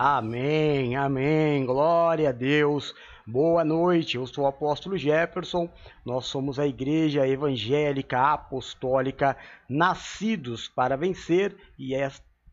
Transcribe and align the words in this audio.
Amém, 0.00 0.94
amém, 0.94 1.66
glória 1.66 2.28
a 2.28 2.32
Deus. 2.32 2.94
Boa 3.26 3.64
noite, 3.64 4.16
eu 4.16 4.24
sou 4.28 4.44
o 4.44 4.46
apóstolo 4.46 4.96
Jefferson. 4.96 5.68
Nós 6.06 6.26
somos 6.26 6.60
a 6.60 6.68
Igreja 6.68 7.26
Evangélica 7.26 8.32
Apostólica 8.32 9.36
Nascidos 9.68 10.68
para 10.68 10.96
Vencer 10.96 11.56
e 11.76 11.94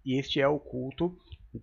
este 0.07 0.41
é 0.41 0.47
o 0.47 0.57
culto 0.57 1.15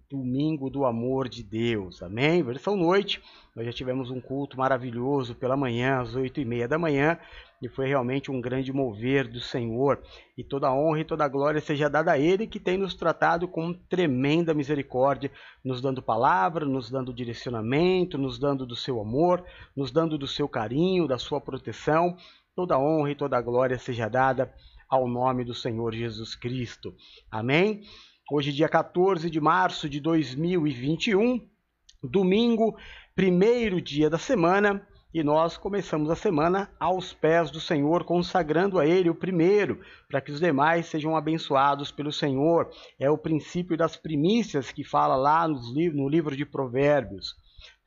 Domingo 0.09 0.71
do 0.71 0.85
Amor 0.85 1.29
de 1.29 1.43
Deus. 1.43 2.01
Amém? 2.01 2.45
Versão 2.45 2.77
noite. 2.77 3.21
Nós 3.57 3.67
já 3.67 3.73
tivemos 3.73 4.09
um 4.09 4.21
culto 4.21 4.57
maravilhoso 4.57 5.35
pela 5.35 5.57
manhã, 5.57 6.01
às 6.01 6.15
oito 6.15 6.41
e 6.41 6.45
meia 6.45 6.69
da 6.69 6.79
manhã, 6.79 7.19
e 7.63 7.69
foi 7.69 7.87
realmente 7.87 8.29
um 8.29 8.41
grande 8.41 8.73
mover 8.73 9.29
do 9.29 9.41
Senhor. 9.41 10.03
E 10.37 10.43
toda 10.43 10.67
a 10.67 10.75
honra 10.75 11.01
e 11.01 11.05
toda 11.05 11.25
a 11.25 11.29
glória 11.29 11.61
seja 11.61 11.89
dada 11.89 12.11
a 12.11 12.19
Ele, 12.19 12.49
que 12.49 12.59
tem 12.59 12.77
nos 12.77 12.93
tratado 12.95 13.47
com 13.47 13.73
tremenda 13.73 14.53
misericórdia, 14.53 15.31
nos 15.65 15.81
dando 15.81 16.03
palavra, 16.03 16.67
nos 16.67 16.91
dando 16.91 17.15
direcionamento, 17.15 18.19
nos 18.19 18.37
dando 18.37 18.67
do 18.67 18.75
seu 18.75 19.01
amor, 19.01 19.45
nos 19.77 19.93
dando 19.93 20.19
do 20.19 20.27
seu 20.27 20.49
carinho, 20.49 21.07
da 21.07 21.19
sua 21.19 21.41
proteção. 21.41 22.17
Toda 22.57 22.75
a 22.75 22.79
honra 22.81 23.13
e 23.13 23.15
toda 23.15 23.39
a 23.39 23.43
glória 23.43 23.79
seja 23.79 24.09
dada 24.09 24.53
ao 24.89 25.07
nome 25.07 25.45
do 25.45 25.55
Senhor 25.55 25.95
Jesus 25.95 26.35
Cristo. 26.35 26.93
Amém? 27.31 27.83
Hoje, 28.31 28.53
dia 28.53 28.69
14 28.69 29.31
de 29.31 29.41
março 29.41 29.89
de 29.89 30.01
2021, 30.01 31.41
domingo, 32.03 32.77
primeiro 33.15 33.81
dia 33.81 34.11
da 34.11 34.19
semana, 34.19 34.85
e 35.15 35.23
nós 35.23 35.59
começamos 35.59 36.11
a 36.11 36.17
semana 36.17 36.71
aos 36.81 37.13
pés 37.13 37.51
do 37.51 37.61
Senhor, 37.61 38.05
consagrando 38.05 38.79
a 38.79 38.87
Ele 38.87 39.11
o 39.11 39.15
primeiro, 39.15 39.81
para 40.09 40.21
que 40.21 40.33
os 40.33 40.41
demais 40.41 40.87
sejam 40.87 41.15
abençoados 41.15 41.91
pelo 41.93 42.11
Senhor. 42.11 42.71
É 42.99 43.11
o 43.11 43.19
princípio 43.19 43.77
das 43.77 43.97
primícias 43.97 44.73
que 44.73 44.83
fala 44.83 45.15
lá 45.15 45.47
no 45.47 46.09
livro 46.09 46.35
de 46.35 46.47
Provérbios. 46.47 47.35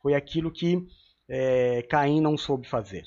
Foi 0.00 0.14
aquilo 0.14 0.52
que 0.52 0.86
é, 1.28 1.82
Caim 1.90 2.20
não 2.20 2.36
soube 2.36 2.68
fazer, 2.68 3.02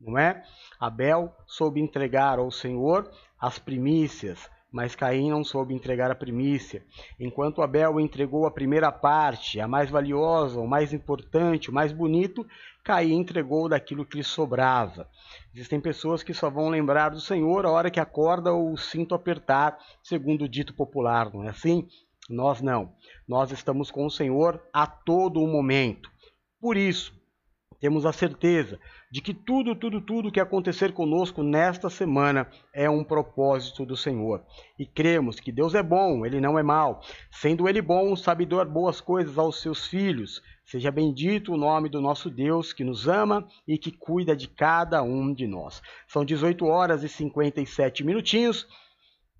não 0.00 0.18
é? 0.18 0.42
Abel 0.80 1.32
soube 1.46 1.80
entregar 1.80 2.40
ao 2.40 2.50
Senhor 2.50 3.08
as 3.38 3.58
primícias, 3.58 4.50
mas 4.72 4.96
Caim 4.96 5.30
não 5.30 5.44
soube 5.44 5.72
entregar 5.72 6.10
a 6.10 6.16
primícia. 6.16 6.84
Enquanto 7.20 7.62
Abel 7.62 8.00
entregou 8.00 8.44
a 8.44 8.50
primeira 8.50 8.90
parte, 8.90 9.60
a 9.60 9.68
mais 9.68 9.88
valiosa, 9.88 10.58
o 10.58 10.66
mais 10.66 10.92
importante, 10.92 11.70
o 11.70 11.72
mais 11.72 11.92
bonito, 11.92 12.44
Caim 12.84 13.14
entregou 13.14 13.66
daquilo 13.66 14.04
que 14.04 14.18
lhe 14.18 14.22
sobrava. 14.22 15.08
Existem 15.54 15.80
pessoas 15.80 16.22
que 16.22 16.34
só 16.34 16.50
vão 16.50 16.68
lembrar 16.68 17.08
do 17.08 17.20
Senhor 17.20 17.64
a 17.64 17.70
hora 17.70 17.90
que 17.90 17.98
acorda 17.98 18.52
ou 18.52 18.72
o 18.72 18.76
cinto 18.76 19.14
apertar, 19.14 19.78
segundo 20.02 20.44
o 20.44 20.48
dito 20.48 20.74
popular, 20.74 21.32
não 21.32 21.44
é 21.44 21.48
assim? 21.48 21.88
Nós 22.28 22.60
não. 22.60 22.92
Nós 23.26 23.50
estamos 23.50 23.90
com 23.90 24.04
o 24.04 24.10
Senhor 24.10 24.62
a 24.72 24.86
todo 24.86 25.42
o 25.42 25.48
momento. 25.48 26.10
Por 26.60 26.76
isso, 26.76 27.14
temos 27.80 28.04
a 28.04 28.12
certeza 28.12 28.78
de 29.14 29.20
que 29.20 29.32
tudo, 29.32 29.76
tudo, 29.76 30.00
tudo 30.00 30.32
que 30.32 30.40
acontecer 30.40 30.92
conosco 30.92 31.40
nesta 31.40 31.88
semana 31.88 32.48
é 32.72 32.90
um 32.90 33.04
propósito 33.04 33.86
do 33.86 33.96
Senhor. 33.96 34.42
E 34.76 34.84
cremos 34.84 35.38
que 35.38 35.52
Deus 35.52 35.72
é 35.76 35.84
bom, 35.84 36.26
Ele 36.26 36.40
não 36.40 36.58
é 36.58 36.64
mau. 36.64 37.00
Sendo 37.30 37.68
Ele 37.68 37.80
bom, 37.80 38.16
sabe 38.16 38.44
dar 38.44 38.64
boas 38.64 39.00
coisas 39.00 39.38
aos 39.38 39.60
seus 39.60 39.86
filhos. 39.86 40.42
Seja 40.64 40.90
bendito 40.90 41.52
o 41.52 41.56
nome 41.56 41.88
do 41.88 42.00
nosso 42.00 42.28
Deus 42.28 42.72
que 42.72 42.82
nos 42.82 43.06
ama 43.06 43.46
e 43.68 43.78
que 43.78 43.92
cuida 43.92 44.34
de 44.34 44.48
cada 44.48 45.00
um 45.04 45.32
de 45.32 45.46
nós. 45.46 45.80
São 46.08 46.24
18 46.24 46.66
horas 46.66 47.04
e 47.04 47.08
57 47.08 48.02
minutinhos. 48.02 48.66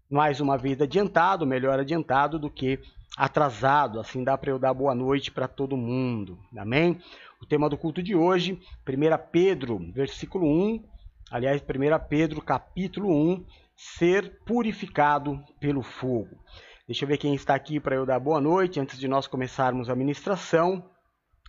Mais 0.09 0.39
uma 0.41 0.57
vez 0.57 0.81
adiantado, 0.81 1.45
melhor 1.45 1.81
adiantado 1.81 2.39
do 2.39 2.49
que 2.49 2.79
atrasado. 3.17 4.01
Assim 4.01 4.25
dá 4.25 4.37
para 4.37 4.51
eu 4.51 4.59
dar 4.59 4.75
boa 4.75 4.95
noite 4.95 5.31
para 5.31 5.49
todo 5.49 5.77
mundo. 5.77 6.39
Amém? 6.57 7.01
O 7.41 7.47
tema 7.47 7.69
do 7.69 7.77
culto 7.77 8.03
de 8.03 8.15
hoje, 8.15 8.61
1 8.89 9.31
Pedro, 9.31 9.79
versículo 9.93 10.47
1, 10.47 10.85
aliás, 11.31 11.63
1 11.63 12.09
Pedro, 12.09 12.41
capítulo 12.41 13.11
1, 13.11 13.45
ser 13.77 14.39
purificado 14.45 15.43
pelo 15.61 15.83
fogo. 15.83 16.39
Deixa 16.87 17.05
eu 17.05 17.09
ver 17.09 17.19
quem 17.19 17.35
está 17.35 17.55
aqui 17.55 17.81
para 17.81 17.97
eu 17.97 18.07
dar 18.07 18.21
boa 18.21 18.41
noite 18.41 18.79
antes 18.79 18.99
de 18.99 19.09
nós 19.09 19.27
começarmos 19.27 19.89
a 19.89 19.97
ministração. 19.97 20.85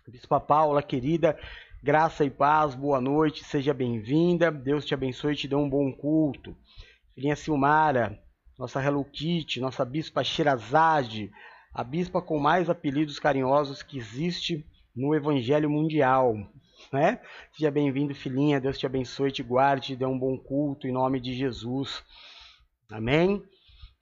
Bispa 0.07 0.39
Paula, 0.39 0.83
querida, 0.83 1.37
graça 1.83 2.23
e 2.23 2.29
paz, 2.29 2.75
boa 2.75 3.01
noite, 3.01 3.43
seja 3.43 3.73
bem-vinda. 3.73 4.51
Deus 4.51 4.85
te 4.85 4.93
abençoe 4.93 5.33
e 5.33 5.35
te 5.35 5.47
dê 5.47 5.55
um 5.55 5.69
bom 5.69 5.91
culto. 5.91 6.55
Filhinha 7.13 7.35
Silmara, 7.35 8.19
nossa 8.57 8.81
Hello 8.81 9.03
Kitty, 9.03 9.59
nossa 9.59 9.83
Bispa 9.83 10.23
Shirazade, 10.23 11.31
a 11.75 11.83
bispa 11.83 12.21
com 12.21 12.39
mais 12.39 12.69
apelidos 12.69 13.19
carinhosos 13.19 13.83
que 13.83 13.97
existe 13.97 14.65
no 14.95 15.13
Evangelho 15.13 15.69
Mundial. 15.69 16.33
Né? 16.91 17.19
Seja 17.51 17.69
bem-vindo, 17.69 18.15
filhinha. 18.15 18.61
Deus 18.61 18.77
te 18.77 18.85
abençoe, 18.85 19.29
te 19.29 19.43
guarde, 19.43 19.87
te 19.87 19.95
dê 19.97 20.05
um 20.05 20.17
bom 20.17 20.37
culto 20.37 20.87
em 20.87 20.93
nome 20.93 21.19
de 21.19 21.33
Jesus. 21.33 22.01
Amém? 22.89 23.43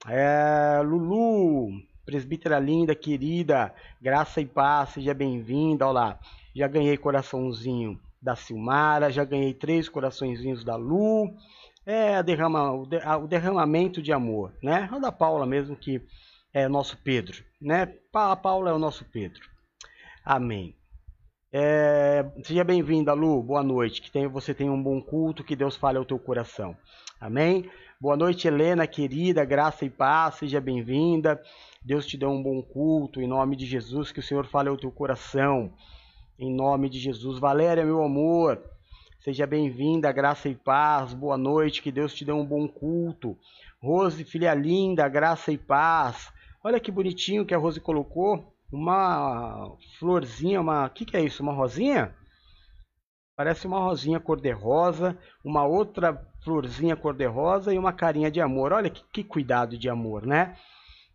É, 0.06 0.80
Lulu, 0.84 1.70
presbítera 2.06 2.60
linda, 2.60 2.94
querida, 2.94 3.74
graça 4.00 4.40
e 4.40 4.46
paz, 4.46 4.90
seja 4.90 5.12
bem-vinda. 5.12 5.84
Olha 5.84 5.92
lá, 5.92 6.20
já 6.54 6.68
ganhei 6.68 6.96
coraçãozinho 6.96 7.98
da 8.22 8.36
Silmara, 8.36 9.10
já 9.10 9.24
ganhei 9.24 9.52
três 9.52 9.88
coraçõezinhos 9.88 10.62
da 10.62 10.76
Lu. 10.76 11.28
É 11.84 12.22
derrama, 12.22 12.72
o, 12.72 12.86
derramamento 13.26 14.00
de 14.00 14.12
amor, 14.12 14.52
né? 14.62 14.88
O 14.92 15.00
da 15.00 15.10
Paula 15.10 15.44
mesmo, 15.44 15.74
que 15.74 16.00
é 16.54 16.68
nosso 16.68 16.96
Pedro, 16.98 17.44
né? 17.60 17.92
A 18.14 18.36
Paula 18.36 18.70
é 18.70 18.72
o 18.72 18.78
nosso 18.78 19.04
Pedro. 19.04 19.42
Amém. 20.24 20.76
É, 21.52 22.24
seja 22.44 22.62
bem-vinda, 22.62 23.12
Lu. 23.12 23.42
Boa 23.42 23.62
noite. 23.62 24.00
Que 24.00 24.10
tem, 24.10 24.28
você 24.28 24.54
tenha 24.54 24.72
um 24.72 24.82
bom 24.82 25.02
culto, 25.02 25.42
que 25.42 25.56
Deus 25.56 25.76
fale 25.76 25.98
ao 25.98 26.04
teu 26.04 26.18
coração. 26.18 26.76
Amém? 27.20 27.68
Boa 28.00 28.16
noite, 28.16 28.46
Helena, 28.46 28.86
querida. 28.86 29.44
Graça 29.44 29.84
e 29.84 29.90
paz. 29.90 30.36
Seja 30.36 30.60
bem-vinda. 30.60 31.42
Deus 31.82 32.06
te 32.06 32.16
dê 32.16 32.24
um 32.24 32.40
bom 32.40 32.62
culto. 32.62 33.20
Em 33.20 33.26
nome 33.26 33.56
de 33.56 33.66
Jesus, 33.66 34.12
que 34.12 34.20
o 34.20 34.22
Senhor 34.22 34.46
fale 34.46 34.68
ao 34.68 34.76
teu 34.76 34.92
coração. 34.92 35.72
Em 36.38 36.54
nome 36.54 36.88
de 36.88 37.00
Jesus. 37.00 37.40
Valéria, 37.40 37.84
meu 37.84 38.02
amor. 38.02 38.62
Seja 39.24 39.46
bem-vinda, 39.46 40.12
graça 40.12 40.48
e 40.48 40.54
paz. 40.54 41.14
Boa 41.14 41.36
noite, 41.36 41.82
que 41.82 41.90
Deus 41.90 42.14
te 42.14 42.24
dê 42.24 42.32
um 42.32 42.44
bom 42.44 42.68
culto. 42.68 43.36
Rose, 43.82 44.24
filha 44.24 44.54
linda, 44.54 45.08
graça 45.08 45.50
e 45.50 45.58
paz. 45.58 46.32
Olha 46.64 46.80
que 46.80 46.90
bonitinho 46.90 47.44
que 47.44 47.52
a 47.52 47.58
Rose 47.58 47.78
colocou 47.78 48.56
uma 48.72 49.76
florzinha, 49.98 50.62
uma, 50.62 50.86
o 50.86 50.90
que, 50.90 51.04
que 51.04 51.14
é 51.14 51.22
isso? 51.22 51.42
Uma 51.42 51.52
rosinha? 51.52 52.14
Parece 53.36 53.66
uma 53.66 53.78
rosinha 53.80 54.18
cor-de-rosa, 54.18 55.18
uma 55.44 55.66
outra 55.66 56.26
florzinha 56.42 56.96
cor-de-rosa 56.96 57.74
e 57.74 57.78
uma 57.78 57.92
carinha 57.92 58.30
de 58.30 58.40
amor. 58.40 58.72
Olha 58.72 58.88
que, 58.88 59.04
que 59.12 59.22
cuidado 59.22 59.76
de 59.76 59.90
amor, 59.90 60.24
né? 60.24 60.56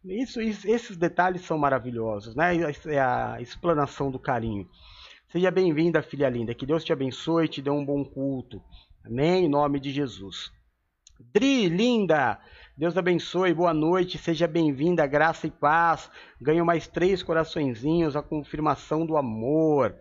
Isso, 0.05 0.39
isso, 0.39 0.69
esses 0.69 0.95
detalhes 0.95 1.41
são 1.41 1.57
maravilhosos, 1.57 2.35
né? 2.35 2.55
É 2.85 2.99
a 2.99 3.41
explanação 3.41 4.11
do 4.11 4.19
carinho. 4.19 4.69
Seja 5.31 5.49
bem-vinda, 5.49 6.03
filha 6.03 6.29
linda. 6.29 6.53
Que 6.53 6.65
Deus 6.65 6.83
te 6.83 6.93
abençoe 6.93 7.45
e 7.45 7.49
te 7.49 7.59
dê 7.59 7.71
um 7.71 7.83
bom 7.83 8.05
culto. 8.05 8.61
Amém? 9.03 9.45
Em 9.45 9.49
nome 9.49 9.79
de 9.79 9.89
Jesus. 9.89 10.51
Dri, 11.33 11.67
linda! 11.67 12.39
Deus 12.79 12.95
abençoe, 12.95 13.53
boa 13.53 13.73
noite, 13.73 14.17
seja 14.17 14.47
bem-vinda, 14.47 15.05
graça 15.05 15.45
e 15.45 15.51
paz. 15.51 16.09
Ganho 16.39 16.65
mais 16.65 16.87
três 16.87 17.21
coraçõezinhos, 17.21 18.15
a 18.15 18.23
confirmação 18.23 19.05
do 19.05 19.17
amor. 19.17 19.97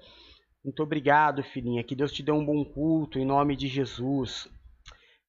Muito 0.65 0.81
obrigado, 0.81 1.43
filhinha. 1.43 1.83
Que 1.83 1.97
Deus 1.97 2.13
te 2.13 2.23
dê 2.23 2.31
um 2.31 2.47
bom 2.47 2.65
culto 2.65 3.19
em 3.19 3.27
nome 3.27 3.57
de 3.57 3.67
Jesus. 3.67 4.49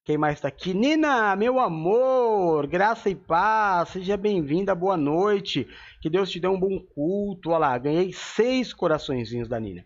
Quem 0.04 0.16
mais 0.16 0.34
está 0.36 0.46
aqui? 0.46 0.72
Nina, 0.72 1.34
meu 1.34 1.58
amor, 1.58 2.68
graça 2.68 3.10
e 3.10 3.16
paz, 3.16 3.88
seja 3.88 4.16
bem-vinda, 4.16 4.72
boa 4.72 4.96
noite. 4.96 5.66
Que 6.00 6.08
Deus 6.08 6.30
te 6.30 6.38
dê 6.38 6.46
um 6.46 6.60
bom 6.60 6.78
culto. 6.94 7.50
Olha 7.50 7.58
lá, 7.58 7.78
ganhei 7.78 8.12
seis 8.12 8.72
coraçõezinhos 8.72 9.48
da 9.48 9.58
Nina 9.58 9.84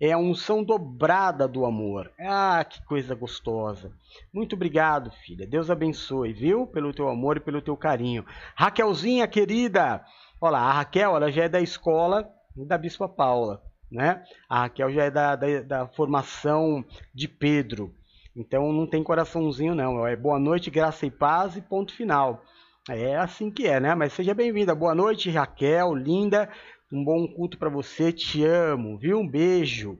é 0.00 0.12
a 0.12 0.18
unção 0.18 0.62
dobrada 0.62 1.48
do 1.48 1.64
amor. 1.64 2.10
Ah, 2.20 2.64
que 2.68 2.84
coisa 2.84 3.14
gostosa. 3.14 3.92
Muito 4.32 4.54
obrigado, 4.54 5.10
filha. 5.10 5.46
Deus 5.46 5.70
abençoe, 5.70 6.32
viu? 6.32 6.66
Pelo 6.66 6.92
teu 6.92 7.08
amor 7.08 7.36
e 7.36 7.40
pelo 7.40 7.62
teu 7.62 7.76
carinho. 7.76 8.24
Raquelzinha, 8.54 9.26
querida. 9.26 10.04
Olha 10.40 10.52
lá, 10.52 10.60
a 10.60 10.72
Raquel, 10.72 11.16
ela 11.16 11.30
já 11.30 11.44
é 11.44 11.48
da 11.48 11.60
escola 11.60 12.28
da 12.54 12.78
Bispa 12.78 13.08
Paula, 13.08 13.62
né? 13.90 14.22
A 14.48 14.62
Raquel 14.62 14.90
já 14.90 15.04
é 15.04 15.10
da, 15.10 15.36
da, 15.36 15.62
da 15.62 15.86
formação 15.88 16.84
de 17.14 17.28
Pedro. 17.28 17.94
Então 18.34 18.72
não 18.72 18.86
tem 18.86 19.02
coraçãozinho, 19.02 19.74
não. 19.74 20.06
É 20.06 20.14
boa 20.14 20.38
noite, 20.38 20.70
graça 20.70 21.06
e 21.06 21.10
paz 21.10 21.56
e 21.56 21.62
ponto 21.62 21.94
final. 21.94 22.42
É 22.88 23.16
assim 23.16 23.50
que 23.50 23.66
é, 23.66 23.80
né? 23.80 23.94
Mas 23.94 24.12
seja 24.12 24.32
bem-vinda. 24.32 24.74
Boa 24.74 24.94
noite, 24.94 25.30
Raquel, 25.30 25.94
linda. 25.94 26.48
Um 26.92 27.02
bom 27.02 27.26
culto 27.26 27.58
para 27.58 27.68
você, 27.68 28.12
te 28.12 28.44
amo, 28.44 28.96
viu? 28.96 29.18
Um 29.18 29.26
beijo. 29.26 29.98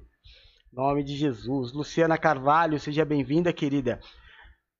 Em 0.73 0.77
nome 0.77 1.03
de 1.03 1.17
Jesus. 1.17 1.73
Luciana 1.73 2.17
Carvalho, 2.17 2.79
seja 2.79 3.05
bem-vinda, 3.05 3.53
querida. 3.53 3.99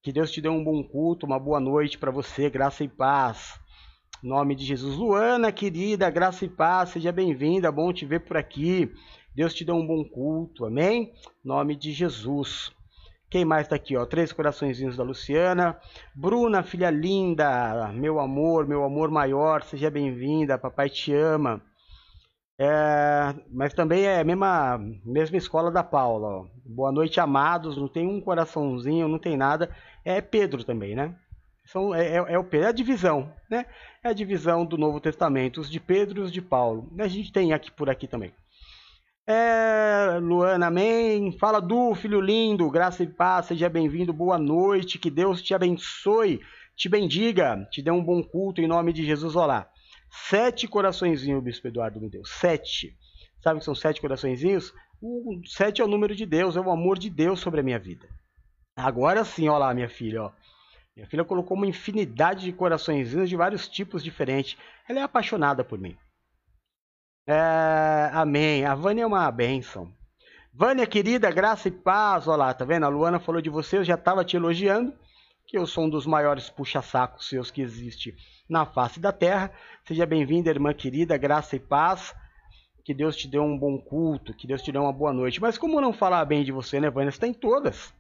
Que 0.05 0.13
Deus 0.13 0.31
te 0.31 0.41
dê 0.41 0.49
um 0.49 0.63
bom 0.63 0.85
culto, 0.85 1.27
uma 1.27 1.37
boa 1.37 1.59
noite 1.59 1.99
para 1.99 2.13
você, 2.13 2.49
graça 2.49 2.85
e 2.85 2.89
paz. 2.89 3.59
Em 4.23 4.29
nome 4.29 4.55
de 4.55 4.65
Jesus. 4.65 4.95
Luana, 4.95 5.51
querida, 5.51 6.09
graça 6.09 6.45
e 6.45 6.49
paz, 6.49 6.91
seja 6.91 7.11
bem-vinda, 7.11 7.73
bom 7.73 7.93
te 7.93 8.07
ver 8.07 8.21
por 8.21 8.37
aqui. 8.37 8.89
Deus 9.35 9.53
te 9.53 9.65
dê 9.65 9.73
um 9.73 9.85
bom 9.85 10.05
culto, 10.05 10.65
amém? 10.65 11.13
Em 11.45 11.49
nome 11.49 11.75
de 11.75 11.91
Jesus. 11.91 12.71
Quem 13.29 13.45
mais 13.45 13.67
está 13.67 13.75
aqui, 13.75 13.97
ó? 13.97 14.07
Três 14.07 14.33
coraçõezinhos 14.33 14.97
da 14.97 15.03
Luciana. 15.03 15.77
Bruna, 16.15 16.63
filha 16.63 16.89
linda, 16.89 17.91
meu 17.93 18.21
amor, 18.21 18.65
meu 18.65 18.85
amor 18.85 19.11
maior, 19.11 19.65
seja 19.65 19.91
bem-vinda, 19.91 20.57
papai 20.57 20.89
te 20.89 21.13
ama. 21.13 21.61
É, 22.59 23.35
mas 23.51 23.75
também 23.75 24.05
é 24.05 24.21
a 24.21 24.25
mesma, 24.25 24.79
mesma 25.05 25.37
escola 25.37 25.71
da 25.71 25.85
Paula. 25.85 26.29
Ó. 26.29 26.47
Boa 26.65 26.91
noite, 26.91 27.21
amados. 27.21 27.77
Não 27.77 27.89
tem 27.89 28.07
um 28.07 28.21
coraçãozinho, 28.21 29.09
não 29.09 29.19
tem 29.19 29.37
nada. 29.37 29.71
É 30.05 30.21
Pedro 30.21 30.65
também, 30.65 30.95
né? 30.95 31.15
São, 31.67 31.95
é, 31.95 32.07
é, 32.07 32.17
é, 32.17 32.39
o 32.39 32.45
Pedro, 32.45 32.67
é 32.67 32.71
a 32.71 32.73
divisão, 32.73 33.33
né? 33.51 33.67
É 34.03 34.09
a 34.09 34.13
divisão 34.13 34.65
do 34.65 34.79
Novo 34.79 35.01
Testamento, 35.01 35.61
os 35.61 35.69
de 35.69 35.81
Pedro 35.81 36.21
e 36.21 36.25
os 36.25 36.33
de 36.33 36.41
Paulo. 36.41 36.91
A 36.99 37.09
gente 37.09 37.33
tem 37.33 37.53
aqui 37.53 37.71
por 37.71 37.91
aqui 37.91 38.07
também. 38.07 38.33
É, 39.27 40.19
Luana, 40.23 40.69
amém. 40.69 41.37
Fala 41.39 41.61
do 41.61 41.93
filho 41.97 42.21
lindo, 42.21 42.71
graça 42.71 43.03
e 43.03 43.07
paz, 43.09 43.47
seja 43.47 43.69
bem-vindo, 43.69 44.13
boa 44.13 44.39
noite, 44.39 45.01
que 45.01 45.11
Deus 45.11 45.43
te 45.43 45.53
abençoe, 45.53 46.41
te 46.77 46.89
bendiga, 46.89 47.67
te 47.71 47.83
dê 47.83 47.91
um 47.91 48.03
bom 48.03 48.23
culto 48.23 48.61
em 48.61 48.69
nome 48.69 48.93
de 48.93 49.05
Jesus. 49.05 49.35
Olá, 49.35 49.69
sete 50.29 50.67
coraçõezinhos 50.67 51.39
o 51.39 51.43
Bispo 51.43 51.69
Eduardo 51.69 52.01
me 52.01 52.09
deu, 52.09 52.25
sete. 52.25 52.97
Sabe 53.43 53.61
que 53.61 53.65
são 53.65 53.75
sete 53.75 54.01
coraçõezinhos? 54.01 54.73
O 55.01 55.41
sete 55.47 55.81
é 55.81 55.85
o 55.85 55.89
número 55.89 56.15
de 56.15 56.25
Deus, 56.25 56.57
é 56.57 56.61
o 56.61 56.71
amor 56.71 56.99
de 56.99 57.11
Deus 57.11 57.41
sobre 57.41 57.61
a 57.61 57.63
minha 57.63 57.79
vida. 57.79 58.09
Agora 58.77 59.25
sim, 59.25 59.49
olha 59.49 59.59
lá, 59.59 59.75
minha 59.75 59.89
filha, 59.89 60.25
ó. 60.25 60.33
Minha 60.97 61.07
filha 61.07 61.25
colocou 61.25 61.57
uma 61.57 61.67
infinidade 61.67 62.45
de 62.45 62.53
coraçõezinhos 62.53 63.29
de 63.29 63.37
vários 63.37 63.69
tipos 63.69 64.03
diferentes. 64.03 64.57
Ela 64.89 65.01
é 65.01 65.03
apaixonada 65.03 65.63
por 65.63 65.79
mim. 65.79 65.97
É, 67.27 68.11
amém. 68.15 68.65
A 68.65 68.75
Vânia 68.75 69.03
é 69.03 69.07
uma 69.07 69.31
bênção. 69.31 69.93
Vânia, 70.53 70.87
querida, 70.87 71.31
graça 71.31 71.69
e 71.69 71.71
paz. 71.71 72.27
Olha 72.27 72.37
lá, 72.37 72.55
tá 72.55 72.65
vendo? 72.65 72.87
A 72.87 72.89
Luana 72.89 73.21
falou 73.21 73.43
de 73.43 73.51
você, 73.51 73.77
eu 73.77 73.85
já 73.85 73.95
estava 73.95 74.25
te 74.25 74.37
elogiando, 74.37 74.95
que 75.47 75.57
eu 75.57 75.67
sou 75.67 75.85
um 75.85 75.91
dos 75.91 76.07
maiores 76.07 76.51
puxa-sacos 76.51 77.29
seus 77.29 77.51
que 77.51 77.61
existe 77.61 78.15
na 78.49 78.67
face 78.67 78.99
da 78.99 79.13
terra. 79.13 79.53
Seja 79.87 80.05
bem-vinda, 80.05 80.51
irmã 80.51 80.75
querida, 80.75 81.17
graça 81.17 81.57
e 81.57 81.61
paz. 81.61 82.15
Que 82.85 82.95
Deus 82.95 83.17
te 83.17 83.29
dê 83.29 83.39
um 83.39 83.59
bom 83.59 83.79
culto, 83.79 84.35
que 84.35 84.47
Deus 84.47 84.63
te 84.63 84.71
dê 84.71 84.79
uma 84.79 84.93
boa 84.93 85.13
noite. 85.13 85.41
Mas 85.41 85.59
como 85.59 85.81
não 85.81 85.93
falar 85.93 86.25
bem 86.25 86.45
de 86.45 86.53
você, 86.53 86.81
né, 86.81 86.91
Vânia? 86.91 87.11
Você 87.11 87.17
está 87.17 87.27
em 87.27 87.35
todas. 87.35 87.93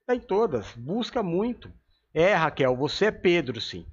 Está 0.00 0.14
em 0.14 0.20
todas. 0.20 0.72
Busca 0.74 1.22
muito. 1.22 1.72
É, 2.14 2.34
Raquel, 2.34 2.76
você 2.76 3.06
é 3.06 3.10
Pedro, 3.10 3.60
sim. 3.60 3.84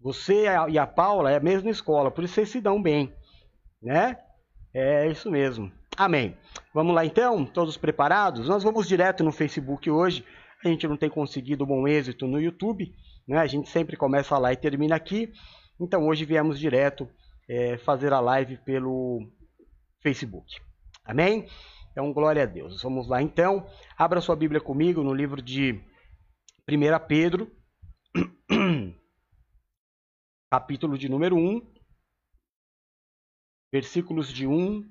Você 0.00 0.44
e 0.68 0.78
a 0.78 0.86
Paula 0.86 1.30
é 1.30 1.36
a 1.36 1.40
mesma 1.40 1.70
escola, 1.70 2.10
por 2.10 2.22
isso 2.24 2.34
vocês 2.34 2.50
se 2.50 2.60
dão 2.60 2.80
bem 2.80 3.12
né? 3.86 4.18
É 4.74 5.06
isso 5.08 5.30
mesmo. 5.30 5.70
Amém. 5.96 6.36
Vamos 6.74 6.94
lá 6.94 7.04
então, 7.04 7.44
todos 7.46 7.76
preparados? 7.76 8.48
Nós 8.48 8.62
vamos 8.62 8.86
direto 8.86 9.24
no 9.24 9.32
Facebook 9.32 9.90
hoje. 9.90 10.24
A 10.66 10.70
gente 10.70 10.88
não 10.88 10.96
tem 10.96 11.08
conseguido 11.08 11.64
bom 11.64 11.86
êxito 11.86 12.26
no 12.26 12.40
YouTube, 12.40 12.92
né? 13.26 13.38
A 13.38 13.46
gente 13.46 13.68
sempre 13.68 13.96
começa 13.96 14.36
lá 14.36 14.52
e 14.52 14.56
termina 14.56 14.96
aqui. 14.96 15.32
Então 15.80 16.06
hoje 16.08 16.24
viemos 16.24 16.58
direto 16.58 17.08
é, 17.48 17.78
fazer 17.78 18.12
a 18.12 18.18
live 18.18 18.56
pelo 18.58 19.30
Facebook. 20.02 20.60
Amém? 21.04 21.46
Então 21.92 22.12
glória 22.12 22.42
a 22.42 22.46
Deus. 22.46 22.82
Vamos 22.82 23.06
lá 23.06 23.22
então. 23.22 23.64
Abra 23.96 24.20
sua 24.20 24.34
Bíblia 24.34 24.60
comigo 24.60 25.04
no 25.04 25.14
livro 25.14 25.40
de 25.40 25.80
1 26.68 27.06
Pedro, 27.06 27.48
capítulo 30.50 30.98
de 30.98 31.08
número 31.08 31.36
1 31.36 31.76
versículos 33.72 34.32
de 34.32 34.46
1 34.46 34.88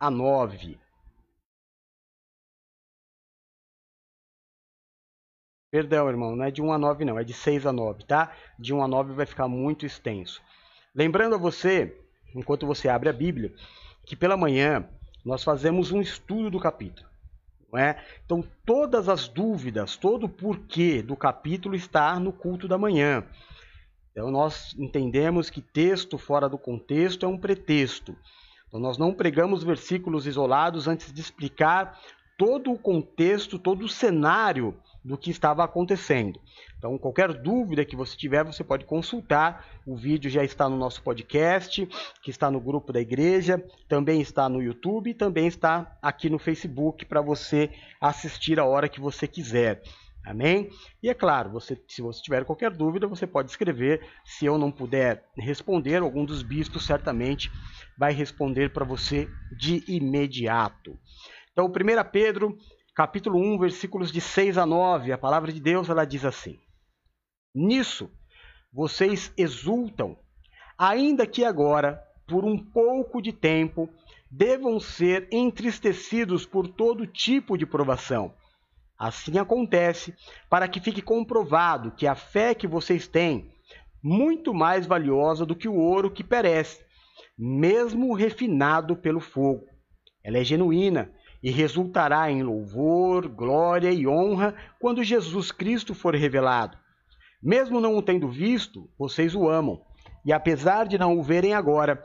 a 0.00 0.10
9. 0.10 0.81
Perdão, 5.72 6.06
irmão, 6.06 6.36
não 6.36 6.44
é 6.44 6.50
de 6.50 6.60
1 6.60 6.70
a 6.70 6.76
9 6.76 7.02
não, 7.02 7.18
é 7.18 7.24
de 7.24 7.32
6 7.32 7.64
a 7.64 7.72
9, 7.72 8.04
tá? 8.04 8.30
De 8.58 8.74
1 8.74 8.82
a 8.82 8.86
9 8.86 9.14
vai 9.14 9.24
ficar 9.24 9.48
muito 9.48 9.86
extenso. 9.86 10.42
Lembrando 10.94 11.34
a 11.34 11.38
você, 11.38 11.96
enquanto 12.34 12.66
você 12.66 12.90
abre 12.90 13.08
a 13.08 13.12
Bíblia, 13.12 13.54
que 14.04 14.14
pela 14.14 14.36
manhã 14.36 14.86
nós 15.24 15.42
fazemos 15.42 15.90
um 15.90 16.02
estudo 16.02 16.50
do 16.50 16.60
capítulo. 16.60 17.08
É? 17.74 17.96
Então, 18.22 18.44
todas 18.66 19.08
as 19.08 19.28
dúvidas, 19.28 19.96
todo 19.96 20.24
o 20.24 20.28
porquê 20.28 21.00
do 21.00 21.16
capítulo 21.16 21.74
está 21.74 22.20
no 22.20 22.34
culto 22.34 22.68
da 22.68 22.76
manhã. 22.76 23.24
Então, 24.10 24.30
nós 24.30 24.74
entendemos 24.78 25.48
que 25.48 25.62
texto 25.62 26.18
fora 26.18 26.50
do 26.50 26.58
contexto 26.58 27.24
é 27.24 27.28
um 27.28 27.38
pretexto. 27.38 28.14
Então, 28.68 28.78
nós 28.78 28.98
não 28.98 29.14
pregamos 29.14 29.64
versículos 29.64 30.26
isolados 30.26 30.86
antes 30.86 31.10
de 31.10 31.22
explicar 31.22 31.98
todo 32.36 32.70
o 32.70 32.78
contexto, 32.78 33.58
todo 33.58 33.86
o 33.86 33.88
cenário 33.88 34.76
do 35.04 35.18
que 35.18 35.30
estava 35.30 35.64
acontecendo. 35.64 36.40
Então, 36.78 36.98
qualquer 36.98 37.32
dúvida 37.32 37.84
que 37.84 37.96
você 37.96 38.16
tiver, 38.16 38.44
você 38.44 38.62
pode 38.62 38.84
consultar. 38.84 39.66
O 39.86 39.96
vídeo 39.96 40.30
já 40.30 40.44
está 40.44 40.68
no 40.68 40.76
nosso 40.76 41.02
podcast, 41.02 41.88
que 42.22 42.30
está 42.30 42.50
no 42.50 42.60
grupo 42.60 42.92
da 42.92 43.00
igreja, 43.00 43.64
também 43.88 44.20
está 44.20 44.48
no 44.48 44.62
YouTube 44.62 45.12
também 45.14 45.46
está 45.46 45.96
aqui 46.00 46.28
no 46.28 46.38
Facebook 46.38 47.04
para 47.04 47.20
você 47.20 47.70
assistir 48.00 48.58
a 48.58 48.64
hora 48.64 48.88
que 48.88 49.00
você 49.00 49.26
quiser. 49.26 49.82
Amém? 50.24 50.70
E 51.02 51.08
é 51.08 51.14
claro, 51.14 51.50
você, 51.50 51.80
se 51.88 52.00
você 52.00 52.22
tiver 52.22 52.44
qualquer 52.44 52.70
dúvida, 52.70 53.08
você 53.08 53.26
pode 53.26 53.50
escrever. 53.50 54.00
Se 54.24 54.46
eu 54.46 54.56
não 54.56 54.70
puder 54.70 55.24
responder, 55.36 55.96
algum 55.96 56.24
dos 56.24 56.42
bispos 56.42 56.86
certamente 56.86 57.50
vai 57.98 58.12
responder 58.12 58.72
para 58.72 58.84
você 58.84 59.28
de 59.56 59.82
imediato. 59.88 60.96
Então, 61.52 61.66
1 61.66 62.10
Pedro, 62.12 62.56
capítulo 62.94 63.38
1, 63.38 63.58
versículos 63.58 64.12
de 64.12 64.20
6 64.20 64.58
a 64.58 64.66
9, 64.66 65.12
a 65.12 65.18
palavra 65.18 65.52
de 65.52 65.60
Deus 65.60 65.88
ela 65.88 66.04
diz 66.04 66.24
assim: 66.24 66.58
Nisso 67.54 68.10
vocês 68.72 69.32
exultam, 69.36 70.16
ainda 70.78 71.26
que 71.26 71.44
agora, 71.44 72.02
por 72.26 72.44
um 72.44 72.56
pouco 72.58 73.20
de 73.20 73.32
tempo, 73.32 73.88
devam 74.30 74.80
ser 74.80 75.28
entristecidos 75.30 76.46
por 76.46 76.68
todo 76.68 77.06
tipo 77.06 77.58
de 77.58 77.66
provação 77.66 78.34
Assim 79.02 79.36
acontece 79.36 80.14
para 80.48 80.68
que 80.68 80.80
fique 80.80 81.02
comprovado 81.02 81.90
que 81.90 82.06
a 82.06 82.14
fé 82.14 82.54
que 82.54 82.68
vocês 82.68 83.08
têm 83.08 83.50
muito 84.00 84.54
mais 84.54 84.86
valiosa 84.86 85.44
do 85.44 85.56
que 85.56 85.66
o 85.66 85.74
ouro 85.74 86.08
que 86.08 86.22
perece, 86.22 86.84
mesmo 87.36 88.14
refinado 88.14 88.94
pelo 88.94 89.18
fogo. 89.18 89.66
Ela 90.22 90.38
é 90.38 90.44
genuína 90.44 91.12
e 91.42 91.50
resultará 91.50 92.30
em 92.30 92.42
louvor, 92.42 93.28
glória 93.28 93.90
e 93.90 94.06
honra 94.06 94.54
quando 94.78 95.02
Jesus 95.02 95.50
Cristo 95.50 95.94
for 95.94 96.14
revelado. 96.14 96.78
Mesmo 97.42 97.80
não 97.80 97.96
o 97.96 98.02
tendo 98.02 98.28
visto, 98.28 98.88
vocês 98.96 99.34
o 99.34 99.48
amam, 99.48 99.82
e 100.24 100.32
apesar 100.32 100.86
de 100.86 100.96
não 100.96 101.18
o 101.18 101.22
verem 101.22 101.54
agora, 101.54 102.02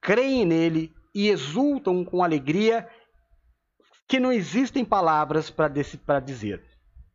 creem 0.00 0.44
nele 0.44 0.94
e 1.12 1.28
exultam 1.28 2.04
com 2.04 2.22
alegria 2.22 2.88
que 4.06 4.20
não 4.20 4.30
existem 4.32 4.84
palavras 4.84 5.50
para 5.50 6.20
dizer, 6.20 6.62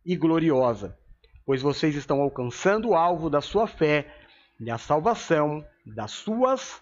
e 0.06 0.18
gloriosa, 0.18 0.98
pois 1.46 1.62
vocês 1.62 1.96
estão 1.96 2.22
alcançando 2.22 2.90
o 2.90 2.96
alvo 2.96 3.30
da 3.30 3.40
sua 3.40 3.66
fé 3.66 4.14
e 4.60 4.70
a 4.70 4.78
salvação 4.78 5.66
das 5.86 6.12
suas 6.12 6.82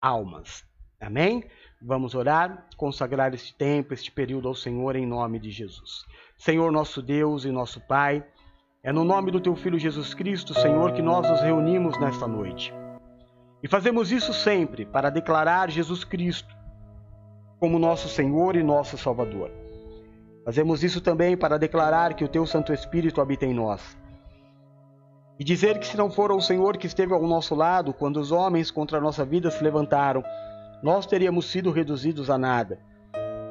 almas. 0.00 0.64
Amém? 1.00 1.48
Vamos 1.88 2.16
orar, 2.16 2.66
consagrar 2.76 3.32
este 3.32 3.54
tempo, 3.54 3.94
este 3.94 4.10
período 4.10 4.48
ao 4.48 4.56
Senhor 4.56 4.96
em 4.96 5.06
nome 5.06 5.38
de 5.38 5.52
Jesus. 5.52 6.04
Senhor 6.36 6.72
nosso 6.72 7.00
Deus 7.00 7.44
e 7.44 7.52
nosso 7.52 7.80
Pai, 7.80 8.26
é 8.82 8.92
no 8.92 9.04
nome 9.04 9.30
do 9.30 9.38
teu 9.38 9.54
Filho 9.54 9.78
Jesus 9.78 10.12
Cristo, 10.12 10.52
Senhor, 10.52 10.90
que 10.94 11.00
nós 11.00 11.30
nos 11.30 11.40
reunimos 11.40 11.96
nesta 12.00 12.26
noite. 12.26 12.74
E 13.62 13.68
fazemos 13.68 14.10
isso 14.10 14.34
sempre 14.34 14.84
para 14.84 15.10
declarar 15.10 15.70
Jesus 15.70 16.02
Cristo 16.02 16.52
como 17.60 17.78
nosso 17.78 18.08
Senhor 18.08 18.56
e 18.56 18.64
nosso 18.64 18.98
Salvador. 18.98 19.52
Fazemos 20.44 20.82
isso 20.82 21.00
também 21.00 21.36
para 21.36 21.56
declarar 21.56 22.14
que 22.14 22.24
o 22.24 22.28
Teu 22.28 22.44
Santo 22.46 22.72
Espírito 22.72 23.20
habita 23.20 23.46
em 23.46 23.54
nós. 23.54 23.96
E 25.38 25.44
dizer 25.44 25.78
que 25.78 25.86
se 25.86 25.96
não 25.96 26.10
for 26.10 26.32
o 26.32 26.40
Senhor 26.40 26.78
que 26.78 26.88
esteve 26.88 27.12
ao 27.12 27.22
nosso 27.22 27.54
lado 27.54 27.94
quando 27.94 28.16
os 28.16 28.32
homens 28.32 28.72
contra 28.72 28.98
a 28.98 29.00
nossa 29.00 29.24
vida 29.24 29.52
se 29.52 29.62
levantaram, 29.62 30.24
nós 30.82 31.06
teríamos 31.06 31.50
sido 31.50 31.70
reduzidos 31.70 32.30
a 32.30 32.38
nada. 32.38 32.78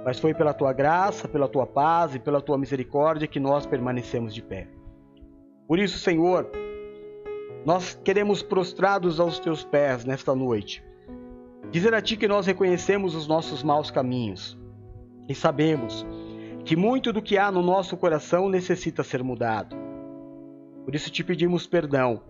Mas 0.05 0.19
foi 0.19 0.33
pela 0.33 0.53
tua 0.53 0.71
graça, 0.71 1.27
pela 1.27 1.47
tua 1.47 1.65
paz 1.65 2.15
e 2.15 2.19
pela 2.19 2.41
tua 2.41 2.57
misericórdia 2.57 3.27
que 3.27 3.39
nós 3.39 3.65
permanecemos 3.65 4.33
de 4.33 4.41
pé. 4.41 4.67
Por 5.67 5.79
isso, 5.79 5.97
Senhor, 5.97 6.49
nós 7.65 7.99
queremos 8.03 8.43
prostrados 8.43 9.19
aos 9.19 9.39
teus 9.39 9.63
pés 9.63 10.05
nesta 10.05 10.35
noite 10.35 10.83
Dizer 11.71 11.93
a 11.93 12.01
Ti 12.01 12.15
que 12.15 12.27
nós 12.27 12.45
reconhecemos 12.45 13.15
os 13.15 13.27
nossos 13.27 13.63
maus 13.63 13.91
caminhos 13.91 14.57
e 15.27 15.35
sabemos 15.35 16.05
que 16.63 16.75
muito 16.75 17.11
do 17.11 17.21
que 17.21 17.37
há 17.37 17.51
no 17.51 17.61
nosso 17.61 17.97
coração 17.97 18.47
necessita 18.49 19.03
ser 19.03 19.23
mudado. 19.23 19.75
Por 20.85 20.95
isso 20.95 21.11
te 21.11 21.23
pedimos 21.23 21.67
perdão 21.67 22.21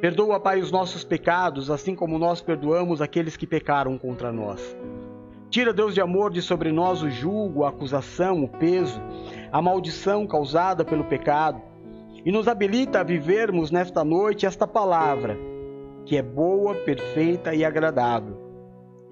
Perdoa, 0.00 0.40
Pai, 0.40 0.60
os 0.60 0.72
nossos 0.72 1.04
pecados, 1.04 1.70
assim 1.70 1.94
como 1.94 2.18
nós 2.18 2.40
perdoamos 2.40 3.02
aqueles 3.02 3.36
que 3.36 3.46
pecaram 3.46 3.98
contra 3.98 4.32
nós. 4.32 4.74
Tira, 5.50 5.74
Deus 5.74 5.92
de 5.92 6.00
amor, 6.00 6.32
de 6.32 6.40
sobre 6.40 6.72
nós 6.72 7.02
o 7.02 7.10
julgo, 7.10 7.64
a 7.64 7.68
acusação, 7.68 8.42
o 8.42 8.48
peso, 8.48 8.98
a 9.52 9.60
maldição 9.60 10.26
causada 10.26 10.86
pelo 10.86 11.04
pecado, 11.04 11.60
e 12.24 12.32
nos 12.32 12.48
habilita 12.48 13.00
a 13.00 13.02
vivermos 13.02 13.70
nesta 13.70 14.02
noite 14.02 14.46
esta 14.46 14.66
palavra, 14.66 15.36
que 16.06 16.16
é 16.16 16.22
boa, 16.22 16.74
perfeita 16.76 17.54
e 17.54 17.62
agradável. 17.62 18.38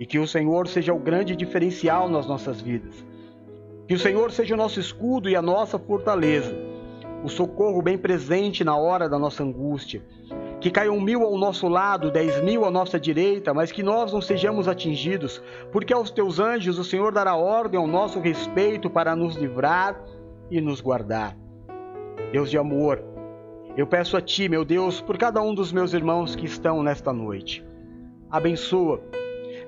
E 0.01 0.07
que 0.07 0.19
o 0.19 0.27
Senhor 0.27 0.69
seja 0.69 0.95
o 0.95 0.99
grande 0.99 1.37
diferencial 1.37 2.09
nas 2.09 2.27
nossas 2.27 2.63
vidas. 2.63 3.05
Que 3.87 3.93
o 3.93 3.99
Senhor 3.99 4.31
seja 4.31 4.55
o 4.55 4.59
nosso 4.59 4.81
escudo 4.81 5.29
e 5.29 5.37
a 5.37 5.43
nossa 5.43 5.79
fortaleza, 5.79 6.57
o 7.23 7.29
socorro 7.29 7.83
bem 7.83 7.99
presente 7.99 8.65
na 8.65 8.77
hora 8.77 9.07
da 9.07 9.19
nossa 9.19 9.43
angústia. 9.43 10.03
Que 10.61 10.71
caiam 10.71 11.01
mil 11.01 11.23
ao 11.23 11.39
nosso 11.39 11.69
lado, 11.69 12.11
dez 12.11 12.43
mil 12.43 12.65
à 12.65 12.71
nossa 12.71 12.99
direita, 12.99 13.55
mas 13.55 13.71
que 13.71 13.83
nós 13.83 14.13
não 14.13 14.21
sejamos 14.21 14.67
atingidos, 14.67 15.41
porque 15.71 15.93
aos 15.93 16.11
teus 16.11 16.41
anjos 16.41 16.79
o 16.79 16.85
Senhor 16.85 17.13
dará 17.13 17.37
ordem 17.37 17.79
ao 17.79 17.87
nosso 17.87 18.19
respeito 18.19 18.91
para 18.91 19.15
nos 19.15 19.37
livrar 19.37 20.01
e 20.51 20.61
nos 20.61 20.81
guardar. 20.81 21.37
Deus 22.33 22.51
de 22.51 22.59
amor, 22.59 23.03
eu 23.77 23.87
peço 23.87 24.17
a 24.17 24.21
Ti, 24.21 24.49
meu 24.49 24.65
Deus, 24.65 25.01
por 25.01 25.17
cada 25.17 25.41
um 25.41 25.55
dos 25.55 25.71
meus 25.71 25.93
irmãos 25.93 26.35
que 26.35 26.47
estão 26.47 26.83
nesta 26.83 27.13
noite. 27.13 27.65
Abençoa, 28.29 29.01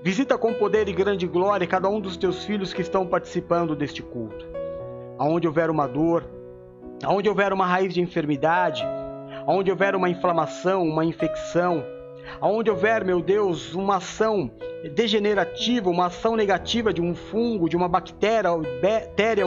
visita 0.03 0.37
com 0.37 0.53
poder 0.53 0.89
e 0.89 0.93
grande 0.93 1.27
glória 1.27 1.67
cada 1.67 1.89
um 1.89 2.01
dos 2.01 2.17
Teus 2.17 2.45
filhos 2.45 2.75
que 2.75 2.83
estão 2.83 3.07
participando 3.07 3.77
deste 3.77 4.03
culto. 4.03 4.45
Aonde 5.17 5.47
houver 5.47 5.71
uma 5.71 5.87
dor, 5.87 6.29
aonde 7.05 7.29
houver 7.29 7.53
uma 7.53 7.67
raiz 7.67 7.95
de 7.95 8.01
enfermidade, 8.01 8.85
aonde 9.47 9.71
houver 9.71 9.95
uma 9.95 10.09
inflamação, 10.09 10.83
uma 10.83 11.05
infecção, 11.05 11.85
aonde 12.41 12.71
houver, 12.71 13.05
meu 13.05 13.21
Deus, 13.21 13.75
uma 13.75 13.97
ação 13.97 14.51
degenerativa, 14.95 15.91
uma 15.91 16.07
ação 16.07 16.37
negativa 16.37 16.93
de 16.93 17.03
um 17.03 17.15
fungo, 17.15 17.69
de 17.69 17.77
uma 17.77 17.89
bactéria, 17.89 18.51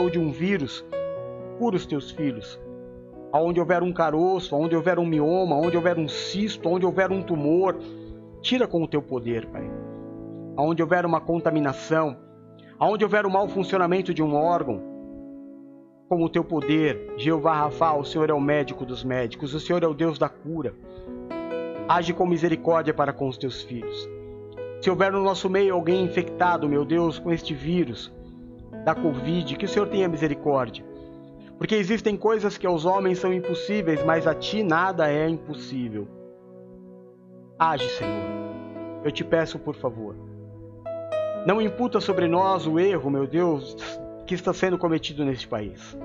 ou 0.00 0.10
de 0.10 0.18
um 0.18 0.30
vírus, 0.30 0.84
cura 1.58 1.76
os 1.76 1.86
teus 1.86 2.10
filhos. 2.10 2.60
Aonde 3.32 3.58
houver 3.58 3.82
um 3.82 3.92
caroço, 3.92 4.54
aonde 4.54 4.76
houver 4.76 4.98
um 4.98 5.06
mioma, 5.06 5.56
aonde 5.56 5.76
houver 5.76 5.98
um 5.98 6.06
cisto, 6.06 6.68
aonde 6.68 6.86
houver 6.86 7.10
um 7.10 7.22
tumor, 7.22 7.76
tira 8.40 8.68
com 8.68 8.82
o 8.82 8.86
teu 8.86 9.02
poder, 9.02 9.46
Pai. 9.46 9.68
Aonde 10.56 10.82
houver 10.82 11.04
uma 11.04 11.20
contaminação, 11.20 12.16
aonde 12.78 13.02
houver 13.02 13.26
um 13.26 13.30
mau 13.30 13.48
funcionamento 13.48 14.14
de 14.14 14.22
um 14.22 14.36
órgão, 14.36 14.93
com 16.16 16.24
o 16.24 16.28
teu 16.28 16.44
poder, 16.44 17.12
Jeová 17.16 17.54
Rafa, 17.54 17.92
o 17.94 18.04
Senhor 18.04 18.30
é 18.30 18.32
o 18.32 18.40
médico 18.40 18.86
dos 18.86 19.02
médicos, 19.02 19.52
o 19.52 19.58
Senhor 19.58 19.82
é 19.82 19.86
o 19.86 19.92
Deus 19.92 20.16
da 20.16 20.28
cura. 20.28 20.72
Age 21.88 22.14
com 22.14 22.24
misericórdia 22.24 22.94
para 22.94 23.12
com 23.12 23.28
os 23.28 23.36
teus 23.36 23.62
filhos. 23.62 24.08
Se 24.80 24.88
houver 24.88 25.10
no 25.10 25.22
nosso 25.22 25.50
meio 25.50 25.74
alguém 25.74 26.04
infectado, 26.04 26.68
meu 26.68 26.84
Deus, 26.84 27.18
com 27.18 27.32
este 27.32 27.52
vírus 27.52 28.12
da 28.84 28.94
Covid, 28.94 29.56
que 29.56 29.64
o 29.64 29.68
Senhor 29.68 29.88
tenha 29.88 30.08
misericórdia. 30.08 30.84
Porque 31.58 31.74
existem 31.74 32.16
coisas 32.16 32.56
que 32.56 32.66
aos 32.66 32.84
homens 32.84 33.18
são 33.18 33.32
impossíveis, 33.32 34.04
mas 34.04 34.26
a 34.26 34.34
ti 34.34 34.62
nada 34.62 35.10
é 35.10 35.28
impossível. 35.28 36.06
Age, 37.58 37.88
Senhor. 37.88 38.24
Eu 39.02 39.10
te 39.10 39.24
peço, 39.24 39.58
por 39.58 39.74
favor. 39.74 40.14
Não 41.44 41.60
imputa 41.60 42.00
sobre 42.00 42.28
nós 42.28 42.66
o 42.66 42.78
erro, 42.78 43.10
meu 43.10 43.26
Deus, 43.26 43.76
que 44.26 44.34
está 44.34 44.52
sendo 44.52 44.78
cometido 44.78 45.24
neste 45.24 45.46
país. 45.46 45.96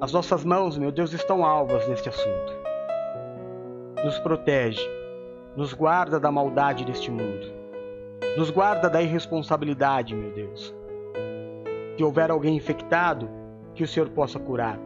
As 0.00 0.12
nossas 0.12 0.44
mãos, 0.44 0.76
meu 0.76 0.92
Deus, 0.92 1.12
estão 1.12 1.44
alvas 1.44 1.88
neste 1.88 2.08
assunto. 2.08 2.52
Nos 4.04 4.18
protege, 4.18 4.86
nos 5.56 5.72
guarda 5.72 6.20
da 6.20 6.30
maldade 6.30 6.84
deste 6.84 7.10
mundo, 7.10 7.46
nos 8.36 8.50
guarda 8.50 8.90
da 8.90 9.00
irresponsabilidade, 9.00 10.14
meu 10.14 10.30
Deus. 10.32 10.74
Se 11.96 12.02
houver 12.02 12.30
alguém 12.30 12.56
infectado, 12.56 13.28
que 13.74 13.82
o 13.82 13.88
Senhor 13.88 14.08
possa 14.10 14.38
curar. 14.38 14.78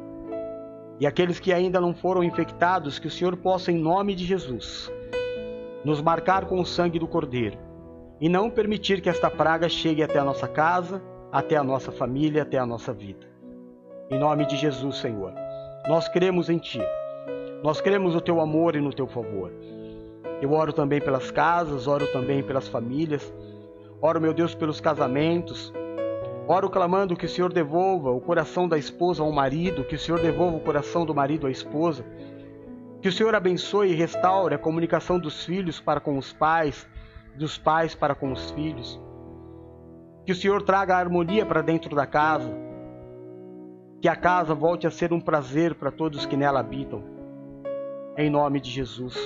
E 1.01 1.07
aqueles 1.07 1.39
que 1.39 1.53
ainda 1.53 1.81
não 1.81 1.95
foram 1.95 2.25
infectados, 2.25 2.99
que 2.99 3.07
o 3.07 3.11
Senhor 3.11 3.37
possa, 3.37 3.71
em 3.71 3.79
nome 3.79 4.15
de 4.15 4.25
Jesus, 4.25 4.91
nos 5.85 6.01
marcar 6.01 6.47
com 6.47 6.61
o 6.61 6.67
sangue 6.67 6.99
do 6.99 7.07
Cordeiro 7.07 7.59
e 8.21 8.29
não 8.29 8.51
permitir 8.51 9.01
que 9.01 9.09
esta 9.09 9.31
praga 9.31 9.69
chegue 9.69 10.03
até 10.03 10.19
a 10.19 10.25
nossa 10.25 10.49
casa, 10.49 11.01
até 11.31 11.57
a 11.57 11.65
nossa 11.65 11.93
família, 11.93 12.43
até 12.43 12.59
a 12.59 12.67
nossa 12.67 12.93
vida. 12.93 13.27
Em 14.11 14.19
nome 14.19 14.47
de 14.47 14.57
Jesus, 14.57 14.97
Senhor, 14.97 15.33
nós 15.89 16.09
cremos 16.09 16.49
em 16.49 16.59
Ti. 16.59 16.81
Nós 17.63 17.81
cremos 17.81 18.15
no 18.15 18.21
Teu 18.21 18.41
amor 18.41 18.77
e 18.77 18.81
no 18.81 18.93
Teu 18.93 19.07
favor. 19.07 19.53
Eu 20.41 20.53
oro 20.53 20.73
também 20.73 21.01
pelas 21.01 21.31
casas, 21.31 21.87
oro 21.87 22.07
também 22.13 22.43
pelas 22.43 22.69
famílias, 22.69 23.33
oro, 24.01 24.21
meu 24.21 24.33
Deus, 24.33 24.55
pelos 24.55 24.81
casamentos, 24.81 25.73
Oro 26.51 26.71
clamando 26.71 27.15
que 27.15 27.27
o 27.27 27.29
Senhor 27.29 27.53
devolva 27.53 28.11
o 28.11 28.23
coração 28.23 28.67
da 28.67 28.79
esposa 28.79 29.23
ao 29.23 29.31
marido, 29.31 29.85
que 29.85 29.97
o 29.97 29.99
Senhor 29.99 30.19
devolva 30.19 30.57
o 30.57 30.61
coração 30.61 31.05
do 31.05 31.15
marido 31.15 31.47
à 31.47 31.51
esposa. 31.51 32.07
Que 33.03 33.09
o 33.09 33.13
Senhor 33.13 33.35
abençoe 33.35 33.91
e 33.91 33.95
restaure 33.95 34.55
a 34.55 34.59
comunicação 34.59 35.19
dos 35.19 35.45
filhos 35.45 35.79
para 35.79 36.01
com 36.01 36.17
os 36.17 36.33
pais, 36.33 36.89
dos 37.37 37.59
pais 37.59 37.95
para 37.95 38.15
com 38.15 38.33
os 38.33 38.51
filhos. 38.53 38.99
Que 40.29 40.33
o 40.33 40.37
Senhor 40.37 40.61
traga 40.61 40.95
harmonia 40.95 41.47
para 41.47 41.63
dentro 41.63 41.97
da 41.97 42.05
casa. 42.05 42.55
Que 43.99 44.07
a 44.07 44.15
casa 44.15 44.55
volte 44.55 44.87
a 44.87 44.91
ser 44.91 45.11
um 45.11 45.19
prazer 45.19 45.75
para 45.75 45.91
todos 45.91 46.27
que 46.27 46.37
nela 46.37 46.61
habitam. 46.61 47.03
Em 48.15 48.29
nome 48.29 48.61
de 48.61 48.71
Jesus. 48.71 49.17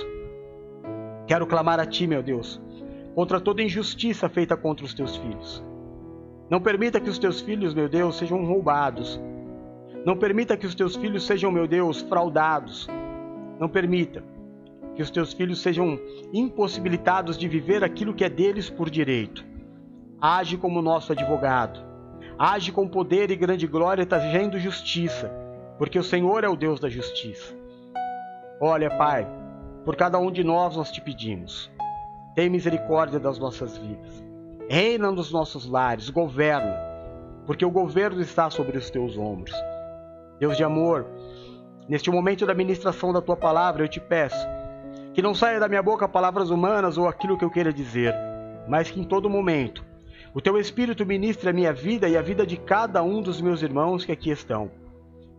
Quero 1.27 1.45
clamar 1.45 1.77
a 1.77 1.85
Ti, 1.85 2.07
meu 2.07 2.23
Deus, 2.23 2.61
contra 3.13 3.41
toda 3.41 3.61
injustiça 3.61 4.29
feita 4.29 4.55
contra 4.55 4.85
os 4.85 4.93
Teus 4.93 5.17
filhos. 5.17 5.61
Não 6.49 6.61
permita 6.61 7.01
que 7.01 7.09
os 7.09 7.19
teus 7.19 7.41
filhos, 7.41 7.73
meu 7.73 7.89
Deus, 7.89 8.17
sejam 8.17 8.45
roubados. 8.45 9.19
Não 10.05 10.15
permita 10.15 10.55
que 10.55 10.65
os 10.65 10.73
teus 10.73 10.95
filhos 10.95 11.25
sejam, 11.25 11.51
meu 11.51 11.67
Deus, 11.67 11.99
fraudados. 11.99 12.87
Não 13.59 13.67
permita 13.67 14.23
que 14.95 15.01
os 15.01 15.11
teus 15.11 15.33
filhos 15.33 15.61
sejam 15.61 15.99
impossibilitados 16.31 17.37
de 17.37 17.49
viver 17.49 17.83
aquilo 17.83 18.13
que 18.13 18.23
é 18.23 18.29
deles 18.29 18.69
por 18.69 18.89
direito. 18.89 19.51
Age 20.25 20.55
como 20.55 20.81
nosso 20.81 21.11
advogado. 21.11 21.81
Age 22.39 22.71
com 22.71 22.87
poder 22.87 23.29
e 23.29 23.35
grande 23.35 23.67
glória, 23.67 24.05
trazendo 24.05 24.57
justiça, 24.57 25.29
porque 25.77 25.99
o 25.99 26.03
Senhor 26.03 26.45
é 26.45 26.47
o 26.47 26.55
Deus 26.55 26.79
da 26.79 26.87
justiça. 26.87 27.53
Olha, 28.57 28.89
Pai, 28.89 29.27
por 29.83 29.97
cada 29.97 30.17
um 30.17 30.31
de 30.31 30.41
nós 30.41 30.77
nós 30.77 30.89
te 30.89 31.01
pedimos. 31.01 31.69
Tem 32.35 32.49
misericórdia 32.49 33.19
das 33.19 33.37
nossas 33.37 33.77
vidas. 33.77 34.23
Reina 34.69 35.11
nos 35.11 35.29
nossos 35.29 35.65
lares, 35.65 36.09
governa, 36.09 36.73
porque 37.45 37.65
o 37.65 37.69
governo 37.69 38.21
está 38.21 38.49
sobre 38.49 38.77
os 38.77 38.89
teus 38.89 39.17
ombros. 39.17 39.53
Deus 40.39 40.55
de 40.55 40.63
amor, 40.63 41.05
neste 41.89 42.09
momento 42.09 42.45
da 42.45 42.53
ministração 42.53 43.11
da 43.11 43.21
tua 43.21 43.35
palavra, 43.35 43.83
eu 43.83 43.89
te 43.89 43.99
peço 43.99 44.47
que 45.13 45.21
não 45.21 45.35
saia 45.35 45.59
da 45.59 45.67
minha 45.67 45.83
boca 45.83 46.07
palavras 46.07 46.49
humanas 46.49 46.97
ou 46.97 47.09
aquilo 47.09 47.37
que 47.37 47.43
eu 47.43 47.51
queira 47.51 47.73
dizer, 47.73 48.15
mas 48.69 48.89
que 48.89 49.01
em 49.01 49.03
todo 49.03 49.29
momento 49.29 49.91
o 50.33 50.41
teu 50.41 50.57
Espírito 50.57 51.05
ministre 51.05 51.49
a 51.49 51.53
minha 51.53 51.71
vida 51.71 52.09
e 52.09 52.17
a 52.17 52.21
vida 52.21 52.45
de 52.45 52.57
cada 52.57 53.03
um 53.03 53.21
dos 53.21 53.39
meus 53.39 53.61
irmãos 53.61 54.03
que 54.03 54.11
aqui 54.11 54.31
estão. 54.31 54.71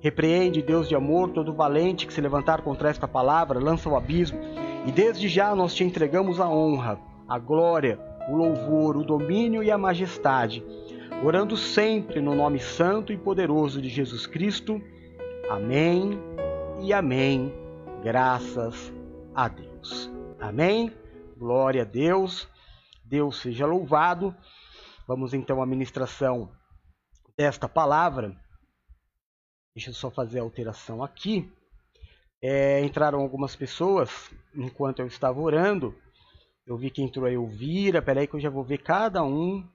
Repreende, 0.01 0.63
Deus 0.63 0.89
de 0.89 0.95
amor, 0.95 1.31
todo 1.31 1.53
valente 1.53 2.07
que 2.07 2.13
se 2.13 2.21
levantar 2.21 2.63
contra 2.63 2.91
esta 2.91 3.09
palavra, 3.09 3.59
lança 3.59 3.89
o 3.89 3.97
abismo, 3.97 4.39
e 4.87 4.93
desde 4.93 5.29
já 5.29 5.55
nós 5.55 5.75
te 5.75 5.83
entregamos 5.83 6.39
a 6.39 6.49
honra, 6.49 7.01
a 7.27 7.39
glória, 7.39 7.99
o 8.29 8.37
louvor, 8.37 8.97
o 8.97 9.03
domínio 9.03 9.63
e 9.63 9.71
a 9.71 9.79
majestade, 9.79 10.65
orando 11.25 11.57
sempre 11.57 12.21
no 12.21 12.35
nome 12.35 12.61
santo 12.61 13.13
e 13.13 13.17
poderoso 13.17 13.83
de 13.83 13.89
Jesus 13.89 14.27
Cristo. 14.27 14.81
Amém 15.51 16.19
e 16.81 16.93
amém. 16.93 17.53
Graças 18.03 18.93
a 19.35 19.49
Deus. 19.49 20.11
Amém. 20.39 20.93
Glória 21.37 21.83
a 21.83 21.87
Deus. 21.87 22.47
Deus 23.05 23.41
seja 23.41 23.67
louvado. 23.67 24.35
Vamos 25.07 25.35
então 25.35 25.63
à 25.63 25.67
ministração 25.67 26.51
desta 27.37 27.69
palavra. 27.69 28.35
Deixa 29.75 29.91
eu 29.91 29.95
só 29.95 30.11
fazer 30.11 30.39
a 30.39 30.43
alteração 30.43 31.03
aqui. 31.03 31.53
É, 32.41 32.81
entraram 32.83 33.21
algumas 33.21 33.57
pessoas 33.57 34.31
enquanto 34.55 35.01
eu 35.01 35.07
estava 35.07 35.41
orando. 35.41 35.95
Eu 36.67 36.79
vi 36.79 36.91
que 36.91 37.03
entrou 37.03 37.27
a 37.27 37.33
Elvira. 37.33 38.01
Peraí 38.01 38.27
que 38.27 38.35
eu 38.35 38.41
já 38.41 38.49
vou 38.49 38.65
ver 38.65 38.79
cada 38.79 39.23
um 39.23 39.69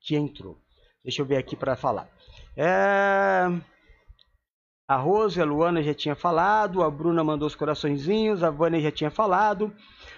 que 0.00 0.14
entrou. 0.14 0.56
Deixa 1.02 1.22
eu 1.22 1.26
ver 1.26 1.36
aqui 1.36 1.56
para 1.56 1.76
falar. 1.76 2.08
É... 2.56 3.46
A 4.88 4.96
Rose, 4.96 5.38
a 5.38 5.44
Luana 5.44 5.82
já 5.82 5.92
tinha 5.92 6.14
falado. 6.14 6.82
A 6.82 6.90
Bruna 6.90 7.22
mandou 7.22 7.46
os 7.46 7.54
coraçõezinhos. 7.54 8.42
A 8.42 8.48
Vânia 8.48 8.80
já 8.80 8.90
tinha 8.90 9.10
falado. 9.10 9.70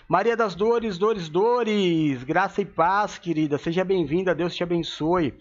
Maria 0.08 0.36
das 0.36 0.54
Dores, 0.54 0.96
Dores, 0.96 1.28
Dores. 1.28 2.22
Graça 2.22 2.62
e 2.62 2.64
paz, 2.64 3.18
querida. 3.18 3.58
Seja 3.58 3.84
bem-vinda. 3.84 4.32
Deus 4.32 4.54
te 4.54 4.62
abençoe. 4.62 5.34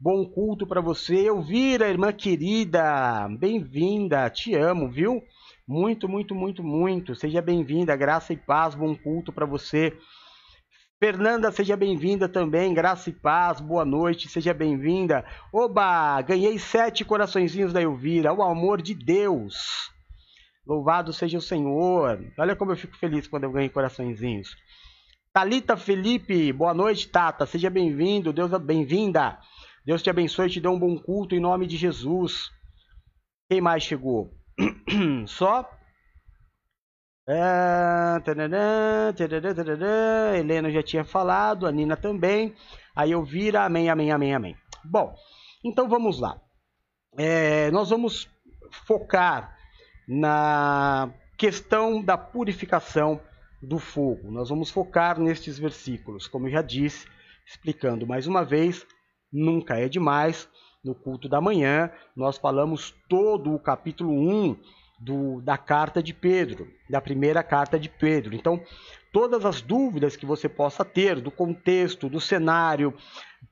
Bom 0.00 0.26
culto 0.26 0.66
para 0.66 0.80
você. 0.80 1.28
Elvira, 1.28 1.88
irmã 1.88 2.12
querida. 2.12 3.28
Bem-vinda. 3.38 4.28
Te 4.28 4.56
amo, 4.56 4.90
viu? 4.90 5.22
Muito, 5.68 6.08
muito, 6.08 6.34
muito, 6.34 6.64
muito. 6.64 7.14
Seja 7.14 7.40
bem-vinda, 7.40 7.94
graça 7.94 8.32
e 8.32 8.36
paz, 8.36 8.74
bom 8.74 8.94
culto 8.96 9.32
para 9.32 9.46
você. 9.46 9.96
Fernanda, 11.00 11.50
seja 11.50 11.76
bem-vinda 11.76 12.28
também, 12.28 12.72
graça 12.72 13.10
e 13.10 13.12
paz, 13.12 13.60
boa 13.60 13.84
noite, 13.84 14.28
seja 14.28 14.54
bem-vinda. 14.54 15.24
Oba, 15.52 16.22
ganhei 16.22 16.58
sete 16.58 17.04
coraçõezinhos 17.04 17.72
da 17.72 17.82
Elvira, 17.82 18.32
o 18.32 18.42
amor 18.42 18.80
de 18.80 18.94
Deus. 18.94 19.90
Louvado 20.64 21.12
seja 21.12 21.36
o 21.36 21.42
Senhor. 21.42 22.24
Olha 22.38 22.56
como 22.56 22.72
eu 22.72 22.76
fico 22.76 22.96
feliz 22.96 23.26
quando 23.26 23.44
eu 23.44 23.52
ganho 23.52 23.70
coraçõezinhos. 23.70 24.56
Talita 25.32 25.76
Felipe, 25.76 26.52
boa 26.52 26.72
noite, 26.72 27.08
Tata. 27.08 27.44
Seja 27.44 27.68
bem-vindo, 27.68 28.32
Deus 28.32 28.50
bem-vinda. 28.62 29.38
Deus 29.84 30.00
te 30.00 30.08
abençoe 30.08 30.46
e 30.46 30.50
te 30.50 30.60
dê 30.60 30.68
um 30.68 30.78
bom 30.78 30.96
culto 30.96 31.34
em 31.34 31.40
nome 31.40 31.66
de 31.66 31.76
Jesus. 31.76 32.50
Quem 33.50 33.60
mais 33.60 33.82
chegou? 33.82 34.32
Só? 35.26 35.68
É, 37.26 38.20
Helena 40.38 40.70
já 40.70 40.82
tinha 40.82 41.04
falado, 41.04 41.66
a 41.66 41.72
Nina 41.72 41.96
também. 41.96 42.54
Aí 42.94 43.12
eu 43.12 43.24
vira, 43.24 43.64
amém, 43.64 43.88
amém, 43.88 44.12
amém, 44.12 44.34
amém. 44.34 44.56
Bom, 44.84 45.14
então 45.64 45.88
vamos 45.88 46.20
lá. 46.20 46.38
É, 47.16 47.70
nós 47.70 47.88
vamos 47.88 48.28
focar 48.86 49.56
na 50.06 51.10
questão 51.38 52.02
da 52.02 52.18
purificação 52.18 53.18
do 53.62 53.78
fogo. 53.78 54.30
Nós 54.30 54.50
vamos 54.50 54.70
focar 54.70 55.18
nestes 55.18 55.58
versículos, 55.58 56.28
como 56.28 56.46
eu 56.46 56.52
já 56.52 56.60
disse, 56.60 57.08
explicando 57.46 58.06
mais 58.06 58.26
uma 58.26 58.44
vez, 58.44 58.86
nunca 59.32 59.78
é 59.78 59.88
demais. 59.88 60.48
No 60.84 60.94
culto 60.94 61.30
da 61.30 61.40
manhã, 61.40 61.90
nós 62.14 62.36
falamos 62.36 62.94
todo 63.08 63.54
o 63.54 63.58
capítulo 63.58 64.12
1 64.12 64.60
do, 64.98 65.40
da 65.42 65.58
carta 65.58 66.02
de 66.02 66.12
Pedro, 66.14 66.68
da 66.88 67.00
primeira 67.00 67.42
carta 67.42 67.78
de 67.78 67.88
Pedro. 67.88 68.34
Então, 68.34 68.62
todas 69.12 69.44
as 69.44 69.60
dúvidas 69.60 70.16
que 70.16 70.26
você 70.26 70.48
possa 70.48 70.84
ter 70.84 71.20
do 71.20 71.30
contexto, 71.30 72.08
do 72.08 72.20
cenário, 72.20 72.94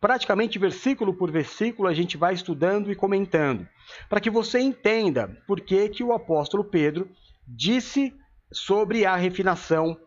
praticamente 0.00 0.58
versículo 0.58 1.14
por 1.14 1.30
versículo, 1.30 1.88
a 1.88 1.94
gente 1.94 2.16
vai 2.16 2.34
estudando 2.34 2.90
e 2.90 2.96
comentando, 2.96 3.66
para 4.08 4.20
que 4.20 4.30
você 4.30 4.60
entenda 4.60 5.28
por 5.46 5.60
que, 5.60 5.88
que 5.88 6.02
o 6.02 6.12
apóstolo 6.12 6.64
Pedro 6.64 7.08
disse 7.46 8.14
sobre 8.52 9.04
a 9.04 9.16
refinação 9.16 9.98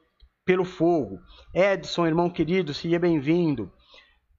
pelo 0.45 0.63
fogo. 0.63 1.19
Edson, 1.53 2.05
irmão 2.05 2.29
querido, 2.29 2.73
seja 2.73 2.99
bem-vindo. 2.99 3.71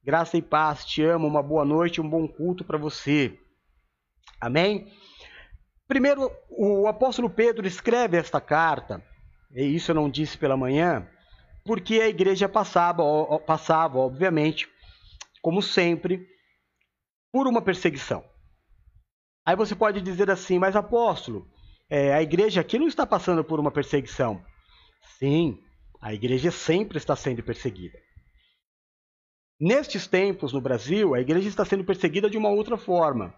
Graça 0.03 0.37
e 0.37 0.41
paz, 0.41 0.85
te 0.85 1.03
amo, 1.03 1.27
uma 1.27 1.43
boa 1.43 1.65
noite, 1.65 1.99
um 1.99 2.09
bom 2.09 2.27
culto 2.27 2.63
para 2.63 2.77
você. 2.77 3.37
Amém? 4.39 4.87
Primeiro, 5.87 6.29
o 6.49 6.87
apóstolo 6.87 7.29
Pedro 7.29 7.65
escreve 7.65 8.17
esta 8.17 8.41
carta, 8.41 9.01
e 9.51 9.63
isso 9.63 9.91
eu 9.91 9.95
não 9.95 10.09
disse 10.09 10.37
pela 10.37 10.57
manhã, 10.57 11.07
porque 11.63 12.01
a 12.01 12.09
igreja 12.09 12.49
passava, 12.49 13.03
passava 13.45 13.97
obviamente, 13.97 14.67
como 15.41 15.61
sempre, 15.61 16.27
por 17.31 17.47
uma 17.47 17.61
perseguição. 17.61 18.23
Aí 19.45 19.55
você 19.55 19.75
pode 19.75 20.01
dizer 20.01 20.29
assim, 20.29 20.59
mas 20.59 20.75
apóstolo, 20.75 21.47
é, 21.89 22.13
a 22.13 22.21
igreja 22.21 22.59
aqui 22.59 22.77
não 22.77 22.87
está 22.87 23.05
passando 23.05 23.43
por 23.43 23.59
uma 23.59 23.71
perseguição. 23.71 24.43
Sim, 25.17 25.57
a 26.01 26.13
igreja 26.13 26.51
sempre 26.51 26.97
está 26.97 27.15
sendo 27.15 27.41
perseguida. 27.41 27.97
Nestes 29.59 30.05
tempos 30.05 30.51
no 30.51 30.59
Brasil, 30.59 31.15
a 31.15 31.21
igreja 31.21 31.47
está 31.47 31.63
sendo 31.63 31.85
perseguida 31.85 32.29
de 32.29 32.37
uma 32.37 32.49
outra 32.49 32.77
forma. 32.77 33.33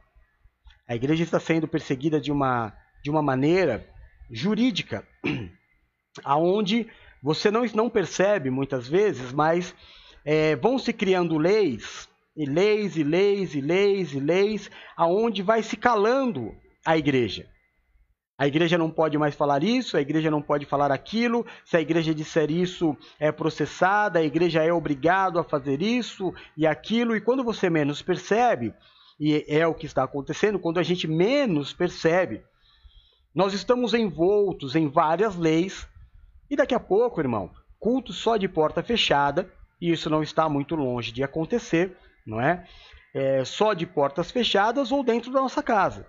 A 0.89 0.96
igreja 0.96 1.24
está 1.24 1.39
sendo 1.39 1.67
perseguida 1.67 2.19
de 2.19 2.31
uma, 2.31 2.74
de 3.03 3.12
uma 3.12 3.22
maneira 3.22 3.88
jurídica, 4.31 5.08
aonde 6.25 6.88
você 7.22 7.51
não, 7.51 7.63
não 7.75 7.91
percebe 7.91 8.50
muitas 8.50 8.88
vezes, 8.88 9.31
mas 9.31 9.75
é, 10.25 10.55
vão 10.55 10.79
se 10.79 10.91
criando 10.91 11.38
leis, 11.38 12.10
e 12.36 12.43
leis, 12.43 12.98
e 12.98 13.03
leis, 13.03 13.53
e 13.53 13.62
leis, 13.62 14.13
e 14.13 14.19
leis, 14.19 14.72
aonde 14.98 15.43
vai 15.43 15.62
se 15.62 15.77
calando 15.77 16.56
a 16.84 16.97
igreja. 16.97 17.47
A 18.36 18.47
igreja 18.47 18.75
não 18.75 18.89
pode 18.89 19.15
mais 19.15 19.36
falar 19.36 19.63
isso, 19.63 19.95
a 19.95 20.02
igreja 20.02 20.32
não 20.32 20.41
pode 20.41 20.65
falar 20.65 20.91
aquilo. 20.91 21.45
Se 21.65 21.78
a 21.78 21.82
igreja 21.82 22.15
disser 22.15 22.49
isso, 22.49 22.97
é 23.19 23.32
processada, 23.32 24.17
a 24.17 24.23
igreja 24.23 24.63
é 24.63 24.73
obrigado 24.73 25.38
a 25.38 25.43
fazer 25.43 25.84
isso 25.84 26.34
e 26.58 26.65
aquilo. 26.65 27.15
E 27.15 27.21
quando 27.21 27.43
você 27.43 27.69
menos 27.69 28.02
percebe, 28.02 28.73
e 29.19 29.45
é 29.47 29.67
o 29.67 29.73
que 29.73 29.86
está 29.86 30.03
acontecendo, 30.03 30.60
quando 30.60 30.79
a 30.79 30.84
gente 30.84 31.08
menos 31.08 31.73
percebe, 31.73 32.43
nós 33.36 33.53
estamos 33.53 33.93
envoltos 33.93 34.75
em 34.75 34.88
várias 34.88 35.36
leis. 35.36 35.88
E 36.49 36.55
daqui 36.55 36.73
a 36.73 36.79
pouco, 36.79 37.19
irmão, 37.19 37.51
culto 37.77 38.13
só 38.13 38.38
de 38.38 38.47
porta 38.47 38.82
fechada, 38.82 39.51
e 39.82 39.91
isso 39.91 40.10
não 40.10 40.23
está 40.23 40.47
muito 40.47 40.75
longe 40.75 41.12
de 41.12 41.23
acontecer, 41.23 41.97
não 42.25 42.39
é? 42.39 42.65
é 43.13 43.43
só 43.43 43.73
de 43.73 43.86
portas 43.86 44.32
fechadas 44.32 44.91
ou 44.91 45.03
dentro 45.03 45.32
da 45.32 45.41
nossa 45.41 45.62
casa. 45.62 46.08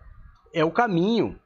É 0.54 0.64
o 0.64 0.70
caminho 0.70 1.38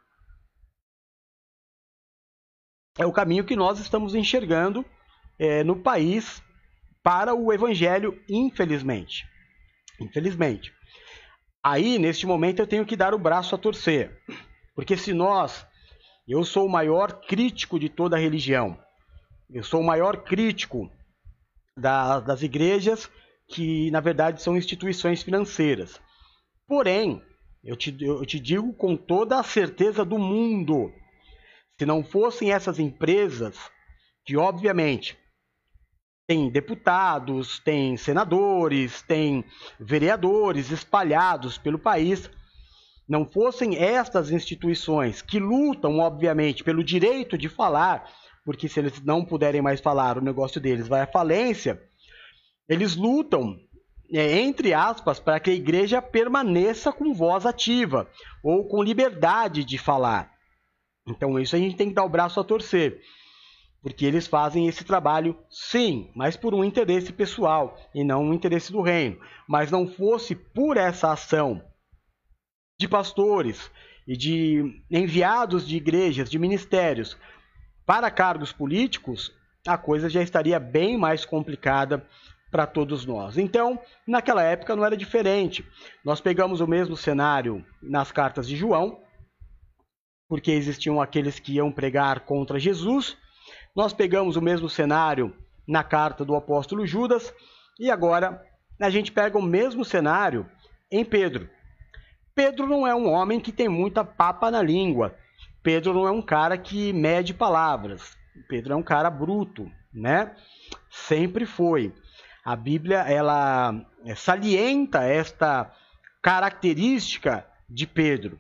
é 2.97 3.05
o 3.05 3.13
caminho 3.13 3.45
que 3.45 3.57
nós 3.57 3.81
estamos 3.81 4.15
enxergando 4.15 4.85
é, 5.37 5.65
no 5.65 5.75
país 5.75 6.41
para 7.03 7.35
o 7.35 7.53
evangelho, 7.53 8.23
infelizmente. 8.29 9.27
Infelizmente. 10.01 10.73
Aí, 11.65 11.99
neste 11.99 12.27
momento, 12.27 12.59
eu 12.59 12.67
tenho 12.67 12.85
que 12.85 12.95
dar 12.95 13.15
o 13.15 13.19
braço 13.19 13.55
a 13.55 13.59
torcer. 13.59 14.21
Porque 14.75 14.99
se 14.99 15.15
nós, 15.15 15.67
eu 16.29 16.45
sou 16.45 16.67
o 16.67 16.71
maior 16.71 17.23
crítico 17.27 17.79
de 17.79 17.89
toda 17.89 18.17
a 18.17 18.21
religião, 18.21 18.79
eu 19.49 19.65
sou 19.65 19.81
o 19.81 19.87
maior 19.87 20.25
crítico 20.25 20.93
da, 21.75 22.21
das 22.21 22.43
igrejas, 22.43 23.11
que 23.49 23.91
na 23.91 24.01
verdade 24.01 24.43
são 24.43 24.59
instituições 24.59 25.23
financeiras. 25.23 25.99
Porém, 26.67 27.23
eu 27.63 27.77
te, 27.77 27.97
eu 27.99 28.27
te 28.27 28.39
digo 28.39 28.75
com 28.75 28.95
toda 28.95 29.41
a 29.41 29.43
certeza 29.43 30.05
do 30.05 30.19
mundo 30.19 30.93
se 31.79 31.87
não 31.87 32.05
fossem 32.05 32.53
essas 32.53 32.79
empresas, 32.79 33.57
que 34.25 34.37
obviamente 34.37 35.19
tem 36.27 36.49
deputados, 36.49 37.59
tem 37.59 37.97
senadores, 37.97 39.03
tem 39.03 39.45
vereadores 39.79 40.71
espalhados 40.71 41.59
pelo 41.59 41.79
país, 41.79 42.31
não 43.07 43.27
fossem 43.27 43.77
estas 43.77 44.31
instituições 44.31 45.21
que 45.21 45.39
lutam, 45.39 45.99
obviamente, 45.99 46.65
pelo 46.65 46.83
direito 46.83 47.37
de 47.37 47.49
falar, 47.49 48.11
porque 48.45 48.69
se 48.69 48.81
eles 48.81 49.03
não 49.03 49.25
puderem 49.25 49.61
mais 49.61 49.81
falar, 49.81 50.17
o 50.17 50.25
negócio 50.25 50.61
deles 50.61 50.89
vai 50.89 51.03
à 51.03 51.07
falência, 51.07 51.83
eles 52.67 52.97
lutam, 52.97 53.59
é, 54.11 54.41
entre 54.41 54.73
aspas, 54.73 55.21
para 55.21 55.39
que 55.39 55.51
a 55.51 55.55
igreja 55.55 56.01
permaneça 56.01 56.91
com 56.91 57.13
voz 57.13 57.45
ativa 57.45 58.09
ou 58.43 58.67
com 58.67 58.83
liberdade 58.83 59.65
de 59.65 59.77
falar. 59.77 60.33
Então 61.07 61.39
isso 61.39 61.55
a 61.55 61.59
gente 61.59 61.77
tem 61.77 61.89
que 61.89 61.95
dar 61.95 62.05
o 62.05 62.09
braço 62.09 62.41
a 62.41 62.45
torcer. 62.45 63.03
Porque 63.85 64.07
eles 64.07 64.27
fazem 64.27 64.67
esse 64.67 64.83
trabalho, 64.83 65.37
sim, 65.51 66.11
mas 66.17 66.39
por 66.39 66.55
um 66.55 66.65
interesse 66.65 67.13
pessoal 67.13 67.79
e 67.95 68.03
não 68.03 68.25
um 68.25 68.33
interesse 68.33 68.73
do 68.73 68.81
reino. 68.81 69.21
Mas 69.47 69.71
não 69.71 69.87
fosse 69.87 70.35
por 70.35 70.79
essa 70.79 71.13
ação 71.13 71.63
de 72.81 72.89
pastores 72.89 73.71
e 74.09 74.17
de 74.17 74.83
enviados 74.91 75.69
de 75.69 75.77
igrejas, 75.77 76.31
de 76.31 76.39
ministérios 76.39 77.15
para 77.85 78.11
cargos 78.11 78.53
políticos, 78.53 79.31
a 79.67 79.77
coisa 79.77 80.09
já 80.09 80.23
estaria 80.23 80.59
bem 80.59 80.97
mais 80.97 81.27
complicada 81.27 82.07
para 82.51 82.67
todos 82.67 83.05
nós. 83.05 83.37
Então, 83.37 83.79
naquela 84.07 84.43
época 84.43 84.75
não 84.75 84.87
era 84.87 84.97
diferente. 84.97 85.63
Nós 86.03 86.23
pegamos 86.23 86.63
o 86.63 86.67
mesmo 86.67 86.97
cenário 86.97 87.63
nas 87.83 88.11
cartas 88.11 88.49
de 88.49 88.57
João, 88.57 88.99
porque 90.27 90.53
existiam 90.53 91.03
aqueles 91.03 91.39
que 91.39 91.53
iam 91.57 91.71
pregar 91.71 92.21
contra 92.21 92.59
Jesus. 92.59 93.15
Nós 93.75 93.93
pegamos 93.93 94.37
o 94.37 94.43
mesmo 94.43 94.69
cenário 94.69 95.35
na 95.67 95.83
carta 95.83 96.25
do 96.25 96.37
apóstolo 96.37 96.87
Judas 96.87 97.35
e 97.79 97.91
agora 97.91 98.41
a 98.81 98.89
gente 98.89 99.11
pega 99.11 99.37
o 99.37 99.43
mesmo 99.43 99.85
cenário 99.85 100.49
em 100.91 101.05
Pedro. 101.05 101.49
Pedro 102.35 102.67
não 102.67 102.87
é 102.87 102.95
um 102.95 103.09
homem 103.09 103.41
que 103.41 103.51
tem 103.51 103.69
muita 103.69 104.05
papa 104.05 104.51
na 104.51 104.63
língua. 104.63 105.17
Pedro 105.63 105.93
não 105.93 106.07
é 106.07 106.11
um 106.13 106.23
cara 106.23 106.57
que 106.57 106.93
mede 106.93 107.35
palavras. 107.35 108.17
Pedro 108.49 108.75
é 108.75 108.77
um 108.77 108.83
cara 108.83 109.11
bruto, 109.11 109.69
né? 109.93 110.37
Sempre 110.91 111.45
foi. 111.45 111.93
A 112.45 112.55
Bíblia 112.55 112.99
ela 113.01 113.75
salienta 114.15 115.03
esta 115.03 115.73
característica 116.23 117.47
de 117.69 117.87
Pedro, 117.87 118.39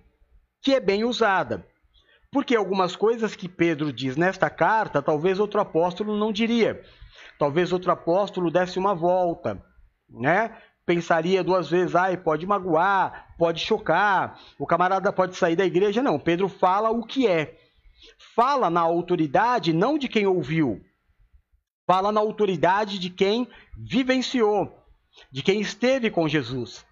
que 0.62 0.74
é 0.74 0.80
bem 0.80 1.04
usada. 1.04 1.66
Porque 2.34 2.56
algumas 2.56 2.96
coisas 2.96 3.36
que 3.36 3.48
Pedro 3.48 3.92
diz 3.92 4.16
nesta 4.16 4.50
carta, 4.50 5.00
talvez 5.00 5.38
outro 5.38 5.60
apóstolo 5.60 6.18
não 6.18 6.32
diria. 6.32 6.82
Talvez 7.38 7.72
outro 7.72 7.92
apóstolo 7.92 8.50
desse 8.50 8.76
uma 8.76 8.92
volta, 8.92 9.64
né? 10.10 10.58
Pensaria 10.84 11.44
duas 11.44 11.70
vezes, 11.70 11.94
ai, 11.94 12.16
pode 12.16 12.44
magoar, 12.44 13.36
pode 13.38 13.60
chocar, 13.60 14.36
o 14.58 14.66
camarada 14.66 15.12
pode 15.12 15.36
sair 15.36 15.54
da 15.54 15.64
igreja. 15.64 16.02
Não, 16.02 16.18
Pedro 16.18 16.48
fala 16.48 16.90
o 16.90 17.06
que 17.06 17.28
é. 17.28 17.56
fala 18.34 18.68
na 18.68 18.80
autoridade 18.80 19.72
não 19.72 19.96
de 19.96 20.08
quem 20.08 20.26
ouviu, 20.26 20.84
fala 21.86 22.10
na 22.10 22.18
autoridade 22.18 22.98
de 22.98 23.10
quem 23.10 23.48
vivenciou, 23.78 24.76
de 25.30 25.40
quem 25.40 25.60
esteve 25.60 26.10
com 26.10 26.26
Jesus. 26.26 26.84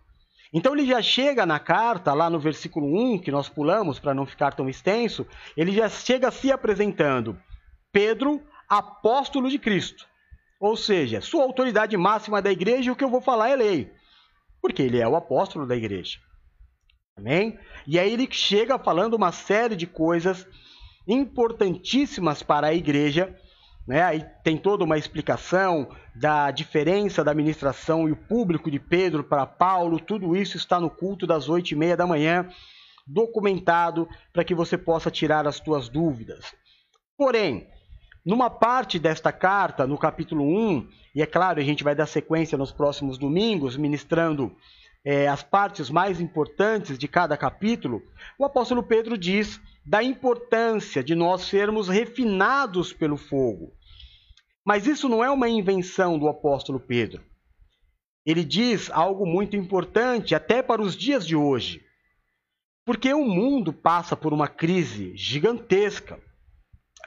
Então 0.53 0.75
ele 0.75 0.87
já 0.87 1.01
chega 1.01 1.47
na 1.47 1.59
carta, 1.59 2.13
lá 2.13 2.29
no 2.29 2.39
versículo 2.39 2.87
1, 3.15 3.21
que 3.21 3.31
nós 3.31 3.49
pulamos 3.49 3.99
para 3.99 4.13
não 4.13 4.27
ficar 4.27 4.53
tão 4.53 4.69
extenso, 4.69 5.27
ele 5.57 5.73
já 5.73 5.89
chega 5.89 6.31
se 6.31 6.53
apresentando. 6.53 7.41
Pedro, 7.91 8.43
apóstolo 8.69 9.49
de 9.49 9.59
Cristo. 9.59 10.07
Ou 10.61 10.77
seja, 10.77 11.21
sua 11.21 11.43
autoridade 11.43 11.97
máxima 11.97 12.41
da 12.41 12.53
igreja, 12.53 12.93
o 12.93 12.97
que 12.97 13.03
eu 13.03 13.11
vou 13.11 13.21
falar 13.21 13.49
é 13.49 13.57
lei. 13.57 13.93
Porque 14.61 14.83
ele 14.83 15.01
é 15.01 15.09
o 15.09 15.17
apóstolo 15.17 15.67
da 15.67 15.75
igreja. 15.75 16.19
Amém? 17.17 17.59
E 17.87 17.99
aí 17.99 18.13
ele 18.13 18.29
chega 18.31 18.79
falando 18.79 19.15
uma 19.15 19.33
série 19.33 19.75
de 19.75 19.87
coisas 19.87 20.47
importantíssimas 21.07 22.43
para 22.43 22.69
a 22.69 22.75
igreja. 22.75 23.37
Né? 23.87 24.03
Aí 24.03 24.27
tem 24.45 24.57
toda 24.57 24.85
uma 24.85 24.99
explicação 24.99 25.89
da 26.15 26.51
diferença 26.51 27.25
da 27.25 27.31
administração 27.31 28.09
e 28.09 28.13
o 28.13 28.17
público 28.17 28.71
de 28.71 28.79
Pedro 28.79 29.25
para 29.25 29.47
Paulo. 29.47 29.99
Tudo 29.99 30.37
isso 30.37 30.57
está 30.57 30.79
no 30.81 30.91
culto 30.91 31.27
das 31.27 31.49
oito 31.49 31.71
e 31.73 31.77
meia 31.77 31.97
da 31.97 32.07
manhã, 32.07 32.49
documentado 33.07 34.09
para 34.33 34.45
que 34.45 34.55
você 34.55 34.79
possa 34.79 35.11
tirar 35.11 35.47
as 35.47 35.57
suas 35.57 35.89
dúvidas. 35.89 36.55
Porém, 37.17 37.69
numa 38.25 38.49
parte 38.49 38.99
desta 38.99 39.33
carta, 39.33 39.87
no 39.87 39.99
capítulo 39.99 40.45
1, 40.45 40.89
e 41.15 41.23
é 41.23 41.27
claro, 41.27 41.61
a 41.61 41.65
gente 41.65 41.83
vai 41.83 41.95
dar 41.95 42.07
sequência 42.07 42.57
nos 42.57 42.71
próximos 42.71 43.19
domingos, 43.19 43.77
ministrando 43.77 44.55
é, 45.05 45.27
as 45.27 45.43
partes 45.43 45.91
mais 45.91 46.21
importantes 46.21 46.97
de 46.97 47.09
cada 47.09 47.37
capítulo, 47.37 48.03
o 48.39 48.45
apóstolo 48.45 48.83
Pedro 48.83 49.19
diz 49.19 49.61
da 49.85 50.03
importância 50.03 51.03
de 51.03 51.15
nós 51.15 51.43
sermos 51.43 51.89
refinados 51.89 52.93
pelo 52.93 53.17
fogo. 53.17 53.73
Mas 54.65 54.87
isso 54.87 55.09
não 55.09 55.25
é 55.25 55.31
uma 55.31 55.49
invenção 55.49 56.19
do 56.19 56.29
apóstolo 56.29 56.79
Pedro. 56.79 57.25
Ele 58.25 58.45
diz 58.45 58.91
algo 58.91 59.27
muito 59.27 59.57
importante 59.57 60.35
até 60.35 60.63
para 60.63 60.81
os 60.81 60.97
dias 60.97 61.27
de 61.27 61.35
hoje. 61.35 61.85
Porque 62.85 63.13
o 63.13 63.25
mundo 63.25 63.73
passa 63.73 64.17
por 64.17 64.33
uma 64.33 64.47
crise 64.47 65.17
gigantesca 65.17 66.21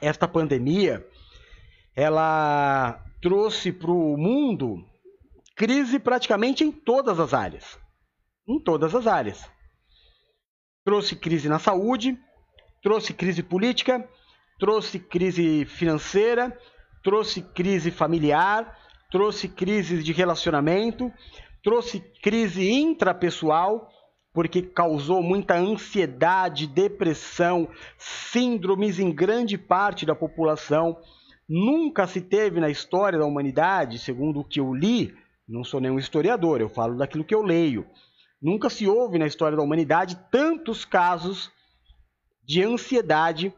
esta 0.00 0.28
pandemia 0.28 1.06
ela 1.94 3.02
trouxe 3.22 3.72
para 3.72 3.90
o 3.90 4.16
mundo 4.16 4.84
crise 5.56 5.98
praticamente 5.98 6.62
em 6.62 6.70
todas 6.70 7.18
as 7.18 7.32
áreas. 7.32 7.78
Em 8.46 8.60
todas 8.60 8.94
as 8.94 9.06
áreas. 9.06 9.50
Trouxe 10.84 11.16
crise 11.16 11.48
na 11.48 11.58
saúde, 11.58 12.18
trouxe 12.86 13.12
crise 13.12 13.42
política, 13.42 14.08
trouxe 14.60 15.00
crise 15.00 15.64
financeira, 15.64 16.56
trouxe 17.02 17.42
crise 17.42 17.90
familiar, 17.90 18.78
trouxe 19.10 19.48
crise 19.48 20.04
de 20.04 20.12
relacionamento, 20.12 21.12
trouxe 21.64 21.98
crise 22.22 22.70
intrapessoal, 22.70 23.90
porque 24.32 24.62
causou 24.62 25.20
muita 25.20 25.56
ansiedade, 25.56 26.68
depressão, 26.68 27.68
síndromes 27.98 29.00
em 29.00 29.12
grande 29.12 29.58
parte 29.58 30.06
da 30.06 30.14
população. 30.14 30.96
Nunca 31.48 32.06
se 32.06 32.20
teve 32.20 32.60
na 32.60 32.70
história 32.70 33.18
da 33.18 33.26
humanidade, 33.26 33.98
segundo 33.98 34.38
o 34.38 34.44
que 34.44 34.60
eu 34.60 34.72
li, 34.72 35.12
não 35.48 35.64
sou 35.64 35.80
nenhum 35.80 35.98
historiador, 35.98 36.60
eu 36.60 36.68
falo 36.68 36.96
daquilo 36.96 37.24
que 37.24 37.34
eu 37.34 37.42
leio. 37.42 37.84
Nunca 38.40 38.70
se 38.70 38.86
houve 38.86 39.18
na 39.18 39.26
história 39.26 39.56
da 39.56 39.62
humanidade 39.64 40.16
tantos 40.30 40.84
casos 40.84 41.50
de 42.46 42.62
ansiedade 42.62 43.52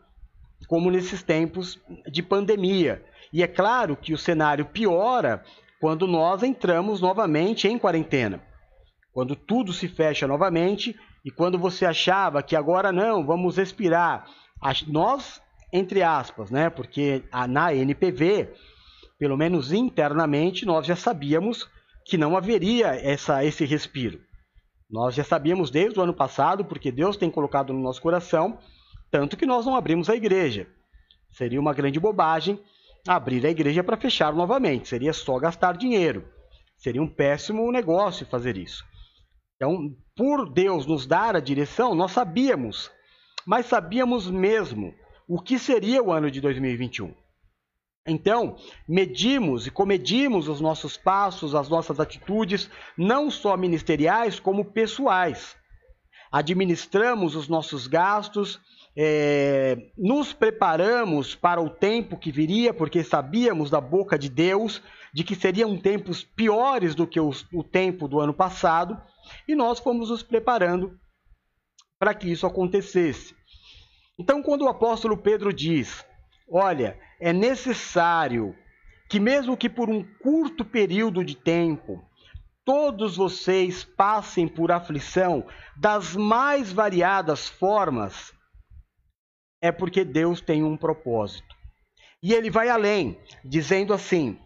como 0.66 0.90
nesses 0.90 1.22
tempos 1.22 1.78
de 2.10 2.22
pandemia. 2.22 3.04
E 3.32 3.42
é 3.42 3.46
claro 3.46 3.96
que 3.96 4.12
o 4.12 4.18
cenário 4.18 4.64
piora 4.64 5.44
quando 5.80 6.06
nós 6.06 6.42
entramos 6.42 7.00
novamente 7.00 7.68
em 7.68 7.78
quarentena 7.78 8.42
quando 9.18 9.34
tudo 9.34 9.72
se 9.72 9.88
fecha 9.88 10.28
novamente 10.28 10.94
e 11.24 11.30
quando 11.32 11.58
você 11.58 11.84
achava 11.84 12.40
que 12.40 12.54
agora 12.54 12.92
não, 12.92 13.26
vamos 13.26 13.56
respirar. 13.56 14.24
Nós, 14.86 15.42
entre 15.72 16.04
aspas, 16.04 16.52
né? 16.52 16.70
Porque 16.70 17.24
na 17.48 17.74
NPV, 17.74 18.48
pelo 19.18 19.36
menos 19.36 19.72
internamente, 19.72 20.64
nós 20.64 20.86
já 20.86 20.94
sabíamos 20.94 21.68
que 22.04 22.16
não 22.16 22.36
haveria 22.36 22.94
essa, 22.94 23.44
esse 23.44 23.64
respiro. 23.64 24.20
Nós 24.88 25.16
já 25.16 25.24
sabíamos 25.24 25.68
desde 25.68 25.98
o 25.98 26.02
ano 26.04 26.14
passado, 26.14 26.64
porque 26.64 26.92
Deus 26.92 27.16
tem 27.16 27.28
colocado 27.28 27.72
no 27.72 27.82
nosso 27.82 28.00
coração, 28.00 28.56
tanto 29.10 29.36
que 29.36 29.46
nós 29.46 29.66
não 29.66 29.74
abrimos 29.74 30.08
a 30.08 30.16
igreja. 30.16 30.66
Seria 31.30 31.60
uma 31.60 31.74
grande 31.74 32.00
bobagem 32.00 32.60
abrir 33.06 33.44
a 33.46 33.50
igreja 33.50 33.82
para 33.82 33.96
fechar 33.96 34.34
novamente, 34.34 34.88
seria 34.88 35.12
só 35.12 35.38
gastar 35.38 35.76
dinheiro. 35.76 36.28
Seria 36.76 37.02
um 37.02 37.08
péssimo 37.08 37.70
negócio 37.72 38.26
fazer 38.26 38.56
isso. 38.56 38.84
Então, 39.56 39.90
por 40.16 40.48
Deus 40.48 40.86
nos 40.86 41.06
dar 41.06 41.34
a 41.34 41.40
direção, 41.40 41.94
nós 41.94 42.12
sabíamos, 42.12 42.90
mas 43.44 43.66
sabíamos 43.66 44.30
mesmo 44.30 44.94
o 45.26 45.40
que 45.40 45.58
seria 45.58 46.02
o 46.02 46.12
ano 46.12 46.30
de 46.30 46.40
2021. 46.40 47.12
Então, 48.06 48.56
medimos 48.88 49.66
e 49.66 49.70
comedimos 49.70 50.48
os 50.48 50.60
nossos 50.60 50.96
passos, 50.96 51.54
as 51.54 51.68
nossas 51.68 52.00
atitudes, 52.00 52.70
não 52.96 53.30
só 53.30 53.56
ministeriais, 53.56 54.40
como 54.40 54.64
pessoais. 54.64 55.56
Administramos 56.30 57.34
os 57.34 57.48
nossos 57.48 57.86
gastos, 57.86 58.60
é, 58.96 59.90
nos 59.96 60.32
preparamos 60.32 61.34
para 61.34 61.60
o 61.60 61.70
tempo 61.70 62.18
que 62.18 62.32
viria, 62.32 62.74
porque 62.74 63.04
sabíamos 63.04 63.70
da 63.70 63.80
boca 63.80 64.18
de 64.18 64.28
Deus 64.28 64.82
de 65.12 65.24
que 65.24 65.34
seriam 65.34 65.76
tempos 65.76 66.22
piores 66.22 66.94
do 66.94 67.06
que 67.06 67.20
o, 67.20 67.30
o 67.52 67.64
tempo 67.64 68.06
do 68.06 68.20
ano 68.20 68.34
passado 68.34 69.00
e 69.46 69.54
nós 69.54 69.78
fomos 69.78 70.10
nos 70.10 70.22
preparando 70.22 70.98
para 71.98 72.14
que 72.14 72.30
isso 72.30 72.46
acontecesse. 72.46 73.34
Então, 74.18 74.42
quando 74.42 74.62
o 74.62 74.68
apóstolo 74.68 75.16
Pedro 75.16 75.52
diz: 75.52 76.04
Olha, 76.50 76.98
é 77.20 77.32
necessário 77.32 78.54
que, 79.08 79.20
mesmo 79.20 79.56
que 79.56 79.68
por 79.68 79.88
um 79.88 80.04
curto 80.22 80.64
período 80.64 81.24
de 81.24 81.36
tempo, 81.36 82.04
todos 82.64 83.16
vocês 83.16 83.84
passem 83.84 84.46
por 84.46 84.70
aflição 84.70 85.46
das 85.76 86.14
mais 86.14 86.72
variadas 86.72 87.48
formas, 87.48 88.32
é 89.60 89.72
porque 89.72 90.04
Deus 90.04 90.40
tem 90.40 90.62
um 90.62 90.76
propósito. 90.76 91.56
E 92.22 92.34
ele 92.34 92.50
vai 92.50 92.68
além, 92.68 93.18
dizendo 93.44 93.92
assim: 93.92 94.38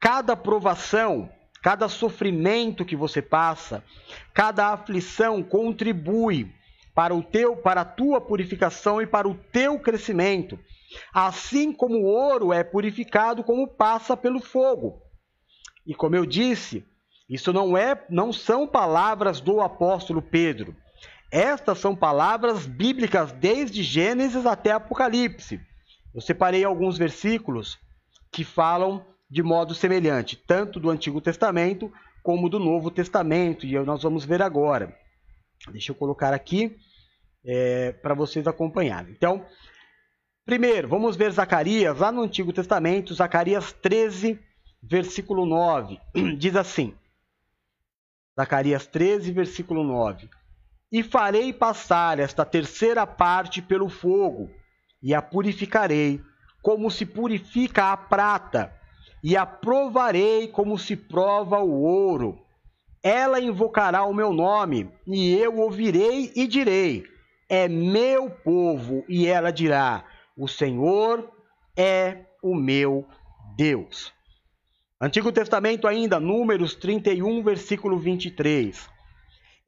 cada 0.00 0.36
provação 0.36 1.30
Cada 1.66 1.88
sofrimento 1.88 2.84
que 2.84 2.94
você 2.94 3.20
passa, 3.20 3.82
cada 4.32 4.68
aflição 4.68 5.42
contribui 5.42 6.48
para 6.94 7.12
o 7.12 7.24
teu, 7.24 7.56
para 7.56 7.80
a 7.80 7.84
tua 7.84 8.20
purificação 8.20 9.02
e 9.02 9.06
para 9.08 9.28
o 9.28 9.34
teu 9.34 9.76
crescimento. 9.80 10.56
Assim 11.12 11.72
como 11.72 11.96
o 11.96 12.04
ouro 12.04 12.52
é 12.52 12.62
purificado 12.62 13.42
como 13.42 13.66
passa 13.66 14.16
pelo 14.16 14.40
fogo. 14.40 15.02
E 15.84 15.92
como 15.92 16.14
eu 16.14 16.24
disse, 16.24 16.86
isso 17.28 17.52
não 17.52 17.76
é, 17.76 18.00
não 18.08 18.32
são 18.32 18.64
palavras 18.64 19.40
do 19.40 19.60
apóstolo 19.60 20.22
Pedro. 20.22 20.72
Estas 21.30 21.78
são 21.78 21.94
palavras 21.94 22.66
bíblicas 22.66 23.32
desde 23.32 23.82
Gênesis 23.82 24.46
até 24.46 24.72
Apocalipse. 24.72 25.60
Eu 26.14 26.20
separei 26.20 26.64
alguns 26.64 26.96
versículos 26.96 27.78
que 28.32 28.44
falam 28.44 29.04
de 29.28 29.42
modo 29.42 29.74
semelhante, 29.74 30.36
tanto 30.36 30.78
do 30.78 30.88
Antigo 30.88 31.20
Testamento 31.20 31.92
como 32.22 32.48
do 32.48 32.58
Novo 32.58 32.90
Testamento, 32.90 33.66
e 33.66 33.78
nós 33.80 34.02
vamos 34.02 34.24
ver 34.24 34.42
agora. 34.42 34.96
Deixa 35.70 35.92
eu 35.92 35.96
colocar 35.96 36.32
aqui 36.32 36.76
é, 37.44 37.92
para 37.92 38.14
vocês 38.14 38.46
acompanharem. 38.46 39.12
Então, 39.12 39.44
primeiro, 40.44 40.88
vamos 40.88 41.16
ver 41.16 41.30
Zacarias, 41.30 41.98
lá 41.98 42.10
no 42.10 42.22
Antigo 42.22 42.52
Testamento, 42.52 43.14
Zacarias 43.14 43.72
13, 43.72 44.40
versículo 44.82 45.46
9, 45.46 46.00
diz 46.36 46.56
assim: 46.56 46.94
Zacarias 48.38 48.86
13, 48.86 49.32
versículo 49.32 49.84
9: 49.84 50.28
E 50.92 51.02
farei 51.02 51.52
passar 51.52 52.18
esta 52.18 52.44
terceira 52.44 53.06
parte 53.06 53.60
pelo 53.60 53.88
fogo, 53.88 54.50
e 55.02 55.14
a 55.14 55.20
purificarei, 55.20 56.20
como 56.62 56.90
se 56.90 57.04
purifica 57.04 57.92
a 57.92 57.96
prata 57.96 58.72
e 59.22 59.36
a 59.36 59.44
provarei 59.44 60.46
como 60.46 60.78
se 60.78 60.94
prova 60.94 61.58
o 61.58 61.82
ouro. 61.82 62.38
Ela 63.02 63.40
invocará 63.40 64.04
o 64.04 64.14
meu 64.14 64.32
nome, 64.32 64.88
e 65.04 65.34
eu 65.34 65.56
ouvirei 65.56 66.32
e 66.36 66.46
direi: 66.46 67.04
É 67.48 67.66
meu 67.66 68.30
povo, 68.30 69.04
e 69.08 69.26
ela 69.26 69.50
dirá: 69.50 70.04
O 70.36 70.46
Senhor 70.46 71.28
é 71.76 72.24
o 72.40 72.54
meu 72.54 73.04
Deus. 73.56 74.12
Antigo 75.00 75.32
Testamento 75.32 75.88
ainda, 75.88 76.20
Números 76.20 76.76
31, 76.76 77.42
versículo 77.42 77.98
23. 77.98 78.88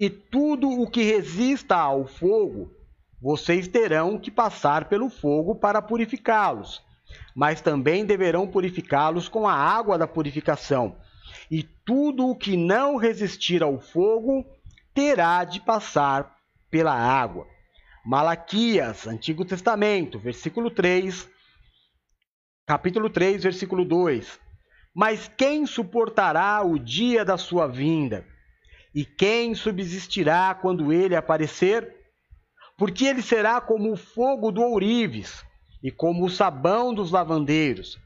E 0.00 0.08
tudo 0.08 0.70
o 0.70 0.88
que 0.88 1.02
resista 1.02 1.74
ao 1.74 2.06
fogo 2.06 2.70
vocês 3.20 3.66
terão 3.66 4.16
que 4.16 4.30
passar 4.30 4.88
pelo 4.88 5.10
fogo 5.10 5.56
para 5.56 5.82
purificá-los, 5.82 6.80
mas 7.34 7.60
também 7.60 8.04
deverão 8.04 8.46
purificá-los 8.46 9.28
com 9.28 9.48
a 9.48 9.52
água 9.52 9.98
da 9.98 10.06
purificação. 10.06 10.96
E 11.50 11.64
tudo 11.84 12.28
o 12.28 12.36
que 12.36 12.56
não 12.56 12.96
resistir 12.96 13.60
ao 13.60 13.80
fogo 13.80 14.46
terá 14.94 15.42
de 15.42 15.60
passar 15.60 16.36
pela 16.70 16.94
água. 16.94 17.46
Malaquias, 18.04 19.06
Antigo 19.06 19.44
Testamento, 19.44 20.18
versículo 20.18 20.70
3, 20.70 21.28
capítulo 22.64 23.10
3, 23.10 23.42
versículo 23.42 23.84
2. 23.84 24.38
Mas 24.94 25.28
quem 25.36 25.66
suportará 25.66 26.62
o 26.62 26.78
dia 26.78 27.24
da 27.24 27.36
sua 27.36 27.66
vinda? 27.66 28.24
E 28.98 29.04
quem 29.04 29.54
subsistirá 29.54 30.52
quando 30.60 30.92
ele 30.92 31.14
aparecer? 31.14 31.94
Porque 32.76 33.04
ele 33.04 33.22
será 33.22 33.60
como 33.60 33.92
o 33.92 33.96
fogo 33.96 34.50
do 34.50 34.60
ourives 34.60 35.44
e 35.80 35.88
como 35.88 36.24
o 36.24 36.28
sabão 36.28 36.92
dos 36.92 37.12
lavandeiros, 37.12 37.96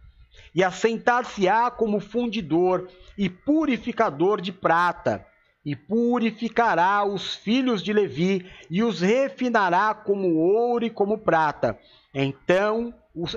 e 0.54 0.62
assentar-se-á 0.62 1.70
como 1.70 1.98
fundidor 1.98 2.90
e 3.16 3.30
purificador 3.30 4.38
de 4.38 4.52
prata, 4.52 5.26
e 5.64 5.74
purificará 5.74 7.02
os 7.06 7.36
filhos 7.36 7.82
de 7.82 7.90
Levi 7.90 8.44
e 8.70 8.82
os 8.82 9.00
refinará 9.00 9.94
como 9.94 10.36
ouro 10.36 10.84
e 10.84 10.90
como 10.90 11.16
prata. 11.16 11.78
Então 12.12 12.92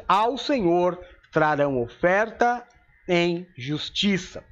ao 0.10 0.38
Senhor 0.38 1.00
trarão 1.32 1.82
oferta 1.82 2.68
em 3.08 3.48
justiça. 3.56 4.44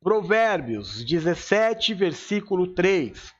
Provérbios 0.00 1.04
17, 1.04 1.92
versículo 1.92 2.72
3. 2.74 3.34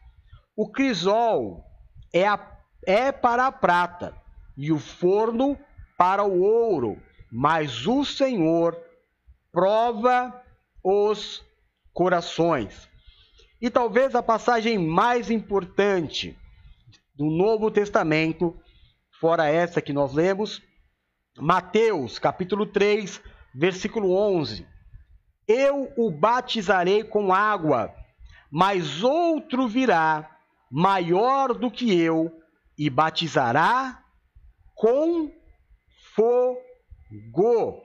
O 0.57 0.69
crisol 0.69 1.65
é, 2.13 2.27
a, 2.27 2.59
é 2.85 3.13
para 3.13 3.47
a 3.47 3.53
prata 3.53 4.15
e 4.57 4.73
o 4.73 4.79
forno 4.79 5.57
para 5.97 6.25
o 6.25 6.43
ouro, 6.43 7.01
mas 7.31 7.87
o 7.87 8.05
Senhor 8.05 8.77
prova 9.53 10.43
os 10.83 11.45
corações. 11.93 12.89
E 13.61 13.71
talvez 13.71 14.15
a 14.17 14.23
passagem 14.23 14.79
mais 14.79 15.31
importante 15.31 16.37
do 17.15 17.27
Novo 17.27 17.71
Testamento, 17.71 18.57
fora 19.21 19.49
essa 19.49 19.81
que 19.81 19.93
nós 19.93 20.13
lemos, 20.13 20.61
Mateus, 21.37 22.19
capítulo 22.19 22.67
3, 22.67 23.21
versículo 23.55 24.13
11. 24.13 24.67
Eu 25.49 25.91
o 25.97 26.11
batizarei 26.11 27.03
com 27.03 27.33
água, 27.33 27.91
mas 28.53 29.03
outro 29.03 29.67
virá, 29.67 30.39
maior 30.71 31.55
do 31.55 31.71
que 31.71 31.99
eu, 31.99 32.31
e 32.77 32.91
batizará 32.91 34.05
com 34.75 35.33
fogo. 36.15 37.83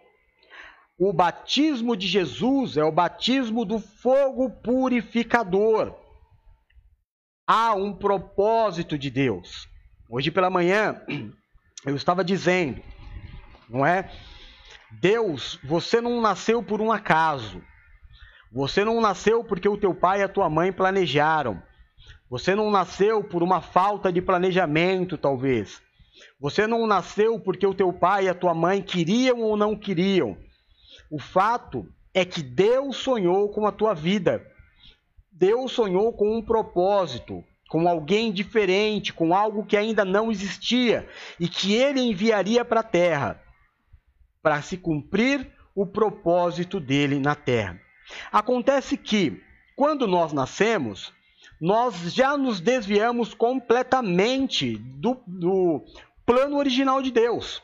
O 0.99 1.13
batismo 1.13 1.95
de 1.95 2.06
Jesus 2.06 2.78
é 2.78 2.84
o 2.84 2.91
batismo 2.91 3.65
do 3.65 3.80
fogo 3.80 4.49
purificador. 4.62 5.95
Há 7.47 7.73
um 7.73 7.93
propósito 7.93 8.97
de 8.97 9.10
Deus. 9.10 9.67
Hoje 10.10 10.30
pela 10.30 10.49
manhã 10.49 11.02
eu 11.86 11.95
estava 11.95 12.23
dizendo, 12.23 12.82
não 13.69 13.86
é? 13.86 14.12
Deus, 15.01 15.60
você 15.63 15.99
não 15.99 16.21
nasceu 16.21 16.62
por 16.62 16.82
um 16.82 16.91
acaso. 16.91 17.62
Você 18.51 18.86
não 18.86 19.01
nasceu 19.01 19.43
porque 19.43 19.67
o 19.67 19.77
teu 19.77 19.93
pai 19.95 20.19
e 20.19 20.23
a 20.23 20.27
tua 20.27 20.49
mãe 20.49 20.71
planejaram. 20.71 21.62
Você 22.29 22.56
não 22.56 22.69
nasceu 22.69 23.23
por 23.23 23.41
uma 23.41 23.62
falta 23.62 24.12
de 24.12 24.21
planejamento, 24.21 25.17
talvez. 25.17 25.82
Você 26.39 26.67
não 26.67 26.86
nasceu 26.86 27.39
porque 27.39 27.65
o 27.65 27.73
teu 27.73 27.91
pai 27.91 28.25
e 28.25 28.29
a 28.29 28.36
tua 28.36 28.53
mãe 28.53 28.82
queriam 28.82 29.41
ou 29.41 29.58
não 29.58 29.75
queriam. 29.75 30.38
O 31.10 31.19
fato 31.19 31.88
é 32.13 32.23
que 32.23 32.43
Deus 32.43 32.97
sonhou 32.97 33.49
com 33.49 33.65
a 33.65 33.71
tua 33.71 33.93
vida. 33.93 34.45
Deus 35.32 35.71
sonhou 35.71 36.13
com 36.13 36.38
um 36.38 36.41
propósito, 36.41 37.43
com 37.67 37.88
alguém 37.88 38.32
diferente, 38.32 39.12
com 39.12 39.34
algo 39.34 39.65
que 39.65 39.75
ainda 39.75 40.06
não 40.06 40.32
existia 40.32 41.08
e 41.39 41.47
que 41.47 41.73
ele 41.73 41.99
enviaria 41.99 42.63
para 42.63 42.82
a 42.82 42.84
terra 42.84 43.42
para 44.43 44.62
se 44.62 44.77
cumprir 44.77 45.49
o 45.73 45.88
propósito 45.88 46.79
dele 46.79 47.17
na 47.17 47.34
terra. 47.34 47.79
Acontece 48.32 48.97
que, 48.97 49.41
quando 49.75 50.06
nós 50.06 50.34
nascemos, 50.34 51.13
nós 51.60 52.13
já 52.13 52.38
nos 52.38 52.60
desviamos 52.60 53.34
completamente 53.34 54.77
do, 54.77 55.23
do 55.25 55.84
plano 56.25 56.58
original 56.58 57.01
de 57.01 57.10
Deus. 57.10 57.63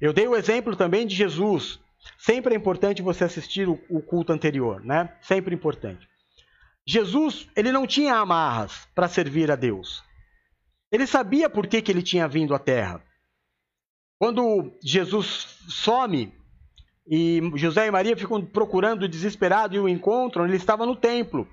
Eu 0.00 0.12
dei 0.12 0.26
o 0.28 0.36
exemplo 0.36 0.76
também 0.76 1.06
de 1.06 1.14
Jesus. 1.14 1.80
Sempre 2.16 2.54
é 2.54 2.56
importante 2.56 3.02
você 3.02 3.24
assistir 3.24 3.68
o, 3.68 3.80
o 3.90 4.00
culto 4.00 4.32
anterior, 4.32 4.84
né? 4.84 5.16
Sempre 5.20 5.54
importante. 5.54 6.08
Jesus, 6.86 7.48
ele 7.54 7.70
não 7.70 7.86
tinha 7.86 8.14
amarras 8.14 8.88
para 8.94 9.08
servir 9.08 9.50
a 9.50 9.56
Deus. 9.56 10.02
Ele 10.90 11.06
sabia 11.06 11.48
por 11.48 11.66
que, 11.66 11.80
que 11.80 11.90
ele 11.90 12.02
tinha 12.02 12.26
vindo 12.26 12.54
à 12.54 12.58
terra. 12.58 13.02
Quando 14.22 14.72
Jesus 14.80 15.58
some 15.66 16.32
e 17.10 17.40
José 17.56 17.88
e 17.88 17.90
Maria 17.90 18.16
ficam 18.16 18.40
procurando 18.40 19.08
desesperado 19.08 19.74
e 19.74 19.80
o 19.80 19.88
encontram, 19.88 20.44
ele 20.44 20.54
estava 20.54 20.86
no 20.86 20.94
templo. 20.94 21.44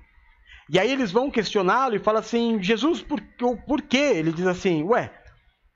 E 0.72 0.78
aí 0.78 0.92
eles 0.92 1.10
vão 1.10 1.32
questioná-lo 1.32 1.96
e 1.96 1.98
falam 1.98 2.20
assim: 2.20 2.62
Jesus, 2.62 3.02
por, 3.02 3.20
por 3.66 3.82
quê? 3.82 4.12
Ele 4.14 4.30
diz 4.30 4.46
assim: 4.46 4.84
Ué, 4.84 5.12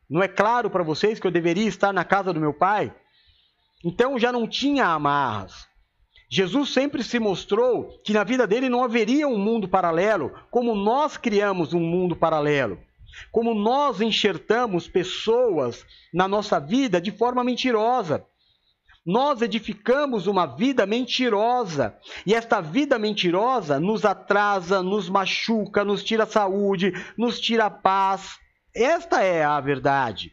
não 0.08 0.22
é 0.22 0.28
claro 0.28 0.70
para 0.70 0.84
vocês 0.84 1.18
que 1.18 1.26
eu 1.26 1.32
deveria 1.32 1.66
estar 1.66 1.92
na 1.92 2.04
casa 2.04 2.32
do 2.32 2.40
meu 2.40 2.54
pai? 2.54 2.94
Então 3.84 4.16
já 4.16 4.30
não 4.30 4.46
tinha 4.46 4.86
amarras. 4.86 5.66
Jesus 6.30 6.72
sempre 6.72 7.02
se 7.02 7.18
mostrou 7.18 7.88
que 8.04 8.12
na 8.12 8.22
vida 8.22 8.46
dele 8.46 8.68
não 8.68 8.84
haveria 8.84 9.26
um 9.26 9.36
mundo 9.36 9.66
paralelo, 9.66 10.32
como 10.48 10.76
nós 10.76 11.16
criamos 11.16 11.74
um 11.74 11.80
mundo 11.80 12.14
paralelo 12.14 12.78
como 13.30 13.54
nós 13.54 14.00
enxertamos 14.00 14.88
pessoas 14.88 15.84
na 16.12 16.28
nossa 16.28 16.58
vida 16.58 17.00
de 17.00 17.10
forma 17.10 17.42
mentirosa. 17.44 18.24
Nós 19.04 19.42
edificamos 19.42 20.26
uma 20.26 20.46
vida 20.46 20.86
mentirosa. 20.86 21.94
E 22.24 22.34
esta 22.34 22.60
vida 22.60 22.98
mentirosa 22.98 23.78
nos 23.78 24.04
atrasa, 24.04 24.82
nos 24.82 25.10
machuca, 25.10 25.84
nos 25.84 26.02
tira 26.02 26.24
saúde, 26.24 26.92
nos 27.16 27.38
tira 27.38 27.68
paz. 27.68 28.38
Esta 28.74 29.22
é 29.22 29.44
a 29.44 29.60
verdade. 29.60 30.32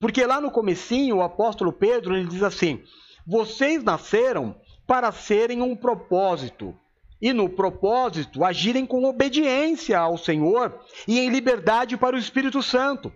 Porque 0.00 0.24
lá 0.24 0.40
no 0.40 0.50
comecinho, 0.50 1.16
o 1.16 1.22
apóstolo 1.22 1.72
Pedro 1.72 2.16
ele 2.16 2.28
diz 2.28 2.42
assim: 2.42 2.82
"Vocês 3.26 3.82
nasceram 3.84 4.56
para 4.86 5.12
serem 5.12 5.60
um 5.60 5.76
propósito, 5.76 6.74
e 7.20 7.32
no 7.32 7.48
propósito 7.48 8.44
agirem 8.44 8.86
com 8.86 9.04
obediência 9.04 9.98
ao 9.98 10.16
Senhor 10.16 10.80
e 11.06 11.18
em 11.18 11.30
liberdade 11.30 11.96
para 11.96 12.16
o 12.16 12.18
Espírito 12.18 12.62
Santo. 12.62 13.12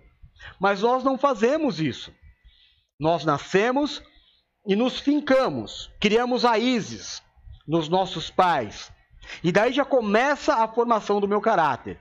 Mas 0.59 0.81
nós 0.81 1.03
não 1.03 1.17
fazemos 1.17 1.79
isso. 1.79 2.13
Nós 2.99 3.23
nascemos 3.23 4.01
e 4.67 4.75
nos 4.75 4.99
fincamos, 4.99 5.91
criamos 5.99 6.43
raízes 6.43 7.21
nos 7.67 7.89
nossos 7.89 8.29
pais. 8.29 8.91
E 9.43 9.51
daí 9.51 9.71
já 9.71 9.85
começa 9.85 10.55
a 10.55 10.67
formação 10.67 11.19
do 11.19 11.27
meu 11.27 11.41
caráter. 11.41 11.99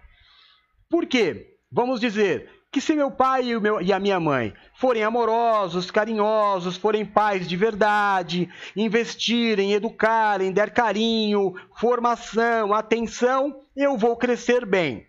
Por 0.89 1.07
quê? 1.07 1.57
Vamos 1.71 2.01
dizer, 2.01 2.51
que 2.73 2.81
se 2.81 2.95
meu 2.95 3.11
pai 3.11 3.51
e, 3.51 3.61
meu, 3.61 3.83
e, 3.83 3.93
a 3.93 4.01
minha 4.01 4.19
mãe 4.19 4.55
forem 4.75 5.05
amorosos, 5.05 5.91
carinhosos, 5.91 6.79
forem 6.79 7.05
pais 7.05 7.47
de 7.47 7.55
verdade, 7.55 8.49
investirem, 8.75 9.75
educarem, 9.75 10.51
der 10.51 10.73
carinho, 10.73 11.53
formação, 11.79 12.73
atenção, 12.73 13.61
eu 13.77 13.99
vou 13.99 14.17
crescer 14.17 14.65
bem. 14.65 15.07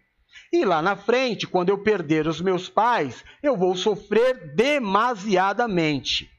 E 0.51 0.65
lá 0.65 0.81
na 0.81 0.97
frente, 0.97 1.47
quando 1.47 1.69
eu 1.69 1.81
perder 1.81 2.27
os 2.27 2.41
meus 2.41 2.67
pais, 2.67 3.23
eu 3.41 3.55
vou 3.55 3.75
sofrer 3.77 4.53
demasiadamente. 4.53 6.29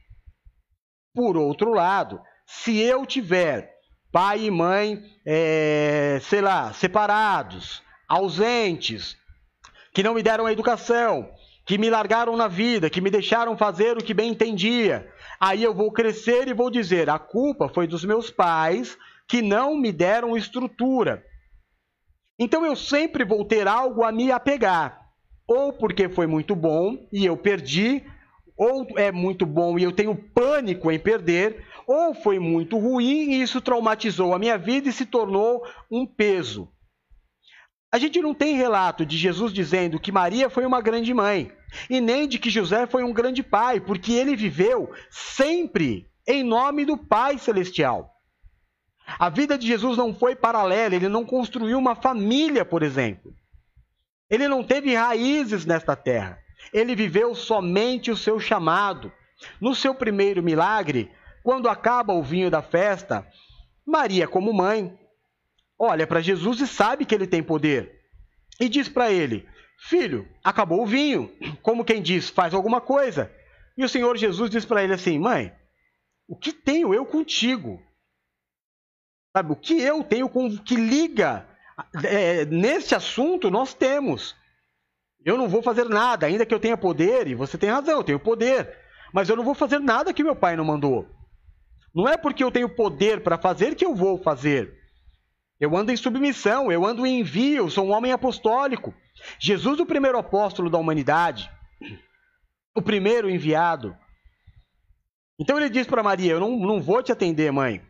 Por 1.15 1.39
outro 1.39 1.73
lado, 1.73 2.21
se 2.47 2.79
eu 2.79 3.07
tiver 3.07 3.73
pai 4.13 4.45
e 4.45 4.51
mãe, 4.51 5.03
é, 5.25 6.19
sei 6.23 6.43
lá, 6.43 6.73
separados, 6.75 7.83
ausentes, 8.07 9.17
que 9.95 10.03
não 10.03 10.15
me 10.15 10.23
deram 10.23 10.45
a 10.45 10.53
educação, 10.53 11.31
que 11.65 11.79
me 11.79 11.89
largaram 11.89 12.37
na 12.37 12.49
vida, 12.49 12.91
que 12.91 13.01
me 13.01 13.11
deixaram 13.11 13.57
fazer 13.57 13.97
o 13.97 14.03
que 14.03 14.13
bem 14.13 14.33
entendia. 14.33 15.09
Aí 15.41 15.63
eu 15.63 15.73
vou 15.73 15.93
crescer 15.93 16.49
e 16.49 16.53
vou 16.53 16.69
dizer: 16.69 17.09
a 17.09 17.19
culpa 17.19 17.69
foi 17.69 17.87
dos 17.87 18.05
meus 18.05 18.29
pais 18.29 18.99
que 19.29 19.41
não 19.41 19.77
me 19.77 19.93
deram 19.93 20.37
estrutura. 20.37 21.25
Então 22.39 22.67
eu 22.67 22.75
sempre 22.75 23.25
vou 23.25 23.45
ter 23.45 23.69
algo 23.69 24.03
a 24.03 24.11
me 24.11 24.33
apegar, 24.33 25.01
ou 25.47 25.73
porque 25.73 26.09
foi 26.09 26.27
muito 26.27 26.57
bom 26.57 26.99
e 27.13 27.25
eu 27.25 27.37
perdi, 27.37 28.03
ou 28.57 28.87
é 28.97 29.13
muito 29.13 29.47
bom 29.47 29.79
e 29.79 29.85
eu 29.85 29.93
tenho 29.93 30.17
pânico 30.17 30.91
em 30.91 30.99
perder, 30.99 31.65
ou 31.87 32.15
foi 32.15 32.41
muito 32.41 32.77
ruim 32.77 33.31
e 33.31 33.43
isso 33.43 33.61
traumatizou 33.61 34.35
a 34.35 34.39
minha 34.41 34.59
vida 34.59 34.89
e 34.89 34.93
se 34.93 35.07
tornou 35.07 35.65
um 35.89 36.05
peso. 36.05 36.69
A 37.95 37.99
gente 37.99 38.21
não 38.21 38.35
tem 38.35 38.57
relato 38.57 39.07
de 39.07 39.17
Jesus 39.17 39.53
dizendo 39.53 40.01
que 40.01 40.11
Maria 40.11 40.51
foi 40.51 40.67
uma 40.67 40.81
grande 40.81 41.15
mãe 41.15 41.53
e 41.89 42.01
nem 42.01 42.27
de 42.27 42.41
que 42.41 42.51
José 42.51 42.89
foi 42.89 43.05
um 43.05 43.13
grande 43.13 43.41
pai, 43.41 43.79
porque 43.79 44.13
ele 44.15 44.35
viveu 44.35 44.93
sempre 45.09 46.11
em 46.27 46.43
nome 46.43 46.85
do 46.85 46.99
Pai 46.99 47.39
Celestial. 47.39 48.11
A 49.17 49.29
vida 49.29 49.57
de 49.57 49.65
Jesus 49.65 49.97
não 49.97 50.13
foi 50.13 50.35
paralela, 50.35 50.97
ele 50.97 51.09
não 51.09 51.25
construiu 51.25 51.79
uma 51.79 51.95
família, 51.95 52.65
por 52.65 52.83
exemplo. 52.83 53.33
Ele 54.29 54.49
não 54.49 54.65
teve 54.65 54.93
raízes 54.97 55.65
nesta 55.65 55.95
terra. 55.95 56.37
Ele 56.73 56.97
viveu 56.97 57.33
somente 57.33 58.11
o 58.11 58.17
seu 58.17 58.41
chamado. 58.41 59.13
No 59.61 59.73
seu 59.73 59.95
primeiro 59.95 60.43
milagre, 60.43 61.13
quando 61.45 61.69
acaba 61.69 62.13
o 62.13 62.25
vinho 62.25 62.51
da 62.51 62.61
festa, 62.61 63.25
Maria, 63.87 64.27
como 64.27 64.53
mãe, 64.53 64.99
olha 65.79 66.07
para 66.07 66.21
Jesus 66.21 66.61
e 66.61 66.67
sabe 66.67 67.05
que 67.05 67.15
ele 67.15 67.27
tem 67.27 67.43
poder. 67.43 68.01
E 68.61 68.69
diz 68.69 68.89
para 68.89 69.11
ele: 69.11 69.49
Filho, 69.79 70.29
acabou 70.43 70.83
o 70.83 70.87
vinho. 70.87 71.31
Como 71.63 71.85
quem 71.85 72.03
diz, 72.03 72.29
faz 72.29 72.55
alguma 72.55 72.81
coisa. 72.81 73.31
E 73.77 73.85
o 73.85 73.89
Senhor 73.89 74.17
Jesus 74.17 74.51
diz 74.51 74.65
para 74.65 74.83
ele 74.83 74.95
assim: 74.95 75.19
Mãe, 75.19 75.53
o 76.29 76.37
que 76.37 76.53
tenho 76.53 76.95
eu 76.95 77.05
contigo? 77.05 77.83
Sabe, 79.37 79.53
o 79.53 79.57
que 79.57 79.81
eu 79.81 80.05
tenho 80.05 80.29
com 80.29 80.57
que 80.57 80.77
liga 80.77 81.47
é, 82.05 82.45
neste 82.45 82.95
assunto 82.95 83.51
nós 83.51 83.75
temos. 83.75 84.37
Eu 85.25 85.39
não 85.39 85.49
vou 85.49 85.63
fazer 85.63 85.89
nada, 85.89 86.27
ainda 86.27 86.45
que 86.45 86.55
eu 86.55 86.61
tenha 86.61 86.77
poder, 86.77 87.27
e 87.27 87.35
você 87.35 87.57
tem 87.57 87.71
razão, 87.71 87.97
eu 87.97 88.05
tenho 88.05 88.21
poder, 88.21 88.79
mas 89.13 89.29
eu 89.29 89.37
não 89.37 89.43
vou 89.43 89.55
fazer 89.55 89.81
nada 89.81 90.13
que 90.13 90.23
meu 90.23 90.37
pai 90.37 90.55
não 90.55 90.65
mandou. 90.65 91.09
Não 91.95 92.07
é 92.07 92.17
porque 92.17 92.45
eu 92.45 92.51
tenho 92.51 92.69
poder 92.69 93.23
para 93.23 93.39
fazer 93.39 93.75
que 93.75 93.85
eu 93.85 93.95
vou 93.95 94.23
fazer. 94.23 94.84
Eu 95.65 95.75
ando 95.75 95.91
em 95.91 95.97
submissão, 95.97 96.71
eu 96.71 96.85
ando 96.85 97.07
em 97.07 97.21
envio, 97.21 97.71
sou 97.71 97.87
um 97.87 97.93
homem 97.93 98.13
apostólico. 98.13 98.95
Jesus, 99.39 99.81
o 99.81 99.87
primeiro 99.87 100.19
apóstolo 100.19 100.69
da 100.69 100.77
humanidade, 100.77 101.51
o 102.77 102.83
primeiro 102.83 103.31
enviado. 103.31 103.97
Então 105.41 105.57
ele 105.57 105.71
diz 105.71 105.87
para 105.87 106.03
Maria: 106.03 106.33
Eu 106.33 106.41
não, 106.41 106.59
não 106.59 106.83
vou 106.83 107.03
te 107.03 107.11
atender, 107.11 107.51
mãe. 107.51 107.83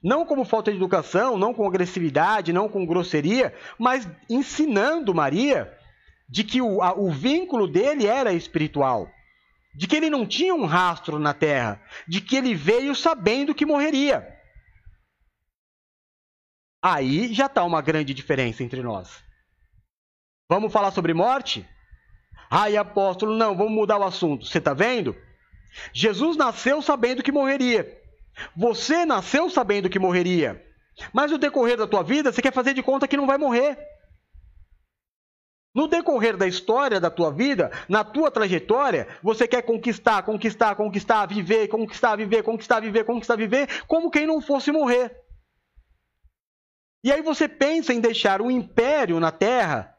Não 0.00 0.24
como 0.24 0.44
falta 0.44 0.70
de 0.70 0.76
educação, 0.76 1.36
não 1.36 1.52
com 1.52 1.66
agressividade, 1.66 2.52
não 2.52 2.68
com 2.68 2.86
grosseria, 2.86 3.52
mas 3.76 4.08
ensinando 4.30 5.12
Maria 5.12 5.76
de 6.28 6.44
que 6.44 6.62
o, 6.62 6.80
a, 6.80 6.96
o 6.96 7.10
vínculo 7.10 7.66
dele 7.66 8.06
era 8.06 8.32
espiritual, 8.32 9.10
de 9.74 9.88
que 9.88 9.96
ele 9.96 10.08
não 10.08 10.24
tinha 10.24 10.54
um 10.54 10.66
rastro 10.66 11.18
na 11.18 11.34
terra, 11.34 11.82
de 12.06 12.20
que 12.20 12.36
ele 12.36 12.54
veio 12.54 12.94
sabendo 12.94 13.54
que 13.54 13.66
morreria. 13.66 14.37
Aí 16.94 17.34
já 17.34 17.46
está 17.46 17.64
uma 17.64 17.82
grande 17.82 18.14
diferença 18.14 18.64
entre 18.64 18.82
nós. 18.82 19.22
Vamos 20.48 20.72
falar 20.72 20.90
sobre 20.90 21.12
morte? 21.12 21.68
Ai, 22.50 22.78
apóstolo, 22.78 23.36
não, 23.36 23.54
vamos 23.54 23.72
mudar 23.72 23.98
o 23.98 24.04
assunto. 24.04 24.46
Você 24.46 24.56
está 24.56 24.72
vendo? 24.72 25.14
Jesus 25.92 26.34
nasceu 26.38 26.80
sabendo 26.80 27.22
que 27.22 27.30
morreria. 27.30 27.86
Você 28.56 29.04
nasceu 29.04 29.50
sabendo 29.50 29.90
que 29.90 29.98
morreria. 29.98 30.64
Mas 31.12 31.30
no 31.30 31.36
decorrer 31.36 31.76
da 31.76 31.86
tua 31.86 32.02
vida, 32.02 32.32
você 32.32 32.40
quer 32.40 32.54
fazer 32.54 32.72
de 32.72 32.82
conta 32.82 33.06
que 33.06 33.18
não 33.18 33.26
vai 33.26 33.36
morrer. 33.36 33.78
No 35.74 35.86
decorrer 35.86 36.38
da 36.38 36.46
história 36.46 36.98
da 36.98 37.10
tua 37.10 37.30
vida, 37.30 37.70
na 37.86 38.02
tua 38.02 38.30
trajetória, 38.30 39.06
você 39.22 39.46
quer 39.46 39.60
conquistar, 39.60 40.22
conquistar, 40.22 40.74
conquistar, 40.74 41.26
viver, 41.26 41.68
conquistar, 41.68 42.16
viver, 42.16 42.42
conquistar, 42.42 42.80
viver, 42.80 43.04
conquistar, 43.04 43.36
viver, 43.36 43.84
como 43.86 44.10
quem 44.10 44.26
não 44.26 44.40
fosse 44.40 44.72
morrer. 44.72 45.27
E 47.02 47.12
aí 47.12 47.22
você 47.22 47.48
pensa 47.48 47.92
em 47.92 48.00
deixar 48.00 48.42
um 48.42 48.50
império 48.50 49.20
na 49.20 49.30
terra, 49.30 49.94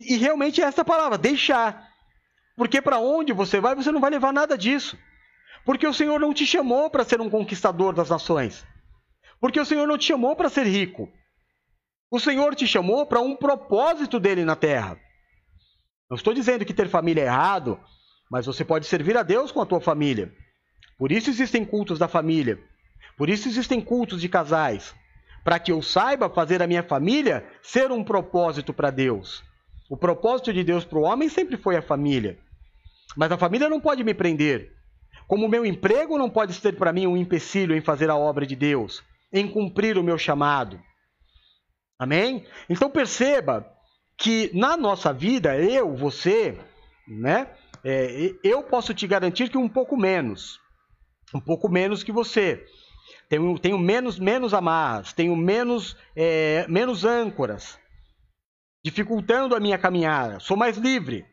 e 0.00 0.16
realmente 0.16 0.60
é 0.60 0.64
essa 0.64 0.84
palavra, 0.84 1.18
deixar. 1.18 1.88
Porque 2.56 2.80
para 2.80 2.98
onde 2.98 3.32
você 3.32 3.60
vai, 3.60 3.74
você 3.74 3.90
não 3.90 4.00
vai 4.00 4.10
levar 4.10 4.32
nada 4.32 4.56
disso. 4.56 4.98
Porque 5.64 5.86
o 5.86 5.94
Senhor 5.94 6.18
não 6.18 6.32
te 6.32 6.46
chamou 6.46 6.88
para 6.88 7.04
ser 7.04 7.20
um 7.20 7.30
conquistador 7.30 7.92
das 7.92 8.10
nações. 8.10 8.64
Porque 9.40 9.60
o 9.60 9.64
Senhor 9.64 9.86
não 9.86 9.98
te 9.98 10.06
chamou 10.06 10.34
para 10.34 10.48
ser 10.48 10.66
rico. 10.66 11.08
O 12.10 12.18
Senhor 12.18 12.54
te 12.54 12.66
chamou 12.66 13.06
para 13.06 13.20
um 13.20 13.36
propósito 13.36 14.18
dele 14.18 14.44
na 14.44 14.56
terra. 14.56 14.98
Não 16.10 16.16
estou 16.16 16.32
dizendo 16.32 16.64
que 16.64 16.72
ter 16.72 16.88
família 16.88 17.22
é 17.22 17.26
errado, 17.26 17.78
mas 18.30 18.46
você 18.46 18.64
pode 18.64 18.86
servir 18.86 19.16
a 19.16 19.22
Deus 19.22 19.52
com 19.52 19.60
a 19.60 19.66
tua 19.66 19.80
família. 19.80 20.32
Por 20.96 21.12
isso 21.12 21.28
existem 21.28 21.64
cultos 21.64 21.98
da 21.98 22.08
família. 22.08 22.58
Por 23.16 23.28
isso 23.28 23.46
existem 23.48 23.80
cultos 23.80 24.20
de 24.20 24.28
casais. 24.28 24.94
Para 25.48 25.58
que 25.58 25.72
eu 25.72 25.80
saiba 25.80 26.28
fazer 26.28 26.62
a 26.62 26.66
minha 26.66 26.82
família 26.82 27.42
ser 27.62 27.90
um 27.90 28.04
propósito 28.04 28.74
para 28.74 28.90
Deus. 28.90 29.42
O 29.88 29.96
propósito 29.96 30.52
de 30.52 30.62
Deus 30.62 30.84
para 30.84 30.98
o 30.98 31.04
homem 31.04 31.26
sempre 31.30 31.56
foi 31.56 31.74
a 31.74 31.80
família. 31.80 32.38
Mas 33.16 33.32
a 33.32 33.38
família 33.38 33.66
não 33.66 33.80
pode 33.80 34.04
me 34.04 34.12
prender. 34.12 34.70
Como 35.26 35.46
o 35.46 35.48
meu 35.48 35.64
emprego 35.64 36.18
não 36.18 36.28
pode 36.28 36.52
ser 36.52 36.76
para 36.76 36.92
mim 36.92 37.06
um 37.06 37.16
empecilho 37.16 37.74
em 37.74 37.80
fazer 37.80 38.10
a 38.10 38.14
obra 38.14 38.46
de 38.46 38.54
Deus, 38.54 39.02
em 39.32 39.48
cumprir 39.48 39.96
o 39.96 40.02
meu 40.02 40.18
chamado. 40.18 40.78
Amém? 41.98 42.44
Então 42.68 42.90
perceba 42.90 43.66
que 44.18 44.50
na 44.52 44.76
nossa 44.76 45.14
vida, 45.14 45.56
eu, 45.56 45.96
você, 45.96 46.58
né? 47.08 47.48
É, 47.82 48.34
eu 48.44 48.62
posso 48.64 48.92
te 48.92 49.06
garantir 49.06 49.48
que 49.48 49.56
um 49.56 49.66
pouco 49.66 49.96
menos. 49.96 50.60
Um 51.34 51.40
pouco 51.40 51.70
menos 51.70 52.02
que 52.02 52.12
você. 52.12 52.62
Tenho, 53.28 53.58
tenho 53.58 53.78
menos, 53.78 54.18
menos 54.18 54.54
amarras, 54.54 55.12
tenho 55.12 55.36
menos, 55.36 55.96
é, 56.16 56.66
menos 56.68 57.04
âncoras 57.04 57.78
dificultando 58.82 59.54
a 59.54 59.60
minha 59.60 59.78
caminhada. 59.78 60.40
Sou 60.40 60.56
mais 60.56 60.76
livre. 60.76 61.26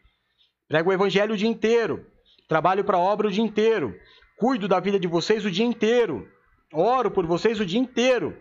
Prego 0.67 0.89
o 0.89 0.93
evangelho 0.93 1.33
o 1.33 1.37
dia 1.37 1.47
inteiro. 1.47 2.05
Trabalho 2.47 2.83
para 2.83 2.97
a 2.97 2.99
obra 2.99 3.27
o 3.27 3.31
dia 3.31 3.43
inteiro. 3.43 3.95
Cuido 4.37 4.67
da 4.67 4.79
vida 4.79 4.99
de 4.99 5.07
vocês 5.07 5.45
o 5.45 5.51
dia 5.51 5.65
inteiro. 5.65 6.27
Oro 6.73 7.09
por 7.09 7.25
vocês 7.25 7.59
o 7.59 7.65
dia 7.65 7.79
inteiro. 7.79 8.37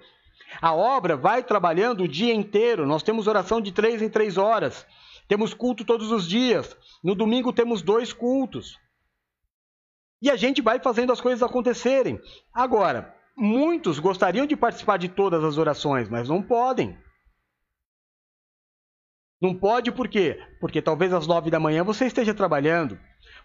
A 0.60 0.74
obra 0.74 1.16
vai 1.16 1.42
trabalhando 1.42 2.04
o 2.04 2.08
dia 2.08 2.34
inteiro. 2.34 2.86
Nós 2.86 3.02
temos 3.02 3.26
oração 3.26 3.60
de 3.60 3.72
três 3.72 4.02
em 4.02 4.08
três 4.08 4.36
horas. 4.36 4.86
Temos 5.28 5.54
culto 5.54 5.84
todos 5.84 6.10
os 6.10 6.28
dias. 6.28 6.76
No 7.02 7.14
domingo 7.14 7.52
temos 7.52 7.82
dois 7.82 8.12
cultos. 8.12 8.78
E 10.20 10.30
a 10.30 10.36
gente 10.36 10.62
vai 10.62 10.80
fazendo 10.80 11.12
as 11.12 11.20
coisas 11.20 11.42
acontecerem. 11.42 12.20
Agora, 12.52 13.14
muitos 13.36 13.98
gostariam 13.98 14.46
de 14.46 14.56
participar 14.56 14.96
de 14.96 15.08
todas 15.08 15.42
as 15.44 15.58
orações, 15.58 16.08
mas 16.08 16.28
não 16.28 16.42
podem. 16.42 16.96
Não 19.40 19.54
pode 19.54 19.92
por 19.92 20.08
quê? 20.08 20.38
Porque 20.60 20.80
talvez 20.80 21.12
às 21.12 21.26
nove 21.26 21.50
da 21.50 21.60
manhã 21.60 21.84
você 21.84 22.06
esteja 22.06 22.32
trabalhando. 22.32 22.98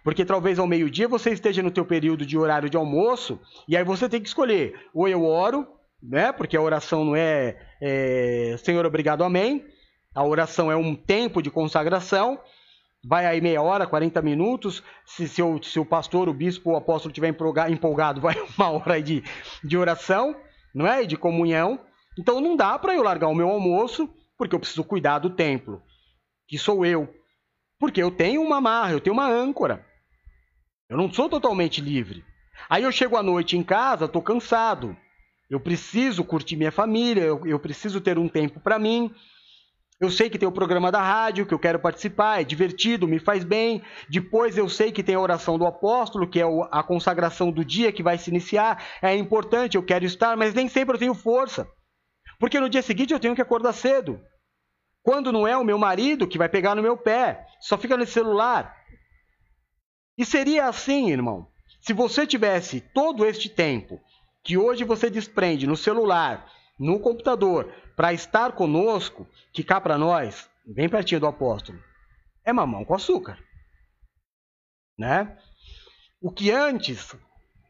Porque 0.03 0.23
talvez 0.23 0.57
ao 0.57 0.67
meio-dia 0.67 1.07
você 1.07 1.31
esteja 1.31 1.61
no 1.61 1.71
teu 1.71 1.85
período 1.85 2.25
de 2.25 2.37
horário 2.37 2.69
de 2.69 2.77
almoço 2.77 3.39
e 3.67 3.75
aí 3.75 3.83
você 3.83 4.07
tem 4.07 4.21
que 4.21 4.27
escolher. 4.27 4.79
Ou 4.93 5.07
eu 5.07 5.25
oro, 5.25 5.67
né? 6.01 6.31
Porque 6.31 6.55
a 6.55 6.61
oração 6.61 7.03
não 7.03 7.15
é, 7.15 7.57
é 7.81 8.55
Senhor 8.63 8.85
obrigado, 8.85 9.23
amém. 9.23 9.65
A 10.15 10.23
oração 10.23 10.71
é 10.71 10.75
um 10.75 10.95
tempo 10.95 11.41
de 11.41 11.51
consagração. 11.51 12.39
Vai 13.03 13.25
aí 13.25 13.39
meia 13.39 13.61
hora, 13.61 13.87
40 13.87 14.21
minutos. 14.21 14.83
Se, 15.05 15.27
se, 15.27 15.41
o, 15.41 15.61
se 15.63 15.79
o 15.79 15.85
pastor, 15.85 16.27
o 16.27 16.33
bispo, 16.33 16.71
o 16.71 16.75
apóstolo 16.75 17.11
estiver 17.11 17.29
empolgado, 17.69 18.19
vai 18.21 18.35
uma 18.57 18.69
hora 18.69 18.95
aí 18.95 19.03
de, 19.03 19.23
de 19.63 19.77
oração, 19.77 20.35
não 20.73 20.85
é? 20.85 21.03
E 21.03 21.07
de 21.07 21.17
comunhão. 21.17 21.79
Então 22.17 22.41
não 22.41 22.55
dá 22.55 22.77
para 22.77 22.93
eu 22.93 23.03
largar 23.03 23.27
o 23.29 23.35
meu 23.35 23.49
almoço, 23.49 24.09
porque 24.37 24.53
eu 24.53 24.59
preciso 24.59 24.83
cuidar 24.83 25.19
do 25.19 25.29
templo 25.29 25.81
que 26.49 26.57
sou 26.57 26.85
eu. 26.85 27.07
Porque 27.79 28.01
eu 28.01 28.11
tenho 28.11 28.41
uma 28.41 28.57
amarra, 28.57 28.91
eu 28.91 28.99
tenho 28.99 29.13
uma 29.13 29.27
âncora. 29.27 29.85
Eu 30.89 30.97
não 30.97 31.11
sou 31.13 31.29
totalmente 31.29 31.79
livre. 31.79 32.25
Aí 32.67 32.83
eu 32.83 32.91
chego 32.91 33.15
à 33.15 33.23
noite 33.23 33.55
em 33.55 33.63
casa, 33.63 34.05
estou 34.05 34.21
cansado. 34.21 34.97
Eu 35.49 35.59
preciso 35.59 36.23
curtir 36.23 36.57
minha 36.57 36.71
família, 36.71 37.21
eu, 37.21 37.45
eu 37.45 37.59
preciso 37.59 38.01
ter 38.01 38.17
um 38.17 38.27
tempo 38.27 38.59
para 38.59 38.77
mim. 38.77 39.13
Eu 39.99 40.09
sei 40.09 40.29
que 40.29 40.37
tem 40.37 40.47
o 40.47 40.51
programa 40.51 40.89
da 40.91 41.01
rádio 41.01 41.45
que 41.45 41.53
eu 41.53 41.59
quero 41.59 41.77
participar, 41.77 42.39
é 42.39 42.43
divertido, 42.45 43.05
me 43.05 43.19
faz 43.19 43.43
bem. 43.43 43.83
Depois 44.09 44.57
eu 44.57 44.69
sei 44.69 44.93
que 44.93 45.03
tem 45.03 45.15
a 45.15 45.19
oração 45.19 45.57
do 45.57 45.65
apóstolo, 45.65 46.29
que 46.29 46.39
é 46.39 46.45
a 46.71 46.81
consagração 46.81 47.51
do 47.51 47.65
dia 47.65 47.91
que 47.91 48.01
vai 48.01 48.17
se 48.17 48.29
iniciar. 48.29 48.81
É 49.01 49.13
importante, 49.13 49.75
eu 49.75 49.83
quero 49.83 50.05
estar, 50.05 50.37
mas 50.37 50.53
nem 50.53 50.69
sempre 50.69 50.95
eu 50.95 50.99
tenho 50.99 51.13
força. 51.13 51.67
Porque 52.39 52.61
no 52.61 52.69
dia 52.69 52.81
seguinte 52.81 53.11
eu 53.11 53.19
tenho 53.19 53.35
que 53.35 53.41
acordar 53.41 53.73
cedo. 53.73 54.21
Quando 55.03 55.33
não 55.33 55.45
é 55.45 55.57
o 55.57 55.65
meu 55.65 55.77
marido 55.77 56.27
que 56.27 56.37
vai 56.37 56.47
pegar 56.47 56.75
no 56.75 56.81
meu 56.81 56.95
pé, 56.95 57.45
só 57.59 57.77
fica 57.77 57.97
no 57.97 58.05
celular. 58.05 58.73
E 60.17 60.25
seria 60.25 60.67
assim, 60.67 61.11
irmão, 61.11 61.47
se 61.81 61.91
você 61.91 62.25
tivesse 62.25 62.79
todo 62.93 63.25
este 63.25 63.49
tempo 63.49 63.99
que 64.45 64.57
hoje 64.57 64.85
você 64.85 65.09
desprende 65.09 65.67
no 65.67 65.75
celular, 65.75 66.49
no 66.79 66.99
computador, 67.01 67.73
para 67.99 68.13
estar 68.13 68.53
conosco, 68.53 69.27
que 69.51 69.61
cá 69.61 69.81
para 69.81 69.97
nós, 69.97 70.49
bem 70.65 70.87
pertinho 70.87 71.19
do 71.19 71.27
apóstolo, 71.27 71.77
é 72.45 72.53
mamão 72.53 72.85
com 72.85 72.95
açúcar. 72.95 73.37
Né? 74.97 75.37
O 76.21 76.31
que 76.31 76.49
antes 76.49 77.13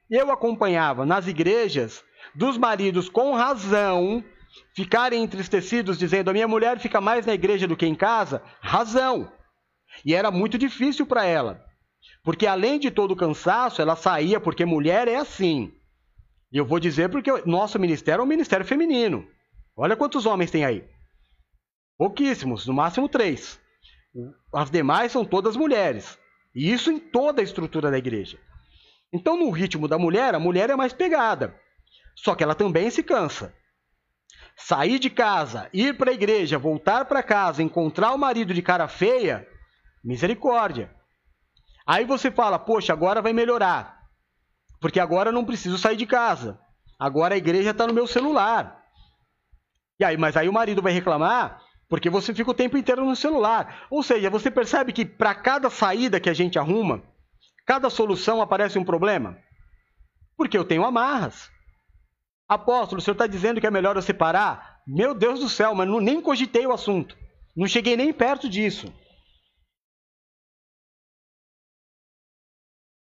eu 0.08 0.30
acompanhava 0.30 1.04
nas 1.04 1.26
igrejas 1.26 2.04
dos 2.36 2.60
maridos 2.60 3.10
com 3.10 3.34
razão 3.34 4.24
ficarem 4.76 5.24
entristecidos 5.24 5.98
dizendo: 5.98 6.30
a 6.30 6.34
minha 6.34 6.48
mulher 6.48 6.78
fica 6.78 7.02
mais 7.02 7.26
na 7.26 7.34
igreja 7.34 7.68
do 7.68 7.76
que 7.76 7.88
em 7.88 7.96
casa? 7.96 8.44
Razão. 8.62 9.32
E 10.06 10.14
era 10.14 10.30
muito 10.30 10.60
difícil 10.60 11.08
para 11.08 11.26
ela. 11.26 11.66
Porque 12.24 12.46
além 12.46 12.78
de 12.78 12.92
todo 12.92 13.16
o 13.16 13.18
cansaço, 13.18 13.82
ela 13.82 13.96
saía, 13.96 14.40
porque 14.40 14.64
mulher 14.64 15.08
é 15.08 15.16
assim. 15.16 15.74
E 16.52 16.58
eu 16.60 16.68
vou 16.68 16.80
dizer 16.80 17.10
porque 17.10 17.32
nosso 17.48 17.80
ministério 17.80 18.22
é 18.22 18.24
um 18.24 18.28
ministério 18.28 18.64
feminino. 18.64 19.28
Olha 19.82 19.96
quantos 19.96 20.26
homens 20.26 20.52
tem 20.52 20.66
aí. 20.66 20.86
Pouquíssimos, 21.98 22.68
no 22.68 22.74
máximo 22.74 23.08
três. 23.08 23.58
As 24.54 24.70
demais 24.70 25.14
são 25.14 25.24
todas 25.24 25.56
mulheres. 25.56 26.20
E 26.54 26.70
isso 26.70 26.92
em 26.92 27.00
toda 27.00 27.42
a 27.42 27.44
estrutura 27.44 27.90
da 27.90 27.98
igreja. 27.98 28.38
Então, 29.14 29.38
no 29.38 29.50
ritmo 29.50 29.88
da 29.88 29.98
mulher, 29.98 30.36
a 30.36 30.40
mulher 30.40 30.70
é 30.70 30.76
mais 30.76 30.92
pegada. 30.92 31.56
Só 32.14 32.36
que 32.36 32.44
ela 32.44 32.56
também 32.56 32.90
se 32.90 33.02
cansa. 33.02 33.56
Sair 34.58 35.00
de 35.00 35.10
casa, 35.10 35.70
ir 35.72 35.96
para 35.96 36.12
a 36.12 36.14
igreja, 36.14 36.58
voltar 36.58 37.06
para 37.06 37.24
casa, 37.24 37.64
encontrar 37.64 38.14
o 38.14 38.18
marido 38.18 38.54
de 38.54 38.62
cara 38.62 38.90
feia, 38.90 39.48
misericórdia. 40.04 40.94
Aí 41.88 42.04
você 42.04 42.30
fala, 42.30 42.60
poxa, 42.60 42.92
agora 42.92 43.22
vai 43.22 43.32
melhorar. 43.32 43.98
Porque 44.82 45.00
agora 45.00 45.30
eu 45.30 45.34
não 45.34 45.46
preciso 45.46 45.78
sair 45.78 45.96
de 45.96 46.06
casa. 46.06 46.60
Agora 47.00 47.36
a 47.36 47.38
igreja 47.38 47.70
está 47.70 47.88
no 47.88 47.94
meu 47.94 48.06
celular. 48.06 48.79
E 50.00 50.06
aí, 50.06 50.18
mas 50.18 50.38
aí 50.38 50.48
o 50.48 50.54
marido 50.54 50.82
vai 50.82 50.94
reclamar 50.94 51.62
porque 51.90 52.10
você 52.10 52.34
fica 52.34 52.52
o 52.52 52.54
tempo 52.54 52.78
inteiro 52.78 53.04
no 53.04 53.16
celular. 53.16 53.88
Ou 53.90 54.04
seja, 54.04 54.30
você 54.30 54.52
percebe 54.52 54.94
que 54.94 55.04
para 55.04 55.34
cada 55.34 55.70
saída 55.72 56.20
que 56.20 56.30
a 56.30 56.34
gente 56.34 56.60
arruma, 56.60 57.04
cada 57.66 57.90
solução 57.90 58.42
aparece 58.42 58.78
um 58.78 58.86
problema? 58.86 59.38
Porque 60.38 60.58
eu 60.58 60.64
tenho 60.64 60.86
amarras. 60.86 61.52
Apóstolo, 62.48 63.00
o 63.00 63.02
senhor 63.02 63.16
está 63.16 63.28
dizendo 63.28 63.60
que 63.60 63.68
é 63.68 63.72
melhor 63.72 63.96
eu 63.96 64.02
separar? 64.02 64.82
Meu 64.88 65.14
Deus 65.16 65.40
do 65.40 65.50
céu, 65.50 65.74
mas 65.74 65.88
não, 65.88 66.00
nem 66.00 66.22
cogitei 66.22 66.66
o 66.66 66.72
assunto. 66.72 67.18
Não 67.56 67.68
cheguei 67.68 67.98
nem 67.98 68.14
perto 68.14 68.48
disso. 68.48 68.94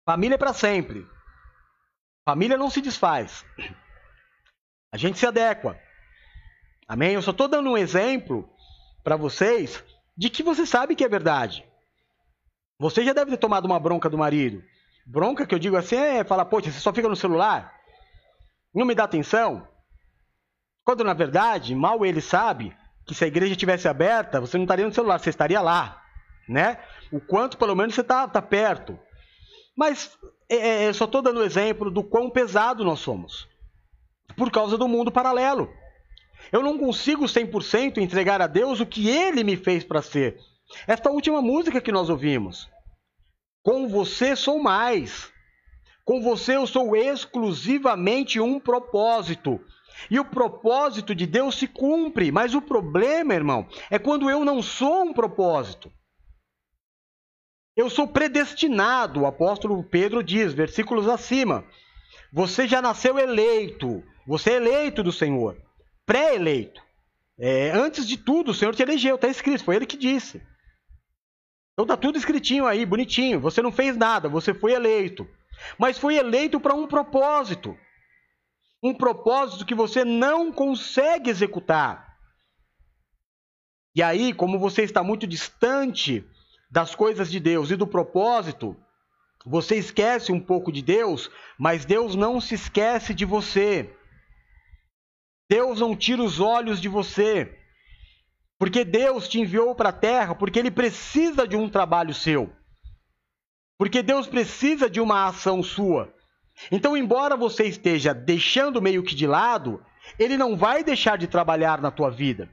Família 0.05 0.35
é 0.35 0.37
para 0.37 0.53
sempre. 0.53 1.07
Família 2.27 2.57
não 2.57 2.69
se 2.69 2.81
desfaz. 2.81 3.45
A 4.91 4.97
gente 4.97 5.17
se 5.17 5.25
adequa. 5.25 5.79
Amém? 6.91 7.13
Eu 7.13 7.21
só 7.21 7.31
estou 7.31 7.47
dando 7.47 7.69
um 7.69 7.77
exemplo 7.77 8.49
para 9.01 9.15
vocês 9.15 9.81
de 10.17 10.29
que 10.29 10.43
você 10.43 10.65
sabe 10.65 10.93
que 10.93 11.05
é 11.05 11.07
verdade. 11.07 11.65
Você 12.77 13.05
já 13.05 13.13
deve 13.13 13.31
ter 13.31 13.37
tomado 13.37 13.63
uma 13.63 13.79
bronca 13.79 14.09
do 14.09 14.17
marido. 14.17 14.61
Bronca 15.05 15.45
que 15.47 15.55
eu 15.55 15.59
digo 15.59 15.77
assim 15.77 15.95
é 15.95 16.21
falar, 16.25 16.43
poxa, 16.43 16.69
você 16.69 16.81
só 16.81 16.91
fica 16.91 17.07
no 17.07 17.15
celular? 17.15 17.73
Não 18.75 18.85
me 18.85 18.93
dá 18.93 19.05
atenção? 19.05 19.65
Quando 20.83 21.05
na 21.05 21.13
verdade, 21.13 21.73
mal 21.73 22.05
ele 22.05 22.19
sabe 22.19 22.75
que 23.07 23.15
se 23.15 23.23
a 23.23 23.27
igreja 23.27 23.55
tivesse 23.55 23.87
aberta, 23.87 24.41
você 24.41 24.57
não 24.57 24.65
estaria 24.65 24.85
no 24.85 24.93
celular, 24.93 25.17
você 25.17 25.29
estaria 25.29 25.61
lá, 25.61 26.03
né? 26.45 26.77
O 27.09 27.21
quanto 27.21 27.57
pelo 27.57 27.73
menos 27.73 27.95
você 27.95 28.01
está 28.01 28.27
tá 28.27 28.41
perto. 28.41 28.99
Mas 29.77 30.11
é, 30.49 30.55
é, 30.57 30.87
eu 30.89 30.93
só 30.93 31.05
estou 31.05 31.21
dando 31.21 31.41
exemplo 31.41 31.89
do 31.89 32.03
quão 32.03 32.29
pesado 32.29 32.83
nós 32.83 32.99
somos. 32.99 33.47
Por 34.35 34.51
causa 34.51 34.77
do 34.77 34.89
mundo 34.89 35.09
paralelo. 35.09 35.73
Eu 36.51 36.63
não 36.63 36.77
consigo 36.77 37.25
100% 37.25 37.97
entregar 37.97 38.41
a 38.41 38.47
Deus 38.47 38.79
o 38.79 38.85
que 38.85 39.09
Ele 39.09 39.43
me 39.43 39.57
fez 39.57 39.83
para 39.83 40.01
ser. 40.01 40.37
Esta 40.87 41.09
última 41.11 41.41
música 41.41 41.81
que 41.81 41.91
nós 41.91 42.09
ouvimos. 42.09 42.69
Com 43.63 43.87
você 43.87 44.35
sou 44.35 44.59
mais. 44.59 45.31
Com 46.05 46.21
você 46.21 46.55
eu 46.55 46.65
sou 46.65 46.95
exclusivamente 46.95 48.39
um 48.39 48.59
propósito. 48.59 49.59
E 50.09 50.19
o 50.19 50.25
propósito 50.25 51.13
de 51.13 51.27
Deus 51.27 51.55
se 51.55 51.67
cumpre. 51.67 52.31
Mas 52.31 52.55
o 52.55 52.61
problema, 52.61 53.33
irmão, 53.33 53.67
é 53.89 53.99
quando 53.99 54.29
eu 54.29 54.43
não 54.45 54.61
sou 54.61 55.03
um 55.03 55.13
propósito. 55.13 55.91
Eu 57.75 57.89
sou 57.89 58.07
predestinado, 58.07 59.21
o 59.21 59.25
apóstolo 59.25 59.81
Pedro 59.83 60.21
diz, 60.23 60.53
versículos 60.53 61.07
acima. 61.07 61.63
Você 62.33 62.67
já 62.67 62.81
nasceu 62.81 63.17
eleito, 63.17 64.03
você 64.27 64.51
é 64.51 64.55
eleito 64.55 65.01
do 65.01 65.11
Senhor, 65.11 65.57
pré-eleito. 66.05 66.81
É, 67.39 67.71
antes 67.71 68.07
de 68.07 68.17
tudo, 68.17 68.51
o 68.51 68.53
Senhor 68.53 68.75
te 68.75 68.83
elegeu, 68.83 69.15
está 69.15 69.27
escrito, 69.27 69.63
foi 69.63 69.75
ele 69.75 69.85
que 69.85 69.97
disse. 69.97 70.41
Então 71.73 71.83
está 71.83 71.97
tudo 71.97 72.17
escritinho 72.17 72.67
aí, 72.67 72.85
bonitinho. 72.85 73.39
Você 73.39 73.61
não 73.61 73.71
fez 73.71 73.97
nada, 73.97 74.29
você 74.29 74.53
foi 74.53 74.73
eleito. 74.73 75.27
Mas 75.77 75.97
foi 75.97 76.15
eleito 76.15 76.59
para 76.59 76.73
um 76.73 76.87
propósito. 76.87 77.77
Um 78.83 78.93
propósito 78.93 79.65
que 79.65 79.75
você 79.75 80.03
não 80.03 80.51
consegue 80.51 81.29
executar. 81.29 82.17
E 83.95 84.01
aí, 84.01 84.33
como 84.33 84.59
você 84.59 84.83
está 84.83 85.03
muito 85.03 85.27
distante 85.27 86.25
das 86.69 86.95
coisas 86.95 87.29
de 87.29 87.39
Deus 87.39 87.71
e 87.71 87.75
do 87.75 87.85
propósito, 87.85 88.75
você 89.45 89.75
esquece 89.75 90.31
um 90.31 90.39
pouco 90.39 90.71
de 90.71 90.81
Deus, 90.81 91.29
mas 91.57 91.85
Deus 91.85 92.15
não 92.15 92.39
se 92.39 92.55
esquece 92.55 93.13
de 93.13 93.25
você. 93.25 93.93
Deus 95.51 95.81
não 95.81 95.97
tira 95.97 96.23
os 96.23 96.39
olhos 96.39 96.79
de 96.79 96.87
você. 96.87 97.53
Porque 98.57 98.85
Deus 98.85 99.27
te 99.27 99.41
enviou 99.41 99.75
para 99.75 99.89
a 99.89 99.91
terra, 99.93 100.33
porque 100.33 100.57
Ele 100.57 100.71
precisa 100.71 101.45
de 101.45 101.57
um 101.57 101.67
trabalho 101.67 102.13
seu. 102.13 102.53
Porque 103.77 104.01
Deus 104.01 104.27
precisa 104.27 104.89
de 104.89 105.01
uma 105.01 105.27
ação 105.27 105.61
sua. 105.61 106.13
Então, 106.71 106.95
embora 106.95 107.35
você 107.35 107.65
esteja 107.65 108.13
deixando 108.13 108.81
meio 108.81 109.03
que 109.03 109.13
de 109.13 109.27
lado, 109.27 109.83
Ele 110.17 110.37
não 110.37 110.55
vai 110.55 110.85
deixar 110.85 111.17
de 111.17 111.27
trabalhar 111.27 111.81
na 111.81 111.91
tua 111.91 112.09
vida. 112.09 112.49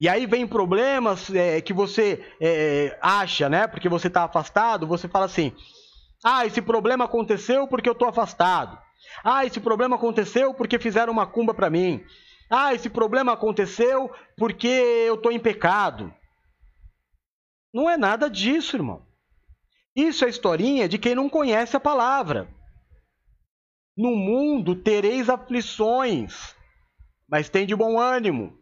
E 0.00 0.08
aí 0.08 0.24
vem 0.24 0.46
problemas 0.46 1.28
é, 1.34 1.60
que 1.60 1.74
você 1.74 2.24
é, 2.40 2.98
acha, 3.02 3.50
né? 3.50 3.66
Porque 3.66 3.88
você 3.88 4.06
está 4.06 4.24
afastado, 4.24 4.86
você 4.86 5.08
fala 5.08 5.26
assim: 5.26 5.52
ah, 6.24 6.46
esse 6.46 6.62
problema 6.62 7.04
aconteceu 7.04 7.68
porque 7.68 7.88
eu 7.88 7.92
estou 7.92 8.08
afastado. 8.08 8.85
Ah, 9.22 9.44
esse 9.44 9.60
problema 9.60 9.96
aconteceu 9.96 10.54
porque 10.54 10.78
fizeram 10.78 11.12
uma 11.12 11.26
cumba 11.26 11.54
para 11.54 11.70
mim. 11.70 12.04
Ah, 12.50 12.74
esse 12.74 12.88
problema 12.88 13.32
aconteceu 13.32 14.10
porque 14.36 14.66
eu 14.66 15.14
estou 15.14 15.32
em 15.32 15.38
pecado. 15.38 16.12
Não 17.72 17.90
é 17.90 17.96
nada 17.96 18.30
disso, 18.30 18.76
irmão. 18.76 19.04
Isso 19.94 20.24
é 20.24 20.28
historinha 20.28 20.88
de 20.88 20.98
quem 20.98 21.14
não 21.14 21.28
conhece 21.28 21.76
a 21.76 21.80
palavra. 21.80 22.48
No 23.96 24.14
mundo 24.14 24.74
tereis 24.74 25.28
aflições, 25.28 26.54
mas 27.28 27.48
tem 27.48 27.66
de 27.66 27.74
bom 27.74 27.98
ânimo 27.98 28.56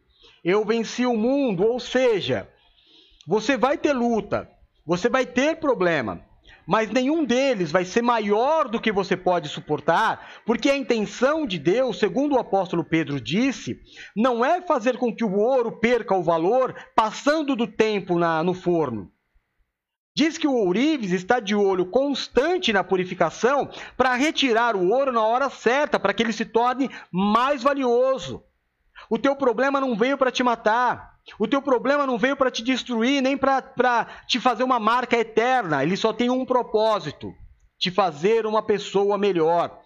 eu 0.45 0.63
venci 0.63 1.07
o 1.07 1.17
mundo, 1.17 1.65
ou 1.65 1.81
seja, 1.81 2.47
você 3.27 3.57
vai 3.57 3.79
ter 3.79 3.95
luta, 3.95 4.51
você 4.85 5.09
vai 5.09 5.25
ter 5.25 5.57
problema, 5.57 6.23
mas 6.67 6.91
nenhum 6.91 7.25
deles 7.25 7.71
vai 7.71 7.85
ser 7.85 8.03
maior 8.03 8.69
do 8.69 8.81
que 8.81 8.93
você 8.93 9.17
pode 9.17 9.49
suportar, 9.49 10.43
porque 10.45 10.71
a 10.71 10.77
intenção 10.77 11.47
de 11.47 11.59
Deus, 11.59 11.99
segundo 11.99 12.35
o 12.35 12.39
apóstolo 12.39 12.85
Pedro 12.85 13.21
disse, 13.21 13.79
não 14.17 14.45
é 14.45 14.61
fazer 14.63 14.97
com 14.97 15.15
que 15.15 15.25
o 15.25 15.37
ouro 15.37 15.79
perca 15.79 16.15
o 16.15 16.23
valor 16.23 16.75
passando 16.95 17.55
do 17.55 17.67
tempo 17.67 18.19
na, 18.19 18.43
no 18.43 18.55
forno. 18.55 19.11
Diz 20.17 20.39
que 20.39 20.47
o 20.47 20.55
ourives 20.55 21.11
está 21.11 21.41
de 21.41 21.57
olho 21.57 21.87
constante 21.87 22.73
na 22.73 22.85
purificação 22.85 23.69
para 23.97 24.15
retirar 24.15 24.77
o 24.77 24.91
ouro 24.91 25.11
na 25.11 25.23
hora 25.23 25.51
certa, 25.51 25.99
para 25.99 26.15
que 26.15 26.23
ele 26.23 26.33
se 26.33 26.45
torne 26.45 26.89
mais 27.11 27.65
valioso. 27.65 28.45
O 29.09 29.19
teu 29.19 29.37
problema 29.37 29.81
não 29.81 29.97
veio 29.97 30.17
para 30.17 30.31
te 30.31 30.43
matar. 30.43 31.15
O 31.39 31.49
teu 31.49 31.63
problema 31.63 32.07
não 32.07 32.19
veio 32.19 32.37
para 32.37 32.51
te 32.51 32.63
destruir, 32.63 33.23
nem 33.23 33.37
para 33.37 34.07
te 34.27 34.39
fazer 34.39 34.63
uma 34.63 34.79
marca 34.79 35.17
eterna. 35.17 35.83
Ele 35.83 35.97
só 35.97 36.13
tem 36.13 36.31
um 36.31 36.45
propósito: 36.45 37.33
te 37.79 37.91
fazer 37.91 38.47
uma 38.47 38.63
pessoa 38.63 39.17
melhor, 39.17 39.81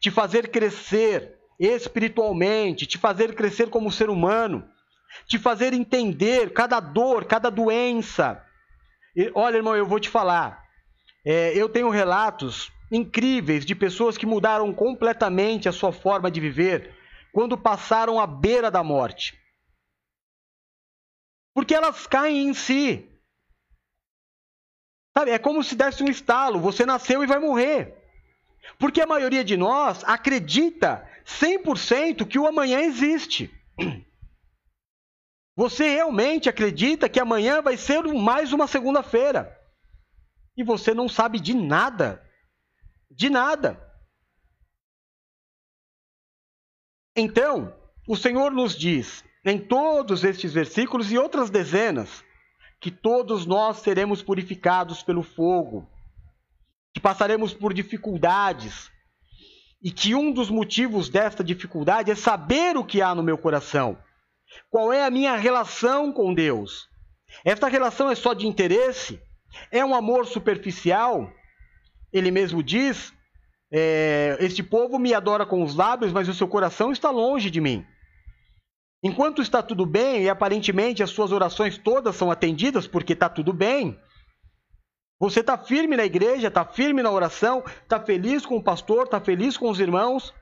te 0.00 0.10
fazer 0.10 0.48
crescer 0.50 1.34
espiritualmente, 1.58 2.86
te 2.86 2.98
fazer 2.98 3.34
crescer 3.34 3.68
como 3.68 3.90
ser 3.90 4.10
humano, 4.10 4.64
te 5.26 5.38
fazer 5.38 5.72
entender 5.72 6.52
cada 6.52 6.78
dor, 6.78 7.24
cada 7.24 7.50
doença. 7.50 8.42
E, 9.16 9.30
olha, 9.34 9.56
irmão, 9.56 9.74
eu 9.74 9.86
vou 9.86 9.98
te 9.98 10.08
falar. 10.08 10.62
É, 11.24 11.52
eu 11.56 11.68
tenho 11.68 11.88
relatos 11.90 12.70
incríveis 12.92 13.64
de 13.64 13.74
pessoas 13.74 14.16
que 14.16 14.26
mudaram 14.26 14.72
completamente 14.72 15.68
a 15.68 15.72
sua 15.72 15.90
forma 15.90 16.30
de 16.30 16.40
viver 16.40 16.95
quando 17.36 17.58
passaram 17.58 18.18
à 18.18 18.26
beira 18.26 18.70
da 18.70 18.82
morte. 18.82 19.38
Porque 21.54 21.74
elas 21.74 22.06
caem 22.06 22.48
em 22.48 22.54
si. 22.54 23.06
Sabe, 25.14 25.32
é 25.32 25.38
como 25.38 25.62
se 25.62 25.74
desse 25.74 26.02
um 26.02 26.08
estalo, 26.08 26.58
você 26.58 26.86
nasceu 26.86 27.22
e 27.22 27.26
vai 27.26 27.38
morrer. 27.38 27.94
Porque 28.78 29.02
a 29.02 29.06
maioria 29.06 29.44
de 29.44 29.54
nós 29.54 30.02
acredita 30.04 31.06
100% 31.26 32.26
que 32.26 32.38
o 32.38 32.46
amanhã 32.46 32.80
existe. 32.80 33.54
Você 35.54 35.88
realmente 35.90 36.48
acredita 36.50 37.08
que 37.08 37.20
amanhã 37.20 37.60
vai 37.62 37.76
ser 37.78 38.02
mais 38.02 38.52
uma 38.52 38.66
segunda-feira. 38.66 39.58
E 40.54 40.62
você 40.62 40.92
não 40.92 41.08
sabe 41.08 41.40
de 41.40 41.54
nada. 41.54 42.22
De 43.10 43.30
nada. 43.30 43.85
Então, 47.16 47.74
o 48.06 48.14
Senhor 48.14 48.52
nos 48.52 48.76
diz 48.76 49.24
em 49.42 49.58
todos 49.58 50.22
estes 50.22 50.52
versículos 50.52 51.10
e 51.10 51.16
outras 51.16 51.48
dezenas 51.48 52.22
que 52.78 52.90
todos 52.90 53.46
nós 53.46 53.78
seremos 53.78 54.22
purificados 54.22 55.02
pelo 55.02 55.22
fogo, 55.22 55.88
que 56.92 57.00
passaremos 57.00 57.54
por 57.54 57.72
dificuldades 57.72 58.90
e 59.82 59.90
que 59.90 60.14
um 60.14 60.30
dos 60.30 60.50
motivos 60.50 61.08
desta 61.08 61.42
dificuldade 61.42 62.10
é 62.10 62.14
saber 62.14 62.76
o 62.76 62.84
que 62.84 63.00
há 63.00 63.14
no 63.14 63.22
meu 63.22 63.38
coração. 63.38 63.96
Qual 64.70 64.92
é 64.92 65.04
a 65.04 65.10
minha 65.10 65.36
relação 65.36 66.12
com 66.12 66.34
Deus? 66.34 66.88
Esta 67.44 67.68
relação 67.68 68.10
é 68.10 68.14
só 68.14 68.34
de 68.34 68.46
interesse? 68.46 69.20
É 69.70 69.84
um 69.84 69.94
amor 69.94 70.26
superficial? 70.26 71.32
Ele 72.12 72.30
mesmo 72.30 72.62
diz: 72.62 73.12
é, 73.70 74.36
Este 74.40 74.62
povo 74.62 74.98
me 74.98 75.14
adora 75.14 75.46
com 75.46 75.62
os 75.62 75.74
lábios, 75.74 76.12
mas 76.12 76.28
o 76.28 76.34
seu 76.34 76.48
coração 76.48 76.92
está 76.92 77.10
longe 77.10 77.50
de 77.50 77.60
mim. 77.60 77.84
Enquanto 79.02 79.42
está 79.42 79.62
tudo 79.62 79.86
bem 79.86 80.24
e 80.24 80.28
aparentemente 80.28 81.02
as 81.02 81.10
suas 81.10 81.30
orações 81.30 81.78
todas 81.78 82.16
são 82.16 82.30
atendidas 82.30 82.86
porque 82.86 83.12
está 83.12 83.28
tudo 83.28 83.52
bem, 83.52 83.98
você 85.18 85.40
está 85.40 85.56
firme 85.56 85.96
na 85.96 86.04
igreja, 86.04 86.48
está 86.48 86.64
firme 86.64 87.02
na 87.02 87.10
oração, 87.10 87.62
está 87.82 88.00
feliz 88.00 88.44
com 88.44 88.56
o 88.56 88.62
pastor, 88.62 89.04
está 89.04 89.20
feliz 89.20 89.56
com 89.56 89.70
os 89.70 89.80
irmãos, 89.80 90.34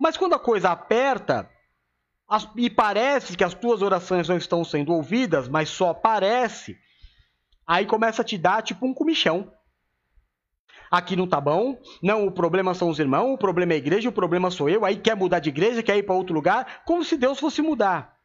mas 0.00 0.16
quando 0.16 0.34
a 0.34 0.38
coisa 0.38 0.70
aperta 0.70 1.48
as, 2.28 2.48
e 2.56 2.68
parece 2.68 3.36
que 3.36 3.44
as 3.44 3.54
tuas 3.54 3.82
orações 3.82 4.28
não 4.28 4.36
estão 4.36 4.64
sendo 4.64 4.92
ouvidas, 4.92 5.48
mas 5.48 5.68
só 5.68 5.94
parece, 5.94 6.76
aí 7.66 7.86
começa 7.86 8.22
a 8.22 8.24
te 8.24 8.36
dar 8.36 8.62
tipo 8.62 8.84
um 8.84 8.94
comichão. 8.94 9.52
Aqui 10.90 11.16
não 11.16 11.26
tá 11.26 11.40
bom, 11.40 11.80
não, 12.02 12.26
o 12.26 12.32
problema 12.32 12.74
são 12.74 12.88
os 12.88 12.98
irmãos, 12.98 13.34
o 13.34 13.38
problema 13.38 13.72
é 13.72 13.76
a 13.76 13.78
igreja, 13.78 14.08
o 14.08 14.12
problema 14.12 14.50
sou 14.50 14.68
eu, 14.68 14.84
aí 14.84 14.96
quer 14.96 15.16
mudar 15.16 15.40
de 15.40 15.48
igreja, 15.48 15.82
quer 15.82 15.96
ir 15.96 16.04
para 16.04 16.14
outro 16.14 16.34
lugar, 16.34 16.84
como 16.84 17.04
se 17.04 17.16
Deus 17.16 17.40
fosse 17.40 17.60
mudar. 17.60 18.16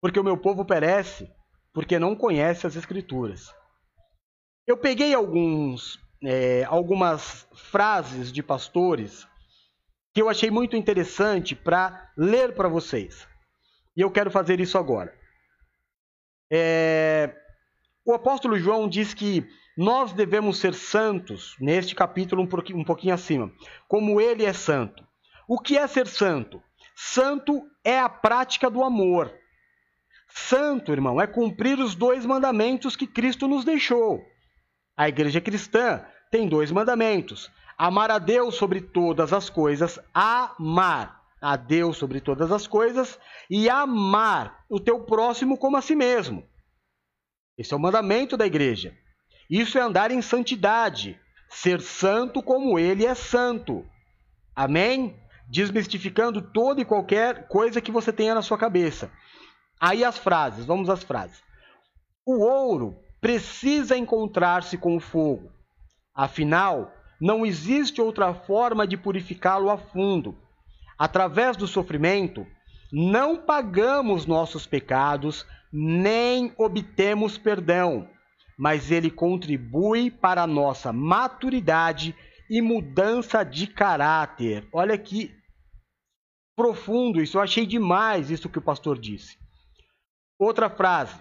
Porque 0.00 0.20
o 0.20 0.24
meu 0.24 0.36
povo 0.36 0.64
perece 0.64 1.30
porque 1.72 1.98
não 1.98 2.14
conhece 2.14 2.66
as 2.66 2.76
escrituras. 2.76 3.52
Eu 4.66 4.76
peguei 4.76 5.12
alguns, 5.12 5.98
é, 6.22 6.64
algumas 6.64 7.48
frases 7.54 8.32
de 8.32 8.42
pastores 8.42 9.26
que 10.14 10.22
eu 10.22 10.28
achei 10.28 10.50
muito 10.50 10.76
interessante 10.76 11.56
para 11.56 12.12
ler 12.16 12.54
para 12.54 12.68
vocês. 12.68 13.26
E 13.96 14.00
eu 14.00 14.10
quero 14.10 14.30
fazer 14.30 14.60
isso 14.60 14.78
agora. 14.78 15.12
É, 16.50 17.34
o 18.06 18.12
apóstolo 18.12 18.58
João 18.58 18.88
diz 18.88 19.12
que 19.12 19.44
nós 19.76 20.12
devemos 20.12 20.58
ser 20.58 20.74
santos, 20.74 21.56
neste 21.60 21.94
capítulo 21.94 22.42
um 22.42 22.46
pouquinho, 22.46 22.78
um 22.78 22.84
pouquinho 22.84 23.14
acima, 23.14 23.52
como 23.88 24.20
ele 24.20 24.44
é 24.44 24.52
santo. 24.52 25.04
O 25.48 25.58
que 25.58 25.76
é 25.76 25.86
ser 25.86 26.06
santo? 26.06 26.62
Santo 26.94 27.62
é 27.84 27.98
a 27.98 28.08
prática 28.08 28.70
do 28.70 28.84
amor. 28.84 29.32
Santo, 30.28 30.92
irmão, 30.92 31.20
é 31.20 31.26
cumprir 31.26 31.78
os 31.78 31.94
dois 31.94 32.24
mandamentos 32.24 32.96
que 32.96 33.06
Cristo 33.06 33.46
nos 33.46 33.64
deixou. 33.64 34.24
A 34.96 35.08
igreja 35.08 35.40
cristã 35.40 36.04
tem 36.30 36.48
dois 36.48 36.70
mandamentos: 36.70 37.50
amar 37.76 38.10
a 38.10 38.18
Deus 38.18 38.54
sobre 38.54 38.80
todas 38.80 39.32
as 39.32 39.50
coisas, 39.50 39.98
amar 40.12 41.20
a 41.40 41.56
Deus 41.56 41.98
sobre 41.98 42.20
todas 42.20 42.50
as 42.50 42.66
coisas 42.66 43.18
e 43.50 43.68
amar 43.68 44.64
o 44.68 44.80
teu 44.80 45.00
próximo 45.00 45.58
como 45.58 45.76
a 45.76 45.82
si 45.82 45.94
mesmo. 45.94 46.48
Esse 47.58 47.74
é 47.74 47.76
o 47.76 47.80
mandamento 47.80 48.36
da 48.36 48.46
igreja. 48.46 48.96
Isso 49.48 49.78
é 49.78 49.80
andar 49.80 50.10
em 50.10 50.22
santidade, 50.22 51.18
ser 51.48 51.80
santo 51.80 52.42
como 52.42 52.78
ele 52.78 53.04
é 53.04 53.14
santo. 53.14 53.84
Amém? 54.56 55.16
Desmistificando 55.48 56.40
toda 56.40 56.80
e 56.80 56.84
qualquer 56.84 57.46
coisa 57.48 57.80
que 57.80 57.92
você 57.92 58.12
tenha 58.12 58.34
na 58.34 58.42
sua 58.42 58.56
cabeça. 58.56 59.10
Aí 59.78 60.04
as 60.04 60.16
frases, 60.16 60.64
vamos 60.64 60.88
às 60.88 61.02
frases. 61.02 61.42
O 62.26 62.42
ouro 62.42 62.96
precisa 63.20 63.96
encontrar-se 63.96 64.78
com 64.78 64.96
o 64.96 65.00
fogo. 65.00 65.50
Afinal, 66.14 66.92
não 67.20 67.44
existe 67.44 68.00
outra 68.00 68.32
forma 68.32 68.86
de 68.86 68.96
purificá-lo 68.96 69.68
a 69.70 69.76
fundo. 69.76 70.36
Através 70.98 71.56
do 71.56 71.66
sofrimento, 71.66 72.46
não 72.90 73.36
pagamos 73.36 74.24
nossos 74.24 74.66
pecados, 74.66 75.44
nem 75.72 76.54
obtemos 76.56 77.36
perdão 77.36 78.08
mas 78.58 78.90
ele 78.90 79.10
contribui 79.10 80.10
para 80.10 80.42
a 80.42 80.46
nossa 80.46 80.92
maturidade 80.92 82.14
e 82.48 82.60
mudança 82.60 83.42
de 83.42 83.66
caráter. 83.66 84.68
Olha 84.72 84.96
que 84.96 85.34
profundo 86.56 87.20
isso, 87.20 87.36
eu 87.36 87.42
achei 87.42 87.66
demais 87.66 88.30
isso 88.30 88.48
que 88.48 88.58
o 88.58 88.62
pastor 88.62 88.98
disse. 88.98 89.36
Outra 90.38 90.70
frase: 90.70 91.20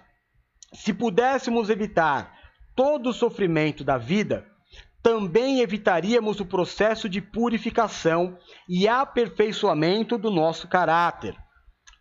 se 0.73 0.93
pudéssemos 0.93 1.69
evitar 1.69 2.38
todo 2.75 3.09
o 3.09 3.13
sofrimento 3.13 3.84
da 3.84 3.97
vida, 3.97 4.45
também 5.01 5.59
evitaríamos 5.59 6.39
o 6.39 6.45
processo 6.45 7.09
de 7.09 7.21
purificação 7.21 8.38
e 8.69 8.88
aperfeiçoamento 8.88 10.17
do 10.17 10.31
nosso 10.31 10.67
caráter. 10.67 11.36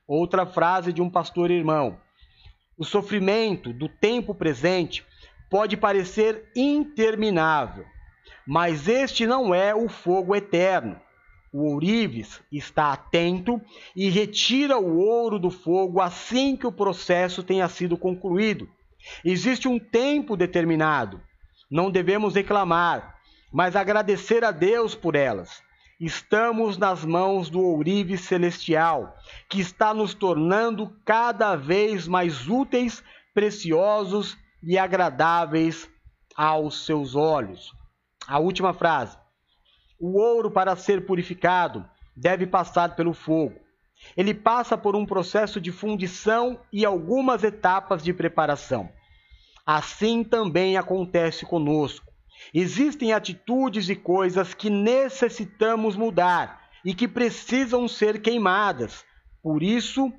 Outra 0.06 0.46
frase 0.46 0.92
de 0.92 1.02
um 1.02 1.10
pastor 1.10 1.50
irmão: 1.50 1.98
o 2.78 2.84
sofrimento 2.84 3.72
do 3.72 3.88
tempo 3.88 4.34
presente 4.34 5.04
pode 5.52 5.76
parecer 5.76 6.50
interminável, 6.56 7.84
mas 8.46 8.88
este 8.88 9.26
não 9.26 9.54
é 9.54 9.74
o 9.74 9.86
fogo 9.86 10.34
eterno. 10.34 10.98
O 11.52 11.74
ourives 11.74 12.40
está 12.50 12.90
atento 12.90 13.60
e 13.94 14.08
retira 14.08 14.78
o 14.78 14.96
ouro 14.98 15.38
do 15.38 15.50
fogo 15.50 16.00
assim 16.00 16.56
que 16.56 16.66
o 16.66 16.72
processo 16.72 17.42
tenha 17.42 17.68
sido 17.68 17.98
concluído. 17.98 18.66
Existe 19.22 19.68
um 19.68 19.78
tempo 19.78 20.38
determinado. 20.38 21.20
Não 21.70 21.90
devemos 21.90 22.34
reclamar, 22.34 23.18
mas 23.52 23.76
agradecer 23.76 24.42
a 24.44 24.52
Deus 24.52 24.94
por 24.94 25.14
elas. 25.14 25.62
Estamos 26.00 26.78
nas 26.78 27.04
mãos 27.04 27.50
do 27.50 27.60
ourives 27.60 28.22
celestial, 28.22 29.14
que 29.50 29.60
está 29.60 29.92
nos 29.92 30.14
tornando 30.14 30.96
cada 31.04 31.54
vez 31.56 32.08
mais 32.08 32.48
úteis, 32.48 33.04
preciosos 33.34 34.40
e 34.62 34.78
agradáveis 34.78 35.88
aos 36.36 36.84
seus 36.84 37.14
olhos. 37.14 37.72
A 38.26 38.38
última 38.38 38.72
frase. 38.72 39.16
O 40.00 40.18
ouro, 40.18 40.50
para 40.50 40.76
ser 40.76 41.06
purificado, 41.06 41.88
deve 42.16 42.46
passar 42.46 42.94
pelo 42.96 43.12
fogo. 43.12 43.60
Ele 44.16 44.34
passa 44.34 44.76
por 44.76 44.96
um 44.96 45.06
processo 45.06 45.60
de 45.60 45.70
fundição 45.70 46.60
e 46.72 46.84
algumas 46.84 47.44
etapas 47.44 48.02
de 48.02 48.12
preparação. 48.12 48.90
Assim 49.64 50.24
também 50.24 50.76
acontece 50.76 51.46
conosco. 51.46 52.12
Existem 52.52 53.12
atitudes 53.12 53.88
e 53.88 53.94
coisas 53.94 54.54
que 54.54 54.68
necessitamos 54.68 55.94
mudar 55.94 56.60
e 56.84 56.94
que 56.94 57.06
precisam 57.06 57.86
ser 57.86 58.20
queimadas. 58.20 59.04
Por 59.42 59.62
isso, 59.62 60.12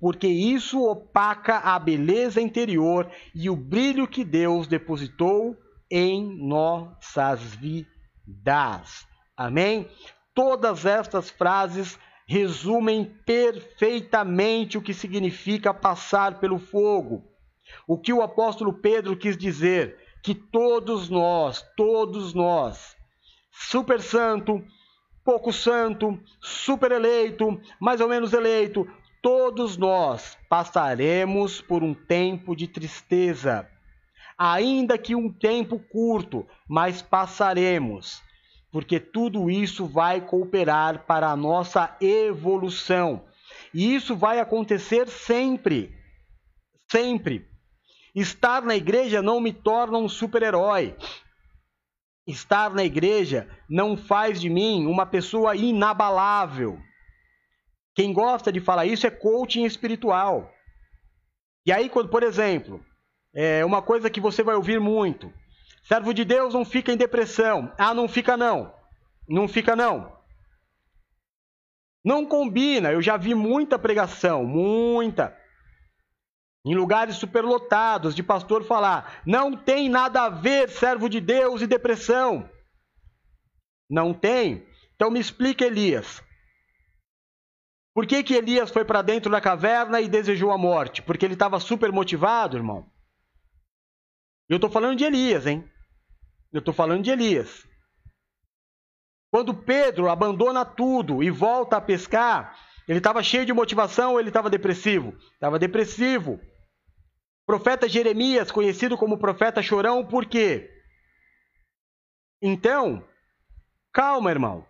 porque 0.00 0.26
isso 0.28 0.84
opaca 0.84 1.58
a 1.58 1.78
beleza 1.78 2.40
interior 2.40 3.10
e 3.34 3.50
o 3.50 3.56
brilho 3.56 4.06
que 4.06 4.24
Deus 4.24 4.66
depositou 4.66 5.56
em 5.90 6.36
nossas 6.36 7.42
vidas. 7.56 9.06
Amém? 9.36 9.88
Todas 10.34 10.86
estas 10.86 11.30
frases 11.30 11.98
resumem 12.26 13.04
perfeitamente 13.24 14.76
o 14.76 14.82
que 14.82 14.92
significa 14.92 15.72
passar 15.72 16.38
pelo 16.38 16.58
fogo. 16.58 17.24
O 17.86 17.98
que 17.98 18.12
o 18.12 18.22
apóstolo 18.22 18.72
Pedro 18.72 19.16
quis 19.16 19.36
dizer 19.36 19.96
que 20.22 20.34
todos 20.34 21.08
nós, 21.08 21.64
todos 21.76 22.34
nós, 22.34 22.94
super 23.50 24.00
santo, 24.00 24.62
pouco 25.24 25.52
santo, 25.52 26.18
super 26.40 26.92
eleito, 26.92 27.60
mais 27.80 28.00
ou 28.00 28.08
menos 28.08 28.32
eleito, 28.32 28.86
Todos 29.20 29.76
nós 29.76 30.38
passaremos 30.48 31.60
por 31.60 31.82
um 31.82 31.92
tempo 31.92 32.54
de 32.54 32.68
tristeza, 32.68 33.68
ainda 34.36 34.96
que 34.96 35.14
um 35.16 35.32
tempo 35.32 35.78
curto, 35.78 36.46
mas 36.68 37.02
passaremos, 37.02 38.22
porque 38.70 39.00
tudo 39.00 39.50
isso 39.50 39.86
vai 39.86 40.20
cooperar 40.20 41.04
para 41.04 41.28
a 41.28 41.36
nossa 41.36 41.96
evolução. 42.00 43.24
E 43.74 43.94
isso 43.94 44.14
vai 44.16 44.38
acontecer 44.38 45.08
sempre. 45.08 45.92
Sempre. 46.88 47.48
Estar 48.14 48.62
na 48.62 48.76
igreja 48.76 49.20
não 49.20 49.40
me 49.40 49.52
torna 49.52 49.98
um 49.98 50.08
super-herói. 50.08 50.96
Estar 52.26 52.70
na 52.70 52.84
igreja 52.84 53.48
não 53.68 53.96
faz 53.96 54.40
de 54.40 54.48
mim 54.48 54.86
uma 54.86 55.06
pessoa 55.06 55.56
inabalável. 55.56 56.78
Quem 57.98 58.12
gosta 58.12 58.52
de 58.52 58.60
falar 58.60 58.86
isso 58.86 59.08
é 59.08 59.10
coaching 59.10 59.64
espiritual. 59.64 60.54
E 61.66 61.72
aí, 61.72 61.88
quando, 61.88 62.08
por 62.08 62.22
exemplo, 62.22 62.80
é 63.34 63.64
uma 63.64 63.82
coisa 63.82 64.08
que 64.08 64.20
você 64.20 64.40
vai 64.40 64.54
ouvir 64.54 64.78
muito: 64.78 65.34
servo 65.82 66.14
de 66.14 66.24
Deus 66.24 66.54
não 66.54 66.64
fica 66.64 66.92
em 66.92 66.96
depressão. 66.96 67.74
Ah, 67.76 67.92
não 67.92 68.06
fica 68.06 68.36
não. 68.36 68.72
Não 69.28 69.48
fica 69.48 69.74
não. 69.74 70.16
Não 72.04 72.24
combina. 72.24 72.92
Eu 72.92 73.02
já 73.02 73.16
vi 73.16 73.34
muita 73.34 73.76
pregação, 73.76 74.44
muita. 74.44 75.36
Em 76.64 76.76
lugares 76.76 77.16
superlotados, 77.16 78.14
de 78.14 78.22
pastor 78.22 78.62
falar: 78.62 79.22
não 79.26 79.56
tem 79.56 79.88
nada 79.88 80.22
a 80.22 80.28
ver 80.28 80.70
servo 80.70 81.08
de 81.08 81.20
Deus 81.20 81.62
e 81.62 81.66
depressão. 81.66 82.48
Não 83.90 84.14
tem. 84.14 84.64
Então 84.94 85.10
me 85.10 85.18
explica, 85.18 85.64
Elias. 85.64 86.22
Por 87.98 88.06
que, 88.06 88.22
que 88.22 88.34
Elias 88.34 88.70
foi 88.70 88.84
para 88.84 89.02
dentro 89.02 89.28
da 89.28 89.40
caverna 89.40 90.00
e 90.00 90.08
desejou 90.08 90.52
a 90.52 90.56
morte? 90.56 91.02
Porque 91.02 91.24
ele 91.24 91.34
estava 91.34 91.58
super 91.58 91.90
motivado, 91.90 92.56
irmão. 92.56 92.88
Eu 94.48 94.54
estou 94.54 94.70
falando 94.70 94.96
de 94.96 95.02
Elias, 95.02 95.48
hein? 95.48 95.68
Eu 96.52 96.60
estou 96.60 96.72
falando 96.72 97.02
de 97.02 97.10
Elias. 97.10 97.66
Quando 99.32 99.52
Pedro 99.52 100.08
abandona 100.08 100.64
tudo 100.64 101.24
e 101.24 101.30
volta 101.32 101.78
a 101.78 101.80
pescar, 101.80 102.56
ele 102.86 102.98
estava 102.98 103.20
cheio 103.20 103.44
de 103.44 103.52
motivação 103.52 104.12
ou 104.12 104.20
ele 104.20 104.30
estava 104.30 104.48
depressivo? 104.48 105.16
Estava 105.32 105.58
depressivo. 105.58 106.38
Profeta 107.44 107.88
Jeremias, 107.88 108.52
conhecido 108.52 108.96
como 108.96 109.18
profeta 109.18 109.60
chorão, 109.60 110.06
por 110.06 110.24
quê? 110.24 110.70
Então, 112.40 113.04
calma, 113.92 114.30
irmão. 114.30 114.67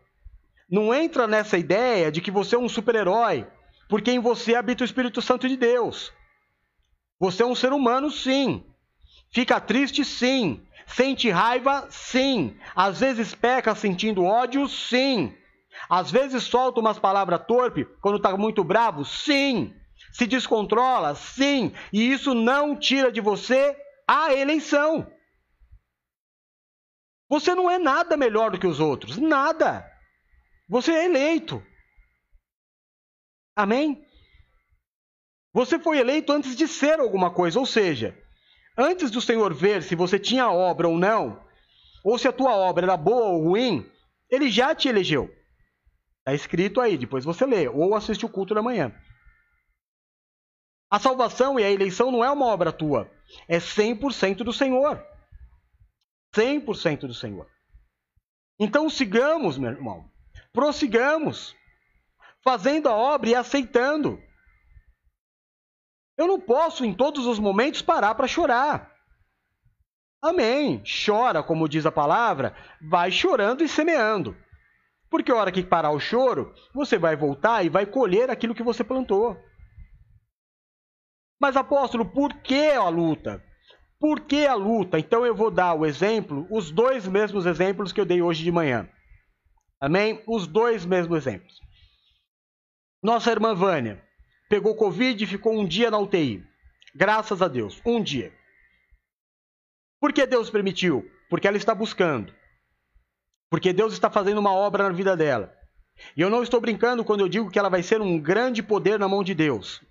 Não 0.70 0.92
entra 0.92 1.26
nessa 1.26 1.56
ideia 1.56 2.12
de 2.12 2.20
que 2.20 2.30
você 2.30 2.54
é 2.54 2.58
um 2.58 2.68
super-herói, 2.68 3.46
porque 3.88 4.10
em 4.10 4.18
você 4.18 4.54
habita 4.54 4.82
o 4.82 4.84
Espírito 4.84 5.22
Santo 5.22 5.48
de 5.48 5.56
Deus. 5.56 6.12
Você 7.18 7.42
é 7.42 7.46
um 7.46 7.54
ser 7.54 7.72
humano, 7.72 8.10
sim. 8.10 8.64
Fica 9.30 9.60
triste, 9.60 10.04
sim. 10.04 10.62
Sente 10.86 11.30
raiva? 11.30 11.86
Sim. 11.90 12.56
Às 12.74 13.00
vezes 13.00 13.34
peca 13.34 13.74
sentindo 13.74 14.24
ódio? 14.24 14.68
Sim. 14.68 15.34
Às 15.88 16.10
vezes 16.10 16.44
solta 16.44 16.80
umas 16.80 16.98
palavras 16.98 17.44
torpe 17.46 17.84
quando 18.00 18.16
está 18.16 18.36
muito 18.36 18.62
bravo? 18.62 19.04
Sim. 19.04 19.74
Se 20.12 20.26
descontrola? 20.26 21.14
Sim. 21.14 21.72
E 21.92 22.10
isso 22.12 22.34
não 22.34 22.76
tira 22.76 23.10
de 23.10 23.20
você 23.20 23.76
a 24.06 24.32
eleição. 24.32 25.06
Você 27.28 27.54
não 27.54 27.70
é 27.70 27.78
nada 27.78 28.16
melhor 28.16 28.50
do 28.50 28.58
que 28.58 28.66
os 28.66 28.80
outros. 28.80 29.18
Nada. 29.18 29.84
Você 30.68 30.92
é 30.92 31.04
eleito. 31.06 31.64
Amém? 33.56 34.06
Você 35.52 35.78
foi 35.78 35.98
eleito 35.98 36.32
antes 36.32 36.54
de 36.54 36.68
ser 36.68 37.00
alguma 37.00 37.32
coisa, 37.32 37.58
ou 37.58 37.66
seja, 37.66 38.14
Antes 38.80 39.10
do 39.10 39.20
Senhor 39.20 39.52
ver 39.52 39.82
se 39.82 39.96
você 39.96 40.20
tinha 40.20 40.52
obra 40.52 40.86
ou 40.86 40.96
não, 40.96 41.44
ou 42.04 42.16
se 42.16 42.28
a 42.28 42.32
tua 42.32 42.54
obra 42.54 42.86
era 42.86 42.96
boa 42.96 43.30
ou 43.30 43.42
ruim, 43.42 43.84
ele 44.30 44.48
já 44.48 44.72
te 44.72 44.88
elegeu. 44.88 45.24
Está 46.20 46.32
escrito 46.32 46.80
aí, 46.80 46.96
depois 46.96 47.24
você 47.24 47.44
lê, 47.44 47.66
ou 47.66 47.96
assiste 47.96 48.24
o 48.24 48.28
culto 48.28 48.54
da 48.54 48.62
manhã. 48.62 48.94
A 50.88 51.00
salvação 51.00 51.58
e 51.58 51.64
a 51.64 51.70
eleição 51.70 52.12
não 52.12 52.24
é 52.24 52.30
uma 52.30 52.46
obra 52.46 52.72
tua, 52.72 53.10
é 53.48 53.58
100% 53.58 54.44
do 54.44 54.52
Senhor. 54.52 55.04
100% 56.32 57.00
do 57.00 57.14
Senhor. 57.14 57.50
Então 58.60 58.88
sigamos, 58.88 59.58
meu 59.58 59.72
irmão, 59.72 60.08
prossigamos, 60.58 61.54
fazendo 62.42 62.88
a 62.88 62.92
obra 62.92 63.30
e 63.30 63.34
aceitando. 63.36 64.20
Eu 66.16 66.26
não 66.26 66.40
posso, 66.40 66.84
em 66.84 66.92
todos 66.92 67.26
os 67.26 67.38
momentos, 67.38 67.80
parar 67.80 68.16
para 68.16 68.26
chorar. 68.26 68.92
Amém. 70.20 70.82
Chora, 71.06 71.44
como 71.44 71.68
diz 71.68 71.86
a 71.86 71.92
palavra, 71.92 72.56
vai 72.82 73.08
chorando 73.12 73.62
e 73.62 73.68
semeando. 73.68 74.36
Porque 75.08 75.30
a 75.30 75.36
hora 75.36 75.52
que 75.52 75.62
parar 75.62 75.92
o 75.92 76.00
choro, 76.00 76.52
você 76.74 76.98
vai 76.98 77.14
voltar 77.14 77.64
e 77.64 77.68
vai 77.68 77.86
colher 77.86 78.28
aquilo 78.28 78.52
que 78.52 78.64
você 78.64 78.82
plantou. 78.82 79.40
Mas, 81.40 81.56
apóstolo, 81.56 82.04
por 82.04 82.34
que 82.34 82.72
a 82.72 82.88
luta? 82.88 83.40
Por 84.00 84.22
que 84.22 84.44
a 84.44 84.56
luta? 84.56 84.98
Então 84.98 85.24
eu 85.24 85.36
vou 85.36 85.52
dar 85.52 85.74
o 85.74 85.86
exemplo, 85.86 86.48
os 86.50 86.72
dois 86.72 87.06
mesmos 87.06 87.46
exemplos 87.46 87.92
que 87.92 88.00
eu 88.00 88.04
dei 88.04 88.20
hoje 88.20 88.42
de 88.42 88.50
manhã. 88.50 88.88
Amém? 89.80 90.22
Os 90.26 90.46
dois 90.46 90.84
mesmos 90.84 91.18
exemplos. 91.18 91.60
Nossa 93.02 93.30
irmã 93.30 93.54
Vânia, 93.54 94.02
pegou 94.48 94.74
Covid 94.74 95.22
e 95.22 95.26
ficou 95.26 95.52
um 95.52 95.66
dia 95.66 95.90
na 95.90 95.98
UTI. 95.98 96.44
Graças 96.94 97.40
a 97.40 97.48
Deus, 97.48 97.80
um 97.86 98.02
dia. 98.02 98.32
Por 100.00 100.12
que 100.12 100.26
Deus 100.26 100.50
permitiu? 100.50 101.08
Porque 101.30 101.46
ela 101.46 101.56
está 101.56 101.74
buscando. 101.74 102.34
Porque 103.50 103.72
Deus 103.72 103.92
está 103.92 104.10
fazendo 104.10 104.38
uma 104.38 104.52
obra 104.52 104.84
na 104.84 104.94
vida 104.94 105.16
dela. 105.16 105.54
E 106.16 106.20
eu 106.20 106.30
não 106.30 106.42
estou 106.42 106.60
brincando 106.60 107.04
quando 107.04 107.20
eu 107.20 107.28
digo 107.28 107.50
que 107.50 107.58
ela 107.58 107.68
vai 107.68 107.82
ser 107.82 108.00
um 108.00 108.18
grande 108.18 108.62
poder 108.62 108.98
na 108.98 109.08
mão 109.08 109.22
de 109.22 109.34
Deus. 109.34 109.82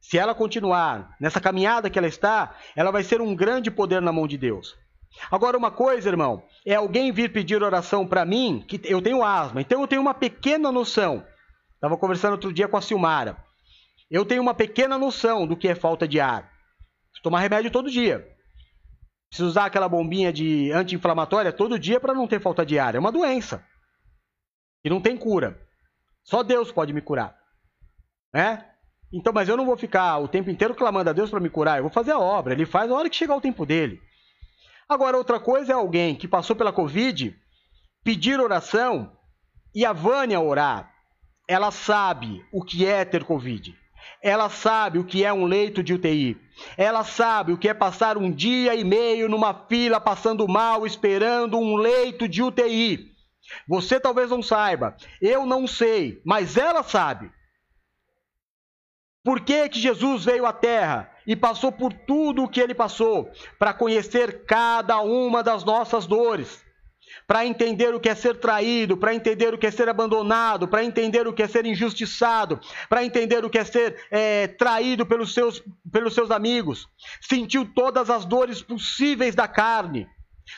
Se 0.00 0.18
ela 0.18 0.34
continuar 0.34 1.16
nessa 1.20 1.40
caminhada 1.40 1.90
que 1.90 1.98
ela 1.98 2.06
está, 2.06 2.56
ela 2.74 2.90
vai 2.90 3.02
ser 3.02 3.20
um 3.20 3.34
grande 3.34 3.70
poder 3.70 4.00
na 4.00 4.12
mão 4.12 4.26
de 4.26 4.36
Deus. 4.36 4.76
Agora, 5.30 5.56
uma 5.56 5.70
coisa, 5.70 6.08
irmão, 6.08 6.42
é 6.64 6.74
alguém 6.74 7.12
vir 7.12 7.32
pedir 7.32 7.62
oração 7.62 8.06
para 8.06 8.24
mim, 8.24 8.64
que 8.66 8.80
eu 8.84 9.00
tenho 9.00 9.24
asma, 9.24 9.60
então 9.60 9.80
eu 9.80 9.88
tenho 9.88 10.02
uma 10.02 10.14
pequena 10.14 10.70
noção. 10.70 11.24
Estava 11.74 11.96
conversando 11.96 12.32
outro 12.32 12.52
dia 12.52 12.68
com 12.68 12.76
a 12.76 12.82
Silmara. 12.82 13.36
Eu 14.10 14.24
tenho 14.24 14.42
uma 14.42 14.54
pequena 14.54 14.96
noção 14.96 15.46
do 15.46 15.56
que 15.56 15.68
é 15.68 15.74
falta 15.74 16.06
de 16.06 16.20
ar. 16.20 16.42
Preciso 17.10 17.22
tomar 17.22 17.40
remédio 17.40 17.70
todo 17.70 17.90
dia. 17.90 18.26
Preciso 19.28 19.48
usar 19.48 19.66
aquela 19.66 19.88
bombinha 19.88 20.32
de 20.32 20.70
anti-inflamatória 20.72 21.52
todo 21.52 21.78
dia 21.78 22.00
para 22.00 22.14
não 22.14 22.26
ter 22.26 22.40
falta 22.40 22.64
de 22.64 22.78
ar. 22.78 22.94
É 22.94 22.98
uma 22.98 23.12
doença. 23.12 23.64
E 24.84 24.90
não 24.90 25.00
tem 25.00 25.16
cura. 25.16 25.60
Só 26.22 26.42
Deus 26.42 26.70
pode 26.70 26.92
me 26.92 27.00
curar. 27.00 27.36
Né? 28.32 28.64
Então, 29.12 29.32
mas 29.32 29.48
eu 29.48 29.56
não 29.56 29.66
vou 29.66 29.76
ficar 29.76 30.18
o 30.18 30.28
tempo 30.28 30.50
inteiro 30.50 30.74
clamando 30.74 31.10
a 31.10 31.12
Deus 31.12 31.30
para 31.30 31.40
me 31.40 31.50
curar. 31.50 31.78
Eu 31.78 31.84
vou 31.84 31.92
fazer 31.92 32.12
a 32.12 32.18
obra. 32.18 32.52
Ele 32.52 32.66
faz 32.66 32.90
a 32.90 32.94
hora 32.94 33.10
que 33.10 33.16
chegar 33.16 33.34
o 33.34 33.40
tempo 33.40 33.66
dele. 33.66 34.00
Agora, 34.88 35.16
outra 35.16 35.40
coisa 35.40 35.72
é 35.72 35.74
alguém 35.74 36.14
que 36.14 36.28
passou 36.28 36.54
pela 36.54 36.72
Covid 36.72 37.36
pedir 38.04 38.38
oração 38.38 39.12
e 39.74 39.84
a 39.84 39.92
Vânia 39.92 40.40
orar. 40.40 40.92
Ela 41.48 41.70
sabe 41.70 42.44
o 42.52 42.62
que 42.64 42.86
é 42.86 43.04
ter 43.04 43.24
Covid. 43.24 43.76
Ela 44.22 44.48
sabe 44.48 44.98
o 44.98 45.04
que 45.04 45.24
é 45.24 45.32
um 45.32 45.44
leito 45.44 45.82
de 45.82 45.94
UTI. 45.94 46.40
Ela 46.76 47.04
sabe 47.04 47.52
o 47.52 47.58
que 47.58 47.68
é 47.68 47.74
passar 47.74 48.16
um 48.16 48.30
dia 48.30 48.74
e 48.74 48.84
meio 48.84 49.28
numa 49.28 49.52
fila 49.66 50.00
passando 50.00 50.46
mal, 50.46 50.86
esperando 50.86 51.58
um 51.58 51.76
leito 51.76 52.28
de 52.28 52.42
UTI. 52.42 53.12
Você 53.68 54.00
talvez 54.00 54.30
não 54.30 54.42
saiba, 54.42 54.96
eu 55.20 55.46
não 55.46 55.66
sei, 55.66 56.20
mas 56.24 56.56
ela 56.56 56.82
sabe. 56.82 57.30
Por 59.24 59.40
que, 59.40 59.68
que 59.68 59.80
Jesus 59.80 60.24
veio 60.24 60.46
à 60.46 60.52
Terra 60.52 61.10
e 61.26 61.34
passou 61.34 61.72
por 61.72 61.92
tudo 61.92 62.44
o 62.44 62.48
que 62.48 62.60
ele 62.60 62.74
passou? 62.74 63.30
Para 63.58 63.74
conhecer 63.74 64.44
cada 64.44 65.00
uma 65.00 65.42
das 65.42 65.64
nossas 65.64 66.06
dores 66.06 66.64
para 67.26 67.44
entender 67.44 67.94
o 67.94 68.00
que 68.00 68.08
é 68.08 68.14
ser 68.14 68.36
traído, 68.36 68.96
para 68.96 69.14
entender 69.14 69.52
o 69.52 69.58
que 69.58 69.66
é 69.66 69.70
ser 69.70 69.88
abandonado, 69.88 70.68
para 70.68 70.84
entender 70.84 71.26
o 71.26 71.32
que 71.32 71.42
é 71.42 71.48
ser 71.48 71.66
injustiçado, 71.66 72.60
para 72.88 73.04
entender 73.04 73.44
o 73.44 73.50
que 73.50 73.58
é 73.58 73.64
ser 73.64 74.06
é, 74.10 74.46
traído 74.46 75.04
pelos 75.04 75.34
seus, 75.34 75.62
pelos 75.90 76.14
seus 76.14 76.30
amigos. 76.30 76.88
Sentiu 77.20 77.64
todas 77.64 78.10
as 78.10 78.24
dores 78.24 78.62
possíveis 78.62 79.34
da 79.34 79.48
carne, 79.48 80.08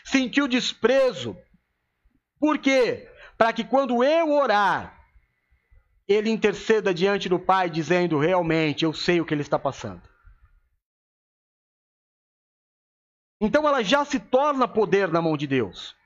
sentiu 0.04 0.46
desprezo. 0.46 1.36
Por 2.38 2.58
quê? 2.58 3.08
Para 3.36 3.52
que 3.52 3.64
quando 3.64 4.04
eu 4.04 4.32
orar, 4.32 4.94
ele 6.06 6.30
interceda 6.30 6.92
diante 6.92 7.28
do 7.28 7.38
Pai, 7.38 7.68
dizendo: 7.68 8.18
realmente, 8.18 8.84
eu 8.84 8.92
sei 8.92 9.20
o 9.20 9.24
que 9.24 9.34
ele 9.34 9.42
está 9.42 9.58
passando. 9.58 10.07
Então 13.41 13.66
ela 13.66 13.82
já 13.82 14.05
se 14.05 14.18
torna 14.18 14.66
poder 14.66 15.09
na 15.09 15.22
mão 15.22 15.36
de 15.36 15.47
Deus. 15.47 15.97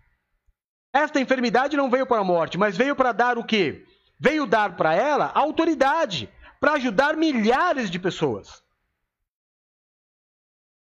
Esta 0.92 1.20
enfermidade 1.20 1.76
não 1.76 1.90
veio 1.90 2.06
para 2.06 2.20
a 2.20 2.24
morte, 2.24 2.58
mas 2.58 2.76
veio 2.76 2.94
para 2.94 3.12
dar 3.12 3.38
o 3.38 3.44
quê? 3.44 3.86
Veio 4.20 4.46
dar 4.46 4.76
para 4.76 4.94
ela 4.94 5.32
autoridade 5.34 6.28
para 6.60 6.74
ajudar 6.74 7.16
milhares 7.16 7.90
de 7.90 7.98
pessoas. 7.98 8.62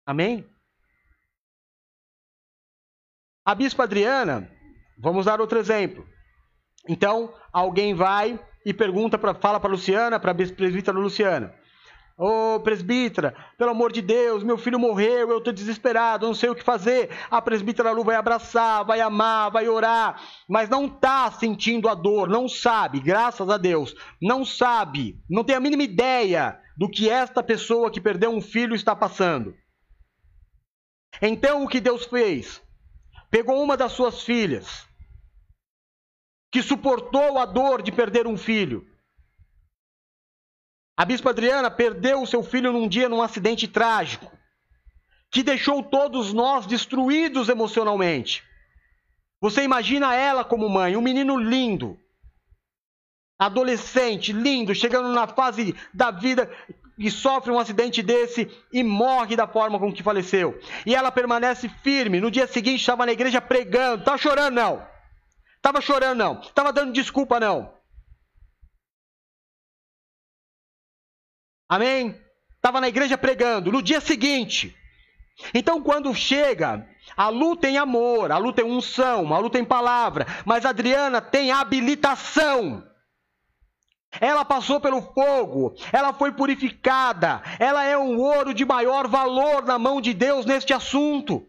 Amém? 0.04 0.46
A 3.44 3.54
bispa 3.54 3.84
Adriana, 3.84 4.50
vamos 4.98 5.26
dar 5.26 5.40
outro 5.40 5.58
exemplo. 5.58 6.06
Então, 6.88 7.34
alguém 7.52 7.94
vai 7.94 8.38
e 8.66 8.74
pergunta 8.74 9.16
para 9.16 9.34
fala 9.34 9.58
para 9.58 9.70
Luciana, 9.70 10.18
para 10.18 10.32
a 10.32 10.34
presbítera 10.34 10.98
Luciana. 10.98 11.54
Ô 12.24 12.54
oh, 12.54 12.60
presbítera, 12.60 13.34
pelo 13.58 13.72
amor 13.72 13.90
de 13.90 14.00
Deus, 14.00 14.44
meu 14.44 14.56
filho 14.56 14.78
morreu, 14.78 15.28
eu 15.28 15.38
estou 15.38 15.52
desesperado, 15.52 16.24
não 16.24 16.34
sei 16.34 16.50
o 16.50 16.54
que 16.54 16.62
fazer. 16.62 17.10
A 17.28 17.42
presbítera 17.42 17.90
Lu 17.90 18.04
vai 18.04 18.14
abraçar, 18.14 18.84
vai 18.84 19.00
amar, 19.00 19.50
vai 19.50 19.68
orar, 19.68 20.22
mas 20.48 20.68
não 20.68 20.86
está 20.86 21.32
sentindo 21.32 21.88
a 21.88 21.96
dor, 21.96 22.28
não 22.28 22.48
sabe, 22.48 23.00
graças 23.00 23.50
a 23.50 23.56
Deus, 23.56 23.92
não 24.20 24.44
sabe, 24.44 25.20
não 25.28 25.42
tem 25.42 25.56
a 25.56 25.60
mínima 25.60 25.82
ideia 25.82 26.60
do 26.76 26.88
que 26.88 27.10
esta 27.10 27.42
pessoa 27.42 27.90
que 27.90 28.00
perdeu 28.00 28.30
um 28.30 28.40
filho 28.40 28.76
está 28.76 28.94
passando. 28.94 29.56
Então 31.20 31.64
o 31.64 31.68
que 31.68 31.80
Deus 31.80 32.04
fez? 32.04 32.62
Pegou 33.32 33.60
uma 33.60 33.76
das 33.76 33.90
suas 33.90 34.22
filhas, 34.22 34.86
que 36.52 36.62
suportou 36.62 37.36
a 37.40 37.44
dor 37.46 37.82
de 37.82 37.90
perder 37.90 38.28
um 38.28 38.36
filho, 38.36 38.86
A 40.96 41.04
bispa 41.04 41.30
Adriana 41.30 41.70
perdeu 41.70 42.22
o 42.22 42.26
seu 42.26 42.42
filho 42.42 42.72
num 42.72 42.86
dia 42.86 43.08
num 43.08 43.22
acidente 43.22 43.66
trágico, 43.66 44.30
que 45.30 45.42
deixou 45.42 45.82
todos 45.82 46.32
nós 46.32 46.66
destruídos 46.66 47.48
emocionalmente. 47.48 48.44
Você 49.40 49.62
imagina 49.62 50.14
ela 50.14 50.44
como 50.44 50.68
mãe, 50.68 50.96
um 50.96 51.02
menino 51.02 51.36
lindo, 51.36 51.98
adolescente, 53.38 54.32
lindo, 54.32 54.74
chegando 54.74 55.08
na 55.08 55.26
fase 55.26 55.74
da 55.92 56.10
vida 56.10 56.48
e 56.98 57.10
sofre 57.10 57.50
um 57.50 57.58
acidente 57.58 58.02
desse 58.02 58.48
e 58.72 58.84
morre 58.84 59.34
da 59.34 59.48
forma 59.48 59.78
com 59.78 59.92
que 59.92 60.02
faleceu. 60.02 60.60
E 60.86 60.94
ela 60.94 61.10
permanece 61.10 61.68
firme. 61.82 62.20
No 62.20 62.30
dia 62.30 62.46
seguinte 62.46 62.80
estava 62.80 63.06
na 63.06 63.12
igreja 63.12 63.40
pregando. 63.40 64.00
Estava 64.00 64.18
chorando, 64.18 64.54
não. 64.54 64.86
Estava 65.56 65.80
chorando, 65.80 66.18
não. 66.18 66.40
Estava 66.40 66.72
dando 66.72 66.92
desculpa, 66.92 67.40
não. 67.40 67.72
Amém? 71.72 72.14
Estava 72.54 72.82
na 72.82 72.88
igreja 72.88 73.16
pregando. 73.16 73.72
No 73.72 73.80
dia 73.80 73.98
seguinte. 73.98 74.76
Então, 75.54 75.82
quando 75.82 76.14
chega, 76.14 76.86
a 77.16 77.30
Lu 77.30 77.56
tem 77.56 77.78
amor, 77.78 78.30
a 78.30 78.36
Lu 78.36 78.52
tem 78.52 78.62
unção, 78.62 79.32
a 79.32 79.38
Lu 79.38 79.48
tem 79.48 79.64
palavra, 79.64 80.26
mas 80.44 80.66
a 80.66 80.68
Adriana 80.68 81.22
tem 81.22 81.50
habilitação. 81.50 82.86
Ela 84.20 84.44
passou 84.44 84.82
pelo 84.82 85.00
fogo, 85.00 85.74
ela 85.90 86.12
foi 86.12 86.32
purificada, 86.32 87.42
ela 87.58 87.82
é 87.82 87.96
um 87.96 88.20
ouro 88.20 88.52
de 88.52 88.66
maior 88.66 89.08
valor 89.08 89.64
na 89.64 89.78
mão 89.78 89.98
de 89.98 90.12
Deus 90.12 90.44
neste 90.44 90.74
assunto. 90.74 91.42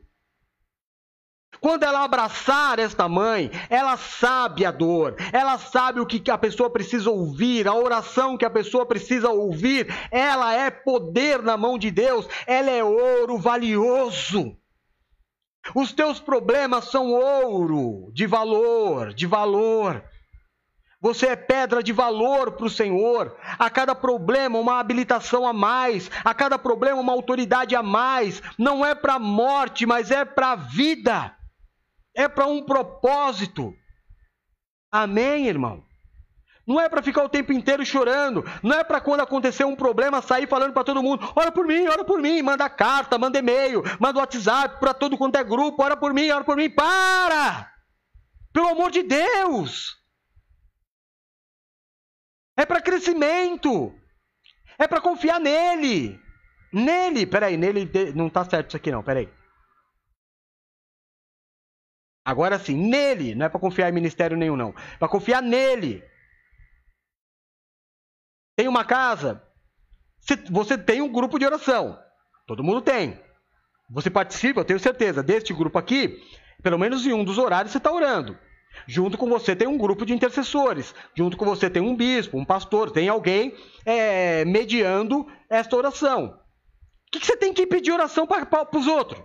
Quando 1.63 1.83
ela 1.83 2.03
abraçar 2.03 2.77
esta 2.77 3.07
mãe, 3.07 3.49
ela 3.69 3.95
sabe 3.95 4.65
a 4.65 4.71
dor, 4.71 5.15
ela 5.31 5.57
sabe 5.57 6.01
o 6.01 6.05
que 6.05 6.29
a 6.29 6.37
pessoa 6.37 6.69
precisa 6.69 7.09
ouvir, 7.09 7.69
a 7.69 7.73
oração 7.73 8.37
que 8.37 8.43
a 8.43 8.49
pessoa 8.49 8.85
precisa 8.85 9.29
ouvir, 9.29 9.87
ela 10.11 10.53
é 10.53 10.69
poder 10.69 11.41
na 11.41 11.55
mão 11.55 11.77
de 11.77 11.89
Deus, 11.89 12.27
ela 12.45 12.69
é 12.69 12.83
ouro 12.83 13.37
valioso. 13.37 14.57
Os 15.73 15.93
teus 15.93 16.19
problemas 16.19 16.91
são 16.91 17.13
ouro 17.13 18.11
de 18.11 18.27
valor, 18.27 19.13
de 19.13 19.25
valor. 19.25 20.03
Você 20.99 21.27
é 21.27 21.35
pedra 21.37 21.81
de 21.81 21.93
valor 21.93 22.51
para 22.51 22.65
o 22.65 22.69
Senhor. 22.69 23.37
A 23.57 23.69
cada 23.69 23.95
problema, 23.95 24.59
uma 24.59 24.81
habilitação 24.81 25.47
a 25.47 25.53
mais. 25.53 26.11
A 26.25 26.33
cada 26.33 26.59
problema, 26.59 26.99
uma 26.99 27.13
autoridade 27.13 27.73
a 27.73 27.81
mais. 27.81 28.43
Não 28.57 28.85
é 28.85 28.93
para 28.93 29.13
a 29.13 29.19
morte, 29.19 29.85
mas 29.85 30.11
é 30.11 30.25
para 30.25 30.51
a 30.51 30.55
vida. 30.57 31.33
É 32.15 32.27
para 32.27 32.45
um 32.45 32.63
propósito. 32.63 33.73
Amém, 34.91 35.47
irmão? 35.47 35.83
Não 36.65 36.79
é 36.79 36.87
para 36.87 37.01
ficar 37.01 37.23
o 37.23 37.29
tempo 37.29 37.51
inteiro 37.51 37.85
chorando. 37.85 38.43
Não 38.61 38.77
é 38.77 38.83
para 38.83 39.01
quando 39.01 39.21
acontecer 39.21 39.65
um 39.65 39.75
problema 39.75 40.21
sair 40.21 40.47
falando 40.47 40.73
para 40.73 40.83
todo 40.83 41.03
mundo: 41.03 41.31
ora 41.35 41.51
por 41.51 41.65
mim, 41.65 41.87
ora 41.87 42.05
por 42.05 42.21
mim. 42.21 42.41
Manda 42.41 42.69
carta, 42.69 43.17
manda 43.17 43.39
e-mail, 43.39 43.83
manda 43.99 44.19
WhatsApp 44.19 44.79
para 44.79 44.93
todo 44.93 45.17
quanto 45.17 45.35
é 45.35 45.43
grupo: 45.43 45.83
ora 45.83 45.97
por 45.97 46.13
mim, 46.13 46.29
ora 46.29 46.43
por 46.43 46.55
mim. 46.55 46.69
Para! 46.69 47.69
Pelo 48.53 48.69
amor 48.69 48.91
de 48.91 49.03
Deus! 49.03 49.97
É 52.55 52.65
para 52.65 52.81
crescimento. 52.81 53.93
É 54.77 54.87
para 54.87 55.01
confiar 55.01 55.39
nele. 55.39 56.19
Nele. 56.71 57.25
Peraí, 57.25 57.57
nele 57.57 57.89
não 58.15 58.27
está 58.27 58.45
certo 58.45 58.69
isso 58.69 58.77
aqui 58.77 58.91
não, 58.91 59.03
peraí. 59.03 59.29
Agora 62.25 62.57
sim, 62.57 62.75
nele. 62.75 63.35
Não 63.35 63.45
é 63.45 63.49
para 63.49 63.59
confiar 63.59 63.89
em 63.89 63.93
ministério 63.93 64.37
nenhum 64.37 64.55
não. 64.55 64.73
Para 64.97 65.07
confiar 65.07 65.41
nele. 65.41 66.03
Tem 68.55 68.67
uma 68.67 68.85
casa. 68.85 69.41
Você 70.49 70.77
tem 70.77 71.01
um 71.01 71.11
grupo 71.11 71.37
de 71.37 71.45
oração. 71.45 71.99
Todo 72.47 72.63
mundo 72.63 72.81
tem. 72.81 73.19
Você 73.89 74.09
participa, 74.09 74.61
eu 74.61 74.65
tenho 74.65 74.79
certeza, 74.79 75.21
deste 75.21 75.53
grupo 75.53 75.77
aqui. 75.77 76.19
Pelo 76.61 76.79
menos 76.79 77.05
em 77.05 77.13
um 77.13 77.23
dos 77.23 77.37
horários 77.37 77.71
você 77.71 77.77
está 77.77 77.91
orando. 77.91 78.37
Junto 78.87 79.17
com 79.17 79.27
você 79.29 79.55
tem 79.55 79.67
um 79.67 79.77
grupo 79.77 80.05
de 80.05 80.13
intercessores. 80.13 80.95
Junto 81.15 81.37
com 81.37 81.45
você 81.45 81.69
tem 81.69 81.81
um 81.81 81.95
bispo, 81.95 82.37
um 82.37 82.45
pastor, 82.45 82.91
tem 82.91 83.09
alguém 83.09 83.55
é, 83.85 84.45
mediando 84.45 85.27
esta 85.49 85.75
oração. 85.75 86.39
O 87.07 87.11
que, 87.11 87.19
que, 87.19 87.25
você 87.25 87.37
tem 87.37 87.53
que 87.53 87.67
pedir 87.67 87.91
oração 87.91 88.25
para 88.25 88.67
os 88.75 88.87
outros? 88.87 89.23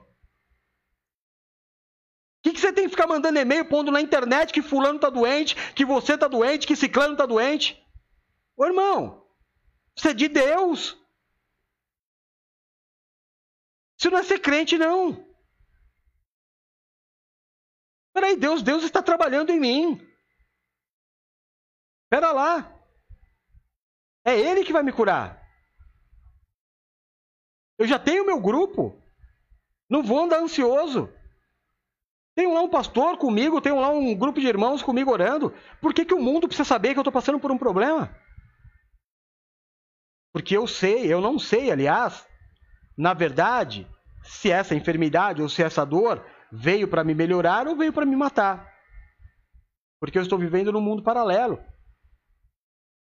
Que, 2.42 2.52
que, 2.52 2.60
você 2.60 2.72
tem 2.72 2.84
que 2.84 2.90
ficar 2.90 3.06
mandando 3.06 3.38
e-mail 3.38 3.68
pondo 3.68 3.90
na 3.90 4.00
internet 4.00 4.52
que 4.52 4.62
fulano 4.62 4.96
está 4.96 5.10
doente, 5.10 5.56
que 5.72 5.84
você 5.84 6.14
está 6.14 6.28
doente, 6.28 6.66
que 6.66 6.76
ciclano 6.76 7.12
está 7.12 7.26
doente? 7.26 7.82
Ô 8.56 8.64
irmão, 8.64 9.26
isso 9.96 10.08
é 10.08 10.14
de 10.14 10.28
Deus. 10.28 10.96
Isso 13.98 14.10
não 14.10 14.18
é 14.18 14.22
ser 14.22 14.38
crente, 14.38 14.78
não. 14.78 15.26
Peraí, 18.12 18.36
Deus, 18.36 18.62
Deus 18.62 18.84
está 18.84 19.02
trabalhando 19.02 19.50
em 19.50 19.58
mim. 19.58 20.08
Espera 22.04 22.32
lá. 22.32 22.72
É 24.24 24.38
Ele 24.38 24.64
que 24.64 24.72
vai 24.72 24.82
me 24.82 24.92
curar. 24.92 25.40
Eu 27.76 27.86
já 27.86 27.98
tenho 27.98 28.26
meu 28.26 28.40
grupo. 28.40 29.00
Não 29.88 30.02
vou 30.02 30.20
andar 30.20 30.40
ansioso. 30.40 31.12
Tenho 32.38 32.54
lá 32.54 32.62
um 32.62 32.68
pastor 32.68 33.18
comigo, 33.18 33.60
tenho 33.60 33.80
lá 33.80 33.90
um 33.90 34.14
grupo 34.14 34.38
de 34.38 34.46
irmãos 34.46 34.80
comigo 34.80 35.10
orando. 35.10 35.52
Por 35.80 35.92
que, 35.92 36.04
que 36.04 36.14
o 36.14 36.22
mundo 36.22 36.46
precisa 36.46 36.64
saber 36.64 36.92
que 36.92 36.98
eu 37.00 37.02
estou 37.02 37.12
passando 37.12 37.40
por 37.40 37.50
um 37.50 37.58
problema? 37.58 38.16
Porque 40.32 40.56
eu 40.56 40.64
sei, 40.64 41.12
eu 41.12 41.20
não 41.20 41.36
sei, 41.36 41.68
aliás, 41.68 42.28
na 42.96 43.12
verdade, 43.12 43.88
se 44.22 44.52
essa 44.52 44.72
enfermidade 44.76 45.42
ou 45.42 45.48
se 45.48 45.64
essa 45.64 45.84
dor 45.84 46.24
veio 46.52 46.86
para 46.86 47.02
me 47.02 47.12
melhorar 47.12 47.66
ou 47.66 47.74
veio 47.74 47.92
para 47.92 48.06
me 48.06 48.14
matar. 48.14 48.72
Porque 50.00 50.16
eu 50.16 50.22
estou 50.22 50.38
vivendo 50.38 50.70
num 50.70 50.80
mundo 50.80 51.02
paralelo. 51.02 51.58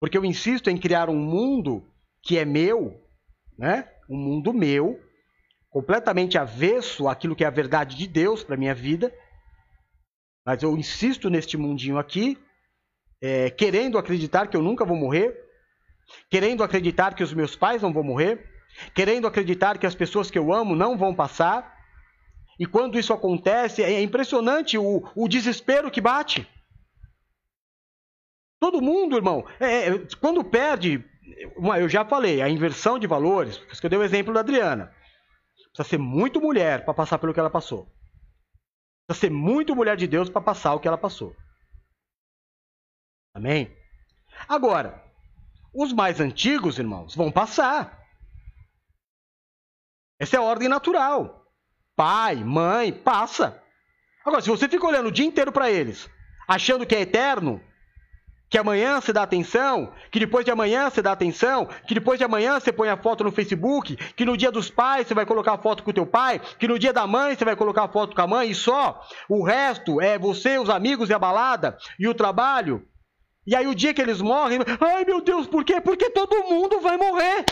Porque 0.01 0.17
eu 0.17 0.25
insisto 0.25 0.69
em 0.69 0.77
criar 0.77 1.09
um 1.09 1.15
mundo 1.15 1.89
que 2.21 2.37
é 2.37 2.43
meu, 2.43 3.01
né? 3.57 3.89
Um 4.09 4.17
mundo 4.17 4.51
meu, 4.51 5.01
completamente 5.69 6.37
avesso 6.37 7.07
àquilo 7.07 7.33
que 7.33 7.45
é 7.45 7.47
a 7.47 7.49
verdade 7.49 7.95
de 7.95 8.07
Deus 8.07 8.43
para 8.43 8.57
minha 8.57 8.75
vida. 8.75 9.09
Mas 10.45 10.63
eu 10.63 10.75
insisto 10.77 11.29
neste 11.29 11.57
mundinho 11.57 11.97
aqui, 11.97 12.37
é, 13.21 13.49
querendo 13.49 13.97
acreditar 13.97 14.47
que 14.47 14.57
eu 14.57 14.61
nunca 14.61 14.83
vou 14.83 14.97
morrer, 14.97 15.37
querendo 16.29 16.63
acreditar 16.63 17.13
que 17.13 17.23
os 17.23 17.33
meus 17.33 17.55
pais 17.55 17.81
não 17.81 17.93
vão 17.93 18.03
morrer, 18.03 18.49
querendo 18.95 19.27
acreditar 19.27 19.77
que 19.77 19.85
as 19.85 19.95
pessoas 19.95 20.31
que 20.31 20.39
eu 20.39 20.51
amo 20.51 20.75
não 20.75 20.97
vão 20.97 21.13
passar, 21.13 21.77
e 22.59 22.65
quando 22.65 22.97
isso 22.97 23.13
acontece, 23.13 23.83
é 23.83 24.01
impressionante 24.01 24.77
o, 24.77 25.03
o 25.15 25.27
desespero 25.27 25.89
que 25.89 26.01
bate. 26.01 26.47
Todo 28.59 28.81
mundo, 28.81 29.15
irmão, 29.15 29.45
é, 29.59 29.87
é 29.87 30.07
quando 30.19 30.43
perde, 30.43 31.03
eu 31.79 31.89
já 31.89 32.05
falei, 32.05 32.41
a 32.41 32.49
inversão 32.49 32.99
de 32.99 33.07
valores, 33.07 33.57
por 33.57 33.71
isso 33.71 33.81
que 33.81 33.87
eu 33.87 33.89
dei 33.89 33.97
o 33.97 34.03
exemplo 34.03 34.33
da 34.33 34.41
Adriana. 34.41 34.93
Precisa 35.73 35.89
ser 35.89 35.97
muito 35.97 36.41
mulher 36.41 36.85
para 36.85 36.93
passar 36.93 37.17
pelo 37.17 37.33
que 37.33 37.39
ela 37.39 37.49
passou. 37.49 37.91
Precisa 39.11 39.27
ser 39.27 39.29
muito 39.29 39.75
mulher 39.75 39.97
de 39.97 40.07
Deus 40.07 40.29
para 40.29 40.41
passar 40.41 40.73
o 40.73 40.79
que 40.79 40.87
ela 40.87 40.97
passou. 40.97 41.35
Amém? 43.33 43.75
Agora, 44.47 45.03
os 45.73 45.93
mais 45.93 46.19
antigos, 46.19 46.79
irmãos, 46.79 47.15
vão 47.15 47.31
passar. 47.31 48.05
Essa 50.19 50.37
é 50.37 50.39
a 50.39 50.43
ordem 50.43 50.67
natural 50.67 51.41
pai, 52.01 52.35
mãe, 52.43 52.91
passa. 52.91 53.61
Agora, 54.25 54.41
se 54.41 54.49
você 54.49 54.67
fica 54.67 54.87
olhando 54.87 55.09
o 55.09 55.11
dia 55.11 55.25
inteiro 55.25 55.51
para 55.51 55.69
eles, 55.69 56.09
achando 56.47 56.83
que 56.83 56.95
é 56.95 57.01
eterno, 57.01 57.61
que 58.51 58.57
amanhã 58.57 58.99
você 58.99 59.13
dá 59.13 59.23
atenção, 59.23 59.93
que 60.11 60.19
depois 60.19 60.43
de 60.43 60.51
amanhã 60.51 60.89
você 60.89 61.01
dá 61.01 61.13
atenção, 61.13 61.65
que 61.87 61.93
depois 61.93 62.19
de 62.19 62.25
amanhã 62.25 62.59
você 62.59 62.69
põe 62.69 62.89
a 62.89 62.97
foto 62.97 63.23
no 63.23 63.31
Facebook, 63.31 63.95
que 63.95 64.25
no 64.25 64.35
dia 64.35 64.51
dos 64.51 64.69
pais 64.69 65.07
você 65.07 65.13
vai 65.13 65.25
colocar 65.25 65.53
a 65.53 65.57
foto 65.57 65.81
com 65.83 65.91
o 65.91 65.93
teu 65.93 66.05
pai, 66.05 66.41
que 66.59 66.67
no 66.67 66.77
dia 66.77 66.91
da 66.91 67.07
mãe 67.07 67.33
você 67.33 67.45
vai 67.45 67.55
colocar 67.55 67.85
a 67.85 67.87
foto 67.87 68.13
com 68.13 68.21
a 68.21 68.27
mãe 68.27 68.51
e 68.51 68.55
só. 68.55 69.01
O 69.29 69.41
resto 69.41 70.01
é 70.01 70.19
você, 70.19 70.59
os 70.59 70.69
amigos 70.69 71.09
e 71.09 71.13
a 71.13 71.19
balada 71.19 71.77
e 71.97 72.09
o 72.09 72.13
trabalho. 72.13 72.85
E 73.47 73.55
aí 73.55 73.65
o 73.67 73.73
dia 73.73 73.93
que 73.93 74.01
eles 74.01 74.19
morrem, 74.19 74.59
ai 74.81 75.05
meu 75.05 75.21
Deus, 75.21 75.47
por 75.47 75.63
quê? 75.63 75.79
Porque 75.79 76.09
todo 76.09 76.43
mundo 76.43 76.81
vai 76.81 76.97
morrer. 76.97 77.45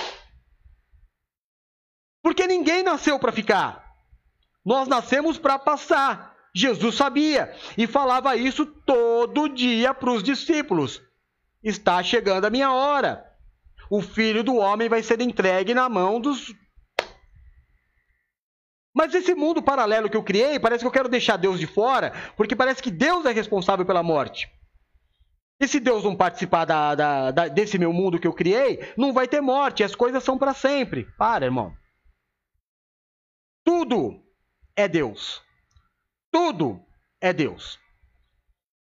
Porque 2.21 2.45
ninguém 2.45 2.83
nasceu 2.83 3.17
para 3.17 3.31
ficar. 3.31 3.85
Nós 4.65 4.89
nascemos 4.89 5.37
para 5.37 5.57
passar. 5.57 6.28
Jesus 6.53 6.95
sabia 6.95 7.53
e 7.77 7.85
falava 7.85 8.35
isso 8.35 8.65
todo 8.65 9.49
dia 9.49 9.93
para 9.93 10.11
os 10.11 10.23
discípulos. 10.23 11.01
Está 11.63 12.01
chegando 12.01 12.45
a 12.45 12.49
minha 12.49 12.71
hora. 12.71 13.25
O 13.89 14.01
filho 14.01 14.43
do 14.43 14.55
homem 14.55 14.87
vai 14.87 15.01
ser 15.03 15.19
entregue 15.21 15.73
na 15.73 15.89
mão 15.89 16.19
dos. 16.19 16.53
Mas 18.93 19.13
esse 19.13 19.33
mundo 19.35 19.61
paralelo 19.61 20.09
que 20.09 20.17
eu 20.17 20.23
criei, 20.23 20.59
parece 20.59 20.83
que 20.83 20.87
eu 20.87 20.91
quero 20.91 21.09
deixar 21.09 21.37
Deus 21.37 21.59
de 21.59 21.67
fora, 21.67 22.11
porque 22.35 22.55
parece 22.55 22.81
que 22.81 22.91
Deus 22.91 23.25
é 23.25 23.31
responsável 23.31 23.85
pela 23.85 24.03
morte. 24.03 24.49
E 25.61 25.67
se 25.67 25.79
Deus 25.79 26.03
não 26.03 26.15
participar 26.15 26.65
da, 26.65 26.95
da, 26.95 27.31
da, 27.31 27.47
desse 27.47 27.77
meu 27.77 27.91
mundo 27.91 28.19
que 28.19 28.27
eu 28.27 28.33
criei, 28.33 28.79
não 28.97 29.11
vai 29.11 29.27
ter 29.27 29.41
morte, 29.41 29.83
as 29.83 29.93
coisas 29.93 30.23
são 30.23 30.37
para 30.37 30.53
sempre. 30.53 31.05
Para, 31.17 31.45
irmão. 31.45 31.73
Tudo 33.65 34.23
é 34.75 34.87
Deus. 34.87 35.43
Tudo 36.39 36.81
é 37.19 37.33
Deus. 37.33 37.77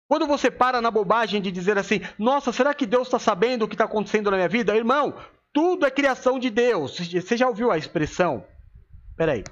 Quando 0.08 0.26
você 0.26 0.50
para 0.50 0.80
na 0.80 0.90
bobagem 0.90 1.42
de 1.42 1.52
dizer 1.52 1.78
assim, 1.78 2.00
nossa, 2.18 2.54
será 2.54 2.74
que 2.74 2.86
Deus 2.86 3.10
está 3.10 3.20
sabendo 3.20 3.64
o 3.66 3.68
que 3.68 3.74
está 3.76 3.84
acontecendo 3.84 4.32
na 4.32 4.38
minha 4.38 4.48
vida? 4.48 4.74
Irmão, 4.74 5.14
tudo 5.52 5.86
é 5.86 5.92
criação 5.92 6.40
de 6.40 6.50
Deus. 6.50 6.98
Você 6.98 7.36
já 7.36 7.46
ouviu 7.46 7.70
a 7.70 7.78
expressão? 7.78 8.48
Peraí. 9.18 9.44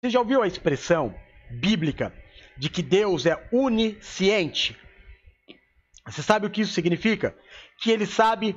Você 0.00 0.10
já 0.10 0.20
ouviu 0.20 0.42
a 0.44 0.46
expressão 0.46 1.12
bíblica 1.50 2.14
de 2.56 2.70
que 2.70 2.84
Deus 2.84 3.26
é 3.26 3.48
onisciente? 3.52 4.80
Você 6.06 6.22
sabe 6.22 6.46
o 6.46 6.50
que 6.50 6.60
isso 6.60 6.72
significa? 6.72 7.36
Que 7.80 7.90
ele 7.90 8.06
sabe 8.06 8.56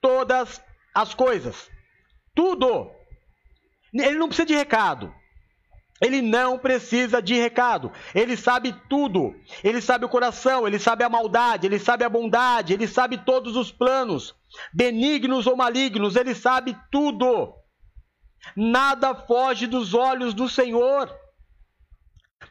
todas 0.00 0.60
as 0.92 1.14
coisas. 1.14 1.75
Tudo. 2.36 2.92
Ele 3.92 4.16
não 4.16 4.28
precisa 4.28 4.46
de 4.46 4.54
recado. 4.54 5.12
Ele 6.00 6.20
não 6.20 6.58
precisa 6.58 7.22
de 7.22 7.34
recado. 7.34 7.90
Ele 8.14 8.36
sabe 8.36 8.74
tudo. 8.88 9.34
Ele 9.64 9.80
sabe 9.80 10.04
o 10.04 10.08
coração, 10.08 10.66
ele 10.66 10.78
sabe 10.78 11.02
a 11.02 11.08
maldade, 11.08 11.66
ele 11.66 11.78
sabe 11.78 12.04
a 12.04 12.08
bondade, 12.08 12.74
ele 12.74 12.86
sabe 12.86 13.16
todos 13.16 13.56
os 13.56 13.72
planos, 13.72 14.34
benignos 14.72 15.46
ou 15.46 15.56
malignos, 15.56 16.14
ele 16.14 16.34
sabe 16.34 16.76
tudo. 16.92 17.54
Nada 18.54 19.14
foge 19.14 19.66
dos 19.66 19.94
olhos 19.94 20.34
do 20.34 20.48
Senhor. 20.48 21.10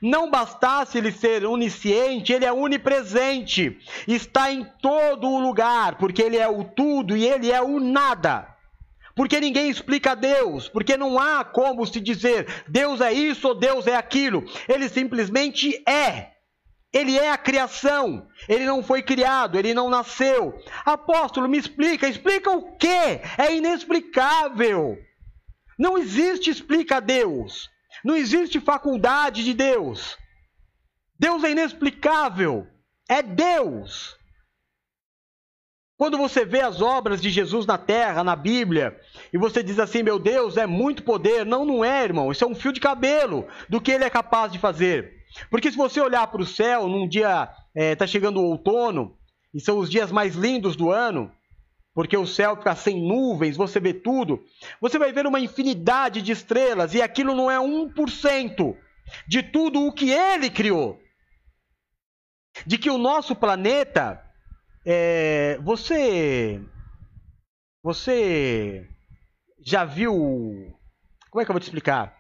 Não 0.02 0.30
bastasse 0.30 0.98
ele 0.98 1.12
ser 1.12 1.46
onisciente, 1.46 2.34
ele 2.34 2.46
é 2.46 2.52
onipresente. 2.52 3.78
Está 4.08 4.52
em 4.52 4.64
todo 4.82 5.30
o 5.30 5.40
lugar, 5.40 5.98
porque 5.98 6.22
ele 6.22 6.38
é 6.38 6.48
o 6.48 6.64
tudo 6.64 7.16
e 7.16 7.26
ele 7.26 7.52
é 7.52 7.62
o 7.62 7.80
nada. 7.80 8.55
Porque 9.16 9.40
ninguém 9.40 9.70
explica 9.70 10.14
Deus, 10.14 10.68
porque 10.68 10.98
não 10.98 11.18
há 11.18 11.46
como 11.46 11.86
se 11.86 12.02
dizer 12.02 12.66
Deus 12.68 13.00
é 13.00 13.14
isso 13.14 13.48
ou 13.48 13.56
Deus 13.56 13.88
é 13.88 13.96
aquilo. 13.96 14.44
Ele 14.68 14.90
simplesmente 14.90 15.82
é. 15.90 16.34
Ele 16.92 17.18
é 17.18 17.32
a 17.32 17.38
criação. 17.38 18.28
Ele 18.48 18.66
não 18.66 18.84
foi 18.84 19.02
criado, 19.02 19.58
ele 19.58 19.74
não 19.74 19.90
nasceu. 19.90 20.58
Apóstolo, 20.86 21.48
me 21.48 21.58
explica. 21.58 22.08
Explica 22.08 22.52
o 22.52 22.78
quê? 22.78 23.22
É 23.38 23.56
inexplicável. 23.56 24.98
Não 25.78 25.98
existe 25.98 26.50
explica 26.50 27.02
Deus. 27.02 27.70
Não 28.04 28.16
existe 28.16 28.60
faculdade 28.60 29.44
de 29.44 29.54
Deus. 29.54 30.18
Deus 31.20 31.44
é 31.44 31.52
inexplicável. 31.52 32.68
É 33.10 33.22
Deus. 33.22 34.18
Quando 35.98 36.18
você 36.18 36.44
vê 36.44 36.62
as 36.62 36.82
obras 36.82 37.22
de 37.22 37.30
Jesus 37.30 37.66
na 37.66 37.78
terra, 37.78 38.24
na 38.24 38.36
Bíblia, 38.36 39.00
e 39.32 39.38
você 39.38 39.64
diz 39.64 39.80
assim, 39.80 40.04
meu 40.04 40.20
Deus, 40.20 40.58
é 40.58 40.66
muito 40.66 41.04
poder. 41.04 41.46
Não, 41.46 41.64
não 41.64 41.86
é, 41.86 42.04
irmão. 42.04 42.32
Isso 42.32 42.44
é 42.44 42.48
um 42.48 42.56
fio 42.56 42.74
de 42.74 42.82
cabelo 42.82 43.48
do 43.70 43.80
que 43.80 43.92
ele 43.92 44.04
é 44.04 44.10
capaz 44.10 44.52
de 44.52 44.60
fazer. 44.60 45.14
Porque 45.50 45.72
se 45.72 45.78
você 45.78 46.02
olhar 46.02 46.28
para 46.28 46.42
o 46.42 46.46
céu 46.46 46.88
num 46.88 47.08
dia, 47.08 47.44
está 47.44 47.54
é, 47.74 47.96
tá 47.96 48.06
chegando 48.06 48.42
o 48.42 48.46
outono, 48.46 49.18
e 49.54 49.62
são 49.62 49.78
os 49.78 49.90
dias 49.90 50.12
mais 50.12 50.36
lindos 50.36 50.76
do 50.76 50.92
ano, 50.92 51.32
porque 51.94 52.18
o 52.18 52.28
céu 52.28 52.58
fica 52.58 52.76
sem 52.76 53.02
nuvens, 53.02 53.56
você 53.56 53.80
vê 53.80 53.94
tudo, 53.94 54.44
você 54.82 55.00
vai 55.00 55.14
ver 55.14 55.26
uma 55.26 55.40
infinidade 55.40 56.22
de 56.22 56.34
estrelas, 56.34 56.94
e 56.94 57.02
aquilo 57.02 57.34
não 57.34 57.50
é 57.50 57.58
1% 57.58 58.76
de 59.26 59.44
tudo 59.44 59.86
o 59.86 59.94
que 59.94 60.12
ele 60.12 60.50
criou. 60.50 61.00
De 62.66 62.78
que 62.78 62.90
o 62.90 62.98
nosso 62.98 63.36
planeta. 63.36 64.22
É, 64.86 65.58
você. 65.64 66.62
Você 67.84 68.88
já 69.66 69.84
viu. 69.84 70.14
Como 71.30 71.42
é 71.42 71.46
que 71.46 71.52
eu 71.52 71.54
vou 71.54 71.60
te 71.60 71.64
explicar? 71.64 72.16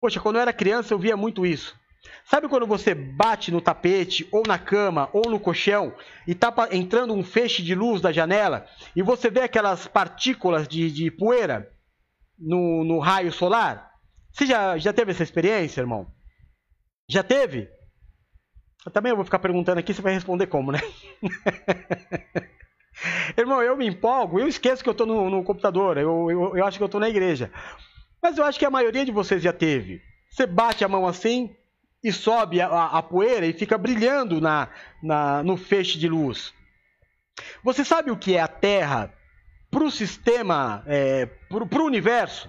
Poxa, 0.00 0.20
quando 0.20 0.36
eu 0.36 0.42
era 0.42 0.52
criança 0.52 0.94
eu 0.94 0.98
via 0.98 1.16
muito 1.16 1.44
isso. 1.44 1.78
Sabe 2.24 2.48
quando 2.48 2.66
você 2.66 2.94
bate 2.94 3.50
no 3.50 3.60
tapete, 3.60 4.28
ou 4.30 4.42
na 4.46 4.58
cama, 4.58 5.08
ou 5.12 5.30
no 5.30 5.40
colchão, 5.40 5.94
e 6.26 6.34
tá 6.34 6.52
entrando 6.70 7.12
um 7.12 7.22
feixe 7.22 7.62
de 7.62 7.74
luz 7.74 8.00
da 8.00 8.12
janela, 8.12 8.66
e 8.94 9.02
você 9.02 9.30
vê 9.30 9.40
aquelas 9.40 9.86
partículas 9.88 10.68
de, 10.68 10.90
de 10.90 11.10
poeira 11.10 11.68
no, 12.38 12.84
no, 12.84 12.98
raio 12.98 13.32
solar? 13.32 13.90
Você 14.32 14.46
já, 14.46 14.78
já 14.78 14.92
teve 14.92 15.10
essa 15.12 15.22
experiência, 15.22 15.80
irmão? 15.80 16.06
Já 17.08 17.22
teve? 17.22 17.68
Eu 18.86 18.92
também 18.92 19.12
vou 19.12 19.24
ficar 19.24 19.40
perguntando 19.40 19.80
aqui, 19.80 19.92
você 19.92 20.00
vai 20.00 20.14
responder 20.14 20.46
como, 20.46 20.70
né? 20.70 20.78
irmão, 23.36 23.60
eu 23.60 23.76
me 23.76 23.88
empolgo, 23.88 24.38
eu 24.38 24.46
esqueço 24.46 24.80
que 24.80 24.88
eu 24.88 24.92
estou 24.92 25.06
no, 25.06 25.28
no, 25.28 25.42
computador, 25.42 25.98
eu, 25.98 26.30
eu, 26.30 26.56
eu 26.56 26.64
acho 26.64 26.78
que 26.78 26.84
eu 26.84 26.86
estou 26.86 27.00
na 27.00 27.08
igreja. 27.08 27.50
Mas 28.22 28.38
eu 28.38 28.44
acho 28.44 28.60
que 28.60 28.64
a 28.64 28.70
maioria 28.70 29.04
de 29.04 29.10
vocês 29.10 29.42
já 29.42 29.52
teve. 29.52 30.00
Você 30.30 30.46
bate 30.46 30.84
a 30.84 30.88
mão 30.88 31.04
assim, 31.04 31.52
e 32.02 32.12
sobe 32.12 32.60
a, 32.60 32.68
a, 32.68 32.98
a 32.98 33.02
poeira 33.02 33.44
e 33.44 33.52
fica 33.52 33.76
brilhando 33.76 34.40
na, 34.40 34.68
na, 35.02 35.42
no 35.42 35.56
feixe 35.56 35.98
de 35.98 36.08
luz. 36.08 36.54
Você 37.64 37.84
sabe 37.84 38.12
o 38.12 38.16
que 38.16 38.36
é 38.36 38.40
a 38.40 38.46
Terra 38.46 39.12
para 39.68 39.82
o 39.82 39.90
sistema, 39.90 40.84
é, 40.86 41.26
para 41.26 41.82
o 41.82 41.86
universo? 41.86 42.48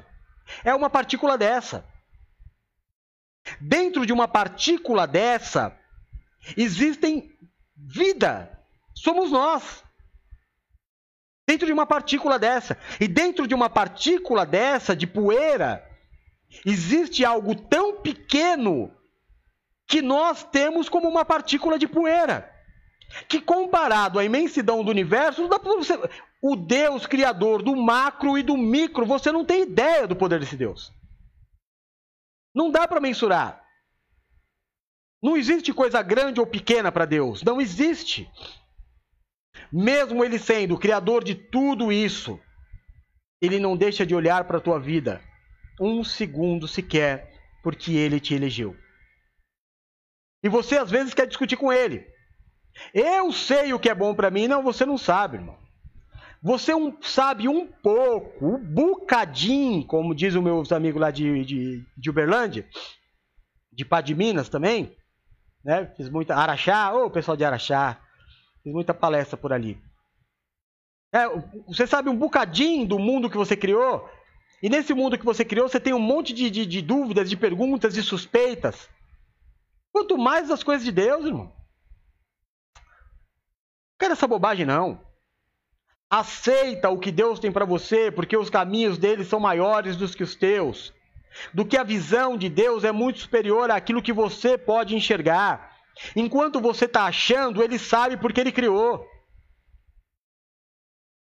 É 0.63 0.75
uma 0.75 0.87
partícula 0.87 1.35
dessa. 1.35 1.83
Dentro 3.59 4.05
de 4.05 4.13
uma 4.13 4.27
partícula 4.27 5.07
dessa, 5.07 5.75
existem 6.55 7.31
vida. 7.75 8.51
Somos 8.93 9.31
nós. 9.31 9.83
Dentro 11.47 11.65
de 11.65 11.73
uma 11.73 11.85
partícula 11.85 12.37
dessa. 12.37 12.77
E 12.99 13.07
dentro 13.07 13.47
de 13.47 13.55
uma 13.55 13.69
partícula 13.69 14.45
dessa, 14.45 14.95
de 14.95 15.07
poeira, 15.07 15.83
existe 16.65 17.23
algo 17.23 17.55
tão 17.55 18.01
pequeno 18.01 18.91
que 19.87 20.01
nós 20.01 20.43
temos 20.43 20.89
como 20.89 21.07
uma 21.07 21.23
partícula 21.23 21.79
de 21.79 21.87
poeira. 21.87 22.53
Que 23.29 23.39
comparado 23.39 24.19
à 24.19 24.25
imensidão 24.25 24.83
do 24.83 24.91
universo, 24.91 25.47
você. 25.47 25.93
O 26.41 26.55
Deus 26.55 27.07
criador 27.07 27.63
do 27.63 27.75
macro 27.75 28.37
e 28.37 28.43
do 28.43 28.55
micro, 28.55 29.05
você 29.05 29.31
não 29.31 29.43
tem 29.43 29.63
ideia 29.63 30.05
do 30.05 30.15
poder 30.15 30.39
desse 30.39 30.55
Deus. 30.55 30.93
Não 32.53 32.69
dá 32.69 32.87
para 32.87 32.99
mensurar. 32.99 33.66
Não 35.21 35.35
existe 35.35 35.73
coisa 35.73 36.01
grande 36.01 36.39
ou 36.39 36.45
pequena 36.45 36.91
para 36.91 37.05
Deus. 37.05 37.41
Não 37.43 37.59
existe. 37.59 38.29
Mesmo 39.71 40.23
Ele 40.23 40.37
sendo 40.37 40.75
o 40.75 40.79
criador 40.79 41.23
de 41.23 41.35
tudo 41.35 41.91
isso, 41.91 42.39
Ele 43.41 43.59
não 43.59 43.75
deixa 43.75 44.05
de 44.05 44.15
olhar 44.15 44.43
para 44.45 44.57
a 44.57 44.61
tua 44.61 44.79
vida 44.79 45.21
um 45.79 46.03
segundo 46.03 46.67
sequer, 46.67 47.31
porque 47.63 47.93
Ele 47.93 48.19
te 48.19 48.33
elegeu. 48.33 48.75
E 50.43 50.49
você 50.49 50.77
às 50.77 50.89
vezes 50.89 51.13
quer 51.13 51.27
discutir 51.27 51.57
com 51.57 51.73
ele. 51.73 52.05
Eu 52.93 53.31
sei 53.31 53.73
o 53.73 53.79
que 53.79 53.89
é 53.89 53.95
bom 53.95 54.13
para 54.13 54.29
mim. 54.29 54.47
Não, 54.47 54.63
você 54.63 54.85
não 54.85 54.97
sabe, 54.97 55.37
irmão. 55.37 55.57
Você 56.41 56.73
um, 56.73 56.95
sabe 57.01 57.47
um 57.47 57.67
pouco, 57.67 58.45
um 58.45 58.57
bocadinho, 58.59 59.85
como 59.85 60.13
diz 60.13 60.35
os 60.35 60.43
meus 60.43 60.71
amigos 60.71 61.01
lá 61.01 61.09
de, 61.09 61.43
de, 61.43 61.85
de 61.97 62.09
Uberlândia, 62.09 62.67
de 63.73 63.83
Pá 63.83 64.01
de 64.01 64.13
Minas 64.13 64.47
também. 64.47 64.95
Né? 65.67 65.85
Fiz 65.97 66.09
muita. 66.09 66.33
Araxá, 66.33 66.93
ô 66.93 67.11
pessoal 67.11 67.35
de 67.35 67.43
Araxá. 67.43 67.99
Fiz 68.63 68.71
muita 68.71 68.93
palestra 68.93 69.35
por 69.35 69.51
ali. 69.51 69.77
É, 71.13 71.27
você 71.67 71.85
sabe 71.85 72.09
um 72.09 72.15
bocadinho 72.15 72.87
do 72.87 72.97
mundo 72.97 73.29
que 73.29 73.35
você 73.35 73.57
criou. 73.57 74.09
E 74.63 74.69
nesse 74.69 74.93
mundo 74.93 75.17
que 75.17 75.25
você 75.25 75.43
criou, 75.43 75.67
você 75.67 75.77
tem 75.79 75.93
um 75.93 75.99
monte 75.99 76.33
de, 76.33 76.49
de, 76.49 76.65
de 76.65 76.81
dúvidas, 76.81 77.29
de 77.29 77.35
perguntas, 77.35 77.93
de 77.93 78.01
suspeitas. 78.01 78.89
Quanto 79.91 80.17
mais 80.17 80.49
as 80.49 80.63
coisas 80.63 80.85
de 80.85 80.91
Deus, 80.91 81.25
irmão. 81.25 81.51
Não 82.77 83.99
quero 83.99 84.13
essa 84.13 84.27
bobagem, 84.27 84.65
não. 84.65 85.05
Aceita 86.09 86.89
o 86.89 86.97
que 86.97 87.11
Deus 87.11 87.39
tem 87.39 87.51
para 87.51 87.65
você, 87.65 88.09
porque 88.09 88.37
os 88.37 88.49
caminhos 88.49 88.97
dele 88.97 89.25
são 89.25 89.39
maiores 89.39 89.97
do 89.97 90.07
que 90.07 90.23
os 90.23 90.35
teus. 90.35 90.93
Do 91.53 91.65
que 91.65 91.77
a 91.77 91.83
visão 91.83 92.37
de 92.37 92.49
Deus 92.49 92.83
é 92.83 92.91
muito 92.91 93.19
superior 93.19 93.71
àquilo 93.71 94.01
que 94.01 94.13
você 94.13 94.57
pode 94.57 94.95
enxergar. 94.95 95.75
Enquanto 96.15 96.61
você 96.61 96.85
está 96.85 97.05
achando, 97.05 97.63
ele 97.63 97.79
sabe 97.79 98.17
porque 98.17 98.39
ele 98.39 98.51
criou. 98.51 99.05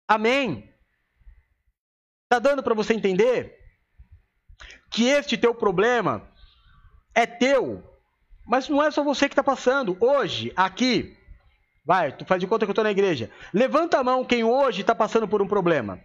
Amém? 0.07 0.70
Está 2.24 2.39
dando 2.39 2.64
para 2.64 2.74
você 2.74 2.93
entender 2.93 3.57
que 4.89 5.05
este 5.05 5.38
teu 5.38 5.53
problema 5.53 6.30
é 7.14 7.26
teu 7.26 7.91
mas 8.45 8.68
não 8.68 8.84
é 8.84 8.91
só 8.91 9.03
você 9.03 9.28
que 9.28 9.34
está 9.34 9.43
passando. 9.43 9.95
Hoje, 9.99 10.51
aqui, 10.55 11.18
vai, 11.86 12.12
tu 12.12 12.26
faz 12.26 12.39
de 12.39 12.47
conta 12.47 12.66
que 12.66 12.70
eu 12.70 12.74
estou 12.74 12.84
na 12.84 12.91
igreja. 12.91 13.32
Levanta 13.53 13.99
a 13.99 14.03
mão 14.03 14.26
quem 14.26 14.43
hoje 14.43 14.82
está 14.82 14.93
passando 14.95 15.28
por 15.28 15.41
um 15.41 15.47
problema. 15.47 16.01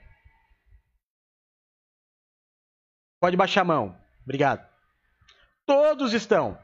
Pode 3.21 3.37
baixar 3.37 3.62
a 3.62 3.64
mão. 3.64 3.97
Obrigado. 4.25 4.67
Todos 5.64 6.12
estão. 6.12 6.59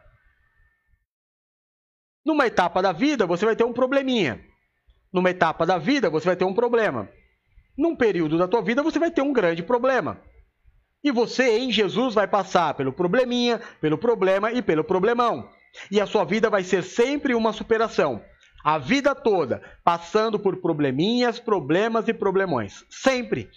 Numa 2.24 2.46
etapa 2.46 2.80
da 2.80 2.92
vida, 2.92 3.26
você 3.26 3.44
vai 3.44 3.56
ter 3.56 3.64
um 3.64 3.72
probleminha. 3.72 4.44
Numa 5.12 5.30
etapa 5.30 5.66
da 5.66 5.76
vida, 5.76 6.08
você 6.08 6.26
vai 6.26 6.36
ter 6.36 6.44
um 6.44 6.54
problema. 6.54 7.08
Num 7.76 7.96
período 7.96 8.38
da 8.38 8.46
tua 8.46 8.62
vida, 8.62 8.82
você 8.82 8.98
vai 8.98 9.10
ter 9.10 9.22
um 9.22 9.32
grande 9.32 9.62
problema. 9.62 10.20
E 11.02 11.10
você, 11.10 11.58
em 11.58 11.72
Jesus, 11.72 12.14
vai 12.14 12.28
passar 12.28 12.74
pelo 12.74 12.92
probleminha, 12.92 13.60
pelo 13.80 13.98
problema 13.98 14.52
e 14.52 14.62
pelo 14.62 14.84
problemão. 14.84 15.50
E 15.90 16.00
a 16.00 16.06
sua 16.06 16.24
vida 16.24 16.48
vai 16.48 16.62
ser 16.62 16.82
sempre 16.84 17.34
uma 17.34 17.52
superação. 17.52 18.22
A 18.64 18.78
vida 18.78 19.14
toda, 19.14 19.60
passando 19.82 20.38
por 20.38 20.58
probleminhas, 20.58 21.40
problemas 21.40 22.06
e 22.06 22.14
problemões. 22.14 22.84
Sempre. 22.88 23.50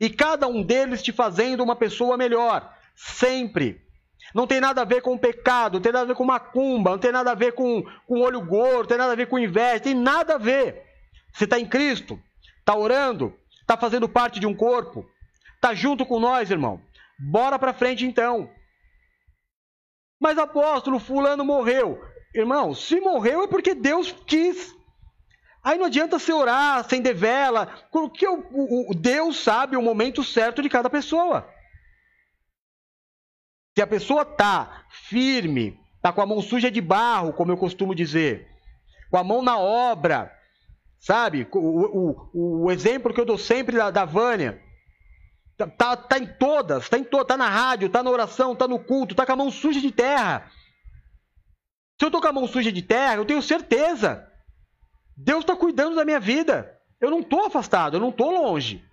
E 0.00 0.10
cada 0.10 0.46
um 0.46 0.62
deles 0.62 1.02
te 1.02 1.12
fazendo 1.12 1.62
uma 1.62 1.76
pessoa 1.76 2.16
melhor. 2.16 2.72
Sempre. 2.94 3.80
Não 4.34 4.46
tem 4.46 4.60
nada 4.60 4.82
a 4.82 4.84
ver 4.84 5.00
com 5.00 5.18
pecado, 5.18 5.74
não 5.74 5.80
tem 5.80 5.92
nada 5.92 6.04
a 6.04 6.08
ver 6.08 6.14
com 6.14 6.24
macumba, 6.24 6.90
não 6.92 6.98
tem 6.98 7.12
nada 7.12 7.30
a 7.30 7.34
ver 7.34 7.52
com, 7.52 7.84
com 8.06 8.20
olho 8.20 8.40
gordo, 8.40 8.80
não 8.80 8.86
tem 8.86 8.98
nada 8.98 9.12
a 9.12 9.16
ver 9.16 9.28
com 9.28 9.38
inveja, 9.38 9.80
tem 9.80 9.94
nada 9.94 10.34
a 10.34 10.38
ver. 10.38 10.82
Você 11.32 11.44
está 11.44 11.58
em 11.58 11.66
Cristo, 11.66 12.20
está 12.58 12.76
orando, 12.76 13.36
está 13.60 13.76
fazendo 13.76 14.08
parte 14.08 14.40
de 14.40 14.46
um 14.46 14.54
corpo, 14.54 15.06
está 15.54 15.74
junto 15.74 16.04
com 16.04 16.18
nós, 16.18 16.50
irmão. 16.50 16.80
Bora 17.18 17.58
para 17.58 17.74
frente 17.74 18.04
então. 18.04 18.50
Mas 20.18 20.38
apóstolo, 20.38 20.98
fulano 20.98 21.44
morreu. 21.44 22.02
Irmão, 22.34 22.74
se 22.74 23.00
morreu 23.00 23.44
é 23.44 23.46
porque 23.46 23.74
Deus 23.74 24.10
quis. 24.26 24.74
Aí 25.64 25.78
não 25.78 25.86
adianta 25.86 26.18
você 26.18 26.30
orar, 26.30 26.76
acender 26.76 27.14
vela, 27.14 27.66
porque 27.90 28.28
o, 28.28 28.46
o, 28.52 28.90
o 28.90 28.94
Deus 28.94 29.38
sabe 29.38 29.78
o 29.78 29.82
momento 29.82 30.22
certo 30.22 30.60
de 30.60 30.68
cada 30.68 30.90
pessoa. 30.90 31.48
Se 33.74 33.80
a 33.80 33.86
pessoa 33.86 34.26
tá 34.26 34.84
firme, 34.90 35.80
tá 36.02 36.12
com 36.12 36.20
a 36.20 36.26
mão 36.26 36.42
suja 36.42 36.70
de 36.70 36.82
barro, 36.82 37.32
como 37.32 37.50
eu 37.50 37.56
costumo 37.56 37.94
dizer, 37.94 38.46
com 39.10 39.16
a 39.16 39.24
mão 39.24 39.40
na 39.40 39.58
obra, 39.58 40.30
sabe? 41.00 41.48
O, 41.50 42.28
o, 42.34 42.64
o 42.64 42.70
exemplo 42.70 43.14
que 43.14 43.20
eu 43.20 43.24
dou 43.24 43.38
sempre 43.38 43.78
da, 43.78 43.90
da 43.90 44.04
Vânia, 44.04 44.62
tá, 45.56 45.66
tá, 45.66 45.96
tá 45.96 46.18
em 46.18 46.26
todas, 46.26 46.90
tá 46.90 46.98
em 46.98 47.04
todas, 47.04 47.26
tá 47.26 47.38
na 47.38 47.48
rádio, 47.48 47.88
tá 47.88 48.02
na 48.02 48.10
oração, 48.10 48.54
tá 48.54 48.68
no 48.68 48.78
culto, 48.78 49.14
tá 49.14 49.24
com 49.24 49.32
a 49.32 49.36
mão 49.36 49.50
suja 49.50 49.80
de 49.80 49.90
terra. 49.90 50.50
Se 51.98 52.04
eu 52.04 52.10
tô 52.10 52.20
com 52.20 52.28
a 52.28 52.32
mão 52.32 52.46
suja 52.46 52.70
de 52.70 52.82
terra, 52.82 53.14
eu 53.14 53.24
tenho 53.24 53.40
certeza. 53.40 54.30
Deus 55.16 55.40
está 55.40 55.56
cuidando 55.56 55.96
da 55.96 56.04
minha 56.04 56.20
vida. 56.20 56.80
Eu 57.00 57.10
não 57.10 57.20
estou 57.20 57.46
afastado, 57.46 57.96
eu 57.96 58.00
não 58.00 58.10
estou 58.10 58.30
longe. 58.30 58.84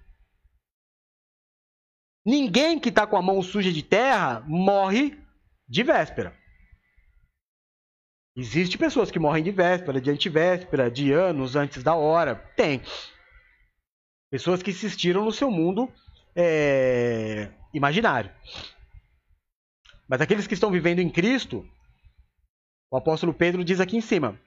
Ninguém 2.25 2.79
que 2.79 2.89
está 2.89 3.07
com 3.07 3.17
a 3.17 3.21
mão 3.21 3.41
suja 3.41 3.71
de 3.71 3.81
terra 3.81 4.43
morre 4.47 5.17
de 5.67 5.83
véspera. 5.83 6.37
Existem 8.35 8.77
pessoas 8.77 9.11
que 9.11 9.19
morrem 9.19 9.43
de 9.43 9.51
véspera, 9.51 9.99
de 9.99 10.09
antivéspera, 10.09 10.89
de 10.89 11.11
anos 11.11 11.55
antes 11.55 11.83
da 11.83 11.95
hora. 11.95 12.35
Tem. 12.55 12.81
Pessoas 14.29 14.63
que 14.63 14.69
existiram 14.69 15.25
no 15.25 15.31
seu 15.31 15.51
mundo 15.51 15.91
é, 16.35 17.51
imaginário. 17.73 18.31
Mas 20.07 20.21
aqueles 20.21 20.47
que 20.47 20.53
estão 20.53 20.71
vivendo 20.71 20.99
em 20.99 21.09
Cristo, 21.09 21.67
o 22.91 22.97
apóstolo 22.97 23.33
Pedro 23.33 23.63
diz 23.63 23.79
aqui 23.79 23.97
em 23.97 24.01
cima, 24.01 24.39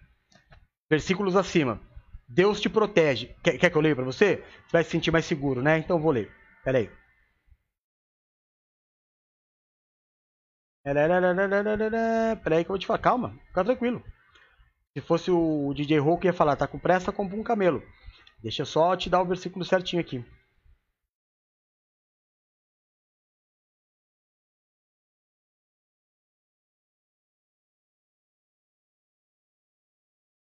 versículos 0.91 1.37
acima: 1.37 1.81
Deus 2.29 2.61
te 2.61 2.69
protege. 2.69 3.35
Quer, 3.43 3.59
quer 3.59 3.71
que 3.71 3.77
eu 3.77 3.83
leia 3.83 3.95
para 3.95 4.05
você? 4.05 4.37
Você 4.67 4.73
vai 4.73 4.85
se 4.85 4.91
sentir 4.91 5.11
mais 5.11 5.25
seguro, 5.25 5.63
né? 5.63 5.79
Então 5.79 6.01
vou 6.01 6.13
ler. 6.13 6.31
Peraí. 6.65 6.91
aí. 12.29 12.37
Peraí 12.43 12.65
que 12.65 12.71
eu 12.71 12.75
vou 12.75 12.79
te 12.79 12.87
falar. 12.87 12.99
Calma, 12.99 13.39
fica 13.49 13.65
tranquilo. 13.65 14.03
Se 14.97 15.01
fosse 15.01 15.31
o 15.31 15.73
DJ 15.75 15.99
Hulk, 15.99 16.27
ia 16.27 16.33
falar, 16.33 16.57
tá 16.57 16.67
com 16.69 16.79
pressa, 16.79 17.13
compra 17.13 17.37
um 17.37 17.43
camelo. 17.43 17.83
Deixa 18.43 18.63
eu 18.63 18.67
só 18.67 18.95
te 18.97 19.11
dar 19.11 19.23
o 19.23 19.27
versículo 19.27 19.65
certinho 19.65 20.01
aqui. 20.01 20.25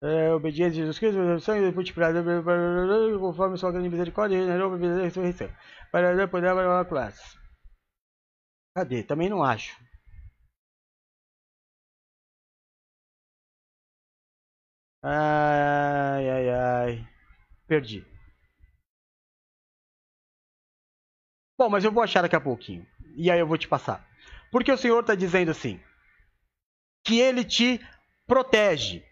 É, 0.00 0.32
obediência 0.32 0.70
de 0.70 0.76
Jesus 0.78 0.98
Cristo, 0.98 1.40
sangue 1.40 1.74
multiplicado 1.74 2.18
conforme 3.18 3.58
sua 3.58 3.72
grande 3.72 3.88
misericórdia, 3.88 4.36
e 4.36 5.02
ressurreição. 5.02 5.48
Para 5.90 6.28
poder 6.28 6.48
a 6.50 6.84
classe. 6.84 7.36
Cadê? 8.74 9.02
Também 9.02 9.28
não 9.28 9.42
acho. 9.42 9.76
Ai, 15.02 16.28
ai, 16.30 16.48
ai. 16.50 17.08
Perdi. 17.66 18.04
Bom, 21.58 21.68
mas 21.68 21.84
eu 21.84 21.90
vou 21.92 22.02
achar 22.02 22.22
daqui 22.22 22.36
a 22.36 22.40
pouquinho. 22.40 22.86
E 23.16 23.30
aí 23.30 23.40
eu 23.40 23.46
vou 23.46 23.58
te 23.58 23.66
passar. 23.66 24.06
Porque 24.50 24.70
o 24.70 24.78
Senhor 24.78 25.00
está 25.00 25.14
dizendo 25.14 25.50
assim: 25.50 25.80
que 27.04 27.20
Ele 27.20 27.44
te 27.44 27.80
protege 28.26 29.07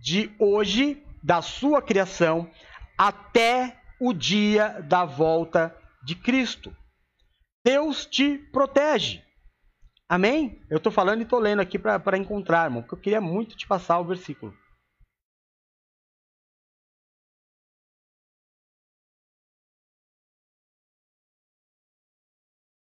de 0.00 0.34
hoje, 0.38 1.02
da 1.22 1.42
sua 1.42 1.82
criação, 1.82 2.50
até 2.96 3.80
o 4.00 4.12
dia 4.12 4.80
da 4.82 5.04
volta 5.04 5.76
de 6.02 6.14
Cristo. 6.14 6.74
Deus 7.64 8.06
te 8.06 8.38
protege. 8.38 9.22
Amém? 10.08 10.64
Eu 10.70 10.78
estou 10.78 10.90
falando 10.90 11.20
e 11.20 11.24
estou 11.24 11.38
lendo 11.38 11.60
aqui 11.60 11.78
para 11.78 12.16
encontrar, 12.16 12.64
irmão, 12.64 12.82
porque 12.82 12.94
eu 12.94 13.00
queria 13.00 13.20
muito 13.20 13.56
te 13.56 13.66
passar 13.66 13.98
o 13.98 14.04
versículo. 14.04 14.56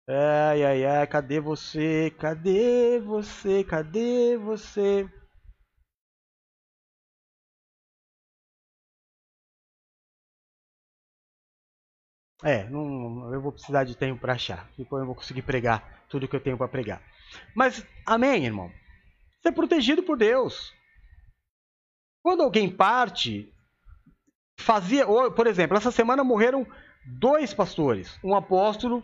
Ai, 0.07 0.63
ai, 0.63 0.85
ai, 0.85 1.07
cadê 1.07 1.39
você? 1.39 2.11
Cadê 2.19 2.99
você? 2.99 3.63
Cadê 3.63 4.37
você? 4.37 5.07
É, 12.43 12.63
não, 12.69 13.33
eu 13.33 13.41
vou 13.41 13.51
precisar 13.51 13.83
de 13.83 13.95
tempo 13.95 14.21
para 14.21 14.33
achar. 14.33 14.69
Depois 14.77 15.01
eu 15.01 15.05
vou 15.05 15.15
conseguir 15.15 15.41
pregar 15.41 16.05
tudo 16.07 16.27
que 16.27 16.35
eu 16.35 16.41
tenho 16.41 16.57
para 16.57 16.67
pregar. 16.67 17.01
Mas, 17.53 17.85
amém, 18.05 18.45
irmão? 18.45 18.71
Você 19.41 19.49
é 19.49 19.51
protegido 19.51 20.03
por 20.03 20.17
Deus. 20.17 20.73
Quando 22.23 22.43
alguém 22.43 22.69
parte, 22.73 23.53
fazia. 24.59 25.05
Por 25.05 25.47
exemplo, 25.47 25.77
essa 25.77 25.91
semana 25.91 26.23
morreram 26.23 26.65
dois 27.05 27.53
pastores, 27.53 28.19
um 28.23 28.35
apóstolo 28.35 29.03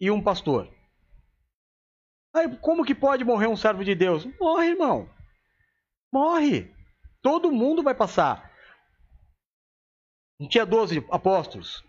e 0.00 0.10
um 0.10 0.22
pastor. 0.22 0.68
Aí, 2.34 2.56
como 2.58 2.84
que 2.84 2.94
pode 2.94 3.24
morrer 3.24 3.48
um 3.48 3.56
servo 3.56 3.84
de 3.84 3.94
Deus? 3.94 4.24
Morre, 4.38 4.68
irmão. 4.68 5.08
Morre. 6.12 6.72
Todo 7.22 7.52
mundo 7.52 7.82
vai 7.82 7.94
passar. 7.94 8.50
Não 10.38 10.48
tinha 10.48 10.64
12 10.64 11.04
apóstolos. 11.10 11.84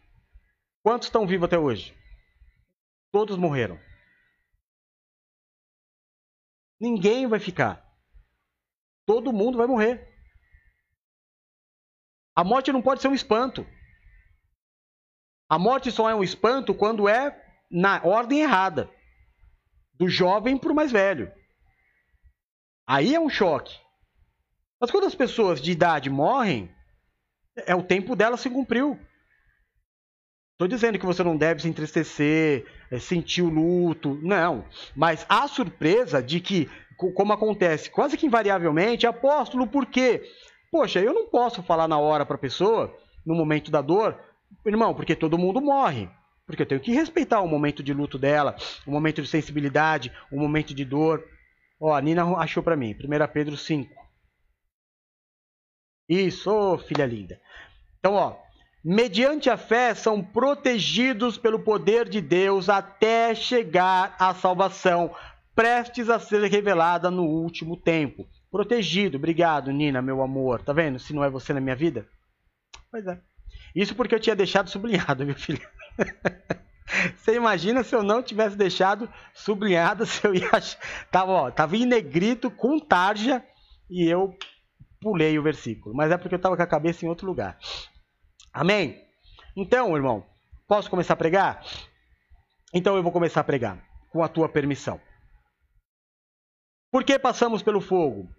Quantos 0.83 1.07
estão 1.07 1.27
vivos 1.27 1.45
até 1.45 1.57
hoje? 1.57 1.95
Todos 3.11 3.37
morreram. 3.37 3.79
Ninguém 6.79 7.27
vai 7.27 7.39
ficar. 7.39 7.85
Todo 9.05 9.33
mundo 9.33 9.57
vai 9.57 9.67
morrer. 9.67 10.09
A 12.35 12.43
morte 12.43 12.71
não 12.71 12.81
pode 12.81 13.01
ser 13.01 13.07
um 13.07 13.13
espanto. 13.13 13.67
A 15.47 15.59
morte 15.59 15.91
só 15.91 16.09
é 16.09 16.15
um 16.15 16.23
espanto 16.23 16.73
quando 16.73 17.07
é 17.07 17.39
na 17.69 18.01
ordem 18.03 18.41
errada. 18.41 18.89
Do 19.93 20.09
jovem 20.09 20.57
para 20.57 20.71
o 20.71 20.75
mais 20.75 20.91
velho. 20.91 21.31
Aí 22.87 23.13
é 23.13 23.19
um 23.19 23.29
choque. 23.29 23.79
Mas 24.79 24.89
quando 24.89 25.05
as 25.05 25.13
pessoas 25.13 25.61
de 25.61 25.71
idade 25.71 26.09
morrem, 26.09 26.73
é 27.55 27.75
o 27.75 27.83
tempo 27.83 28.15
dela 28.15 28.37
se 28.37 28.49
cumpriu. 28.49 28.99
Estou 30.61 30.67
dizendo 30.69 30.99
que 30.99 31.07
você 31.07 31.23
não 31.23 31.35
deve 31.35 31.59
se 31.59 31.67
entristecer, 31.67 32.67
é, 32.91 32.99
sentir 32.99 33.41
o 33.41 33.49
luto, 33.49 34.19
não. 34.21 34.63
Mas 34.95 35.25
a 35.27 35.47
surpresa 35.47 36.21
de 36.21 36.39
que, 36.39 36.69
como 37.15 37.33
acontece 37.33 37.89
quase 37.89 38.15
que 38.15 38.27
invariavelmente, 38.27 39.07
apóstolo, 39.07 39.65
por 39.65 39.87
quê? 39.87 40.21
Poxa, 40.71 40.99
eu 40.99 41.15
não 41.15 41.25
posso 41.25 41.63
falar 41.63 41.87
na 41.87 41.97
hora 41.97 42.27
para 42.27 42.35
a 42.35 42.39
pessoa, 42.39 42.95
no 43.25 43.33
momento 43.33 43.71
da 43.71 43.81
dor, 43.81 44.15
irmão, 44.63 44.93
porque 44.93 45.15
todo 45.15 45.35
mundo 45.35 45.59
morre. 45.59 46.07
Porque 46.45 46.61
eu 46.61 46.67
tenho 46.67 46.79
que 46.81 46.93
respeitar 46.93 47.41
o 47.41 47.47
momento 47.47 47.81
de 47.81 47.91
luto 47.91 48.19
dela, 48.19 48.55
o 48.85 48.91
momento 48.91 49.19
de 49.19 49.27
sensibilidade, 49.27 50.13
o 50.31 50.39
momento 50.39 50.75
de 50.75 50.85
dor. 50.85 51.27
Ó, 51.79 51.91
a 51.91 51.99
Nina 51.99 52.37
achou 52.37 52.61
para 52.61 52.77
mim, 52.77 52.93
1 52.93 53.33
Pedro 53.33 53.57
5. 53.57 53.91
Isso, 56.07 56.51
oh, 56.51 56.77
filha 56.77 57.07
linda. 57.07 57.41
Então, 57.97 58.13
ó, 58.13 58.37
mediante 58.83 59.49
a 59.49 59.57
fé 59.57 59.93
são 59.93 60.23
protegidos 60.23 61.37
pelo 61.37 61.59
poder 61.59 62.07
de 62.07 62.21
Deus 62.21 62.69
até 62.69 63.35
chegar 63.35 64.15
à 64.19 64.33
salvação 64.33 65.13
prestes 65.55 66.09
a 66.09 66.19
ser 66.19 66.43
revelada 66.49 67.11
no 67.11 67.23
último 67.23 67.77
tempo. 67.77 68.27
Protegido, 68.49 69.17
obrigado, 69.17 69.71
Nina, 69.71 70.01
meu 70.01 70.21
amor. 70.21 70.61
Tá 70.61 70.73
vendo? 70.73 70.99
Se 70.99 71.13
não 71.13 71.23
é 71.23 71.29
você 71.29 71.53
na 71.53 71.61
minha 71.61 71.75
vida. 71.75 72.07
Pois 72.89 73.05
é. 73.05 73.19
Isso 73.75 73.95
porque 73.95 74.15
eu 74.15 74.19
tinha 74.19 74.35
deixado 74.35 74.69
sublinhado, 74.69 75.25
meu 75.25 75.35
filho. 75.35 75.61
Você 77.15 77.35
imagina 77.35 77.83
se 77.83 77.95
eu 77.95 78.03
não 78.03 78.21
tivesse 78.21 78.57
deixado 78.57 79.09
sublinhado, 79.33 80.03
se 80.05 80.25
eu 80.25 80.35
ia. 80.35 80.49
Tava, 81.09 81.31
ó, 81.31 81.51
tava 81.51 81.77
em 81.77 81.85
negrito 81.85 82.51
com 82.51 82.79
tarja 82.79 83.41
e 83.89 84.05
eu 84.09 84.35
pulei 84.99 85.39
o 85.39 85.43
versículo. 85.43 85.95
Mas 85.95 86.11
é 86.11 86.17
porque 86.17 86.35
eu 86.35 86.37
estava 86.37 86.57
com 86.57 86.63
a 86.63 86.67
cabeça 86.67 87.05
em 87.05 87.09
outro 87.09 87.25
lugar. 87.25 87.57
Amém? 88.53 89.07
Então, 89.55 89.95
irmão, 89.95 90.25
posso 90.67 90.89
começar 90.89 91.13
a 91.13 91.17
pregar? 91.17 91.63
Então 92.73 92.95
eu 92.95 93.03
vou 93.03 93.11
começar 93.11 93.41
a 93.41 93.43
pregar, 93.43 93.83
com 94.09 94.23
a 94.23 94.27
tua 94.27 94.47
permissão. 94.47 94.99
Por 96.91 97.03
que 97.03 97.17
passamos 97.17 97.63
pelo 97.63 97.81
fogo? 97.81 98.29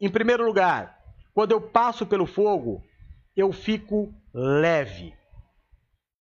Em 0.00 0.10
primeiro 0.10 0.44
lugar, 0.44 1.00
quando 1.32 1.52
eu 1.52 1.60
passo 1.60 2.06
pelo 2.06 2.26
fogo, 2.26 2.84
eu 3.36 3.52
fico 3.52 4.12
leve. 4.32 5.16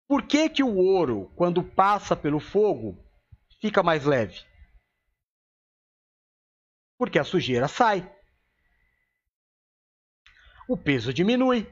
Por 0.08 0.24
que, 0.24 0.50
que 0.50 0.64
o 0.64 0.76
ouro, 0.76 1.32
quando 1.36 1.64
passa 1.64 2.16
pelo 2.16 2.40
fogo, 2.40 2.98
fica 3.62 3.84
mais 3.84 4.06
leve? 4.06 4.44
Porque 6.98 7.20
a 7.20 7.24
sujeira 7.24 7.68
sai. 7.68 8.10
O 10.68 10.76
peso 10.78 11.14
diminui. 11.14 11.68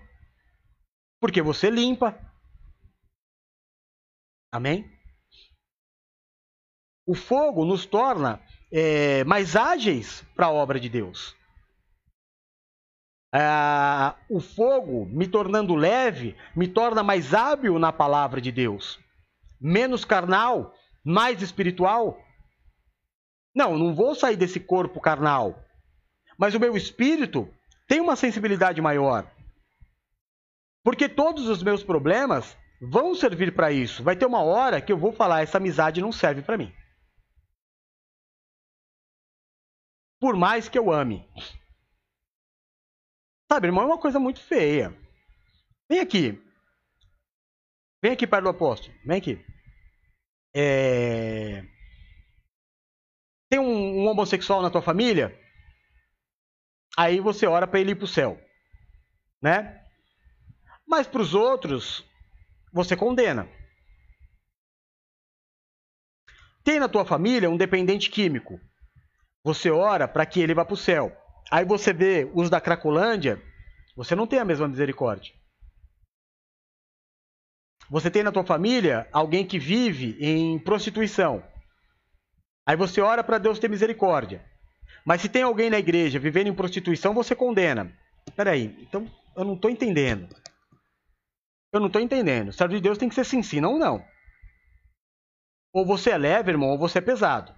Porque 1.19 1.41
você 1.41 1.69
limpa. 1.69 2.17
Amém? 4.51 4.89
O 7.05 7.15
fogo 7.15 7.65
nos 7.65 7.85
torna 7.85 8.41
é, 8.71 9.23
mais 9.23 9.55
ágeis 9.55 10.23
para 10.35 10.47
a 10.47 10.51
obra 10.51 10.79
de 10.79 10.89
Deus. 10.89 11.35
Ah, 13.33 14.15
o 14.29 14.39
fogo, 14.39 15.05
me 15.05 15.27
tornando 15.27 15.75
leve, 15.75 16.35
me 16.55 16.67
torna 16.67 17.03
mais 17.03 17.33
hábil 17.33 17.77
na 17.77 17.91
palavra 17.91 18.39
de 18.39 18.51
Deus. 18.51 18.99
Menos 19.59 20.05
carnal, 20.05 20.73
mais 21.03 21.41
espiritual. 21.41 22.21
Não, 23.55 23.77
não 23.77 23.93
vou 23.93 24.15
sair 24.15 24.37
desse 24.37 24.59
corpo 24.59 24.99
carnal. 24.99 25.59
Mas 26.37 26.53
o 26.53 26.59
meu 26.59 26.77
espírito 26.77 27.51
tem 27.87 27.99
uma 27.99 28.15
sensibilidade 28.15 28.81
maior. 28.81 29.29
Porque 30.87 31.09
todos 31.09 31.49
os 31.49 31.61
meus 31.61 31.83
problemas 31.83 32.57
vão 32.79 33.13
servir 33.13 33.53
para 33.53 33.73
isso. 33.73 34.01
Vai 34.01 34.15
ter 34.15 34.25
uma 34.25 34.41
hora 34.41 34.81
que 34.81 34.89
eu 34.89 34.97
vou 34.97 35.11
falar: 35.11 35.41
essa 35.41 35.57
amizade 35.57 35.99
não 35.99 36.13
serve 36.13 36.41
para 36.41 36.57
mim. 36.57 36.73
Por 40.17 40.37
mais 40.37 40.69
que 40.69 40.79
eu 40.79 40.89
ame. 40.89 41.29
Sabe, 43.51 43.67
irmão, 43.67 43.83
é 43.83 43.87
uma 43.87 43.99
coisa 43.99 44.17
muito 44.17 44.39
feia. 44.39 44.97
Vem 45.89 45.99
aqui. 45.99 46.41
Vem 48.01 48.13
aqui, 48.13 48.25
Pai 48.25 48.41
do 48.41 48.47
Apóstolo. 48.47 48.97
Vem 49.05 49.17
aqui. 49.17 49.45
É... 50.55 51.63
Tem 53.49 53.59
um, 53.59 54.03
um, 54.03 54.07
homossexual 54.07 54.61
na 54.61 54.69
tua 54.69 54.81
família? 54.81 55.37
Aí 56.97 57.19
você 57.19 57.45
ora 57.45 57.67
para 57.67 57.81
ele 57.81 57.91
ir 57.91 57.95
para 57.95 58.05
o 58.05 58.07
céu. 58.07 58.39
Né? 59.41 59.85
Mas 60.87 61.05
para 61.05 61.21
os 61.21 61.33
outros, 61.33 62.05
você 62.71 62.95
condena. 62.95 63.47
Tem 66.63 66.79
na 66.79 66.87
tua 66.87 67.05
família 67.05 67.49
um 67.49 67.57
dependente 67.57 68.09
químico. 68.09 68.59
Você 69.43 69.69
ora 69.69 70.07
para 70.07 70.25
que 70.25 70.39
ele 70.39 70.53
vá 70.53 70.63
para 70.63 70.73
o 70.73 70.77
céu. 70.77 71.15
Aí 71.51 71.65
você 71.65 71.93
vê 71.93 72.29
os 72.33 72.49
da 72.49 72.59
Cracolândia, 72.59 73.41
você 73.95 74.15
não 74.15 74.27
tem 74.27 74.39
a 74.39 74.45
mesma 74.45 74.67
misericórdia. 74.67 75.33
Você 77.89 78.11
tem 78.11 78.23
na 78.23 78.31
tua 78.31 78.43
família 78.43 79.07
alguém 79.13 79.45
que 79.45 79.57
vive 79.57 80.17
em 80.19 80.59
prostituição. 80.59 81.41
Aí 82.65 82.75
você 82.75 82.99
ora 82.99 83.23
para 83.23 83.37
Deus 83.37 83.59
ter 83.59 83.69
misericórdia. 83.69 84.43
Mas 85.05 85.21
se 85.21 85.29
tem 85.29 85.43
alguém 85.43 85.69
na 85.69 85.79
igreja 85.79 86.19
vivendo 86.19 86.47
em 86.47 86.53
prostituição, 86.53 87.13
você 87.13 87.33
condena. 87.33 87.93
Peraí, 88.35 88.75
então 88.81 89.09
eu 89.37 89.45
não 89.45 89.53
estou 89.53 89.71
entendendo. 89.71 90.27
Eu 91.71 91.79
não 91.79 91.87
estou 91.87 92.01
entendendo. 92.01 92.53
Servo 92.53 92.73
de 92.73 92.81
Deus 92.81 92.97
tem 92.97 93.09
que 93.09 93.15
ser 93.15 93.25
sim, 93.25 93.43
sim, 93.43 93.59
não, 93.59 93.77
não. 93.77 94.05
Ou 95.73 95.85
você 95.85 96.11
é 96.11 96.17
leve, 96.17 96.51
irmão, 96.51 96.69
ou 96.69 96.77
você 96.77 96.99
é 96.99 97.01
pesado. 97.01 97.53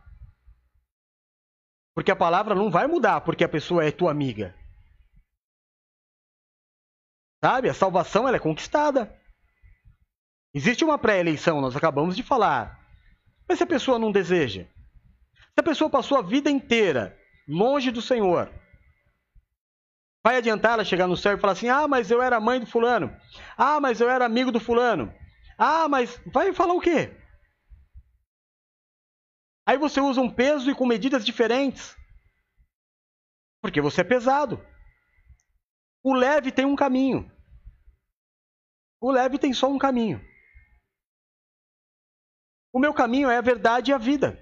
Porque 1.96 2.12
a 2.12 2.16
palavra 2.16 2.56
não 2.56 2.70
vai 2.72 2.88
mudar 2.88 3.22
porque 3.22 3.44
a 3.44 3.50
pessoa 3.50 3.86
é 3.86 3.92
tua 3.92 4.12
amiga. 4.12 4.56
Sabe? 7.44 7.70
A 7.70 7.74
salvação 7.74 8.28
ela 8.28 8.38
é 8.38 8.40
conquistada. 8.40 9.16
Existe 10.54 10.84
uma 10.84 10.98
pré-eleição, 10.98 11.62
nós 11.62 11.76
acabamos 11.76 12.16
de 12.16 12.24
falar. 12.24 12.80
Mas 13.48 13.58
se 13.58 13.64
a 13.64 13.68
pessoa 13.68 14.00
não 14.00 14.12
deseja? 14.12 14.64
Se 14.64 15.60
a 15.60 15.64
pessoa 15.64 15.90
passou 15.90 16.18
a 16.18 16.22
vida 16.22 16.50
inteira 16.50 17.18
longe 17.48 17.92
do 17.92 18.02
Senhor, 18.02 18.52
vai 20.30 20.38
adiantar 20.38 20.74
ela 20.74 20.86
chegar 20.86 21.08
no 21.08 21.18
céu 21.18 21.36
e 21.36 21.40
falar 21.40 21.54
assim: 21.54 21.70
ah, 21.70 21.88
mas 21.88 22.12
eu 22.12 22.22
era 22.22 22.40
mãe 22.40 22.60
do 22.60 22.68
fulano. 22.68 23.10
Ah, 23.58 23.80
mas 23.80 24.00
eu 24.00 24.08
era 24.08 24.26
amigo 24.26 24.52
do 24.52 24.60
fulano. 24.60 25.12
Ah, 25.58 25.90
mas 25.90 26.22
vai 26.28 26.54
falar 26.54 26.76
o 26.76 26.80
quê? 26.80 27.18
Aí 29.66 29.76
você 29.76 30.00
usa 30.00 30.22
um 30.22 30.30
peso 30.30 30.70
e 30.70 30.76
com 30.76 30.86
medidas 30.86 31.26
diferentes. 31.26 31.98
Porque 33.60 33.82
você 33.82 34.02
é 34.02 34.04
pesado. 34.04 34.64
O 36.04 36.14
leve 36.14 36.52
tem 36.52 36.64
um 36.64 36.76
caminho. 36.76 37.30
O 39.02 39.12
leve 39.12 39.40
tem 39.40 39.52
só 39.52 39.68
um 39.68 39.80
caminho. 39.80 40.24
O 42.72 42.80
meu 42.80 42.94
caminho 42.94 43.32
é 43.32 43.38
a 43.38 43.42
verdade 43.42 43.90
e 43.90 43.94
a 43.96 43.98
vida. 43.98 44.40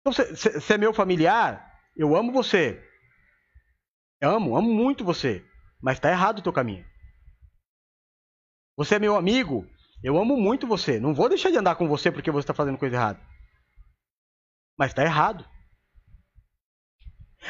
Então, 0.00 0.12
é 0.68 0.78
meu 0.78 0.92
familiar, 0.92 1.80
eu 1.96 2.16
amo 2.16 2.32
você. 2.32 2.82
Amo, 4.24 4.56
amo 4.56 4.72
muito 4.72 5.04
você. 5.04 5.44
Mas 5.80 5.98
está 5.98 6.10
errado 6.10 6.38
o 6.38 6.42
teu 6.42 6.52
caminho. 6.52 6.84
Você 8.76 8.96
é 8.96 8.98
meu 8.98 9.16
amigo, 9.16 9.68
eu 10.02 10.18
amo 10.18 10.36
muito 10.36 10.66
você. 10.66 10.98
Não 10.98 11.14
vou 11.14 11.28
deixar 11.28 11.50
de 11.50 11.58
andar 11.58 11.76
com 11.76 11.86
você 11.86 12.10
porque 12.10 12.30
você 12.30 12.44
está 12.44 12.54
fazendo 12.54 12.78
coisa 12.78 12.96
errada. 12.96 13.20
Mas 14.78 14.90
está 14.90 15.02
errado. 15.04 15.48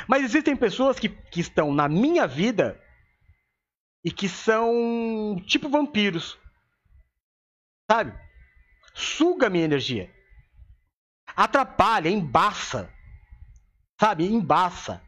Mas 0.09 0.25
existem 0.25 0.57
pessoas 0.57 0.99
que, 0.99 1.09
que 1.09 1.41
estão 1.41 1.73
na 1.73 1.89
minha 1.89 2.27
vida 2.27 2.81
e 4.05 4.11
que 4.11 4.29
são 4.29 5.41
tipo 5.47 5.69
vampiros. 5.69 6.39
Sabe? 7.91 8.13
Suga 8.95 9.49
minha 9.49 9.65
energia. 9.65 10.13
Atrapalha, 11.37 12.09
embaça. 12.09 12.93
Sabe? 13.99 14.27
Embaça. 14.27 15.03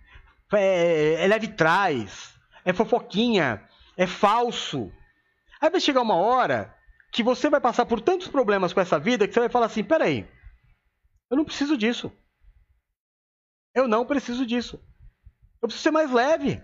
É, 0.52 1.24
é 1.24 1.26
leve 1.26 1.48
trás. 1.48 2.34
É 2.64 2.72
fofoquinha. 2.72 3.62
É 3.96 4.06
falso. 4.06 4.92
Aí 5.60 5.70
vai 5.70 5.80
chegar 5.80 6.02
uma 6.02 6.16
hora 6.16 6.74
que 7.12 7.22
você 7.22 7.48
vai 7.48 7.60
passar 7.60 7.86
por 7.86 8.00
tantos 8.00 8.28
problemas 8.28 8.72
com 8.72 8.80
essa 8.80 8.98
vida 8.98 9.26
que 9.26 9.32
você 9.32 9.40
vai 9.40 9.48
falar 9.48 9.66
assim: 9.66 9.82
peraí, 9.82 10.28
eu 11.30 11.36
não 11.36 11.44
preciso 11.44 11.76
disso. 11.76 12.12
Eu 13.74 13.88
não 13.88 14.06
preciso 14.06 14.46
disso. 14.46 14.80
Eu 15.60 15.68
preciso 15.68 15.82
ser 15.82 15.90
mais 15.90 16.10
leve. 16.10 16.62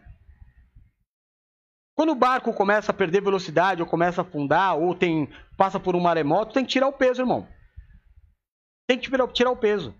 Quando 1.94 2.12
o 2.12 2.14
barco 2.16 2.52
começa 2.54 2.90
a 2.90 2.94
perder 2.94 3.20
velocidade, 3.20 3.82
ou 3.82 3.88
começa 3.88 4.22
a 4.22 4.24
afundar, 4.24 4.76
ou 4.76 4.94
tem 4.94 5.30
passa 5.56 5.78
por 5.78 5.94
um 5.94 6.00
maremoto, 6.00 6.54
tem 6.54 6.64
que 6.64 6.72
tirar 6.72 6.88
o 6.88 6.92
peso, 6.92 7.22
irmão. 7.22 7.46
Tem 8.86 8.98
que 8.98 9.10
tirar 9.32 9.50
o 9.50 9.56
peso. 9.56 9.94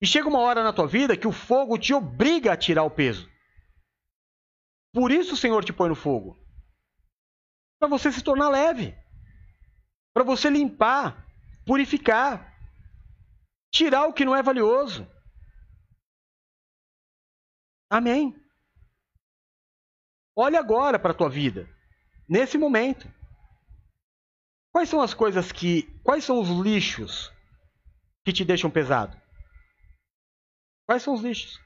E 0.00 0.06
chega 0.06 0.28
uma 0.28 0.40
hora 0.40 0.62
na 0.62 0.72
tua 0.72 0.86
vida 0.86 1.16
que 1.16 1.26
o 1.26 1.32
fogo 1.32 1.78
te 1.78 1.92
obriga 1.92 2.52
a 2.52 2.56
tirar 2.56 2.84
o 2.84 2.90
peso. 2.90 3.30
Por 4.92 5.10
isso 5.12 5.34
o 5.34 5.36
Senhor 5.36 5.64
te 5.64 5.72
põe 5.72 5.88
no 5.88 5.94
fogo. 5.94 6.36
Para 7.78 7.88
você 7.88 8.10
se 8.10 8.22
tornar 8.22 8.48
leve 8.48 8.96
para 10.12 10.24
você 10.24 10.50
limpar, 10.50 11.26
purificar, 11.64 12.54
tirar 13.72 14.06
o 14.06 14.12
que 14.12 14.24
não 14.24 14.34
é 14.34 14.42
valioso. 14.42 15.08
Amém. 17.88 18.36
Olhe 20.36 20.56
agora 20.56 20.98
para 20.98 21.12
a 21.12 21.14
tua 21.14 21.28
vida, 21.28 21.68
nesse 22.28 22.56
momento. 22.56 23.12
Quais 24.72 24.88
são 24.88 25.00
as 25.00 25.12
coisas 25.12 25.50
que. 25.50 25.82
Quais 26.04 26.24
são 26.24 26.40
os 26.40 26.48
lixos 26.48 27.32
que 28.24 28.32
te 28.32 28.44
deixam 28.44 28.70
pesado? 28.70 29.19
Quais 30.90 31.04
são 31.04 31.14
os 31.14 31.20
lixos? 31.20 31.62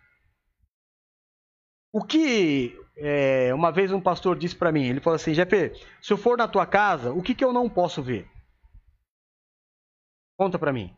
O 1.90 2.04
que 2.04 2.78
é, 2.94 3.54
uma 3.54 3.72
vez 3.72 3.90
um 3.90 3.98
pastor 3.98 4.38
disse 4.38 4.54
para 4.54 4.70
mim, 4.70 4.84
ele 4.84 5.00
falou 5.00 5.14
assim, 5.14 5.32
Jeff, 5.32 5.50
se 6.02 6.12
eu 6.12 6.18
for 6.18 6.36
na 6.36 6.46
tua 6.46 6.66
casa, 6.66 7.10
o 7.10 7.22
que, 7.22 7.34
que 7.34 7.42
eu 7.42 7.50
não 7.50 7.66
posso 7.66 8.02
ver? 8.02 8.30
Conta 10.36 10.58
para 10.58 10.74
mim. 10.74 10.94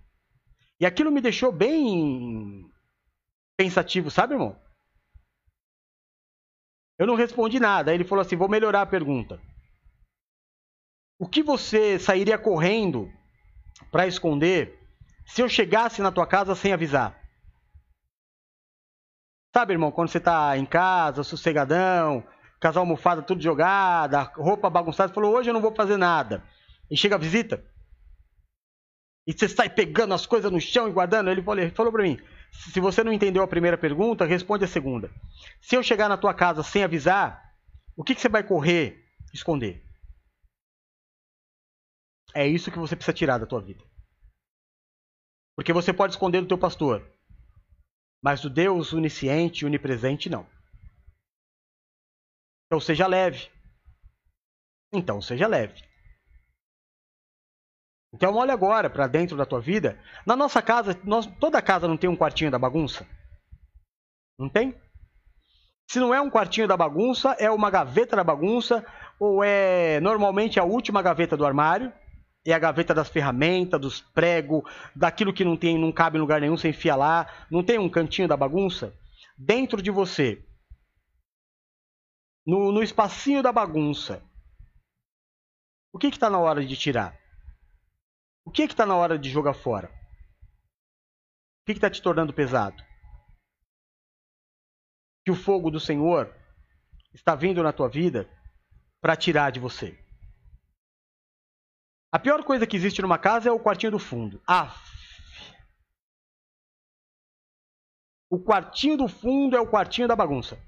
E 0.81 0.85
aquilo 0.85 1.13
me 1.13 1.21
deixou 1.21 1.53
bem 1.53 2.69
pensativo, 3.57 4.11
sabe, 4.11 4.35
irmão? 4.35 4.61
Eu 6.99 7.07
não 7.07 7.15
respondi 7.15 7.61
nada. 7.61 7.93
Aí 7.93 7.97
ele 7.97 8.03
falou 8.05 8.23
assim: 8.23 8.35
vou 8.35 8.49
melhorar 8.49 8.83
a 8.83 8.87
pergunta. 8.87 9.41
O 11.17 11.29
que 11.29 11.45
você 11.45 11.97
sairia 11.97 12.37
correndo 12.37 13.09
para 13.93 14.09
esconder 14.09 14.77
se 15.25 15.43
eu 15.43 15.49
chegasse 15.49 16.03
na 16.03 16.11
tua 16.11 16.27
casa 16.27 16.57
sem 16.57 16.73
avisar? 16.73 17.25
Sabe, 19.57 19.73
irmão, 19.73 19.91
quando 19.91 20.11
você 20.11 20.21
tá 20.21 20.59
em 20.59 20.67
casa, 20.67 21.25
sossegadão, 21.25 22.23
casal 22.61 22.83
almofada 22.83 23.23
tudo 23.23 23.43
jogada, 23.43 24.21
roupa 24.37 24.69
bagunçada, 24.69 25.15
falou, 25.15 25.35
hoje 25.35 25.49
eu 25.49 25.55
não 25.55 25.63
vou 25.63 25.75
fazer 25.75 25.97
nada. 25.97 26.45
E 26.91 26.95
chega 26.95 27.15
a 27.15 27.19
visita. 27.19 27.65
E 29.27 29.33
você 29.33 29.49
sai 29.49 29.71
pegando 29.71 30.13
as 30.13 30.27
coisas 30.27 30.53
no 30.53 30.61
chão 30.61 30.87
e 30.87 30.93
guardando. 30.93 31.31
Ele 31.31 31.41
falou, 31.43 31.71
falou 31.71 31.91
para 31.91 32.03
mim, 32.03 32.21
se 32.53 32.79
você 32.81 33.03
não 33.03 33.11
entendeu 33.11 33.43
a 33.43 33.49
primeira 33.49 33.79
pergunta, 33.79 34.27
responde 34.27 34.67
a 34.67 34.69
segunda. 34.69 35.11
Se 35.63 35.75
eu 35.75 35.83
chegar 35.83 36.11
na 36.11 36.19
tua 36.19 36.35
casa 36.35 36.63
sem 36.63 36.85
avisar, 36.85 37.43
o 37.97 38.05
que, 38.05 38.15
que 38.15 38.21
você 38.21 38.29
vai 38.29 38.43
correr 38.43 39.09
esconder? 39.33 39.83
É 42.35 42.47
isso 42.47 42.71
que 42.71 42.79
você 42.79 42.95
precisa 42.95 43.17
tirar 43.17 43.39
da 43.39 43.47
tua 43.47 43.63
vida. 43.63 43.83
Porque 45.57 45.73
você 45.73 45.95
pode 45.95 46.13
esconder 46.13 46.43
do 46.43 46.49
teu 46.49 46.59
pastor, 46.59 47.16
mas 48.27 48.41
do 48.41 48.51
Deus 48.51 48.93
onisciente 48.93 49.63
e 49.63 49.67
onipresente 49.67 50.29
não. 50.29 50.45
Então 52.67 52.81
seja 52.81 53.07
leve. 53.07 53.49
Então 54.93 55.23
seja 55.23 55.47
leve. 55.47 55.81
Então 58.13 58.35
olha 58.35 58.53
agora 58.53 58.91
para 58.91 59.07
dentro 59.07 59.37
da 59.37 59.47
tua 59.47 59.61
vida. 59.61 59.97
Na 60.27 60.35
nossa 60.35 60.61
casa, 60.61 61.01
nós, 61.05 61.25
toda 61.39 61.63
casa 61.63 61.87
não 61.87 61.97
tem 61.97 62.11
um 62.11 62.17
quartinho 62.17 62.51
da 62.51 62.59
bagunça? 62.59 63.07
Não 64.37 64.49
tem? 64.49 64.77
Se 65.89 66.01
não 66.01 66.13
é 66.13 66.21
um 66.21 66.29
quartinho 66.29 66.67
da 66.67 66.77
bagunça, 66.77 67.31
é 67.39 67.49
uma 67.49 67.71
gaveta 67.71 68.17
da 68.17 68.25
bagunça, 68.25 68.85
ou 69.21 69.45
é 69.45 70.01
normalmente 70.01 70.59
a 70.59 70.65
última 70.65 71.01
gaveta 71.01 71.37
do 71.37 71.47
armário, 71.47 71.93
é 72.47 72.55
a 72.55 72.59
gaveta 72.59 72.95
das 72.95 73.09
ferramentas, 73.09 73.81
dos 73.81 74.01
pregos, 74.01 74.63
daquilo 74.95 75.33
que 75.33 75.45
não 75.45 75.57
tem, 75.57 75.77
não 75.79 75.91
cabe 75.91 76.17
em 76.17 76.21
lugar 76.21 76.41
nenhum, 76.41 76.57
você 76.57 76.69
enfia 76.69 76.95
lá. 76.95 77.27
Não 77.51 77.65
tem 77.65 77.79
um 77.79 77.91
cantinho 77.91 78.29
da 78.29 78.37
bagunça? 78.37 78.95
Dentro 79.37 79.83
de 79.83 79.91
você, 79.91 80.45
no, 82.47 82.71
no 82.71 82.83
espacinho 82.83 83.43
da 83.43 83.53
bagunça, 83.53 84.23
o 85.93 85.99
que 85.99 86.07
está 86.07 86.31
na 86.31 86.39
hora 86.39 86.65
de 86.65 86.77
tirar? 86.77 87.19
O 88.45 88.51
que 88.51 88.63
está 88.63 88.87
na 88.87 88.95
hora 88.95 89.19
de 89.19 89.29
jogar 89.29 89.55
fora? 89.55 89.89
O 89.89 91.67
que 91.67 91.73
está 91.73 91.91
te 91.91 92.01
tornando 92.01 92.33
pesado? 92.33 92.81
Que 95.25 95.33
o 95.33 95.35
fogo 95.35 95.69
do 95.71 95.81
Senhor 95.81 96.33
está 97.13 97.35
vindo 97.35 97.61
na 97.63 97.73
tua 97.73 97.89
vida 97.89 98.31
para 99.01 99.17
tirar 99.17 99.51
de 99.51 99.59
você. 99.59 100.06
A 102.17 102.19
pior 102.19 102.43
coisa 102.45 102.67
que 102.67 102.75
existe 102.75 103.03
numa 103.03 103.19
casa 103.19 103.51
é 103.51 103.53
o 103.53 103.61
quartinho 103.61 103.93
do 103.93 103.99
fundo. 103.99 104.41
Ah. 104.49 104.75
O 108.31 108.43
quartinho 108.43 108.97
do 108.97 109.07
fundo 109.07 109.55
é 109.55 109.61
o 109.61 109.71
quartinho 109.71 110.09
da 110.09 110.17
bagunça. 110.17 110.59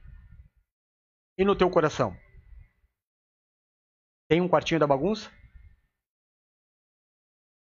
E 1.38 1.46
no 1.46 1.56
teu 1.56 1.70
coração? 1.70 2.14
Tem 4.28 4.42
um 4.42 4.48
quartinho 4.48 4.78
da 4.78 4.86
bagunça? 4.86 5.30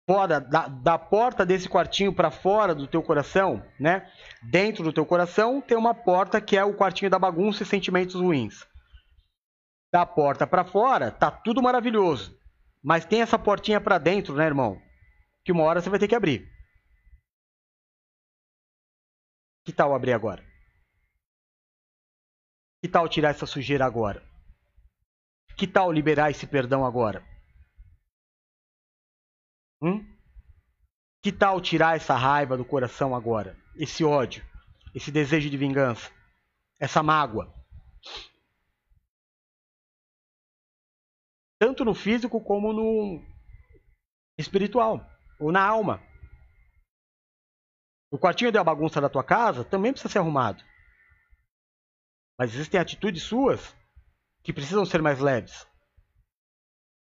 fora 0.09 0.39
da, 0.39 0.67
da 0.69 0.97
porta 0.97 1.45
desse 1.45 1.69
quartinho 1.69 2.11
para 2.11 2.31
fora 2.31 2.73
do 2.73 2.87
teu 2.87 3.03
coração, 3.03 3.63
né? 3.79 4.11
Dentro 4.41 4.83
do 4.83 4.91
teu 4.91 5.05
coração 5.05 5.61
tem 5.61 5.77
uma 5.77 5.93
porta 5.93 6.41
que 6.41 6.57
é 6.57 6.63
o 6.63 6.73
quartinho 6.73 7.11
da 7.11 7.19
bagunça 7.19 7.61
e 7.61 7.65
sentimentos 7.65 8.15
ruins. 8.15 8.65
Da 9.93 10.03
porta 10.03 10.47
para 10.47 10.63
fora 10.63 11.11
tá 11.11 11.29
tudo 11.29 11.61
maravilhoso, 11.61 12.39
mas 12.83 13.05
tem 13.05 13.21
essa 13.21 13.37
portinha 13.37 13.81
para 13.81 13.97
dentro, 13.97 14.35
né, 14.35 14.45
irmão? 14.45 14.81
Que 15.43 15.51
uma 15.51 15.63
hora 15.63 15.81
você 15.81 15.89
vai 15.89 15.99
ter 15.99 16.07
que 16.07 16.15
abrir. 16.15 16.47
Que 19.65 19.73
tal 19.73 19.93
abrir 19.93 20.13
agora? 20.13 20.45
Que 22.81 22.87
tal 22.87 23.09
tirar 23.09 23.31
essa 23.31 23.45
sujeira 23.45 23.85
agora? 23.85 24.23
Que 25.57 25.67
tal 25.67 25.91
liberar 25.91 26.29
esse 26.29 26.45
perdão 26.45 26.85
agora? 26.85 27.25
Hum? 29.81 30.05
Que 31.21 31.31
tal 31.31 31.59
tirar 31.59 31.97
essa 31.97 32.15
raiva 32.15 32.55
do 32.55 32.63
coração 32.63 33.15
agora? 33.15 33.57
Esse 33.75 34.03
ódio, 34.03 34.45
esse 34.93 35.11
desejo 35.11 35.49
de 35.49 35.57
vingança, 35.57 36.11
essa 36.79 37.01
mágoa. 37.01 37.53
Tanto 41.59 41.83
no 41.83 41.95
físico 41.95 42.39
como 42.43 42.71
no 42.71 43.25
espiritual, 44.37 45.05
ou 45.39 45.51
na 45.51 45.65
alma. 45.65 46.01
O 48.11 48.17
quartinho 48.17 48.51
da 48.51 48.63
bagunça 48.63 49.01
da 49.01 49.09
tua 49.09 49.23
casa 49.23 49.65
também 49.65 49.91
precisa 49.91 50.11
ser 50.11 50.19
arrumado. 50.19 50.63
Mas 52.39 52.53
existem 52.53 52.79
atitudes 52.79 53.23
suas 53.23 53.75
que 54.43 54.53
precisam 54.53 54.85
ser 54.85 55.01
mais 55.01 55.19
leves. 55.19 55.67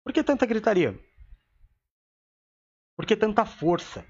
Por 0.03 0.13
que 0.13 0.23
tanta 0.23 0.45
gritaria? 0.45 0.97
Por 2.95 3.05
que 3.05 3.15
tanta 3.15 3.45
força? 3.45 4.05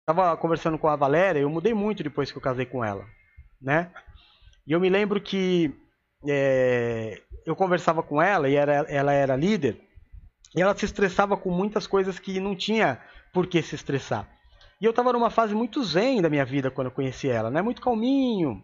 Estava 0.00 0.36
conversando 0.36 0.78
com 0.78 0.86
a 0.86 0.94
Valéria, 0.94 1.40
eu 1.40 1.50
mudei 1.50 1.74
muito 1.74 2.02
depois 2.02 2.30
que 2.30 2.38
eu 2.38 2.42
casei 2.42 2.66
com 2.66 2.84
ela, 2.84 3.04
né? 3.60 3.92
E 4.64 4.70
eu 4.70 4.78
me 4.78 4.88
lembro 4.88 5.20
que 5.20 5.74
é, 6.24 7.22
eu 7.44 7.56
conversava 7.56 8.02
com 8.02 8.20
ela 8.20 8.48
e 8.48 8.54
era, 8.54 8.72
ela 8.88 9.12
era 9.12 9.36
líder, 9.36 9.80
e 10.54 10.62
ela 10.62 10.76
se 10.76 10.84
estressava 10.84 11.36
com 11.36 11.50
muitas 11.50 11.86
coisas 11.86 12.18
que 12.18 12.40
não 12.40 12.56
tinha 12.56 13.00
por 13.32 13.46
que 13.46 13.60
se 13.62 13.74
estressar. 13.74 14.28
E 14.80 14.84
eu 14.84 14.90
estava 14.90 15.12
numa 15.12 15.30
fase 15.30 15.54
muito 15.54 15.82
zen 15.82 16.20
da 16.20 16.30
minha 16.30 16.44
vida 16.44 16.70
quando 16.70 16.88
eu 16.88 16.92
conheci 16.92 17.28
ela, 17.28 17.50
né? 17.50 17.62
Muito 17.62 17.80
calminho. 17.80 18.62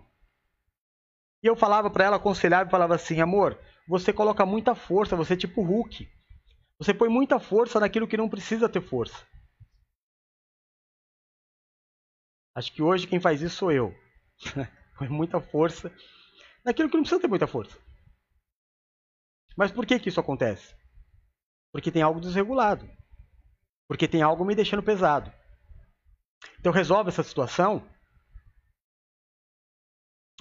E 1.42 1.46
eu 1.46 1.56
falava 1.56 1.90
para 1.90 2.04
ela, 2.04 2.16
aconselhava 2.16 2.68
e 2.68 2.70
falava 2.70 2.94
assim, 2.94 3.20
amor, 3.20 3.58
você 3.88 4.12
coloca 4.12 4.46
muita 4.46 4.74
força, 4.74 5.16
você 5.16 5.34
é 5.34 5.36
tipo 5.36 5.62
Hulk. 5.62 6.08
Você 6.78 6.94
põe 6.94 7.08
muita 7.08 7.38
força 7.40 7.80
naquilo 7.80 8.06
que 8.06 8.16
não 8.16 8.28
precisa 8.28 8.68
ter 8.68 8.80
força. 8.80 9.26
Acho 12.54 12.72
que 12.72 12.82
hoje 12.82 13.06
quem 13.06 13.20
faz 13.20 13.40
isso 13.40 13.56
sou 13.56 13.72
eu. 13.72 13.94
põe 14.98 15.08
muita 15.08 15.40
força 15.40 15.90
naquilo 16.64 16.88
que 16.88 16.96
não 16.96 17.02
precisa 17.02 17.20
ter 17.20 17.28
muita 17.28 17.46
força. 17.46 17.76
Mas 19.56 19.70
por 19.70 19.86
que, 19.86 19.98
que 19.98 20.08
isso 20.08 20.20
acontece? 20.20 20.74
Porque 21.72 21.90
tem 21.90 22.02
algo 22.02 22.20
desregulado. 22.20 22.88
Porque 23.88 24.08
tem 24.08 24.22
algo 24.22 24.44
me 24.44 24.54
deixando 24.54 24.82
pesado. 24.82 25.32
Então 26.58 26.72
resolve 26.72 27.10
essa 27.10 27.22
situação 27.22 27.86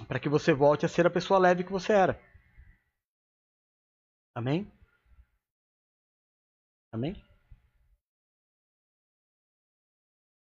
para 0.07 0.19
que 0.19 0.29
você 0.29 0.53
volte 0.53 0.85
a 0.85 0.89
ser 0.89 1.05
a 1.05 1.11
pessoa 1.11 1.39
leve 1.39 1.63
que 1.63 1.71
você 1.71 1.93
era. 1.93 2.19
Amém? 4.35 4.71
Amém? 6.93 7.15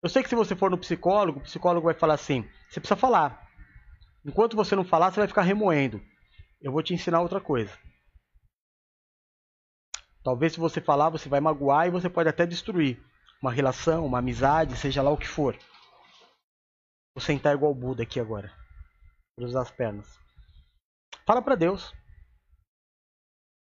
Eu 0.01 0.09
sei 0.09 0.21
que 0.21 0.29
se 0.29 0.35
você 0.35 0.55
for 0.55 0.69
no 0.69 0.77
psicólogo, 0.77 1.39
o 1.39 1.43
psicólogo 1.43 1.85
vai 1.85 1.93
falar 1.93 2.15
assim: 2.15 2.43
você 2.69 2.79
precisa 2.79 2.99
falar. 2.99 3.42
Enquanto 4.25 4.55
você 4.55 4.75
não 4.75 4.83
falar, 4.83 5.11
você 5.11 5.19
vai 5.19 5.27
ficar 5.27 5.41
remoendo. 5.41 6.01
Eu 6.61 6.71
vou 6.71 6.81
te 6.81 6.93
ensinar 6.93 7.21
outra 7.21 7.41
coisa. 7.41 7.77
Talvez 10.23 10.53
se 10.53 10.59
você 10.59 10.79
falar, 10.79 11.09
você 11.09 11.27
vai 11.27 11.41
magoar 11.41 11.87
e 11.87 11.91
você 11.91 12.09
pode 12.09 12.29
até 12.29 12.45
destruir 12.45 13.03
uma 13.41 13.51
relação, 13.51 14.05
uma 14.05 14.19
amizade, 14.19 14.77
seja 14.77 15.01
lá 15.01 15.11
o 15.11 15.17
que 15.17 15.27
for. 15.27 15.57
Vou 17.13 17.21
sentar 17.21 17.53
igual 17.53 17.71
o 17.71 17.75
Buda 17.75 18.03
aqui 18.03 18.19
agora. 18.19 18.51
Cruzar 19.37 19.61
as 19.61 19.71
pernas. 19.71 20.17
Fala 21.25 21.41
para 21.41 21.55
Deus 21.55 21.93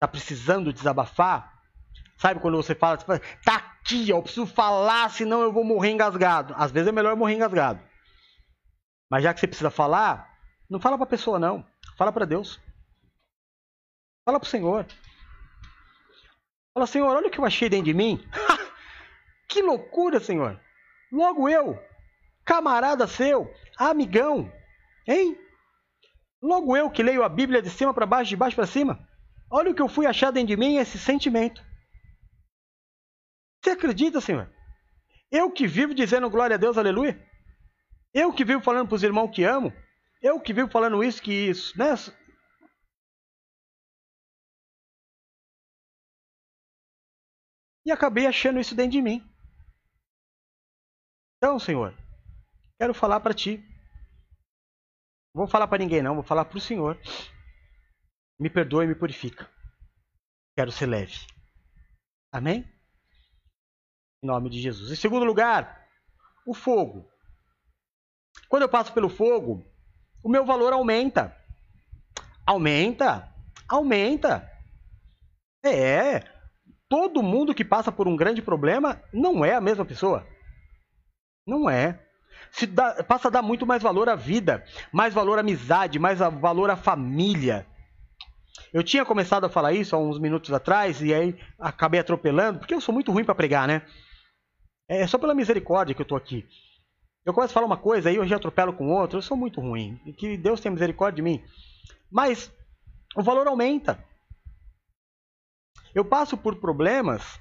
tá 0.03 0.07
precisando 0.07 0.73
desabafar, 0.73 1.61
sabe 2.17 2.41
quando 2.41 2.57
você 2.57 2.75
fala, 2.75 2.99
você 2.99 3.05
fala 3.05 3.21
tá 3.41 3.55
aqui, 3.55 4.09
eu 4.09 4.21
preciso 4.21 4.45
falar, 4.45 5.09
senão 5.09 5.41
eu 5.41 5.53
vou 5.53 5.63
morrer 5.63 5.91
engasgado. 5.91 6.53
Às 6.57 6.71
vezes 6.71 6.89
é 6.89 6.91
melhor 6.91 7.15
morrer 7.15 7.35
engasgado. 7.35 7.79
Mas 9.09 9.23
já 9.23 9.33
que 9.33 9.39
você 9.39 9.47
precisa 9.47 9.71
falar, 9.71 10.32
não 10.73 10.79
fala 10.79 10.97
para 10.97 11.03
a 11.03 11.09
pessoa 11.09 11.37
não, 11.37 11.63
fala 11.95 12.11
para 12.11 12.25
Deus. 12.25 12.59
Fala 14.25 14.39
para 14.39 14.47
o 14.47 14.49
Senhor. 14.49 14.87
Fala, 16.73 16.87
Senhor, 16.87 17.15
olha 17.15 17.27
o 17.27 17.29
que 17.29 17.37
eu 17.37 17.45
achei 17.45 17.69
dentro 17.69 17.85
de 17.85 17.93
mim. 17.93 18.19
que 19.47 19.61
loucura, 19.61 20.19
Senhor. 20.19 20.59
Logo 21.11 21.47
eu, 21.47 21.79
camarada 22.43 23.05
seu, 23.05 23.53
amigão, 23.77 24.51
hein? 25.07 25.37
Logo 26.41 26.75
eu 26.75 26.89
que 26.89 27.03
leio 27.03 27.23
a 27.23 27.29
Bíblia 27.29 27.61
de 27.61 27.69
cima 27.69 27.93
para 27.93 28.07
baixo, 28.07 28.29
de 28.29 28.35
baixo 28.35 28.55
para 28.55 28.65
cima. 28.65 29.07
Olha 29.51 29.69
o 29.69 29.75
que 29.75 29.81
eu 29.81 29.87
fui 29.87 30.07
achar 30.07 30.31
dentro 30.31 30.47
de 30.47 30.57
mim, 30.57 30.77
esse 30.77 30.97
sentimento. 30.97 31.63
Você 33.63 33.69
acredita, 33.69 34.19
Senhor? 34.19 34.51
Eu 35.29 35.51
que 35.51 35.67
vivo 35.67 35.93
dizendo 35.93 36.31
glória 36.31 36.55
a 36.55 36.59
Deus, 36.59 36.79
aleluia? 36.79 37.23
Eu 38.11 38.33
que 38.33 38.43
vivo 38.43 38.63
falando 38.63 38.87
para 38.87 38.95
os 38.95 39.03
irmãos 39.03 39.29
que 39.29 39.43
amo? 39.43 39.71
Eu 40.23 40.39
que 40.39 40.53
vivo 40.53 40.71
falando 40.71 41.03
isso, 41.03 41.21
que 41.21 41.33
isso, 41.33 41.77
né? 41.77 41.93
E 47.85 47.91
acabei 47.91 48.25
achando 48.25 48.57
isso 48.57 48.73
dentro 48.73 48.93
de 48.93 49.01
mim. 49.01 49.21
Então, 51.35 51.59
Senhor, 51.59 51.93
quero 52.79 52.93
falar 52.93 53.19
para 53.19 53.33
ti. 53.33 53.57
Não 55.35 55.41
vou 55.43 55.47
falar 55.47 55.67
para 55.67 55.79
ninguém, 55.79 56.01
não, 56.01 56.15
vou 56.15 56.23
falar 56.23 56.45
para 56.45 56.57
o 56.57 56.61
Senhor. 56.61 56.97
Me 58.39 58.49
perdoe 58.49 58.85
e 58.85 58.87
me 58.87 58.95
purifica. 58.95 59.51
Quero 60.57 60.71
ser 60.71 60.85
leve. 60.85 61.17
Amém? 62.31 62.63
Em 64.23 64.27
nome 64.27 64.49
de 64.49 64.61
Jesus. 64.61 64.89
Em 64.89 64.95
segundo 64.95 65.25
lugar, 65.25 65.85
o 66.47 66.53
fogo. 66.53 67.11
Quando 68.47 68.63
eu 68.63 68.69
passo 68.69 68.93
pelo 68.93 69.09
fogo, 69.09 69.72
o 70.23 70.29
meu 70.29 70.45
valor 70.45 70.71
aumenta. 70.71 71.35
Aumenta? 72.45 73.29
Aumenta. 73.67 74.49
É. 75.63 76.23
Todo 76.87 77.23
mundo 77.23 77.53
que 77.53 77.65
passa 77.65 77.91
por 77.91 78.07
um 78.07 78.15
grande 78.15 78.41
problema 78.41 79.01
não 79.11 79.43
é 79.43 79.53
a 79.53 79.61
mesma 79.61 79.83
pessoa. 79.83 80.25
Não 81.45 81.69
é. 81.69 81.99
Se 82.51 82.65
dá, 82.65 83.03
passa 83.03 83.27
a 83.27 83.31
dar 83.31 83.41
muito 83.41 83.65
mais 83.65 83.81
valor 83.83 84.07
à 84.07 84.15
vida, 84.15 84.63
mais 84.91 85.13
valor 85.13 85.37
à 85.37 85.41
amizade, 85.41 85.99
mais 85.99 86.19
valor 86.19 86.69
à 86.69 86.75
família. 86.75 87.65
Eu 88.71 88.83
tinha 88.83 89.05
começado 89.05 89.45
a 89.45 89.49
falar 89.49 89.73
isso 89.73 89.95
há 89.95 89.99
uns 89.99 90.19
minutos 90.19 90.51
atrás 90.53 91.01
e 91.01 91.13
aí 91.13 91.37
acabei 91.59 91.99
atropelando, 91.99 92.59
porque 92.59 92.73
eu 92.73 92.81
sou 92.81 92.93
muito 92.93 93.11
ruim 93.11 93.23
para 93.23 93.35
pregar, 93.35 93.67
né? 93.67 93.81
É 94.87 95.05
só 95.07 95.17
pela 95.17 95.33
misericórdia 95.33 95.95
que 95.95 96.01
eu 96.01 96.05
tô 96.05 96.15
aqui. 96.15 96.47
Eu 97.25 97.33
começo 97.33 97.51
a 97.51 97.53
falar 97.53 97.65
uma 97.65 97.77
coisa, 97.77 98.09
aí 98.09 98.15
eu 98.15 98.35
atropelo 98.35 98.73
com 98.73 98.89
outra, 98.89 99.17
eu 99.17 99.21
sou 99.21 99.37
muito 99.37 99.61
ruim. 99.61 99.99
E 100.05 100.11
que 100.11 100.37
Deus 100.37 100.59
tenha 100.59 100.73
misericórdia 100.73 101.17
de 101.17 101.21
mim. 101.21 101.43
Mas 102.11 102.51
o 103.15 103.23
valor 103.23 103.47
aumenta. 103.47 104.03
Eu 105.95 106.03
passo 106.03 106.35
por 106.35 106.57
problemas 106.57 107.39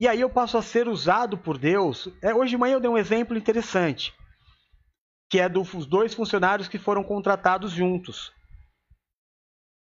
e 0.00 0.06
aí 0.06 0.20
eu 0.20 0.30
passo 0.30 0.56
a 0.56 0.62
ser 0.62 0.88
usado 0.88 1.36
por 1.36 1.58
Deus. 1.58 2.08
É, 2.22 2.34
hoje 2.34 2.50
de 2.50 2.56
manhã 2.56 2.74
eu 2.74 2.80
dei 2.80 2.90
um 2.90 2.98
exemplo 2.98 3.36
interessante, 3.36 4.14
que 5.30 5.40
é 5.40 5.48
dos 5.48 5.86
dois 5.86 6.14
funcionários 6.14 6.68
que 6.68 6.78
foram 6.78 7.02
contratados 7.02 7.72
juntos. 7.72 8.32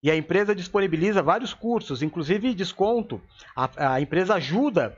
E 0.02 0.10
a 0.10 0.16
empresa 0.16 0.56
disponibiliza 0.56 1.22
vários 1.22 1.54
cursos, 1.54 2.02
inclusive 2.02 2.54
desconto. 2.54 3.22
A, 3.56 3.96
a 3.96 4.02
empresa 4.02 4.36
ajuda, 4.36 4.98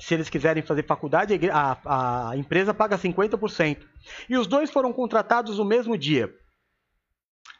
se 0.00 0.14
eles 0.14 0.28
quiserem 0.28 0.62
fazer 0.62 0.84
faculdade, 0.86 1.38
a, 1.50 2.30
a 2.30 2.36
empresa 2.36 2.74
paga 2.74 2.98
50%. 2.98 3.78
E 4.28 4.36
os 4.36 4.46
dois 4.46 4.70
foram 4.70 4.92
contratados 4.92 5.58
no 5.58 5.64
mesmo 5.64 5.96
dia. 5.96 6.34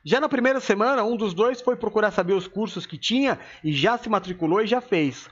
Já 0.04 0.18
na 0.18 0.28
primeira 0.28 0.58
semana, 0.60 1.04
um 1.04 1.16
dos 1.16 1.34
dois 1.34 1.60
foi 1.60 1.76
procurar 1.76 2.10
saber 2.10 2.32
os 2.32 2.48
cursos 2.48 2.86
que 2.86 2.96
tinha 2.96 3.38
e 3.62 3.72
já 3.72 3.98
se 3.98 4.08
matriculou 4.08 4.62
e 4.62 4.66
já 4.66 4.80
fez 4.80 5.28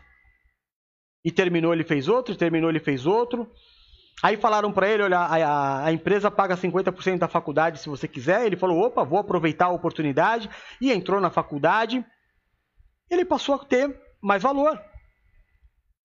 e 1.25 1.31
terminou, 1.31 1.73
ele 1.73 1.85
fez 1.85 2.09
outro, 2.09 2.37
terminou, 2.37 2.71
ele 2.71 2.81
fez 2.81 3.07
outro. 3.07 3.51
Aí 4.23 4.37
falaram 4.37 4.73
para 4.73 4.89
ele, 4.89 5.03
olha, 5.03 5.19
a, 5.19 5.85
a, 5.85 5.93
empresa 5.93 6.31
paga 6.31 6.57
50% 6.57 7.19
da 7.19 7.29
faculdade 7.29 7.79
se 7.79 7.89
você 7.89 8.09
quiser. 8.09 8.47
Ele 8.47 8.57
falou, 8.57 8.81
opa, 8.81 9.05
vou 9.05 9.19
aproveitar 9.19 9.67
a 9.67 9.73
oportunidade. 9.73 10.49
E 10.81 10.91
entrou 10.91 11.21
na 11.21 11.31
faculdade. 11.31 12.05
Ele 13.11 13.25
passou 13.25 13.55
a 13.55 13.59
ter 13.59 13.95
mais 14.23 14.43
valor. 14.43 14.81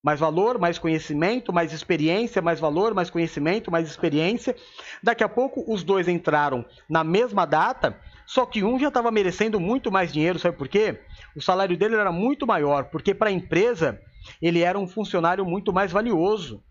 Mais 0.03 0.19
valor, 0.19 0.59
mais 0.59 0.77
conhecimento, 0.77 1.53
mais 1.53 1.71
experiência, 1.71 2.41
mais 2.41 2.59
valor, 2.59 2.93
mais 2.93 3.09
conhecimento, 3.09 3.71
mais 3.71 3.87
experiência. 3.87 4.53
Daqui 5.01 5.23
a 5.23 5.29
pouco 5.29 5.63
os 5.71 5.81
dois 5.83 6.09
entraram 6.09 6.65
na 6.89 7.03
mesma 7.03 7.45
data, 7.45 7.97
só 8.25 8.45
que 8.45 8.63
um 8.63 8.77
já 8.77 8.89
estava 8.89 9.11
merecendo 9.11 9.59
muito 9.59 9.89
mais 9.89 10.11
dinheiro, 10.11 10.37
sabe 10.37 10.57
por 10.57 10.67
quê? 10.67 11.01
O 11.35 11.41
salário 11.41 11.77
dele 11.77 11.95
era 11.95 12.11
muito 12.11 12.45
maior, 12.45 12.89
porque 12.89 13.15
para 13.15 13.29
a 13.29 13.33
empresa 13.33 14.01
ele 14.41 14.61
era 14.61 14.77
um 14.77 14.87
funcionário 14.87 15.45
muito 15.45 15.71
mais 15.71 15.91
valioso. 15.91 16.61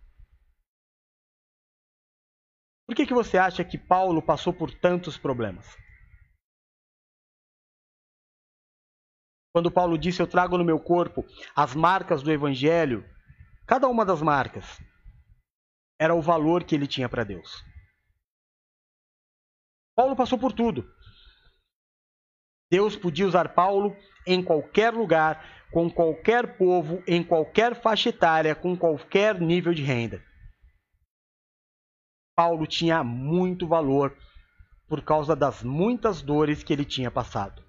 Por 2.86 2.94
que, 2.94 3.06
que 3.06 3.14
você 3.14 3.38
acha 3.38 3.64
que 3.64 3.78
Paulo 3.78 4.20
passou 4.20 4.52
por 4.52 4.70
tantos 4.70 5.16
problemas? 5.16 5.78
Quando 9.54 9.70
Paulo 9.70 9.98
disse: 9.98 10.20
Eu 10.20 10.26
trago 10.26 10.58
no 10.58 10.64
meu 10.64 10.80
corpo 10.80 11.24
as 11.54 11.74
marcas 11.74 12.22
do 12.22 12.32
Evangelho, 12.32 13.04
cada 13.66 13.88
uma 13.88 14.04
das 14.04 14.20
marcas 14.20 14.80
era 15.98 16.14
o 16.14 16.20
valor 16.20 16.64
que 16.64 16.74
ele 16.74 16.86
tinha 16.86 17.08
para 17.08 17.24
Deus. 17.24 17.64
Paulo 19.94 20.16
passou 20.16 20.38
por 20.38 20.52
tudo. 20.52 20.84
Deus 22.70 22.96
podia 22.96 23.26
usar 23.26 23.54
Paulo 23.54 23.94
em 24.26 24.42
qualquer 24.42 24.92
lugar, 24.92 25.44
com 25.70 25.90
qualquer 25.90 26.56
povo, 26.56 27.02
em 27.06 27.22
qualquer 27.22 27.80
faixa 27.80 28.08
etária, 28.08 28.54
com 28.54 28.76
qualquer 28.76 29.40
nível 29.40 29.74
de 29.74 29.82
renda. 29.82 30.24
Paulo 32.34 32.66
tinha 32.66 33.04
muito 33.04 33.68
valor 33.68 34.16
por 34.88 35.02
causa 35.04 35.36
das 35.36 35.62
muitas 35.62 36.22
dores 36.22 36.62
que 36.62 36.72
ele 36.72 36.84
tinha 36.84 37.10
passado. 37.10 37.62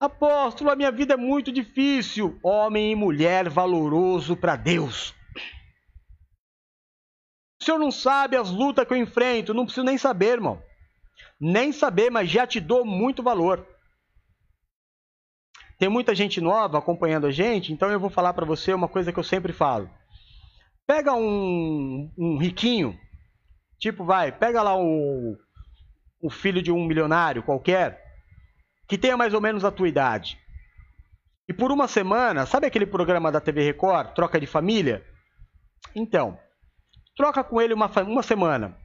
Apóstolo, 0.00 0.70
a 0.70 0.76
minha 0.76 0.92
vida 0.92 1.14
é 1.14 1.16
muito 1.16 1.50
difícil. 1.50 2.38
Homem 2.42 2.92
e 2.92 2.94
mulher 2.94 3.48
valoroso 3.48 4.36
para 4.36 4.54
Deus. 4.54 5.14
O 7.60 7.64
senhor 7.64 7.78
não 7.78 7.90
sabe 7.90 8.36
as 8.36 8.50
lutas 8.50 8.86
que 8.86 8.94
eu 8.94 8.98
enfrento. 8.98 9.52
Não 9.52 9.64
preciso 9.64 9.84
nem 9.84 9.98
saber, 9.98 10.34
irmão. 10.34 10.62
Nem 11.40 11.72
saber, 11.72 12.10
mas 12.10 12.30
já 12.30 12.46
te 12.46 12.60
dou 12.60 12.84
muito 12.84 13.22
valor. 13.22 13.66
Tem 15.78 15.88
muita 15.88 16.14
gente 16.14 16.40
nova 16.40 16.78
acompanhando 16.78 17.26
a 17.26 17.30
gente, 17.30 17.72
então 17.72 17.88
eu 17.90 18.00
vou 18.00 18.10
falar 18.10 18.32
para 18.34 18.44
você 18.44 18.72
uma 18.72 18.88
coisa 18.88 19.12
que 19.12 19.18
eu 19.18 19.24
sempre 19.24 19.52
falo. 19.52 19.88
Pega 20.84 21.14
um, 21.14 22.10
um 22.18 22.36
riquinho, 22.36 22.98
tipo, 23.78 24.04
vai, 24.04 24.32
pega 24.32 24.60
lá 24.60 24.76
o, 24.76 25.36
o 26.20 26.30
filho 26.30 26.60
de 26.60 26.72
um 26.72 26.84
milionário 26.84 27.44
qualquer, 27.44 28.07
que 28.88 28.96
tenha 28.96 29.16
mais 29.16 29.34
ou 29.34 29.40
menos 29.40 29.64
a 29.64 29.70
tua 29.70 29.88
idade. 29.88 30.38
E 31.48 31.52
por 31.52 31.70
uma 31.70 31.86
semana, 31.86 32.46
sabe 32.46 32.66
aquele 32.66 32.86
programa 32.86 33.30
da 33.30 33.40
TV 33.40 33.62
Record, 33.62 34.14
Troca 34.14 34.40
de 34.40 34.46
Família? 34.46 35.04
Então, 35.94 36.38
troca 37.16 37.44
com 37.44 37.60
ele 37.60 37.74
uma, 37.74 37.90
uma 38.02 38.22
semana. 38.22 38.76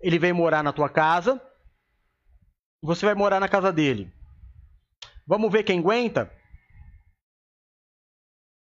Ele 0.00 0.18
vem 0.18 0.32
morar 0.32 0.62
na 0.62 0.72
tua 0.72 0.88
casa, 0.88 1.40
você 2.82 3.06
vai 3.06 3.14
morar 3.14 3.40
na 3.40 3.48
casa 3.48 3.72
dele. 3.72 4.12
Vamos 5.26 5.50
ver 5.50 5.62
quem 5.62 5.80
aguenta? 5.80 6.30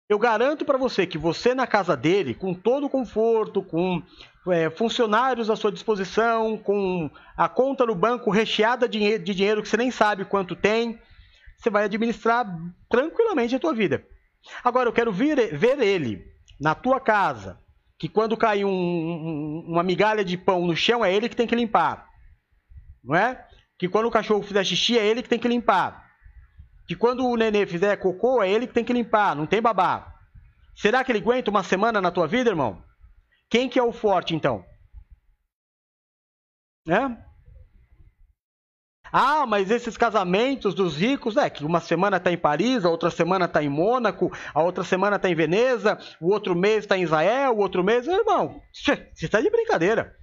Eu 0.08 0.18
garanto 0.18 0.64
para 0.64 0.78
você 0.78 1.06
que 1.06 1.18
você 1.18 1.54
na 1.54 1.66
casa 1.66 1.94
dele, 1.94 2.34
com 2.34 2.54
todo 2.54 2.86
o 2.86 2.90
conforto, 2.90 3.62
com 3.62 4.02
é, 4.50 4.70
funcionários 4.70 5.50
à 5.50 5.56
sua 5.56 5.70
disposição, 5.70 6.56
com 6.56 7.10
a 7.36 7.46
conta 7.46 7.84
no 7.84 7.94
banco 7.94 8.30
recheada 8.30 8.88
de 8.88 9.18
dinheiro 9.18 9.62
que 9.62 9.68
você 9.68 9.76
nem 9.76 9.90
sabe 9.90 10.24
quanto 10.24 10.56
tem, 10.56 10.98
você 11.58 11.68
vai 11.68 11.84
administrar 11.84 12.46
tranquilamente 12.88 13.54
a 13.54 13.58
tua 13.58 13.74
vida. 13.74 14.02
Agora, 14.64 14.88
eu 14.88 14.94
quero 14.94 15.12
ver, 15.12 15.54
ver 15.54 15.78
ele 15.80 16.24
na 16.58 16.74
tua 16.74 16.98
casa, 16.98 17.60
que 17.98 18.08
quando 18.08 18.36
cai 18.36 18.64
um, 18.64 18.70
um, 18.70 19.64
uma 19.68 19.82
migalha 19.82 20.24
de 20.24 20.38
pão 20.38 20.66
no 20.66 20.74
chão, 20.74 21.04
é 21.04 21.12
ele 21.12 21.28
que 21.28 21.36
tem 21.36 21.46
que 21.46 21.54
limpar. 21.54 22.08
Não 23.04 23.14
é? 23.14 23.46
Que 23.78 23.88
quando 23.88 24.06
o 24.06 24.10
cachorro 24.10 24.42
fizer 24.42 24.64
xixi, 24.64 24.98
é 24.98 25.06
ele 25.06 25.22
que 25.22 25.28
tem 25.28 25.38
que 25.38 25.48
limpar 25.48 26.07
que 26.88 26.96
quando 26.96 27.26
o 27.26 27.36
nenê 27.36 27.66
fizer 27.66 27.94
cocô, 27.98 28.42
é 28.42 28.50
ele 28.50 28.66
que 28.66 28.72
tem 28.72 28.82
que 28.82 28.94
limpar, 28.94 29.36
não 29.36 29.46
tem 29.46 29.60
babá. 29.60 30.14
Será 30.74 31.04
que 31.04 31.12
ele 31.12 31.18
aguenta 31.18 31.50
uma 31.50 31.62
semana 31.62 32.00
na 32.00 32.10
tua 32.10 32.26
vida, 32.26 32.48
irmão? 32.48 32.82
Quem 33.50 33.68
que 33.68 33.78
é 33.78 33.82
o 33.82 33.92
forte, 33.92 34.34
então? 34.34 34.64
É? 36.88 37.28
Ah, 39.12 39.44
mas 39.46 39.70
esses 39.70 39.98
casamentos 39.98 40.74
dos 40.74 40.96
ricos, 40.96 41.36
é 41.36 41.50
que 41.50 41.62
uma 41.62 41.80
semana 41.80 42.16
está 42.16 42.32
em 42.32 42.38
Paris, 42.38 42.86
a 42.86 42.90
outra 42.90 43.10
semana 43.10 43.44
está 43.44 43.62
em 43.62 43.68
Mônaco, 43.68 44.32
a 44.54 44.62
outra 44.62 44.82
semana 44.82 45.16
está 45.16 45.28
em 45.28 45.34
Veneza, 45.34 45.98
o 46.18 46.32
outro 46.32 46.56
mês 46.56 46.84
está 46.84 46.96
em 46.96 47.02
Israel, 47.02 47.52
o 47.52 47.58
outro 47.58 47.84
mês, 47.84 48.06
irmão, 48.06 48.62
você 48.72 49.10
está 49.20 49.42
de 49.42 49.50
brincadeira. 49.50 50.14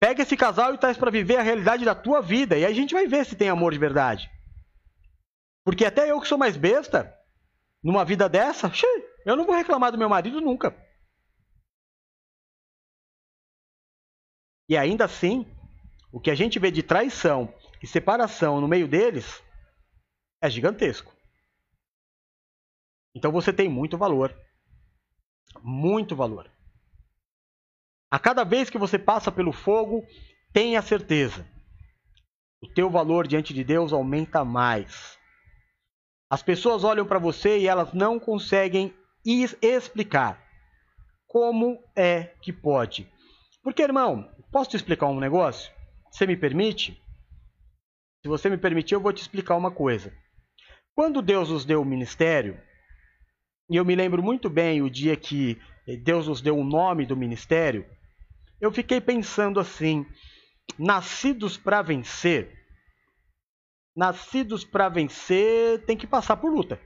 Pega 0.00 0.22
esse 0.22 0.36
casal 0.36 0.74
e 0.74 0.78
traz 0.78 0.96
para 0.96 1.10
viver 1.10 1.36
a 1.36 1.42
realidade 1.42 1.84
da 1.84 1.94
tua 1.94 2.22
vida, 2.22 2.56
e 2.56 2.64
aí 2.64 2.72
a 2.72 2.74
gente 2.74 2.94
vai 2.94 3.06
ver 3.06 3.26
se 3.26 3.36
tem 3.36 3.50
amor 3.50 3.72
de 3.72 3.78
verdade. 3.78 4.30
Porque 5.64 5.84
até 5.84 6.10
eu 6.10 6.20
que 6.20 6.28
sou 6.28 6.38
mais 6.38 6.56
besta, 6.56 7.16
numa 7.82 8.04
vida 8.04 8.28
dessa, 8.28 8.70
eu 9.24 9.36
não 9.36 9.44
vou 9.44 9.54
reclamar 9.54 9.92
do 9.92 9.98
meu 9.98 10.08
marido 10.08 10.40
nunca. 10.40 10.74
E 14.68 14.76
ainda 14.76 15.04
assim, 15.04 15.46
o 16.12 16.20
que 16.20 16.30
a 16.30 16.34
gente 16.34 16.58
vê 16.58 16.70
de 16.70 16.82
traição 16.82 17.52
e 17.82 17.86
separação 17.86 18.60
no 18.60 18.68
meio 18.68 18.88
deles 18.88 19.42
é 20.40 20.48
gigantesco. 20.48 21.14
Então 23.14 23.30
você 23.30 23.52
tem 23.52 23.68
muito 23.68 23.98
valor. 23.98 24.36
Muito 25.62 26.16
valor. 26.16 26.50
A 28.10 28.18
cada 28.18 28.44
vez 28.44 28.68
que 28.68 28.78
você 28.78 28.98
passa 28.98 29.30
pelo 29.30 29.52
fogo, 29.52 30.06
tenha 30.52 30.82
certeza, 30.82 31.46
o 32.60 32.68
teu 32.68 32.90
valor 32.90 33.26
diante 33.26 33.54
de 33.54 33.64
Deus 33.64 33.92
aumenta 33.92 34.44
mais. 34.44 35.18
As 36.32 36.42
pessoas 36.42 36.82
olham 36.82 37.04
para 37.04 37.18
você 37.18 37.58
e 37.58 37.68
elas 37.68 37.92
não 37.92 38.18
conseguem 38.18 38.94
explicar 39.22 40.42
como 41.26 41.78
é 41.94 42.32
que 42.40 42.50
pode. 42.50 43.06
Porque, 43.62 43.82
irmão, 43.82 44.26
posso 44.50 44.70
te 44.70 44.76
explicar 44.76 45.08
um 45.08 45.20
negócio? 45.20 45.70
Você 46.10 46.26
me 46.26 46.34
permite? 46.34 46.98
Se 48.22 48.28
você 48.28 48.48
me 48.48 48.56
permitir, 48.56 48.94
eu 48.94 49.00
vou 49.00 49.12
te 49.12 49.20
explicar 49.20 49.56
uma 49.56 49.70
coisa. 49.70 50.10
Quando 50.94 51.20
Deus 51.20 51.50
nos 51.50 51.66
deu 51.66 51.82
o 51.82 51.84
ministério, 51.84 52.58
e 53.68 53.76
eu 53.76 53.84
me 53.84 53.94
lembro 53.94 54.22
muito 54.22 54.48
bem 54.48 54.80
o 54.80 54.88
dia 54.88 55.14
que 55.14 55.60
Deus 56.02 56.28
nos 56.28 56.40
deu 56.40 56.56
o 56.56 56.64
nome 56.64 57.04
do 57.04 57.14
ministério, 57.14 57.84
eu 58.58 58.72
fiquei 58.72 59.02
pensando 59.02 59.60
assim: 59.60 60.06
nascidos 60.78 61.58
para 61.58 61.82
vencer, 61.82 62.61
nascidos 63.94 64.64
para 64.64 64.88
vencer 64.88 65.84
tem 65.86 65.96
que 65.96 66.06
passar 66.06 66.36
por 66.36 66.52
luta. 66.52 66.78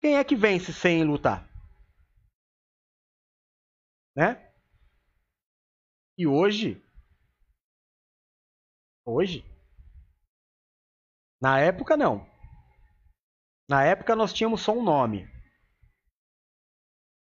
Quem 0.00 0.16
é 0.16 0.24
que 0.24 0.36
vence 0.36 0.72
sem 0.72 1.04
lutar? 1.04 1.48
Né? 4.14 4.52
E 6.16 6.26
hoje, 6.26 6.82
hoje, 9.04 9.44
na 11.40 11.60
época 11.60 11.96
não. 11.96 12.28
Na 13.68 13.84
época 13.84 14.16
nós 14.16 14.32
tínhamos 14.32 14.62
só 14.62 14.72
um 14.72 14.82
nome. 14.82 15.28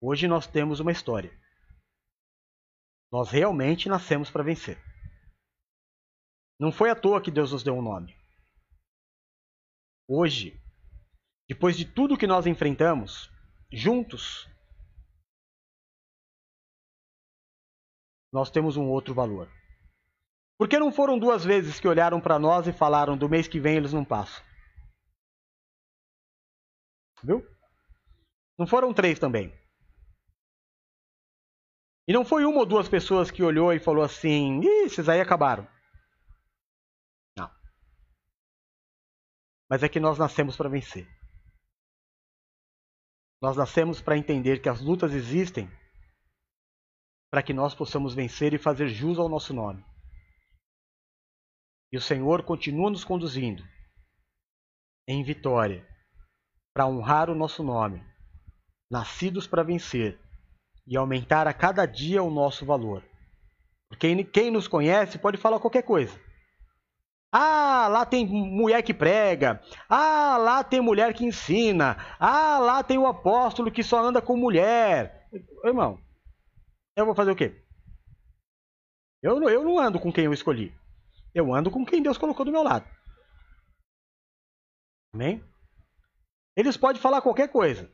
Hoje 0.01 0.27
nós 0.27 0.47
temos 0.47 0.79
uma 0.79 0.91
história. 0.91 1.31
Nós 3.11 3.29
realmente 3.29 3.87
nascemos 3.87 4.29
para 4.29 4.43
vencer. 4.43 4.90
Não 6.61 6.71
foi 6.71 6.91
à 6.91 6.95
toa 6.95 7.19
que 7.19 7.31
Deus 7.31 7.51
nos 7.51 7.63
deu 7.63 7.73
um 7.73 7.81
nome. 7.81 8.15
Hoje, 10.07 10.61
depois 11.49 11.75
de 11.75 11.85
tudo 11.85 12.15
que 12.15 12.27
nós 12.27 12.45
enfrentamos, 12.45 13.31
juntos, 13.73 14.47
nós 18.31 18.51
temos 18.51 18.77
um 18.77 18.87
outro 18.91 19.11
valor. 19.11 19.49
Porque 20.55 20.77
não 20.77 20.91
foram 20.91 21.17
duas 21.17 21.43
vezes 21.43 21.79
que 21.79 21.87
olharam 21.87 22.21
para 22.21 22.37
nós 22.37 22.67
e 22.67 22.71
falaram: 22.71 23.17
do 23.17 23.27
mês 23.27 23.47
que 23.47 23.59
vem 23.59 23.77
eles 23.77 23.91
não 23.91 24.05
passam. 24.05 24.45
Viu? 27.23 27.43
Não 28.55 28.67
foram 28.67 28.93
três 28.93 29.17
também. 29.17 29.51
E 32.07 32.13
não 32.13 32.23
foi 32.23 32.45
uma 32.45 32.59
ou 32.59 32.65
duas 32.67 32.87
pessoas 32.87 33.31
que 33.31 33.41
olhou 33.41 33.73
e 33.73 33.79
falou 33.79 34.03
assim: 34.03 34.59
Ih, 34.61 34.85
esses 34.85 35.09
aí 35.09 35.19
acabaram. 35.19 35.67
Mas 39.71 39.83
é 39.83 39.87
que 39.87 40.01
nós 40.01 40.17
nascemos 40.17 40.57
para 40.57 40.67
vencer. 40.67 41.07
Nós 43.41 43.55
nascemos 43.55 44.01
para 44.01 44.17
entender 44.17 44.61
que 44.61 44.67
as 44.67 44.81
lutas 44.81 45.13
existem 45.13 45.71
para 47.31 47.41
que 47.41 47.53
nós 47.53 47.73
possamos 47.73 48.13
vencer 48.13 48.53
e 48.53 48.57
fazer 48.57 48.89
jus 48.89 49.17
ao 49.17 49.29
nosso 49.29 49.53
nome. 49.53 49.81
E 51.89 51.97
o 51.97 52.01
Senhor 52.01 52.43
continua 52.43 52.89
nos 52.89 53.05
conduzindo 53.05 53.63
em 55.07 55.23
vitória 55.23 55.87
para 56.73 56.85
honrar 56.85 57.29
o 57.29 57.35
nosso 57.35 57.63
nome, 57.63 58.03
nascidos 58.91 59.47
para 59.47 59.63
vencer 59.63 60.19
e 60.85 60.97
aumentar 60.97 61.47
a 61.47 61.53
cada 61.53 61.85
dia 61.85 62.21
o 62.21 62.29
nosso 62.29 62.65
valor. 62.65 63.01
Porque 63.87 64.21
quem 64.25 64.51
nos 64.51 64.67
conhece 64.67 65.17
pode 65.17 65.37
falar 65.37 65.61
qualquer 65.61 65.83
coisa. 65.83 66.19
Ah, 67.31 67.87
lá 67.87 68.05
tem 68.05 68.27
mulher 68.27 68.81
que 68.83 68.93
prega. 68.93 69.61
Ah, 69.87 70.35
lá 70.37 70.63
tem 70.63 70.81
mulher 70.81 71.13
que 71.13 71.23
ensina. 71.23 71.95
Ah, 72.19 72.59
lá 72.59 72.83
tem 72.83 72.97
o 72.97 73.07
apóstolo 73.07 73.71
que 73.71 73.83
só 73.83 74.03
anda 74.03 74.21
com 74.21 74.35
mulher. 74.35 75.29
Irmão, 75.63 75.97
eu 76.95 77.05
vou 77.05 77.15
fazer 77.15 77.31
o 77.31 77.35
quê? 77.35 77.63
Eu, 79.21 79.41
eu 79.49 79.63
não 79.63 79.79
ando 79.79 79.99
com 79.99 80.11
quem 80.11 80.25
eu 80.25 80.33
escolhi. 80.33 80.75
Eu 81.33 81.53
ando 81.53 81.71
com 81.71 81.85
quem 81.85 82.03
Deus 82.03 82.17
colocou 82.17 82.45
do 82.45 82.51
meu 82.51 82.63
lado. 82.63 82.85
Amém? 85.13 85.43
Eles 86.55 86.75
podem 86.75 87.01
falar 87.01 87.21
qualquer 87.21 87.47
coisa. 87.47 87.89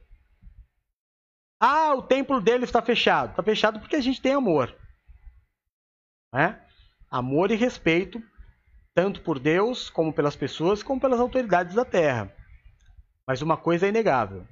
Ah, 1.59 1.93
o 1.93 2.01
templo 2.01 2.41
dele 2.41 2.63
está 2.63 2.81
fechado. 2.81 3.31
Está 3.31 3.43
fechado 3.43 3.79
porque 3.79 3.95
a 3.95 4.01
gente 4.01 4.21
tem 4.21 4.33
amor. 4.33 4.75
Né? 6.33 6.63
Amor 7.09 7.51
e 7.51 7.55
respeito, 7.55 8.21
tanto 8.97 9.21
por 9.21 9.37
Deus, 9.37 9.91
como 9.91 10.11
pelas 10.11 10.35
pessoas, 10.35 10.81
como 10.81 10.99
pelas 10.99 11.19
autoridades 11.19 11.75
da 11.75 11.85
terra. 11.85 12.35
Mas 13.27 13.43
uma 13.43 13.55
coisa 13.55 13.85
é 13.85 13.89
inegável: 13.89 14.43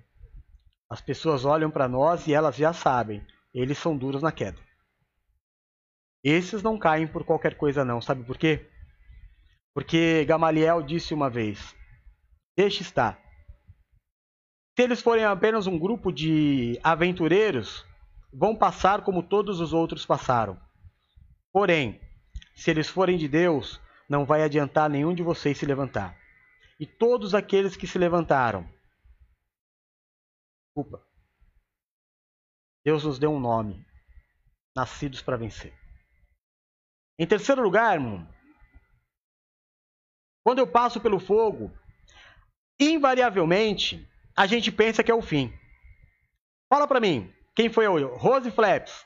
as 0.87 1.01
pessoas 1.01 1.45
olham 1.45 1.71
para 1.71 1.87
nós 1.87 2.27
e 2.27 2.33
elas 2.35 2.55
já 2.55 2.71
sabem, 2.71 3.25
eles 3.51 3.75
são 3.75 3.97
duros 3.97 4.21
na 4.21 4.31
queda. 4.31 4.59
Esses 6.23 6.61
não 6.61 6.77
caem 6.77 7.07
por 7.07 7.23
qualquer 7.23 7.57
coisa, 7.57 7.83
não. 7.83 7.99
Sabe 7.99 8.23
por 8.23 8.37
quê? 8.37 8.69
Porque 9.73 10.23
Gamaliel 10.25 10.83
disse 10.83 11.11
uma 11.11 11.27
vez: 11.27 11.75
Deixe 12.55 12.83
estar. 12.83 13.19
Se 14.77 14.83
eles 14.83 15.01
forem 15.01 15.25
apenas 15.25 15.65
um 15.65 15.79
grupo 15.79 16.11
de 16.11 16.79
aventureiros, 16.83 17.83
vão 18.31 18.55
passar 18.55 19.01
como 19.01 19.23
todos 19.23 19.59
os 19.59 19.73
outros 19.73 20.05
passaram. 20.05 20.55
Porém, 21.51 21.99
se 22.53 22.69
eles 22.69 22.87
forem 22.87 23.17
de 23.17 23.27
Deus, 23.27 23.83
não 24.09 24.25
vai 24.25 24.43
adiantar 24.43 24.89
nenhum 24.89 25.13
de 25.13 25.23
vocês 25.23 25.57
se 25.57 25.65
levantar. 25.65 26.17
E 26.79 26.85
todos 26.85 27.33
aqueles 27.33 27.75
que 27.75 27.87
se 27.87 27.97
levantaram, 27.97 28.69
desculpa, 30.67 31.05
Deus 32.83 33.03
nos 33.03 33.17
deu 33.17 33.31
um 33.31 33.39
nome, 33.39 33.85
nascidos 34.75 35.21
para 35.21 35.37
vencer. 35.37 35.73
Em 37.17 37.25
terceiro 37.25 37.61
lugar, 37.61 37.95
irmão, 37.95 38.27
quando 40.43 40.59
eu 40.59 40.67
passo 40.67 40.99
pelo 40.99 41.19
fogo, 41.19 41.71
invariavelmente 42.79 44.07
a 44.35 44.45
gente 44.45 44.71
pensa 44.71 45.03
que 45.03 45.09
é 45.09 45.15
o 45.15 45.21
fim. 45.21 45.51
Fala 46.69 46.87
para 46.87 46.99
mim, 46.99 47.33
quem 47.55 47.69
foi 47.69 47.85
eu? 47.85 48.15
Rose 48.17 48.51
Flaps. 48.51 49.05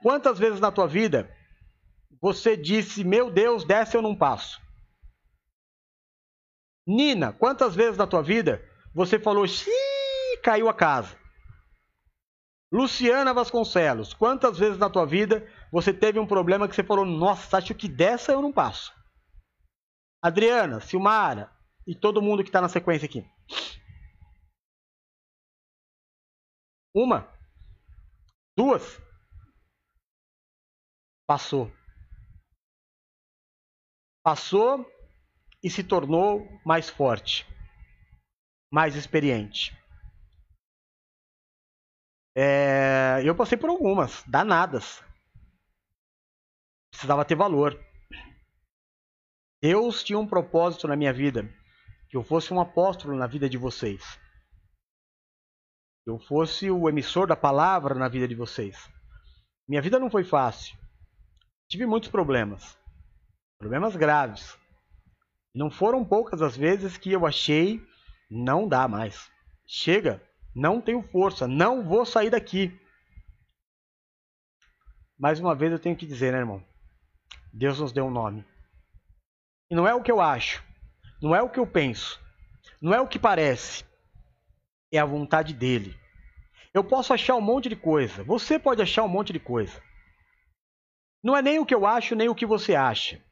Quantas 0.00 0.38
vezes 0.38 0.58
na 0.58 0.72
tua 0.72 0.88
vida 0.88 1.30
você 2.22 2.56
disse, 2.56 3.02
meu 3.02 3.32
Deus, 3.32 3.64
desce 3.64 3.96
eu 3.96 4.00
não 4.00 4.16
passo? 4.16 4.62
Nina, 6.86 7.32
quantas 7.32 7.74
vezes 7.74 7.98
na 7.98 8.06
tua 8.06 8.22
vida 8.22 8.62
você 8.94 9.18
falou, 9.18 9.46
xiii, 9.46 10.40
caiu 10.40 10.68
a 10.68 10.74
casa? 10.74 11.18
Luciana 12.72 13.34
Vasconcelos, 13.34 14.14
quantas 14.14 14.56
vezes 14.56 14.78
na 14.78 14.88
tua 14.88 15.04
vida 15.04 15.46
você 15.72 15.92
teve 15.92 16.20
um 16.20 16.26
problema 16.26 16.68
que 16.68 16.76
você 16.76 16.84
falou, 16.84 17.04
nossa, 17.04 17.58
acho 17.58 17.74
que 17.74 17.88
dessa 17.88 18.30
eu 18.30 18.40
não 18.40 18.52
passo? 18.52 18.94
Adriana, 20.22 20.80
Silmara 20.80 21.50
e 21.84 21.94
todo 21.94 22.22
mundo 22.22 22.44
que 22.44 22.48
está 22.48 22.60
na 22.60 22.68
sequência 22.68 23.06
aqui. 23.06 23.28
Uma. 26.94 27.28
Duas. 28.56 29.00
Passou. 31.26 31.70
Passou 34.22 34.86
e 35.62 35.70
se 35.70 35.82
tornou 35.82 36.46
mais 36.64 36.88
forte, 36.88 37.46
mais 38.72 38.94
experiente. 38.94 39.76
É, 42.34 43.20
eu 43.24 43.34
passei 43.34 43.58
por 43.58 43.68
algumas, 43.68 44.22
danadas. 44.24 45.02
Precisava 46.90 47.24
ter 47.24 47.34
valor. 47.34 47.78
Deus 49.60 50.02
tinha 50.02 50.18
um 50.18 50.26
propósito 50.26 50.88
na 50.88 50.96
minha 50.96 51.12
vida, 51.12 51.42
que 52.08 52.16
eu 52.16 52.22
fosse 52.22 52.52
um 52.52 52.60
apóstolo 52.60 53.16
na 53.16 53.26
vida 53.26 53.48
de 53.48 53.56
vocês 53.58 54.20
eu 56.04 56.18
fosse 56.18 56.70
o 56.70 56.88
emissor 56.88 57.26
da 57.26 57.36
palavra 57.36 57.94
na 57.94 58.08
vida 58.08 58.26
de 58.26 58.34
vocês. 58.34 58.90
Minha 59.68 59.80
vida 59.80 59.98
não 59.98 60.10
foi 60.10 60.24
fácil. 60.24 60.76
Tive 61.68 61.86
muitos 61.86 62.10
problemas. 62.10 62.76
Problemas 63.62 63.94
graves. 63.94 64.58
Não 65.54 65.70
foram 65.70 66.04
poucas 66.04 66.42
as 66.42 66.56
vezes 66.56 66.98
que 66.98 67.12
eu 67.12 67.24
achei 67.24 67.80
não 68.28 68.66
dá 68.66 68.88
mais. 68.88 69.30
Chega, 69.64 70.20
não 70.52 70.80
tenho 70.80 71.00
força, 71.00 71.46
não 71.46 71.84
vou 71.84 72.04
sair 72.04 72.28
daqui. 72.28 72.76
Mais 75.16 75.38
uma 75.38 75.54
vez 75.54 75.70
eu 75.70 75.78
tenho 75.78 75.94
que 75.94 76.04
dizer, 76.04 76.32
né, 76.32 76.38
irmão? 76.38 76.60
Deus 77.52 77.78
nos 77.78 77.92
deu 77.92 78.06
um 78.06 78.10
nome. 78.10 78.44
E 79.70 79.76
não 79.76 79.86
é 79.86 79.94
o 79.94 80.02
que 80.02 80.10
eu 80.10 80.20
acho, 80.20 80.60
não 81.22 81.32
é 81.32 81.40
o 81.40 81.48
que 81.48 81.60
eu 81.60 81.66
penso, 81.66 82.20
não 82.80 82.92
é 82.92 83.00
o 83.00 83.06
que 83.06 83.16
parece, 83.16 83.84
é 84.90 84.98
a 84.98 85.04
vontade 85.04 85.54
dele. 85.54 85.96
Eu 86.74 86.82
posso 86.82 87.14
achar 87.14 87.36
um 87.36 87.40
monte 87.40 87.68
de 87.68 87.76
coisa. 87.76 88.24
Você 88.24 88.58
pode 88.58 88.82
achar 88.82 89.04
um 89.04 89.08
monte 89.08 89.32
de 89.32 89.38
coisa. 89.38 89.80
Não 91.22 91.36
é 91.36 91.40
nem 91.40 91.60
o 91.60 91.64
que 91.64 91.76
eu 91.76 91.86
acho, 91.86 92.16
nem 92.16 92.28
o 92.28 92.34
que 92.34 92.44
você 92.44 92.74
acha. 92.74 93.22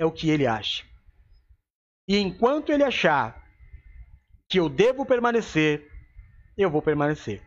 É 0.00 0.06
o 0.06 0.10
que 0.10 0.30
ele 0.30 0.46
acha. 0.46 0.82
E 2.08 2.16
enquanto 2.16 2.72
ele 2.72 2.82
achar 2.82 3.46
que 4.48 4.58
eu 4.58 4.66
devo 4.66 5.04
permanecer, 5.04 5.86
eu 6.56 6.70
vou 6.70 6.80
permanecer. 6.80 7.42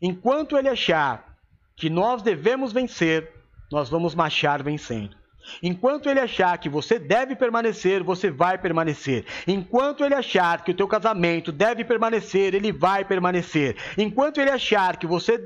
Enquanto 0.00 0.56
ele 0.56 0.68
achar 0.68 1.36
que 1.76 1.90
nós 1.90 2.22
devemos 2.22 2.72
vencer, 2.72 3.28
nós 3.72 3.90
vamos 3.90 4.14
marchar 4.14 4.62
vencendo. 4.62 5.16
Enquanto 5.60 6.08
ele 6.08 6.20
achar 6.20 6.56
que 6.58 6.68
você 6.68 6.96
deve 6.96 7.34
permanecer, 7.34 8.04
você 8.04 8.30
vai 8.30 8.56
permanecer. 8.56 9.26
Enquanto 9.48 10.04
ele 10.04 10.14
achar 10.14 10.62
que 10.62 10.70
o 10.70 10.74
teu 10.74 10.86
casamento 10.86 11.50
deve 11.50 11.84
permanecer, 11.84 12.54
ele 12.54 12.70
vai 12.70 13.04
permanecer. 13.04 13.76
Enquanto 13.98 14.40
ele 14.40 14.50
achar 14.50 14.96
que 14.96 15.08
você 15.08 15.40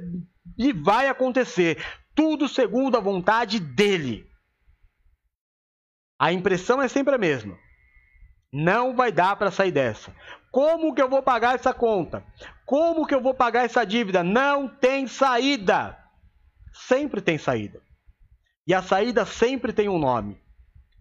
vai 0.82 1.08
acontecer, 1.08 1.82
tudo 2.14 2.48
segundo 2.48 2.98
a 2.98 3.00
vontade 3.00 3.58
dele. 3.58 4.28
A 6.19 6.32
impressão 6.32 6.81
é 6.81 6.89
sempre 6.89 7.15
a 7.15 7.19
mesma. 7.19 7.59
Não 8.53 8.95
vai 8.95 9.11
dar 9.11 9.36
para 9.36 9.51
sair 9.51 9.73
dessa. 9.73 10.15
Como 10.51 10.95
que 10.95 11.03
eu 11.03 11.09
vou 11.09 11.23
pagar 11.23 11.57
essa 11.57 11.74
conta? 11.74 12.24
Como 12.65 13.07
que 13.07 13.15
eu 13.15 13.20
vou 13.20 13.35
pagar 13.35 13.65
essa 13.65 13.85
dívida? 13.85 14.23
Não 14.23 14.69
tem 14.69 15.07
saída. 15.09 15.99
Sempre 16.73 17.20
tem 17.20 17.36
saída. 17.36 17.82
E 18.66 18.73
a 18.73 18.82
saída 18.82 19.27
sempre 19.27 19.73
tem 19.73 19.89
um 19.89 19.99
nome: 19.99 20.41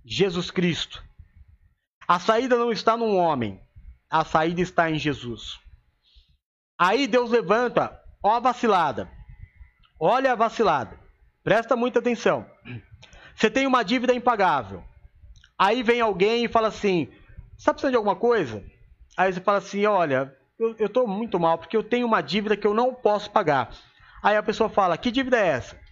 Jesus 0.03 0.49
Cristo. 0.49 1.03
A 2.07 2.19
saída 2.19 2.57
não 2.57 2.71
está 2.71 2.97
num 2.97 3.15
homem, 3.15 3.61
a 4.09 4.25
saída 4.25 4.61
está 4.61 4.89
em 4.89 4.99
Jesus. 4.99 5.59
Aí 6.77 7.07
Deus 7.07 7.29
levanta, 7.29 7.97
ó 8.21 8.39
vacilada. 8.39 9.09
Olha 9.99 10.33
a 10.33 10.35
vacilada. 10.35 10.99
Presta 11.43 11.75
muita 11.75 11.99
atenção. 11.99 12.45
Você 13.35 13.49
tem 13.49 13.65
uma 13.65 13.83
dívida 13.83 14.13
impagável. 14.13 14.83
Aí 15.57 15.83
vem 15.83 16.01
alguém 16.01 16.45
e 16.45 16.49
fala 16.49 16.67
assim: 16.67 17.07
Está 17.57 17.73
precisando 17.73 17.91
de 17.91 17.97
alguma 17.97 18.15
coisa? 18.15 18.63
Aí 19.17 19.31
você 19.31 19.41
fala 19.41 19.59
assim: 19.59 19.85
Olha, 19.85 20.35
eu 20.59 20.87
estou 20.87 21.07
muito 21.07 21.39
mal 21.39 21.57
porque 21.57 21.77
eu 21.77 21.83
tenho 21.83 22.05
uma 22.05 22.21
dívida 22.21 22.57
que 22.57 22.67
eu 22.67 22.73
não 22.73 22.93
posso 22.93 23.31
pagar. 23.31 23.69
Aí 24.21 24.35
a 24.35 24.43
pessoa 24.43 24.69
fala: 24.69 24.97
Que 24.97 25.11
dívida 25.11 25.37
é 25.37 25.47
essa? 25.47 25.83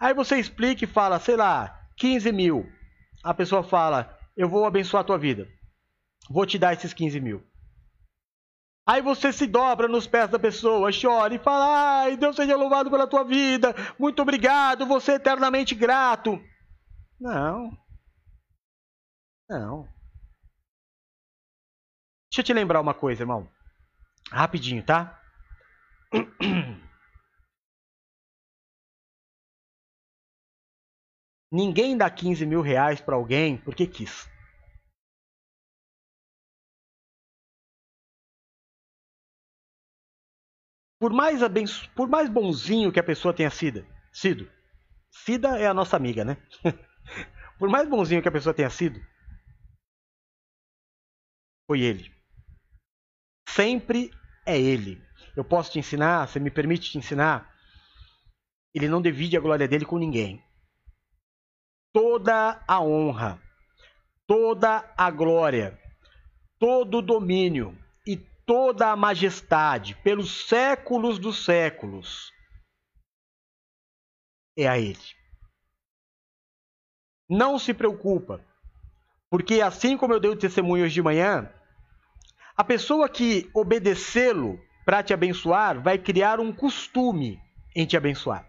Aí 0.00 0.14
você 0.14 0.36
explica 0.38 0.82
e 0.84 0.88
fala, 0.88 1.20
sei 1.20 1.36
lá, 1.36 1.78
15 1.98 2.32
mil. 2.32 2.66
A 3.22 3.34
pessoa 3.34 3.62
fala, 3.62 4.18
eu 4.34 4.48
vou 4.48 4.64
abençoar 4.64 5.02
a 5.02 5.04
tua 5.04 5.18
vida. 5.18 5.46
Vou 6.30 6.46
te 6.46 6.58
dar 6.58 6.72
esses 6.72 6.94
15 6.94 7.20
mil. 7.20 7.42
Aí 8.86 9.02
você 9.02 9.30
se 9.30 9.46
dobra 9.46 9.86
nos 9.86 10.06
pés 10.06 10.30
da 10.30 10.38
pessoa, 10.38 10.90
chora 10.90 11.34
e 11.34 11.38
fala: 11.38 12.00
Ai, 12.02 12.16
Deus 12.16 12.34
seja 12.34 12.56
louvado 12.56 12.90
pela 12.90 13.06
tua 13.06 13.22
vida, 13.22 13.74
muito 13.98 14.22
obrigado, 14.22 14.86
você 14.86 15.12
é 15.12 15.14
eternamente 15.16 15.74
grato. 15.74 16.40
Não. 17.20 17.70
Não. 19.50 19.82
Deixa 22.30 22.40
eu 22.40 22.44
te 22.44 22.52
lembrar 22.52 22.80
uma 22.80 22.94
coisa, 22.94 23.24
irmão. 23.24 23.50
Rapidinho, 24.30 24.84
tá? 24.84 25.20
Ninguém 31.50 31.96
dá 31.96 32.08
15 32.08 32.46
mil 32.46 32.62
reais 32.62 33.00
para 33.00 33.16
alguém 33.16 33.58
porque 33.58 33.88
quis. 33.88 34.30
Por 41.00 41.12
mais, 41.12 41.42
abenço... 41.42 41.90
Por 41.96 42.08
mais 42.08 42.28
bonzinho 42.28 42.92
que 42.92 43.00
a 43.00 43.02
pessoa 43.02 43.34
tenha 43.34 43.50
sido, 43.50 43.84
sido, 44.12 44.48
Cida 45.10 45.58
é 45.58 45.66
a 45.66 45.74
nossa 45.74 45.96
amiga, 45.96 46.24
né? 46.24 46.36
Por 47.58 47.68
mais 47.68 47.88
bonzinho 47.88 48.22
que 48.22 48.28
a 48.28 48.32
pessoa 48.32 48.54
tenha 48.54 48.70
sido, 48.70 49.00
foi 51.70 51.82
ele. 51.82 52.12
Sempre 53.48 54.10
é 54.44 54.58
ele. 54.58 55.00
Eu 55.36 55.44
posso 55.44 55.70
te 55.70 55.78
ensinar, 55.78 56.26
você 56.26 56.40
me 56.40 56.50
permite 56.50 56.90
te 56.90 56.98
ensinar? 56.98 57.54
Ele 58.74 58.88
não 58.88 59.00
divide 59.00 59.36
a 59.36 59.40
glória 59.40 59.68
dele 59.68 59.84
com 59.84 59.96
ninguém 59.96 60.42
toda 61.92 62.62
a 62.66 62.80
honra, 62.80 63.40
toda 64.26 64.92
a 64.96 65.10
glória, 65.10 65.78
todo 66.58 66.98
o 66.98 67.02
domínio 67.02 67.76
e 68.06 68.16
toda 68.16 68.90
a 68.90 68.96
majestade 68.96 69.94
pelos 70.02 70.46
séculos 70.48 71.18
dos 71.18 71.44
séculos 71.44 72.32
é 74.56 74.68
a 74.68 74.78
Ele. 74.78 74.98
Não 77.28 77.58
se 77.58 77.72
preocupa, 77.72 78.44
porque 79.30 79.60
assim 79.60 79.96
como 79.96 80.12
eu 80.12 80.20
dei 80.20 80.30
o 80.30 80.36
testemunho 80.36 80.84
hoje 80.84 80.94
de 80.94 81.02
manhã, 81.02 81.52
a 82.60 82.64
pessoa 82.64 83.08
que 83.08 83.50
obedecê-lo 83.54 84.60
para 84.84 85.02
te 85.02 85.14
abençoar 85.14 85.80
vai 85.80 85.96
criar 85.96 86.38
um 86.38 86.52
costume 86.52 87.40
em 87.74 87.86
te 87.86 87.96
abençoar. 87.96 88.46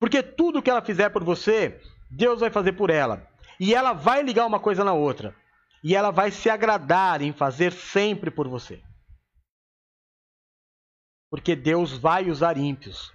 Porque 0.00 0.22
tudo 0.22 0.62
que 0.62 0.70
ela 0.70 0.80
fizer 0.80 1.10
por 1.10 1.22
você, 1.22 1.78
Deus 2.10 2.40
vai 2.40 2.48
fazer 2.48 2.72
por 2.72 2.88
ela. 2.88 3.28
E 3.60 3.74
ela 3.74 3.92
vai 3.92 4.22
ligar 4.22 4.46
uma 4.46 4.58
coisa 4.58 4.82
na 4.82 4.94
outra. 4.94 5.36
E 5.82 5.94
ela 5.94 6.10
vai 6.10 6.30
se 6.30 6.48
agradar 6.48 7.20
em 7.20 7.34
fazer 7.34 7.70
sempre 7.70 8.30
por 8.30 8.48
você. 8.48 8.82
Porque 11.30 11.54
Deus 11.54 11.92
vai 11.92 12.30
usar 12.30 12.56
ímpios 12.56 13.12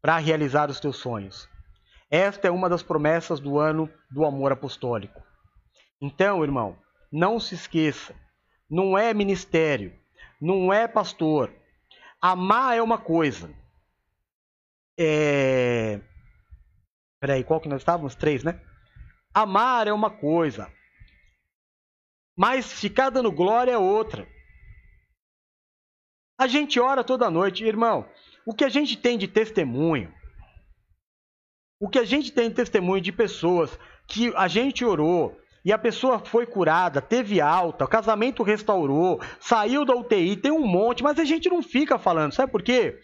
para 0.00 0.16
realizar 0.16 0.70
os 0.70 0.80
teus 0.80 0.96
sonhos. 0.96 1.46
Esta 2.10 2.48
é 2.48 2.50
uma 2.50 2.70
das 2.70 2.82
promessas 2.82 3.40
do 3.40 3.58
ano 3.58 3.92
do 4.10 4.24
amor 4.24 4.52
apostólico. 4.52 5.22
Então, 6.00 6.42
irmão, 6.42 6.78
não 7.10 7.40
se 7.40 7.54
esqueça: 7.54 8.14
não 8.68 8.96
é 8.96 9.12
ministério, 9.14 9.96
não 10.40 10.72
é 10.72 10.86
pastor. 10.88 11.52
Amar 12.20 12.76
é 12.76 12.82
uma 12.82 12.98
coisa. 12.98 13.54
É 14.98 16.00
Peraí, 17.20 17.42
qual 17.42 17.60
que 17.60 17.68
nós 17.68 17.80
estávamos? 17.80 18.14
Três, 18.14 18.44
né? 18.44 18.60
Amar 19.32 19.88
é 19.88 19.92
uma 19.92 20.10
coisa, 20.10 20.72
mas 22.36 22.72
ficar 22.72 23.10
dando 23.10 23.32
glória 23.32 23.72
é 23.72 23.78
outra. 23.78 24.28
A 26.38 26.46
gente 26.46 26.78
ora 26.78 27.02
toda 27.02 27.30
noite, 27.30 27.64
irmão. 27.64 28.08
O 28.46 28.54
que 28.54 28.64
a 28.64 28.68
gente 28.68 28.96
tem 28.96 29.16
de 29.18 29.26
testemunho, 29.26 30.14
o 31.80 31.88
que 31.88 31.98
a 31.98 32.04
gente 32.04 32.30
tem 32.30 32.48
de 32.48 32.54
testemunho 32.54 33.00
de 33.00 33.12
pessoas 33.12 33.76
que 34.06 34.32
a 34.36 34.46
gente 34.46 34.84
orou 34.84 35.36
e 35.66 35.72
a 35.72 35.78
pessoa 35.78 36.20
foi 36.20 36.46
curada, 36.46 37.02
teve 37.02 37.40
alta, 37.40 37.84
o 37.84 37.88
casamento 37.88 38.44
restaurou, 38.44 39.20
saiu 39.40 39.84
da 39.84 39.96
UTI, 39.96 40.36
tem 40.36 40.52
um 40.52 40.64
monte, 40.64 41.02
mas 41.02 41.18
a 41.18 41.24
gente 41.24 41.48
não 41.48 41.60
fica 41.60 41.98
falando, 41.98 42.32
sabe 42.32 42.52
por 42.52 42.62
quê? 42.62 43.00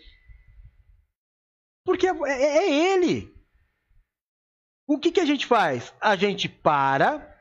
Porque 1.84 2.06
é, 2.06 2.12
é, 2.24 2.58
é 2.58 2.94
ele. 2.94 3.34
O 4.86 4.96
que, 4.96 5.10
que 5.10 5.18
a 5.18 5.24
gente 5.24 5.44
faz? 5.44 5.92
A 6.00 6.14
gente 6.14 6.48
para 6.48 7.36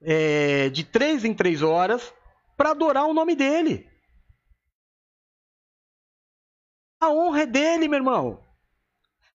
é, 0.00 0.68
de 0.68 0.84
três 0.84 1.24
em 1.24 1.34
três 1.34 1.60
horas 1.60 2.14
para 2.56 2.70
adorar 2.70 3.06
o 3.06 3.14
nome 3.14 3.34
dele. 3.34 3.90
A 7.00 7.10
honra 7.10 7.42
é 7.42 7.46
dele, 7.46 7.88
meu 7.88 7.98
irmão. 7.98 8.47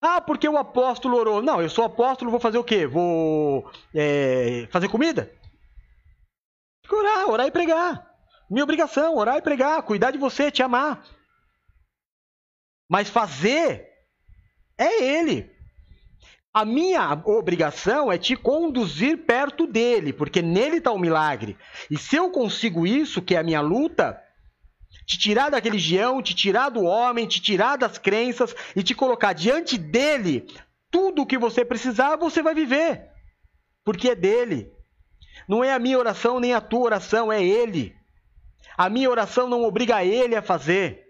Ah, 0.05 0.19
porque 0.19 0.49
o 0.49 0.57
apóstolo 0.57 1.15
orou. 1.15 1.41
Não, 1.41 1.61
eu 1.61 1.69
sou 1.69 1.85
apóstolo, 1.85 2.29
vou 2.29 2.39
fazer 2.39 2.57
o 2.57 2.63
quê? 2.63 2.85
Vou 2.85 3.71
é, 3.95 4.67
fazer 4.69 4.89
comida? 4.89 5.31
Orar, 6.91 7.29
orar 7.29 7.47
e 7.47 7.51
pregar. 7.51 8.13
Minha 8.49 8.65
obrigação, 8.65 9.15
orar 9.15 9.37
e 9.37 9.41
pregar, 9.41 9.81
cuidar 9.83 10.11
de 10.11 10.17
você, 10.17 10.51
te 10.51 10.61
amar. 10.61 11.05
Mas 12.89 13.09
fazer 13.09 13.87
é 14.77 15.03
ele. 15.03 15.49
A 16.53 16.65
minha 16.65 17.13
obrigação 17.25 18.11
é 18.11 18.17
te 18.17 18.35
conduzir 18.35 19.25
perto 19.25 19.65
dele, 19.65 20.11
porque 20.11 20.41
nele 20.41 20.77
está 20.77 20.91
o 20.91 20.99
milagre. 20.99 21.57
E 21.89 21.97
se 21.97 22.17
eu 22.17 22.29
consigo 22.29 22.85
isso, 22.85 23.21
que 23.21 23.35
é 23.35 23.39
a 23.39 23.43
minha 23.43 23.61
luta, 23.61 24.21
te 25.05 25.17
tirar 25.17 25.49
da 25.49 25.59
religião, 25.59 26.21
te 26.21 26.33
tirar 26.33 26.69
do 26.69 26.83
homem, 26.83 27.27
te 27.27 27.41
tirar 27.41 27.77
das 27.77 27.97
crenças 27.97 28.55
e 28.75 28.83
te 28.83 28.95
colocar 28.95 29.33
diante 29.33 29.77
dele, 29.77 30.47
tudo 30.89 31.23
o 31.23 31.25
que 31.25 31.37
você 31.37 31.65
precisar, 31.65 32.15
você 32.15 32.41
vai 32.41 32.53
viver. 32.53 33.09
Porque 33.83 34.09
é 34.09 34.15
dele. 34.15 34.71
Não 35.47 35.63
é 35.63 35.73
a 35.73 35.79
minha 35.79 35.99
oração 35.99 36.39
nem 36.39 36.53
a 36.53 36.61
tua 36.61 36.81
oração, 36.81 37.31
é 37.31 37.43
ele. 37.43 37.95
A 38.77 38.89
minha 38.89 39.09
oração 39.09 39.49
não 39.49 39.63
obriga 39.63 40.03
ele 40.05 40.35
a 40.35 40.41
fazer 40.41 41.03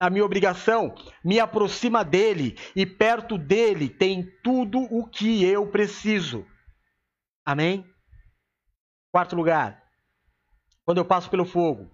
a 0.00 0.08
minha 0.08 0.24
obrigação 0.24 0.94
me 1.22 1.38
aproxima 1.38 2.02
dele 2.02 2.56
e 2.74 2.86
perto 2.86 3.36
dele 3.36 3.90
tem 3.90 4.26
tudo 4.42 4.78
o 4.90 5.06
que 5.06 5.44
eu 5.44 5.70
preciso. 5.70 6.46
Amém? 7.44 7.84
Quarto 9.12 9.36
lugar, 9.36 9.84
quando 10.86 10.98
eu 10.98 11.04
passo 11.04 11.28
pelo 11.28 11.44
fogo, 11.44 11.90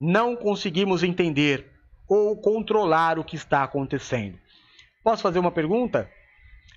não 0.00 0.36
conseguimos 0.36 1.02
entender 1.02 1.70
ou 2.08 2.40
controlar 2.40 3.18
o 3.18 3.24
que 3.24 3.36
está 3.36 3.62
acontecendo. 3.62 4.38
Posso 5.02 5.22
fazer 5.22 5.38
uma 5.38 5.50
pergunta? 5.50 6.10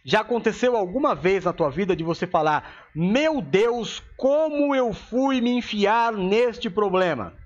Já 0.04 0.22
aconteceu 0.22 0.76
alguma 0.76 1.14
vez 1.14 1.46
na 1.46 1.54
tua 1.54 1.70
vida 1.70 1.96
de 1.96 2.04
você 2.04 2.26
falar: 2.26 2.90
Meu 2.96 3.42
Deus, 3.42 4.00
como 4.18 4.76
eu 4.76 4.94
fui 4.94 5.40
me 5.42 5.52
enfiar 5.52 6.14
neste 6.14 6.70
problema? 6.70 7.38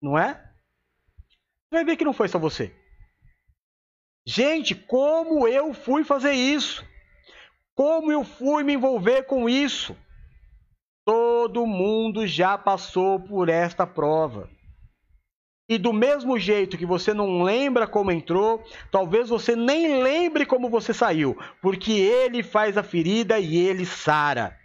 Não 0.00 0.18
é? 0.18 0.34
Você 0.34 1.76
vai 1.76 1.84
ver 1.84 1.96
que 1.96 2.04
não 2.04 2.12
foi 2.12 2.28
só 2.28 2.38
você. 2.38 2.74
Gente, 4.26 4.74
como 4.74 5.46
eu 5.46 5.72
fui 5.72 6.04
fazer 6.04 6.32
isso? 6.32 6.84
Como 7.74 8.10
eu 8.10 8.24
fui 8.24 8.64
me 8.64 8.74
envolver 8.74 9.24
com 9.24 9.48
isso? 9.48 9.96
Todo 11.04 11.66
mundo 11.66 12.26
já 12.26 12.56
passou 12.56 13.18
por 13.18 13.48
esta 13.48 13.86
prova. 13.86 14.48
E 15.68 15.78
do 15.78 15.92
mesmo 15.92 16.38
jeito 16.38 16.76
que 16.76 16.86
você 16.86 17.14
não 17.14 17.42
lembra 17.42 17.86
como 17.86 18.12
entrou, 18.12 18.62
talvez 18.90 19.28
você 19.28 19.56
nem 19.56 20.02
lembre 20.02 20.44
como 20.44 20.68
você 20.68 20.92
saiu, 20.92 21.36
porque 21.60 21.92
ele 21.92 22.42
faz 22.42 22.76
a 22.76 22.82
ferida 22.82 23.38
e 23.38 23.56
ele 23.56 23.86
sara. 23.86 24.56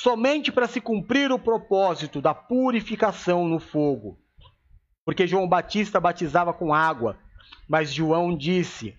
Somente 0.00 0.50
para 0.50 0.68
se 0.68 0.80
cumprir 0.80 1.30
o 1.30 1.38
propósito 1.38 2.22
da 2.22 2.32
purificação 2.32 3.46
no 3.46 3.58
fogo. 3.58 4.18
Porque 5.04 5.26
João 5.26 5.48
Batista 5.48 6.00
batizava 6.00 6.54
com 6.54 6.72
água, 6.72 7.18
mas 7.68 7.92
João 7.92 8.34
disse: 8.34 8.96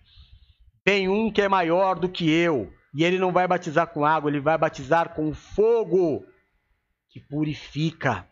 Tem 0.83 1.07
um 1.07 1.31
que 1.31 1.41
é 1.41 1.47
maior 1.47 1.97
do 1.97 2.09
que 2.09 2.29
eu, 2.29 2.71
e 2.93 3.03
ele 3.03 3.17
não 3.17 3.31
vai 3.31 3.47
batizar 3.47 3.87
com 3.87 4.05
água, 4.05 4.29
ele 4.29 4.39
vai 4.39 4.57
batizar 4.57 5.13
com 5.13 5.33
fogo 5.33 6.25
que 7.09 7.19
purifica. 7.19 8.27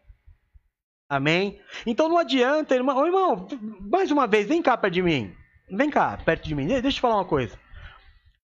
Amém? 1.09 1.59
Então 1.85 2.07
não 2.07 2.17
adianta, 2.17 2.75
irmão. 2.75 3.05
irmão, 3.05 3.47
mais 3.81 4.11
uma 4.11 4.27
vez, 4.27 4.47
vem 4.47 4.61
cá 4.61 4.77
perto 4.77 4.93
de 4.93 5.01
mim. 5.01 5.35
Vem 5.71 5.89
cá, 5.89 6.17
perto 6.17 6.47
de 6.47 6.55
mim. 6.55 6.67
Deixa 6.67 6.87
eu 6.87 6.91
te 6.91 7.01
falar 7.01 7.15
uma 7.15 7.25
coisa. 7.25 7.57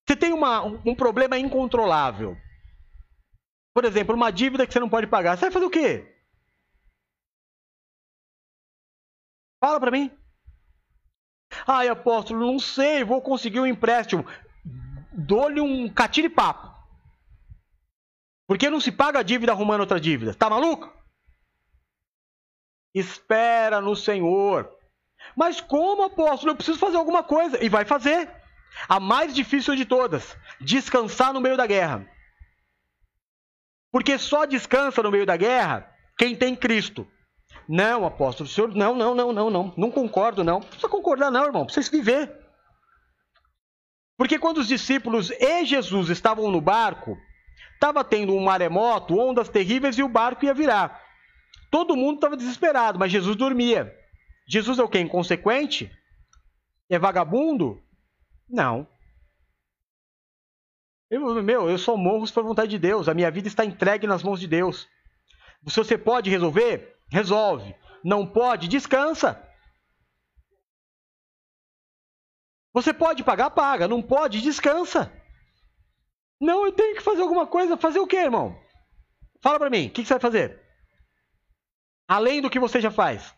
Você 0.06 0.16
tem 0.16 0.34
uma, 0.34 0.64
um 0.64 0.96
problema 0.96 1.38
incontrolável. 1.38 2.38
Por 3.74 3.84
exemplo, 3.84 4.16
uma 4.16 4.32
dívida 4.32 4.66
que 4.66 4.74
você 4.74 4.80
não 4.80 4.90
pode 4.90 5.08
pagar. 5.08 5.36
Você 5.36 5.42
vai 5.42 5.52
fazer 5.52 5.66
o 5.66 5.70
quê? 5.70 6.16
Fala 9.60 9.80
para 9.80 9.92
mim. 9.92 10.12
Ai, 11.68 11.88
apóstolo, 11.88 12.40
não 12.40 12.60
sei, 12.60 13.04
vou 13.04 13.22
conseguir 13.22 13.60
um 13.60 13.66
empréstimo. 13.66 14.26
Dou-lhe 15.18 15.62
um 15.62 15.88
catire-papo. 15.88 16.76
Porque 18.48 18.70
não 18.70 18.80
se 18.80 18.92
paga 18.92 19.20
a 19.20 19.24
dívida 19.24 19.52
arrumando 19.52 19.82
outra 19.82 20.00
dívida. 20.00 20.34
Tá 20.34 20.50
maluco? 20.50 20.94
Espera 22.94 23.82
no 23.82 23.96
Senhor. 23.96 24.72
Mas 25.36 25.60
como, 25.60 26.04
apóstolo? 26.04 26.52
Eu 26.52 26.56
preciso 26.56 26.78
fazer 26.78 26.98
alguma 26.98 27.24
coisa. 27.24 27.64
E 27.64 27.70
vai 27.70 27.86
fazer. 27.86 28.30
A 28.88 29.00
mais 29.00 29.34
difícil 29.34 29.76
de 29.76 29.86
todas: 29.86 30.36
descansar 30.62 31.34
no 31.34 31.42
meio 31.42 31.58
da 31.58 31.66
guerra. 31.66 32.08
Porque 33.92 34.18
só 34.18 34.46
descansa 34.46 35.02
no 35.02 35.12
meio 35.12 35.26
da 35.26 35.38
guerra 35.38 35.90
quem 36.18 36.36
tem 36.36 36.56
Cristo. 36.56 37.08
Não, 37.68 38.06
apóstolo, 38.06 38.48
senhor. 38.48 38.76
Não, 38.76 38.94
não, 38.96 39.16
não, 39.16 39.34
não, 39.34 39.50
não. 39.50 39.74
Não 39.76 39.90
concordo, 39.90 40.44
não. 40.44 40.60
Não 40.60 40.68
precisa 40.68 40.90
concordar, 40.90 41.32
não, 41.32 41.46
irmão. 41.46 41.66
Precisa 41.66 41.90
viver. 41.90 42.45
Porque 44.18 44.40
quando 44.40 44.60
os 44.60 44.68
discípulos 44.68 45.32
e 45.32 45.66
Jesus 45.66 46.10
estavam 46.10 46.50
no 46.50 46.62
barco, 46.62 47.18
estava 47.74 48.04
tendo 48.04 48.34
um 48.34 48.44
maremoto, 48.44 49.20
ondas 49.20 49.50
terríveis 49.50 49.98
e 49.98 50.04
o 50.04 50.10
barco 50.10 50.46
ia 50.46 50.54
virar. 50.54 51.02
Todo 51.70 51.98
mundo 51.98 52.16
estava 52.16 52.38
desesperado, 52.38 52.98
mas 52.98 53.12
Jesus 53.12 53.36
dormia. 53.36 53.94
Jesus 54.48 54.80
é 54.80 54.84
o 54.84 54.88
quê? 54.88 55.00
Inconsequente? 55.00 55.92
É 56.90 56.98
vagabundo? 56.98 57.82
Não. 58.48 58.88
Eu, 61.10 61.44
meu, 61.44 61.70
eu 61.70 61.78
sou 61.78 61.98
morro 61.98 62.32
por 62.32 62.44
vontade 62.44 62.72
de 62.72 62.80
Deus. 62.80 63.10
A 63.10 63.14
minha 63.14 63.30
vida 63.30 63.48
está 63.48 63.66
entregue 63.66 64.08
nas 64.08 64.24
mãos 64.24 64.40
de 64.40 64.48
Deus. 64.48 64.88
Se 65.68 65.76
você 65.76 65.98
pode 65.98 66.30
resolver, 66.30 66.96
resolve. 67.10 67.76
Não 68.04 68.26
pode, 68.26 68.68
descansa. 68.68 69.42
Você 72.76 72.94
pode 72.94 73.24
pagar, 73.24 73.52
paga. 73.52 73.88
Não 73.88 74.02
pode, 74.02 74.42
descansa. 74.42 75.10
Não, 76.42 76.66
eu 76.66 76.74
tenho 76.74 76.98
que 76.98 77.02
fazer 77.02 77.22
alguma 77.22 77.48
coisa. 77.48 77.78
Fazer 77.78 78.00
o 78.00 78.06
quê, 78.06 78.18
irmão? 78.18 78.62
Fala 79.42 79.58
para 79.58 79.70
mim, 79.70 79.88
o 79.88 79.92
que, 79.92 80.02
que 80.02 80.08
você 80.08 80.16
vai 80.16 80.20
fazer? 80.20 80.62
Além 82.06 82.42
do 82.42 82.50
que 82.50 82.60
você 82.60 82.82
já 82.82 82.92
faz. 82.92 83.34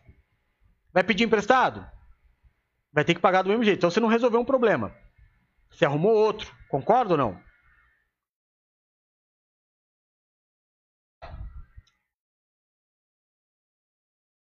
Vai 0.92 1.04
pedir 1.04 1.22
emprestado? 1.22 1.88
Vai 2.92 3.04
ter 3.04 3.14
que 3.14 3.20
pagar 3.20 3.42
do 3.42 3.48
mesmo 3.48 3.62
jeito. 3.62 3.78
Então 3.78 3.88
você 3.92 4.00
não 4.00 4.08
resolveu 4.08 4.40
um 4.40 4.44
problema. 4.44 4.92
Você 5.70 5.84
arrumou 5.84 6.12
outro. 6.12 6.52
Concorda 6.68 7.14
ou 7.14 7.18
não? 7.18 7.40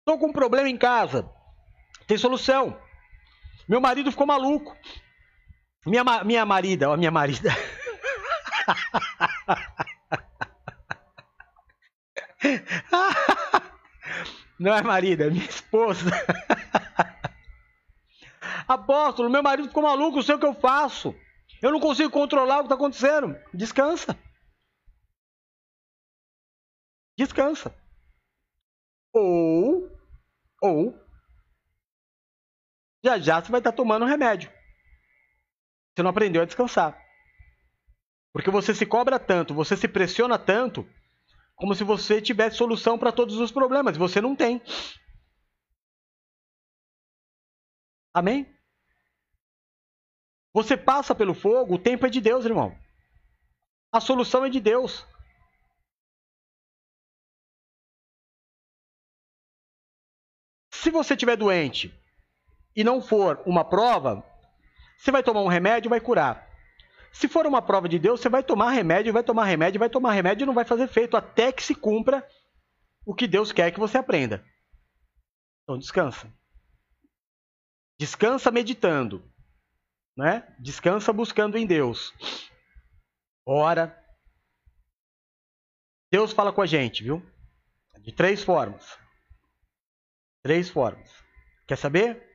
Estou 0.00 0.18
com 0.18 0.28
um 0.28 0.32
problema 0.32 0.70
em 0.70 0.78
casa. 0.78 1.30
Tem 2.06 2.16
solução. 2.16 2.87
Meu 3.68 3.80
marido 3.80 4.10
ficou 4.10 4.26
maluco. 4.26 4.76
Minha, 5.86 6.02
minha 6.24 6.46
marida, 6.46 6.90
ó, 6.90 6.96
minha 6.96 7.10
marida. 7.10 7.50
Não 14.58 14.74
é 14.74 14.82
marido, 14.82 15.22
é 15.22 15.30
minha 15.30 15.44
esposa. 15.44 16.10
Apóstolo, 18.66 19.30
meu 19.30 19.42
marido 19.42 19.68
ficou 19.68 19.82
maluco, 19.82 20.16
não 20.16 20.22
sei 20.22 20.34
o 20.34 20.38
que 20.38 20.46
eu 20.46 20.54
faço. 20.54 21.14
Eu 21.62 21.70
não 21.70 21.80
consigo 21.80 22.10
controlar 22.10 22.56
o 22.56 22.60
que 22.60 22.66
está 22.66 22.74
acontecendo. 22.74 23.36
Descansa. 23.54 24.18
Descansa. 27.16 27.74
Ou, 29.12 29.88
ou, 30.60 30.94
já 33.04 33.18
já 33.18 33.40
você 33.40 33.50
vai 33.50 33.60
estar 33.60 33.72
tomando 33.72 34.04
um 34.04 34.08
remédio. 34.08 34.50
Você 35.94 36.02
não 36.02 36.10
aprendeu 36.10 36.42
a 36.42 36.44
descansar. 36.44 36.98
Porque 38.32 38.50
você 38.50 38.74
se 38.74 38.86
cobra 38.86 39.18
tanto, 39.18 39.54
você 39.54 39.76
se 39.76 39.88
pressiona 39.88 40.38
tanto, 40.38 40.88
como 41.56 41.74
se 41.74 41.82
você 41.82 42.22
tivesse 42.22 42.56
solução 42.56 42.98
para 42.98 43.10
todos 43.12 43.38
os 43.38 43.50
problemas. 43.50 43.96
E 43.96 43.98
você 43.98 44.20
não 44.20 44.36
tem. 44.36 44.62
Amém? 48.14 48.46
Você 50.52 50.76
passa 50.76 51.14
pelo 51.14 51.34
fogo, 51.34 51.74
o 51.74 51.78
tempo 51.78 52.06
é 52.06 52.10
de 52.10 52.20
Deus, 52.20 52.44
irmão. 52.44 52.76
A 53.92 54.00
solução 54.00 54.44
é 54.44 54.50
de 54.50 54.60
Deus. 54.60 55.06
Se 60.72 60.90
você 60.90 61.14
estiver 61.14 61.36
doente 61.36 61.92
e 62.78 62.84
não 62.84 63.02
for 63.02 63.42
uma 63.44 63.64
prova, 63.64 64.24
você 64.96 65.10
vai 65.10 65.20
tomar 65.20 65.40
um 65.40 65.48
remédio 65.48 65.88
e 65.88 65.90
vai 65.90 66.00
curar. 66.00 66.48
Se 67.12 67.26
for 67.26 67.44
uma 67.44 67.60
prova 67.60 67.88
de 67.88 67.98
Deus, 67.98 68.20
você 68.20 68.28
vai 68.28 68.40
tomar 68.40 68.70
remédio, 68.70 69.12
vai 69.12 69.24
tomar 69.24 69.46
remédio, 69.46 69.80
vai 69.80 69.90
tomar 69.90 70.12
remédio 70.12 70.44
e 70.44 70.46
não 70.46 70.54
vai 70.54 70.64
fazer 70.64 70.84
efeito 70.84 71.16
até 71.16 71.50
que 71.50 71.60
se 71.60 71.74
cumpra 71.74 72.24
o 73.04 73.12
que 73.12 73.26
Deus 73.26 73.50
quer 73.50 73.72
que 73.72 73.80
você 73.80 73.98
aprenda. 73.98 74.46
Então 75.64 75.76
descansa. 75.76 76.32
Descansa 77.98 78.48
meditando, 78.52 79.28
né? 80.16 80.46
Descansa 80.60 81.12
buscando 81.12 81.58
em 81.58 81.66
Deus. 81.66 82.14
Ora. 83.44 84.00
Deus 86.12 86.32
fala 86.32 86.52
com 86.52 86.62
a 86.62 86.66
gente, 86.66 87.02
viu? 87.02 87.20
De 87.98 88.12
três 88.12 88.44
formas. 88.44 88.96
Três 90.44 90.70
formas. 90.70 91.12
Quer 91.66 91.76
saber? 91.76 92.27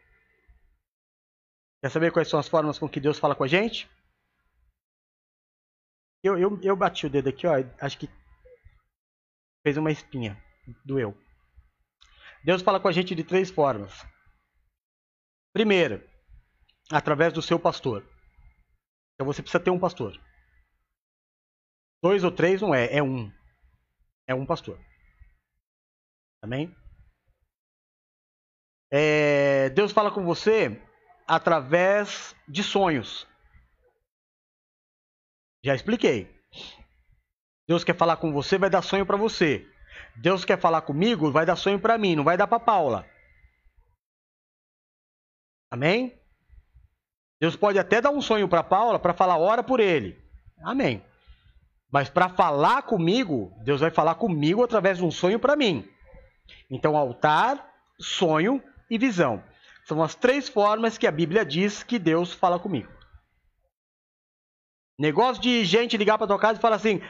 Quer 1.83 1.89
saber 1.89 2.13
quais 2.13 2.29
são 2.29 2.39
as 2.39 2.47
formas 2.47 2.79
com 2.79 2.87
que 2.87 3.01
Deus 3.01 3.19
fala 3.19 3.35
com 3.35 3.43
a 3.43 3.47
gente? 3.47 3.91
Eu, 6.23 6.37
eu, 6.37 6.57
eu 6.61 6.77
bati 6.77 7.05
o 7.05 7.09
dedo 7.09 7.27
aqui, 7.27 7.45
ó. 7.45 7.55
Acho 7.81 7.99
que 7.99 8.07
fez 9.61 9.75
uma 9.75 9.91
espinha. 9.91 10.41
Doeu. 10.85 11.13
Deus 12.41 12.61
fala 12.61 12.79
com 12.79 12.87
a 12.87 12.91
gente 12.93 13.13
de 13.13 13.21
três 13.21 13.51
formas. 13.51 13.91
Primeiro, 15.51 16.01
através 16.89 17.33
do 17.33 17.41
seu 17.41 17.59
pastor. 17.59 18.01
Então 19.15 19.27
você 19.27 19.41
precisa 19.41 19.61
ter 19.61 19.69
um 19.69 19.77
pastor. 19.77 20.17
Dois 22.01 22.23
ou 22.23 22.31
três 22.31 22.61
não 22.61 22.73
é, 22.73 22.95
é 22.95 23.03
um. 23.03 23.29
É 24.25 24.33
um 24.33 24.45
pastor. 24.45 24.79
Amém? 26.41 26.73
É, 28.89 29.69
Deus 29.71 29.91
fala 29.91 30.13
com 30.13 30.23
você 30.23 30.81
através 31.27 32.35
de 32.47 32.63
sonhos. 32.63 33.27
Já 35.63 35.73
expliquei. 35.75 36.29
Deus 37.67 37.83
quer 37.83 37.95
falar 37.95 38.17
com 38.17 38.33
você, 38.33 38.57
vai 38.57 38.69
dar 38.69 38.81
sonho 38.81 39.05
para 39.05 39.17
você. 39.17 39.65
Deus 40.15 40.43
quer 40.43 40.59
falar 40.59 40.81
comigo, 40.81 41.31
vai 41.31 41.45
dar 41.45 41.55
sonho 41.55 41.79
para 41.79 41.97
mim, 41.97 42.15
não 42.15 42.23
vai 42.23 42.37
dar 42.37 42.47
para 42.47 42.59
Paula. 42.59 43.07
Amém? 45.71 46.19
Deus 47.39 47.55
pode 47.55 47.79
até 47.79 47.99
dar 47.99 48.11
um 48.11 48.21
sonho 48.21 48.47
para 48.47 48.63
Paula 48.63 48.99
para 48.99 49.13
falar 49.13 49.37
ora 49.37 49.63
por 49.63 49.79
ele. 49.79 50.21
Amém. 50.61 51.03
Mas 51.91 52.09
para 52.09 52.29
falar 52.29 52.83
comigo, 52.83 53.53
Deus 53.63 53.81
vai 53.81 53.91
falar 53.91 54.15
comigo 54.15 54.63
através 54.63 54.97
de 54.97 55.05
um 55.05 55.11
sonho 55.11 55.39
para 55.39 55.55
mim. 55.55 55.87
Então, 56.69 56.97
altar, 56.97 57.71
sonho 57.99 58.63
e 58.89 58.97
visão. 58.97 59.43
São 59.85 60.01
as 60.01 60.15
três 60.15 60.47
formas 60.47 60.97
que 60.97 61.07
a 61.07 61.11
Bíblia 61.11 61.45
diz 61.45 61.83
que 61.83 61.99
Deus 61.99 62.33
fala 62.33 62.59
comigo. 62.59 62.91
Negócio 64.97 65.41
de 65.41 65.65
gente 65.65 65.97
ligar 65.97 66.17
para 66.17 66.27
tua 66.27 66.39
casa 66.39 66.59
e 66.59 66.61
falar 66.61 66.77
assim: 66.77 67.01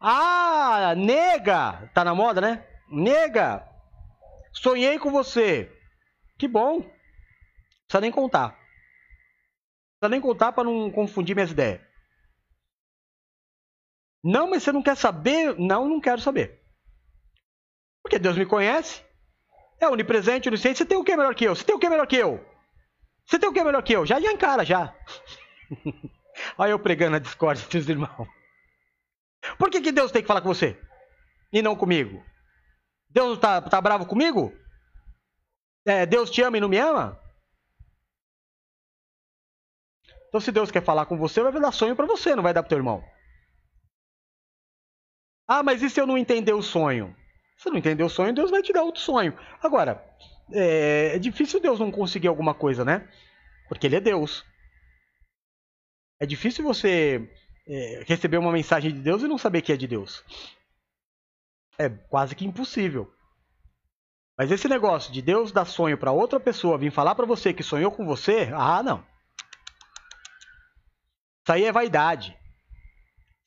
"Ah, 0.00 0.94
nega, 0.96 1.90
tá 1.94 2.04
na 2.04 2.14
moda, 2.14 2.40
né? 2.40 2.66
Nega, 2.90 3.68
sonhei 4.52 4.98
com 4.98 5.10
você. 5.10 5.72
Que 6.38 6.48
bom. 6.48 6.78
Não 6.78 6.82
precisa 7.86 8.00
nem 8.00 8.10
contar. 8.10 8.48
Não 8.48 10.00
precisa 10.00 10.08
nem 10.10 10.20
contar 10.20 10.52
para 10.52 10.64
não 10.64 10.90
confundir 10.90 11.34
minhas 11.34 11.50
ideias. 11.50 11.80
Não, 14.24 14.50
mas 14.50 14.64
você 14.64 14.72
não 14.72 14.82
quer 14.82 14.96
saber? 14.96 15.56
Não, 15.56 15.88
não 15.88 16.00
quero 16.00 16.20
saber. 16.20 16.60
Porque 18.02 18.18
Deus 18.18 18.36
me 18.36 18.44
conhece. 18.44 19.05
É 19.80 19.88
onipresente, 19.88 20.48
onisciente. 20.48 20.78
Você 20.78 20.86
tem 20.86 20.96
o 20.96 21.04
que 21.04 21.16
melhor 21.16 21.34
que 21.34 21.44
eu? 21.44 21.54
Você 21.54 21.64
tem 21.64 21.74
o 21.74 21.78
que 21.78 21.88
melhor 21.88 22.06
que 22.06 22.16
eu? 22.16 22.44
Você 23.26 23.38
tem 23.38 23.48
o 23.48 23.52
que 23.52 23.62
melhor 23.62 23.82
que 23.82 23.92
eu? 23.92 24.06
Já, 24.06 24.20
já 24.20 24.32
encara, 24.32 24.64
já. 24.64 24.94
Olha 26.58 26.70
eu 26.70 26.78
pregando 26.78 27.16
a 27.16 27.20
discórdia 27.20 27.64
entre 27.64 27.78
os 27.78 27.88
irmãos. 27.88 28.28
Por 29.58 29.70
que, 29.70 29.80
que 29.80 29.92
Deus 29.92 30.10
tem 30.10 30.22
que 30.22 30.28
falar 30.28 30.40
com 30.40 30.48
você? 30.48 30.80
E 31.52 31.62
não 31.62 31.76
comigo? 31.76 32.24
Deus 33.08 33.38
tá, 33.38 33.60
tá 33.62 33.80
bravo 33.80 34.06
comigo? 34.06 34.52
É, 35.86 36.04
Deus 36.04 36.30
te 36.30 36.42
ama 36.42 36.56
e 36.56 36.60
não 36.60 36.68
me 36.68 36.78
ama? 36.78 37.20
Então, 40.28 40.40
se 40.40 40.52
Deus 40.52 40.70
quer 40.70 40.82
falar 40.82 41.06
com 41.06 41.16
você, 41.16 41.42
vai 41.42 41.52
dar 41.52 41.72
sonho 41.72 41.96
para 41.96 42.06
você, 42.06 42.34
não 42.34 42.42
vai 42.42 42.52
dar 42.52 42.62
para 42.62 42.68
teu 42.68 42.78
irmão. 42.78 43.02
Ah, 45.48 45.62
mas 45.62 45.82
e 45.82 45.88
se 45.88 46.00
eu 46.00 46.06
não 46.06 46.18
entender 46.18 46.52
o 46.52 46.62
sonho? 46.62 47.16
Se 47.56 47.70
não 47.70 47.78
entender 47.78 48.02
o 48.02 48.08
sonho, 48.08 48.34
Deus 48.34 48.50
vai 48.50 48.62
te 48.62 48.72
dar 48.72 48.82
outro 48.82 49.00
sonho. 49.00 49.36
Agora, 49.62 50.04
é, 50.52 51.12
é 51.14 51.18
difícil 51.18 51.60
Deus 51.60 51.80
não 51.80 51.90
conseguir 51.90 52.28
alguma 52.28 52.54
coisa, 52.54 52.84
né? 52.84 53.08
Porque 53.68 53.86
Ele 53.86 53.96
é 53.96 54.00
Deus. 54.00 54.44
É 56.20 56.26
difícil 56.26 56.64
você 56.64 57.28
é, 57.66 58.04
receber 58.06 58.38
uma 58.38 58.52
mensagem 58.52 58.92
de 58.92 59.00
Deus 59.00 59.22
e 59.22 59.28
não 59.28 59.38
saber 59.38 59.62
que 59.62 59.72
é 59.72 59.76
de 59.76 59.86
Deus. 59.86 60.24
É 61.78 61.88
quase 61.88 62.34
que 62.34 62.46
impossível. 62.46 63.12
Mas 64.38 64.50
esse 64.50 64.68
negócio 64.68 65.12
de 65.12 65.22
Deus 65.22 65.50
dar 65.50 65.64
sonho 65.64 65.96
para 65.96 66.12
outra 66.12 66.38
pessoa 66.38 66.76
vir 66.78 66.92
falar 66.92 67.14
para 67.14 67.26
você 67.26 67.54
que 67.54 67.62
sonhou 67.62 67.90
com 67.90 68.04
você, 68.04 68.50
ah, 68.54 68.82
não. 68.82 69.04
Isso 71.42 71.52
aí 71.52 71.64
é 71.64 71.72
vaidade. 71.72 72.36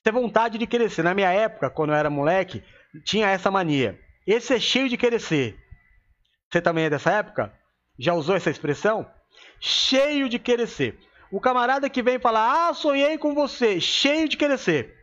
Ter 0.03 0.11
vontade 0.11 0.57
de 0.57 0.89
ser. 0.89 1.03
Na 1.03 1.13
minha 1.13 1.31
época, 1.31 1.69
quando 1.69 1.91
eu 1.91 1.95
era 1.95 2.09
moleque, 2.09 2.63
tinha 3.03 3.29
essa 3.29 3.51
mania. 3.51 3.99
Esse 4.25 4.55
é 4.55 4.59
cheio 4.59 4.89
de 4.89 4.97
querer 4.97 5.19
ser. 5.19 5.57
Você 6.51 6.61
também 6.61 6.85
é 6.85 6.89
dessa 6.89 7.11
época? 7.11 7.53
Já 7.97 8.13
usou 8.13 8.35
essa 8.35 8.49
expressão? 8.49 9.09
Cheio 9.59 10.29
de 10.29 10.39
querer 10.39 10.67
ser. 10.67 10.97
O 11.31 11.39
camarada 11.39 11.89
que 11.89 12.01
vem 12.01 12.19
falar, 12.19 12.69
ah, 12.69 12.73
sonhei 12.73 13.17
com 13.17 13.35
você, 13.35 13.79
cheio 13.79 14.27
de 14.27 14.35
querer 14.35 14.57
ser. 14.57 14.95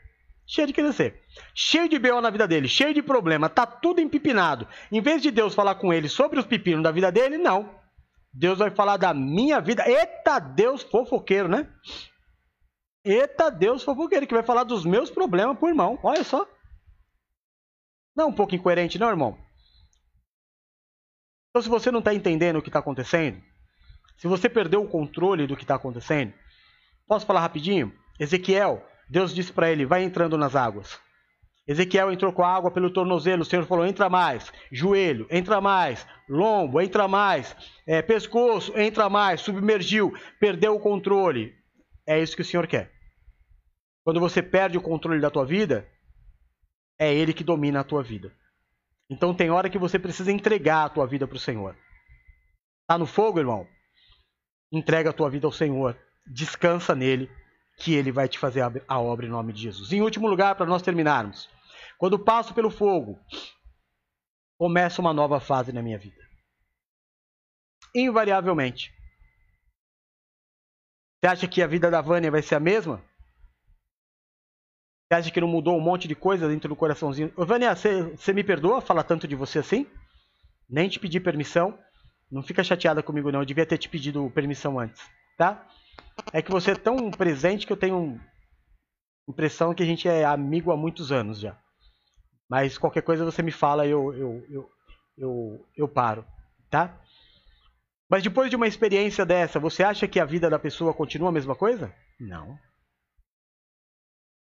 Cheio 0.47 0.67
de 0.67 0.73
querer 0.73 0.93
ser. 0.93 1.21
Cheio 1.55 1.89
de 1.89 1.99
B.O. 1.99 2.21
na 2.21 2.31
vida 2.31 2.47
dele, 2.47 2.69
cheio 2.69 2.95
de 2.95 3.03
problema, 3.03 3.49
tá 3.49 3.67
tudo 3.67 4.01
empipinado. 4.01 4.67
Em 4.91 5.01
vez 5.01 5.23
de 5.23 5.31
Deus 5.31 5.55
falar 5.55 5.77
com 5.77 5.93
ele 5.93 6.09
sobre 6.09 6.39
os 6.39 6.47
pepinos 6.47 6.83
da 6.83 6.91
vida 6.91 7.13
dele, 7.13 7.37
não. 7.37 7.75
Deus 8.33 8.59
vai 8.59 8.71
falar 8.71 8.97
da 8.97 9.15
minha 9.15 9.61
vida. 9.61 9.89
Eita 9.89 10.39
Deus 10.39 10.83
fofoqueiro, 10.83 11.49
né? 11.49 11.69
Eita 13.05 13.51
Deus 13.51 13.83
fofoqueiro, 13.83 14.27
que 14.27 14.35
vai 14.35 14.43
falar 14.43 14.65
dos 14.65 14.85
meus 14.85 15.11
problemas 15.11 15.59
pro 15.59 15.69
irmão. 15.69 15.99
Olha 16.03 16.25
só. 16.25 16.47
Não 18.17 18.25
é 18.25 18.29
um 18.29 18.33
pouco 18.33 18.55
incoerente, 18.55 18.99
não, 18.99 19.09
irmão? 19.09 19.39
Então, 21.51 21.63
se 21.63 21.69
você 21.69 21.91
não 21.91 21.99
está 21.99 22.15
entendendo 22.15 22.57
o 22.57 22.63
que 22.63 22.69
está 22.69 22.79
acontecendo, 22.79 23.43
se 24.17 24.27
você 24.27 24.49
perdeu 24.49 24.83
o 24.83 24.89
controle 24.89 25.47
do 25.47 25.57
que 25.57 25.65
está 25.65 25.75
acontecendo, 25.75 26.33
posso 27.07 27.27
falar 27.27 27.41
rapidinho? 27.41 27.93
Ezequiel, 28.19 28.83
Deus 29.11 29.35
disse 29.35 29.53
para 29.53 29.71
ele: 29.71 29.85
vai 29.85 30.03
entrando 30.03 30.39
nas 30.39 30.57
águas. 30.57 30.99
Ezequiel 31.69 32.13
entrou 32.13 32.33
com 32.33 32.43
a 32.43 32.55
água 32.55 32.71
pelo 32.71 32.93
tornozelo, 32.93 33.43
o 33.43 33.45
Senhor 33.45 33.67
falou: 33.67 33.85
entra 33.85 34.09
mais, 34.09 34.51
joelho, 34.73 35.27
entra 35.31 35.61
mais, 35.61 36.07
lombo, 36.29 36.81
entra 36.81 37.07
mais, 37.07 37.55
é, 37.87 38.01
pescoço, 38.01 38.73
entra 38.79 39.11
mais, 39.11 39.41
submergiu, 39.43 40.15
perdeu 40.41 40.75
o 40.75 40.81
controle. 40.81 41.55
É 42.07 42.19
isso 42.21 42.37
que 42.37 42.43
o 42.43 42.45
Senhor 42.45 42.67
quer. 42.67 42.93
Quando 44.05 44.21
você 44.21 44.41
perde 44.43 44.79
o 44.79 44.83
controle 44.83 45.21
da 45.21 45.31
tua 45.31 45.45
vida, 45.45 45.87
é 46.99 47.13
Ele 47.13 47.33
que 47.33 47.45
domina 47.45 47.81
a 47.81 47.85
tua 47.85 48.03
vida. 48.03 48.33
Então 49.09 49.35
tem 49.35 49.51
hora 49.51 49.71
que 49.71 49.79
você 49.79 49.99
precisa 49.99 50.33
entregar 50.33 50.85
a 50.85 50.89
tua 50.89 51.07
vida 51.07 51.27
para 51.27 51.37
o 51.37 51.41
Senhor. 51.41 51.77
Tá 52.89 52.99
no 52.99 53.07
fogo, 53.07 53.39
irmão? 53.39 53.67
Entrega 54.73 55.11
a 55.11 55.13
tua 55.13 55.31
vida 55.31 55.47
ao 55.47 55.53
Senhor. 55.53 55.97
Descansa 56.27 56.95
nele, 56.95 57.31
que 57.79 57.95
ele 57.95 58.11
vai 58.11 58.29
te 58.29 58.39
fazer 58.39 58.63
a 58.89 59.01
obra 59.01 59.27
em 59.27 59.31
nome 59.31 59.53
de 59.53 59.63
Jesus. 59.63 59.93
Em 59.93 60.01
último 60.01 60.27
lugar, 60.29 60.55
para 60.57 60.67
nós 60.67 60.83
terminarmos. 60.83 61.49
Quando 61.99 62.19
passo 62.19 62.53
pelo 62.53 62.71
fogo, 62.71 63.19
começa 64.59 65.01
uma 65.01 65.13
nova 65.13 65.39
fase 65.39 65.73
na 65.73 65.83
minha 65.83 65.99
vida. 65.99 66.21
Invariavelmente. 67.95 68.93
Você 71.21 71.31
acha 71.31 71.49
que 71.49 71.63
a 71.63 71.67
vida 71.67 71.91
da 71.91 72.01
Vânia 72.01 72.31
vai 72.31 72.43
ser 72.43 72.57
a 72.57 72.61
mesma? 72.61 73.03
Você 75.09 75.15
acha 75.15 75.31
que 75.31 75.41
não 75.41 75.47
mudou 75.47 75.77
um 75.77 75.81
monte 75.81 76.09
de 76.09 76.17
coisa 76.17 76.49
dentro 76.49 76.69
do 76.69 76.75
coraçãozinho? 76.75 77.33
Ô, 77.37 77.47
Vânia, 77.47 77.75
você 77.75 78.33
me 78.33 78.43
perdoa 78.43 78.81
falar 78.81 79.05
tanto 79.05 79.29
de 79.29 79.37
você 79.37 79.61
assim? 79.61 79.87
Nem 80.69 80.89
te 80.89 80.99
pedi 80.99 81.21
permissão. 81.21 81.79
Não 82.31 82.43
fica 82.43 82.65
chateada 82.65 83.03
comigo, 83.05 83.31
não. 83.31 83.41
Eu 83.41 83.47
devia 83.47 83.65
ter 83.65 83.79
te 83.79 83.89
pedido 83.89 84.29
permissão 84.35 84.81
antes, 84.81 85.09
tá? 85.39 85.65
É 86.33 86.43
que 86.43 86.51
você 86.51 86.73
é 86.73 86.75
tão 86.75 87.11
presente 87.11 87.67
que 87.67 87.73
eu 87.73 87.77
tenho 87.77 88.21
impressão 89.29 89.75
que 89.75 89.83
a 89.83 89.87
gente 89.87 90.09
é 90.09 90.25
amigo 90.25 90.73
há 90.73 90.77
muitos 90.77 91.13
anos 91.13 91.39
já. 91.39 91.57
Mas 92.49 92.77
qualquer 92.77 93.03
coisa 93.03 93.25
você 93.25 93.43
me 93.43 93.53
fala, 93.53 93.87
eu, 93.87 94.13
eu, 94.13 94.45
eu, 94.51 94.71
eu, 95.17 95.67
eu 95.77 95.89
paro, 95.89 96.25
tá? 96.69 97.01
Mas 98.09 98.25
depois 98.25 98.51
de 98.51 98.57
uma 98.57 98.69
experiência 98.69 99.25
dessa, 99.25 99.61
você 99.61 99.85
acha 99.85 100.09
que 100.09 100.19
a 100.19 100.25
vida 100.25 100.51
da 100.51 100.59
pessoa 100.59 100.95
continua 100.95 101.29
a 101.29 101.33
mesma 101.33 101.55
coisa? 101.55 101.93
Não. 102.19 102.59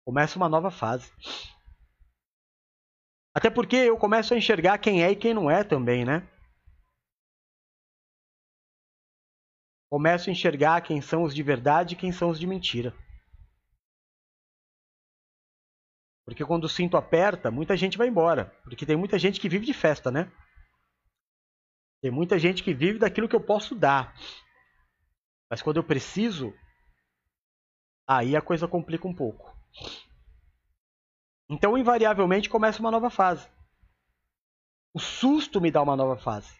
Começa 0.05 0.37
uma 0.37 0.47
nova 0.47 0.69
fase. 0.69 1.11
Até 3.33 3.49
porque 3.49 3.75
eu 3.75 3.97
começo 3.97 4.33
a 4.33 4.37
enxergar 4.37 4.77
quem 4.77 5.03
é 5.03 5.11
e 5.11 5.15
quem 5.15 5.33
não 5.33 5.49
é 5.49 5.63
também, 5.63 6.05
né? 6.05 6.29
Começo 9.89 10.29
a 10.29 10.31
enxergar 10.31 10.81
quem 10.81 11.01
são 11.01 11.23
os 11.23 11.33
de 11.33 11.41
verdade 11.41 11.95
e 11.95 11.97
quem 11.97 12.11
são 12.11 12.29
os 12.29 12.39
de 12.39 12.45
mentira. 12.45 12.93
Porque 16.23 16.45
quando 16.45 16.65
o 16.65 16.69
cinto 16.69 16.97
aperta, 16.97 17.51
muita 17.51 17.75
gente 17.75 17.97
vai 17.97 18.07
embora. 18.07 18.45
Porque 18.63 18.85
tem 18.85 18.95
muita 18.95 19.17
gente 19.17 19.39
que 19.39 19.49
vive 19.49 19.65
de 19.65 19.73
festa, 19.73 20.11
né? 20.11 20.31
Tem 22.01 22.11
muita 22.11 22.37
gente 22.37 22.63
que 22.63 22.73
vive 22.73 22.99
daquilo 22.99 23.27
que 23.27 23.35
eu 23.35 23.43
posso 23.43 23.75
dar. 23.75 24.13
Mas 25.49 25.61
quando 25.61 25.77
eu 25.77 25.83
preciso, 25.83 26.53
aí 28.07 28.35
a 28.35 28.41
coisa 28.41 28.67
complica 28.67 29.07
um 29.07 29.15
pouco. 29.15 29.54
Então, 31.49 31.77
invariavelmente, 31.77 32.49
começa 32.49 32.79
uma 32.79 32.91
nova 32.91 33.09
fase. 33.09 33.47
O 34.93 34.99
susto 34.99 35.59
me 35.59 35.69
dá 35.69 35.81
uma 35.81 35.95
nova 35.95 36.17
fase. 36.17 36.53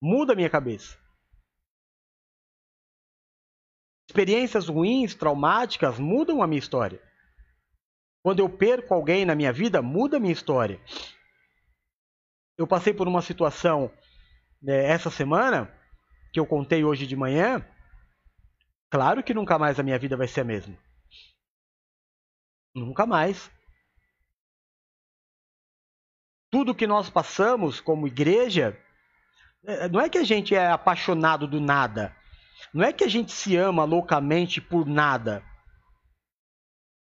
Muda 0.00 0.32
a 0.32 0.36
minha 0.36 0.50
cabeça. 0.50 0.98
Experiências 4.08 4.68
ruins, 4.68 5.14
traumáticas, 5.14 5.98
mudam 5.98 6.42
a 6.42 6.46
minha 6.46 6.58
história. 6.58 7.00
Quando 8.22 8.40
eu 8.40 8.48
perco 8.48 8.94
alguém 8.94 9.24
na 9.24 9.34
minha 9.34 9.52
vida, 9.52 9.80
muda 9.80 10.16
a 10.16 10.20
minha 10.20 10.32
história. 10.32 10.80
Eu 12.58 12.66
passei 12.66 12.92
por 12.92 13.08
uma 13.08 13.22
situação 13.22 13.92
né, 14.60 14.84
essa 14.84 15.10
semana, 15.10 15.72
que 16.32 16.38
eu 16.38 16.46
contei 16.46 16.84
hoje 16.84 17.06
de 17.06 17.16
manhã. 17.16 17.64
Claro 18.90 19.22
que 19.22 19.34
nunca 19.34 19.58
mais 19.58 19.78
a 19.78 19.82
minha 19.82 19.98
vida 19.98 20.16
vai 20.16 20.28
ser 20.28 20.42
a 20.42 20.44
mesma. 20.44 20.76
Nunca 22.74 23.06
mais. 23.06 23.50
Tudo 26.50 26.74
que 26.74 26.86
nós 26.86 27.08
passamos 27.08 27.80
como 27.80 28.06
igreja, 28.06 28.78
é, 29.64 29.88
não 29.88 30.00
é 30.00 30.08
que 30.08 30.18
a 30.18 30.24
gente 30.24 30.54
é 30.54 30.70
apaixonado 30.70 31.46
do 31.46 31.60
nada. 31.60 32.14
Não 32.72 32.84
é 32.84 32.92
que 32.92 33.04
a 33.04 33.08
gente 33.08 33.32
se 33.32 33.56
ama 33.56 33.84
loucamente 33.84 34.60
por 34.60 34.86
nada. 34.86 35.42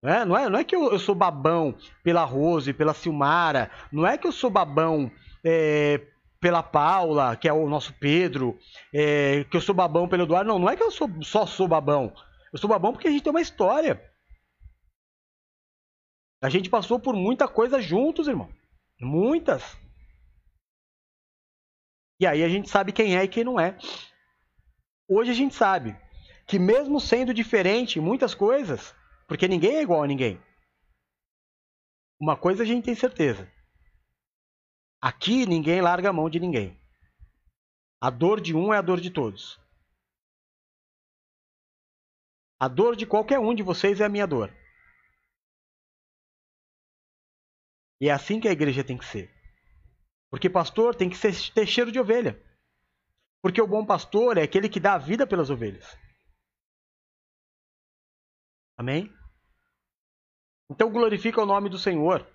Não 0.02 0.10
é, 0.12 0.26
não 0.26 0.38
é, 0.38 0.50
não 0.50 0.60
é 0.60 0.64
que 0.64 0.76
eu, 0.76 0.92
eu 0.92 1.00
sou 1.00 1.14
babão 1.14 1.76
pela 2.04 2.24
Rose, 2.24 2.72
pela 2.72 2.94
Silmara, 2.94 3.70
não 3.92 4.08
é 4.08 4.18
que 4.18 4.26
eu 4.26 4.32
sou 4.32 4.50
babão 4.50 5.12
é, 5.44 6.02
pela 6.40 6.64
Paula, 6.64 7.36
que 7.36 7.50
é 7.50 7.54
o 7.54 7.68
nosso 7.68 7.94
Pedro, 7.94 8.58
é, 8.94 9.44
que 9.50 9.58
eu 9.58 9.62
sou 9.62 9.76
babão 9.76 10.08
pelo 10.08 10.24
Eduardo. 10.24 10.48
Não, 10.48 10.60
não 10.60 10.70
é 10.70 10.76
que 10.76 10.84
eu 10.84 10.92
sou, 10.92 11.10
só 11.22 11.46
sou 11.46 11.68
babão. 11.68 12.14
Eu 12.52 12.58
sou 12.58 12.70
babão 12.70 12.94
porque 12.94 13.08
a 13.08 13.12
gente 13.12 13.24
tem 13.24 13.32
uma 13.32 13.42
história. 13.42 14.09
A 16.42 16.50
gente 16.50 16.70
passou 16.70 17.00
por 17.00 17.16
muita 17.16 17.48
coisa 17.48 17.82
juntos, 17.82 18.28
irmão. 18.28 18.50
Muitas. 19.00 19.78
E 22.20 22.26
aí 22.26 22.44
a 22.44 22.50
gente 22.50 22.70
sabe 22.70 22.92
quem 22.92 23.18
é 23.18 23.24
e 23.24 23.28
quem 23.28 23.44
não 23.44 23.60
é. 23.60 23.78
Hoje 25.08 25.32
a 25.32 25.34
gente 25.34 25.56
sabe 25.56 25.98
que 26.46 26.60
mesmo 26.60 27.00
sendo 27.00 27.34
diferente 27.34 28.00
em 28.00 28.02
muitas 28.02 28.34
coisas, 28.34 28.96
porque 29.28 29.48
ninguém 29.48 29.76
é 29.76 29.82
igual 29.82 30.04
a 30.04 30.08
ninguém. 30.08 30.42
Uma 32.20 32.36
coisa 32.36 32.64
a 32.64 32.66
gente 32.66 32.86
tem 32.86 32.96
certeza. 32.96 33.50
Aqui 35.02 35.46
ninguém 35.46 35.82
larga 35.82 36.10
a 36.10 36.14
mão 36.14 36.30
de 36.30 36.40
ninguém. 36.40 36.78
A 38.02 38.10
dor 38.10 38.42
de 38.42 38.56
um 38.56 38.74
é 38.74 38.78
a 38.78 38.82
dor 38.82 39.00
de 39.00 39.10
todos. 39.10 39.60
A 42.60 42.68
dor 42.68 42.96
de 42.96 43.06
qualquer 43.06 43.40
um 43.40 43.54
de 43.54 43.64
vocês 43.64 44.02
é 44.02 44.06
a 44.06 44.10
minha 44.10 44.28
dor. 44.28 44.54
E 48.00 48.08
é 48.08 48.12
assim 48.12 48.40
que 48.40 48.48
a 48.48 48.52
igreja 48.52 48.84
tem 48.84 48.98
que 48.98 49.06
ser. 49.06 49.30
Porque 50.30 50.50
pastor 50.50 50.96
tem 50.96 51.10
que 51.10 51.18
ser, 51.18 51.34
ter 51.54 51.66
cheiro 51.66 51.92
de 51.92 52.00
ovelha. 52.00 52.42
Porque 53.42 53.62
o 53.62 53.68
bom 53.68 53.86
pastor 53.86 54.38
é 54.38 54.44
aquele 54.44 54.70
que 54.70 54.80
dá 54.80 54.94
a 54.94 54.98
vida 54.98 55.26
pelas 55.26 55.50
ovelhas. 55.50 55.98
Amém? 58.78 59.14
Então 60.70 60.92
glorifica 60.92 61.42
o 61.42 61.46
nome 61.46 61.70
do 61.70 61.80
Senhor. 61.80 62.26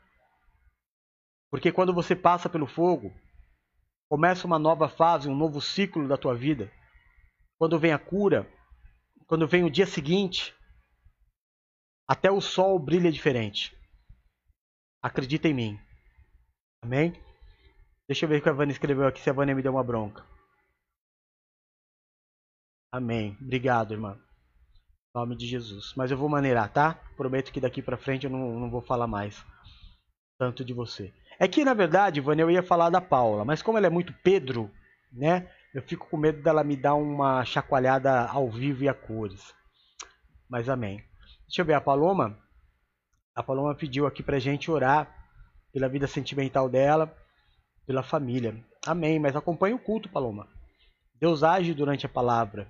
Porque 1.51 1.71
quando 1.71 1.95
você 1.95 2.17
passa 2.17 2.49
pelo 2.49 2.67
fogo, 2.67 3.15
começa 4.09 4.47
uma 4.47 4.59
nova 4.59 4.89
fase, 4.89 5.29
um 5.29 5.37
novo 5.37 5.61
ciclo 5.61 6.09
da 6.09 6.17
tua 6.17 6.35
vida. 6.35 6.71
Quando 7.57 7.79
vem 7.79 7.93
a 7.93 7.99
cura, 7.99 8.51
quando 9.27 9.47
vem 9.47 9.65
o 9.65 9.71
dia 9.71 9.87
seguinte, 9.87 10.55
até 12.07 12.31
o 12.31 12.41
sol 12.41 12.79
brilha 12.79 13.11
diferente. 13.11 13.75
Acredita 15.05 15.47
em 15.47 15.53
mim. 15.53 15.79
Amém? 16.83 17.13
Deixa 18.09 18.25
eu 18.25 18.29
ver 18.31 18.39
o 18.39 18.43
que 18.43 18.49
a 18.49 18.55
Vânia 18.55 18.73
escreveu 18.73 19.07
aqui, 19.07 19.21
se 19.21 19.29
a 19.29 19.35
Vânia 19.35 19.55
me 19.55 19.61
deu 19.61 19.73
uma 19.73 19.85
bronca. 19.85 20.25
Amém. 22.91 23.37
Obrigado, 23.39 23.93
irmã. 23.93 24.19
Em 25.15 25.19
nome 25.19 25.37
de 25.37 25.47
Jesus. 25.47 25.93
Mas 25.95 26.11
eu 26.11 26.17
vou 26.17 26.31
maneirar, 26.31 26.73
tá? 26.73 26.95
Prometo 27.19 27.53
que 27.53 27.61
daqui 27.61 27.83
para 27.83 27.99
frente 27.99 28.25
eu 28.25 28.31
não, 28.31 28.59
não 28.59 28.71
vou 28.71 28.81
falar 28.81 29.07
mais 29.07 29.45
tanto 30.39 30.65
de 30.65 30.73
você. 30.73 31.13
É 31.39 31.47
que, 31.47 31.67
na 31.67 31.75
verdade, 31.75 32.23
Vânia, 32.23 32.43
eu 32.43 32.51
ia 32.51 32.63
falar 32.63 32.89
da 32.89 33.01
Paula, 33.03 33.45
mas 33.45 33.61
como 33.61 33.77
ela 33.77 33.89
é 33.89 33.91
muito 33.91 34.15
Pedro, 34.23 34.71
né? 35.13 35.53
Eu 35.75 35.83
fico 35.83 36.09
com 36.09 36.17
medo 36.17 36.43
dela 36.43 36.65
me 36.65 36.77
dar 36.77 36.95
uma 36.95 37.45
chacoalhada 37.45 38.27
ao 38.27 38.51
vivo 38.51 38.85
e 38.85 38.89
a 38.89 38.95
cores. 38.95 39.55
Mas 40.49 40.71
amém. 40.71 41.05
Deixa 41.47 41.61
eu 41.61 41.67
ver 41.67 41.75
a 41.75 41.81
Paloma. 41.83 42.43
A 43.35 43.43
Paloma 43.43 43.75
pediu 43.75 44.07
aqui 44.07 44.23
pra 44.23 44.39
gente 44.39 44.71
orar 44.71 45.13
pela 45.73 45.89
vida 45.89 46.07
sentimental 46.07 46.69
dela, 46.69 47.15
pela 47.87 48.03
família. 48.03 48.65
Amém. 48.87 49.19
Mas 49.19 49.35
acompanhe 49.35 49.75
o 49.75 49.79
culto, 49.79 50.09
Paloma. 50.09 50.49
Deus 51.21 51.43
age 51.43 51.75
durante 51.75 52.07
a 52.07 52.09
palavra, 52.09 52.69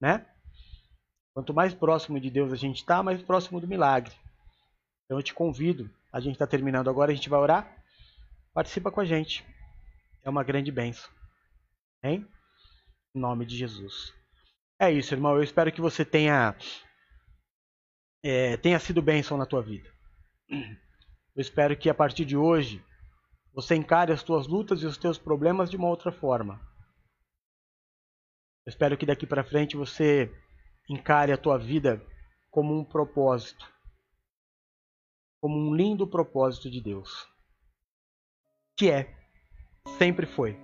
né? 0.00 0.26
Quanto 1.34 1.54
mais 1.54 1.72
próximo 1.72 2.20
de 2.20 2.30
Deus 2.30 2.52
a 2.52 2.56
gente 2.56 2.78
está, 2.78 3.02
mais 3.02 3.22
próximo 3.22 3.60
do 3.60 3.68
milagre. 3.68 4.14
Então 5.04 5.18
eu 5.18 5.22
te 5.22 5.32
convido 5.32 5.88
a 6.12 6.18
gente 6.18 6.32
está 6.32 6.46
terminando 6.46 6.90
agora, 6.90 7.12
a 7.12 7.14
gente 7.14 7.28
vai 7.28 7.38
orar. 7.38 7.76
Participa 8.52 8.90
com 8.90 9.00
a 9.00 9.04
gente. 9.04 9.44
É 10.24 10.30
uma 10.30 10.42
grande 10.42 10.72
benção. 10.72 11.08
Hein? 12.02 12.26
Em 13.14 13.20
nome 13.20 13.46
de 13.46 13.56
Jesus. 13.56 14.12
É 14.78 14.90
isso, 14.90 15.14
irmão. 15.14 15.36
Eu 15.36 15.42
espero 15.42 15.70
que 15.70 15.80
você 15.80 16.04
tenha 16.04 16.56
é, 18.22 18.56
tenha 18.56 18.78
sido 18.78 19.02
bênção 19.02 19.36
na 19.36 19.46
tua 19.46 19.62
vida. 19.62 19.88
Eu 20.48 21.40
espero 21.40 21.76
que 21.76 21.88
a 21.88 21.94
partir 21.94 22.24
de 22.24 22.36
hoje 22.36 22.84
você 23.52 23.74
encare 23.74 24.12
as 24.12 24.22
tuas 24.22 24.46
lutas 24.46 24.82
e 24.82 24.86
os 24.86 24.98
teus 24.98 25.18
problemas 25.18 25.70
de 25.70 25.76
uma 25.76 25.88
outra 25.88 26.12
forma. 26.12 26.60
Eu 28.66 28.70
espero 28.70 28.96
que 28.96 29.06
daqui 29.06 29.26
para 29.26 29.44
frente 29.44 29.76
você 29.76 30.32
encare 30.88 31.32
a 31.32 31.38
tua 31.38 31.58
vida 31.58 32.04
como 32.50 32.78
um 32.78 32.84
propósito 32.84 33.70
como 35.40 35.56
um 35.56 35.74
lindo 35.74 36.06
propósito 36.06 36.70
de 36.70 36.80
Deus. 36.80 37.26
Que 38.76 38.90
é, 38.90 39.14
sempre 39.98 40.26
foi. 40.26 40.56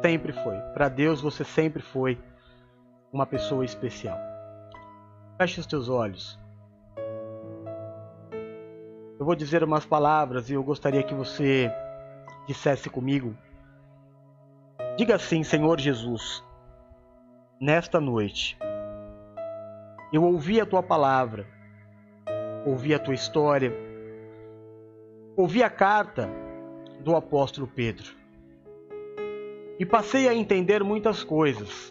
Sempre 0.00 0.32
foi. 0.32 0.56
Para 0.72 0.88
Deus 0.88 1.20
você 1.20 1.44
sempre 1.44 1.82
foi 1.82 2.16
uma 3.12 3.26
pessoa 3.26 3.64
especial. 3.64 4.37
Feche 5.38 5.60
os 5.60 5.66
teus 5.66 5.88
olhos. 5.88 6.38
Eu 9.18 9.24
vou 9.24 9.34
dizer 9.34 9.64
umas 9.64 9.86
palavras 9.86 10.50
e 10.50 10.54
eu 10.54 10.62
gostaria 10.62 11.02
que 11.02 11.14
você 11.14 11.72
dissesse 12.46 12.90
comigo. 12.90 13.36
Diga 14.96 15.14
assim, 15.14 15.42
Senhor 15.42 15.80
Jesus, 15.80 16.44
nesta 17.60 18.00
noite, 18.00 18.58
eu 20.12 20.24
ouvi 20.24 20.60
a 20.60 20.66
tua 20.66 20.82
palavra 20.82 21.46
ouvi 22.68 22.94
a 22.94 22.98
tua 22.98 23.14
história, 23.14 23.72
ouvi 25.36 25.62
a 25.62 25.70
carta 25.70 26.28
do 27.00 27.14
apóstolo 27.14 27.66
Pedro 27.66 28.12
e 29.78 29.86
passei 29.86 30.28
a 30.28 30.34
entender 30.34 30.82
muitas 30.82 31.22
coisas 31.22 31.90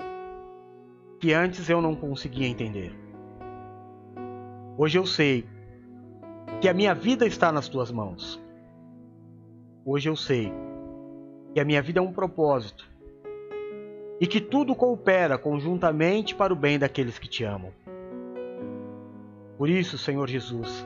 que 1.19 1.33
antes 1.33 1.69
eu 1.69 1.81
não 1.81 1.95
conseguia 1.95 2.47
entender. 2.47 3.06
Hoje 4.77 4.99
eu 4.99 5.07
sei 5.07 5.43
que 6.61 6.69
a 6.69 6.73
minha 6.73 6.93
vida 6.93 7.25
está 7.25 7.51
nas 7.51 7.67
tuas 7.67 7.91
mãos. 7.91 8.39
Hoje 9.83 10.07
eu 10.07 10.15
sei 10.15 10.53
que 11.51 11.59
a 11.59 11.65
minha 11.65 11.81
vida 11.81 11.99
é 11.99 12.01
um 12.01 12.13
propósito 12.13 12.87
e 14.21 14.27
que 14.27 14.39
tudo 14.39 14.75
coopera 14.75 15.35
conjuntamente 15.35 16.35
para 16.35 16.53
o 16.53 16.55
bem 16.55 16.77
daqueles 16.77 17.17
que 17.17 17.27
te 17.27 17.43
amam. 17.43 17.71
Por 19.57 19.67
isso, 19.67 19.97
Senhor 19.97 20.29
Jesus, 20.29 20.85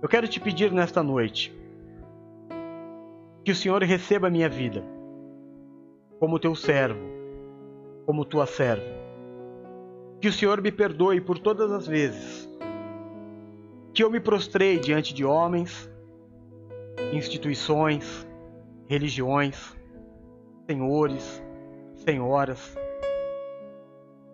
eu 0.00 0.08
quero 0.08 0.28
te 0.28 0.38
pedir 0.38 0.70
nesta 0.70 1.02
noite 1.02 1.52
que 3.44 3.50
o 3.50 3.56
Senhor 3.56 3.82
receba 3.82 4.28
a 4.28 4.30
minha 4.30 4.48
vida 4.48 4.84
como 6.20 6.38
teu 6.38 6.54
servo, 6.54 7.00
como 8.06 8.24
tua 8.24 8.46
serva. 8.46 9.01
Que 10.22 10.28
o 10.28 10.32
Senhor 10.32 10.62
me 10.62 10.70
perdoe 10.70 11.20
por 11.20 11.36
todas 11.36 11.72
as 11.72 11.84
vezes 11.84 12.48
que 13.92 14.04
eu 14.04 14.08
me 14.08 14.20
prostrei 14.20 14.78
diante 14.78 15.12
de 15.12 15.24
homens, 15.24 15.90
instituições, 17.12 18.24
religiões, 18.86 19.76
senhores, 20.64 21.42
senhoras. 21.96 22.78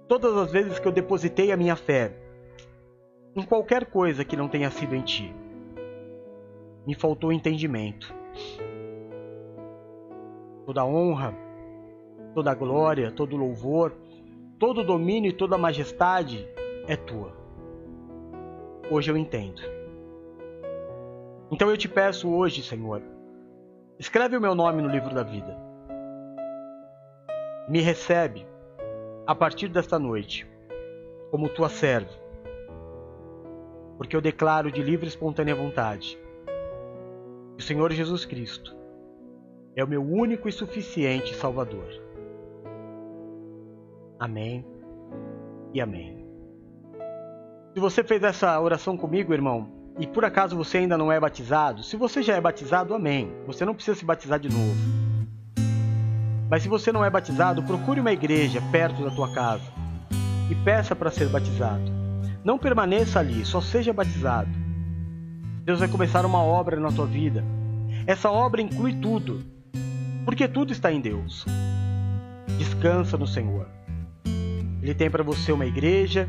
Todas 0.06 0.36
as 0.36 0.52
vezes 0.52 0.78
que 0.78 0.86
eu 0.86 0.92
depositei 0.92 1.50
a 1.52 1.56
minha 1.56 1.74
fé 1.74 2.12
em 3.34 3.42
qualquer 3.42 3.86
coisa 3.86 4.26
que 4.26 4.36
não 4.36 4.46
tenha 4.46 4.70
sido 4.70 4.94
em 4.94 5.00
ti. 5.00 5.34
Me 6.86 6.94
faltou 6.94 7.32
entendimento. 7.32 8.14
Toda 10.66 10.84
honra, 10.84 11.34
toda 12.34 12.54
glória, 12.54 13.10
todo 13.10 13.38
louvor, 13.38 13.96
todo 14.58 14.84
domínio 14.84 15.30
e 15.30 15.32
toda 15.32 15.56
majestade 15.56 16.48
é 16.86 16.96
tua. 16.96 17.32
Hoje 18.90 19.10
eu 19.10 19.16
entendo. 19.16 19.62
Então 21.50 21.70
eu 21.70 21.76
te 21.76 21.88
peço 21.88 22.28
hoje, 22.28 22.62
Senhor, 22.62 23.02
escreve 23.98 24.36
o 24.36 24.40
meu 24.40 24.54
nome 24.54 24.82
no 24.82 24.88
livro 24.88 25.14
da 25.14 25.22
vida. 25.22 25.56
Me 27.68 27.80
recebe 27.80 28.46
a 29.26 29.34
partir 29.34 29.68
desta 29.68 29.98
noite 29.98 30.46
como 31.30 31.48
tua 31.48 31.68
serva 31.68 32.28
porque 33.98 34.14
eu 34.14 34.20
declaro 34.20 34.70
de 34.70 34.80
livre 34.80 35.06
e 35.06 35.08
espontânea 35.08 35.56
vontade 35.56 36.16
que 37.56 37.62
o 37.62 37.66
Senhor 37.66 37.92
Jesus 37.92 38.24
Cristo 38.24 38.74
é 39.74 39.82
o 39.82 39.88
meu 39.88 40.02
único 40.02 40.48
e 40.48 40.52
suficiente 40.52 41.34
Salvador. 41.34 42.07
Amém 44.18 44.64
e 45.72 45.80
amém. 45.80 46.26
Se 47.74 47.80
você 47.80 48.02
fez 48.02 48.22
essa 48.24 48.58
oração 48.60 48.96
comigo, 48.96 49.32
irmão, 49.32 49.70
e 49.98 50.06
por 50.06 50.24
acaso 50.24 50.56
você 50.56 50.78
ainda 50.78 50.98
não 50.98 51.12
é 51.12 51.20
batizado, 51.20 51.84
se 51.84 51.96
você 51.96 52.22
já 52.22 52.34
é 52.34 52.40
batizado, 52.40 52.94
amém. 52.94 53.32
Você 53.46 53.64
não 53.64 53.74
precisa 53.74 53.96
se 53.96 54.04
batizar 54.04 54.40
de 54.40 54.48
novo. 54.48 54.76
Mas 56.50 56.62
se 56.62 56.68
você 56.68 56.90
não 56.90 57.04
é 57.04 57.10
batizado, 57.10 57.62
procure 57.62 58.00
uma 58.00 58.12
igreja 58.12 58.60
perto 58.72 59.04
da 59.04 59.10
tua 59.10 59.32
casa 59.32 59.70
e 60.50 60.54
peça 60.64 60.96
para 60.96 61.10
ser 61.10 61.28
batizado. 61.28 61.92
Não 62.42 62.58
permaneça 62.58 63.20
ali, 63.20 63.44
só 63.44 63.60
seja 63.60 63.92
batizado. 63.92 64.50
Deus 65.64 65.80
vai 65.80 65.88
começar 65.88 66.24
uma 66.24 66.42
obra 66.42 66.80
na 66.80 66.90
tua 66.90 67.06
vida. 67.06 67.44
Essa 68.06 68.30
obra 68.30 68.62
inclui 68.62 68.94
tudo, 68.94 69.44
porque 70.24 70.48
tudo 70.48 70.72
está 70.72 70.90
em 70.90 71.00
Deus. 71.00 71.44
Descansa 72.56 73.18
no 73.18 73.26
Senhor. 73.26 73.68
Ele 74.88 74.94
tem 74.94 75.10
para 75.10 75.22
você 75.22 75.52
uma 75.52 75.66
igreja, 75.66 76.26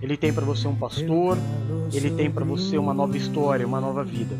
ele 0.00 0.16
tem 0.16 0.32
para 0.32 0.42
você 0.42 0.66
um 0.66 0.74
pastor, 0.74 1.36
ele 1.92 2.10
tem 2.10 2.30
para 2.30 2.42
você 2.42 2.78
uma 2.78 2.94
nova 2.94 3.14
história, 3.18 3.66
uma 3.66 3.82
nova 3.82 4.02
vida. 4.02 4.34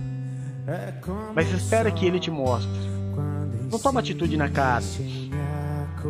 Mas 1.34 1.52
espera 1.52 1.90
que 1.90 2.06
ele 2.06 2.18
te 2.18 2.30
mostre. 2.30 2.80
Não 3.70 3.78
toma 3.78 4.00
atitude 4.00 4.38
na 4.38 4.48
carne. 4.48 5.30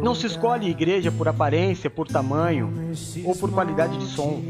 Não 0.01 0.15
se 0.15 0.29
escolhe 0.29 0.71
igreja 0.71 1.11
por 1.11 1.27
aparência, 1.27 1.91
por 1.91 2.07
tamanho 2.07 2.73
ou 3.25 3.35
por 3.35 3.51
qualidade 3.51 3.99
de 3.99 4.07
som. 4.07 4.41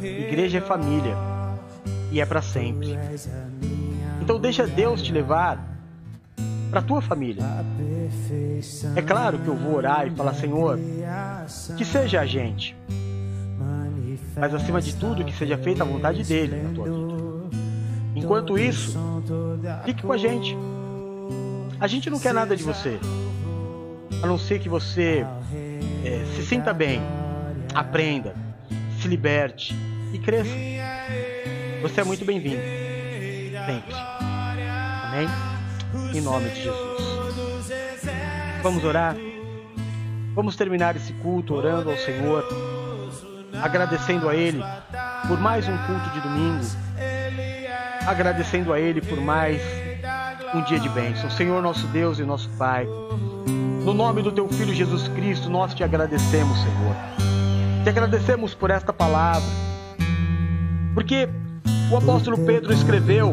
Igreja 0.00 0.58
é 0.58 0.60
família 0.60 1.16
e 2.12 2.20
é 2.20 2.24
para 2.24 2.42
sempre. 2.42 2.96
Então 4.20 4.38
deixa 4.38 4.68
Deus 4.68 5.02
te 5.02 5.10
levar 5.10 5.81
para 6.72 6.80
a 6.80 6.82
tua 6.82 7.02
família. 7.02 7.44
É 8.96 9.02
claro 9.02 9.38
que 9.38 9.46
eu 9.46 9.54
vou 9.54 9.74
orar 9.74 10.06
e 10.06 10.10
falar, 10.10 10.32
Senhor, 10.32 10.78
que 11.76 11.84
seja 11.84 12.22
a 12.22 12.26
gente, 12.26 12.74
mas 14.34 14.54
acima 14.54 14.80
de 14.80 14.96
tudo 14.96 15.22
que 15.22 15.36
seja 15.36 15.58
feita 15.58 15.82
a 15.82 15.86
vontade 15.86 16.24
dele 16.24 16.62
na 16.62 16.72
tua 16.72 16.84
vida. 16.86 17.56
Enquanto 18.16 18.58
isso, 18.58 18.98
fique 19.84 20.02
com 20.02 20.12
a 20.12 20.16
gente. 20.16 20.56
A 21.78 21.86
gente 21.86 22.08
não 22.08 22.18
quer 22.18 22.32
nada 22.32 22.56
de 22.56 22.62
você, 22.62 22.98
a 24.22 24.26
não 24.26 24.38
ser 24.38 24.58
que 24.58 24.68
você 24.68 25.26
é, 26.04 26.24
se 26.34 26.46
sinta 26.46 26.72
bem, 26.72 27.02
aprenda, 27.74 28.34
se 28.98 29.08
liberte 29.08 29.76
e 30.14 30.18
cresça. 30.18 30.54
Você 31.82 32.00
é 32.00 32.04
muito 32.04 32.24
bem-vindo. 32.24 32.62
Sempre. 33.66 33.94
Amém? 33.94 35.28
Em 36.14 36.20
nome 36.20 36.48
de 36.50 36.62
Jesus. 36.62 37.02
Vamos 38.62 38.84
orar? 38.84 39.14
Vamos 40.34 40.56
terminar 40.56 40.96
esse 40.96 41.12
culto 41.14 41.54
orando 41.54 41.90
ao 41.90 41.96
Senhor, 41.96 42.46
agradecendo 43.62 44.28
a 44.28 44.34
Ele 44.34 44.62
por 45.28 45.38
mais 45.38 45.68
um 45.68 45.76
culto 45.86 46.10
de 46.10 46.20
domingo, 46.20 46.64
agradecendo 48.06 48.72
a 48.72 48.80
Ele 48.80 49.02
por 49.02 49.20
mais 49.20 49.60
um 50.54 50.62
dia 50.62 50.80
de 50.80 50.88
bênção. 50.88 51.30
Senhor, 51.30 51.60
nosso 51.62 51.86
Deus 51.88 52.18
e 52.18 52.24
nosso 52.24 52.48
Pai, 52.50 52.86
no 53.84 53.92
nome 53.92 54.22
do 54.22 54.32
Teu 54.32 54.48
Filho 54.48 54.74
Jesus 54.74 55.08
Cristo, 55.08 55.50
nós 55.50 55.74
te 55.74 55.84
agradecemos, 55.84 56.58
Senhor. 56.58 56.96
Te 57.82 57.90
agradecemos 57.90 58.54
por 58.54 58.70
esta 58.70 58.92
palavra, 58.92 59.48
porque 60.94 61.28
o 61.90 61.96
apóstolo 61.96 62.38
Pedro 62.38 62.72
escreveu: 62.72 63.32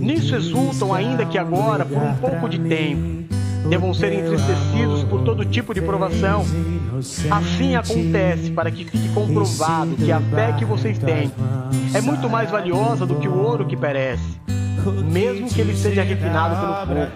Nisso 0.00 0.34
exultam, 0.34 0.92
ainda 0.92 1.24
que 1.24 1.38
agora, 1.38 1.84
por 1.84 2.02
um 2.02 2.14
pouco 2.14 2.48
de 2.48 2.58
tempo, 2.58 3.32
devam 3.68 3.94
ser 3.94 4.12
entristecidos 4.12 5.04
por 5.04 5.22
todo 5.22 5.44
tipo 5.44 5.72
de 5.72 5.80
provação. 5.80 6.44
Assim 7.30 7.74
acontece 7.74 8.50
para 8.50 8.70
que 8.70 8.84
fique 8.84 9.08
comprovado 9.10 9.96
que 9.96 10.12
a 10.12 10.20
fé 10.20 10.52
que 10.58 10.64
vocês 10.64 10.98
têm 10.98 11.32
é 11.94 12.00
muito 12.00 12.28
mais 12.28 12.50
valiosa 12.50 13.06
do 13.06 13.16
que 13.16 13.28
o 13.28 13.36
ouro 13.36 13.66
que 13.66 13.76
perece 13.76 14.40
mesmo 14.90 15.48
que 15.48 15.60
ele 15.60 15.76
seja 15.76 16.02
refinado 16.02 16.56
pelo 16.56 16.86
fogo. 16.86 17.12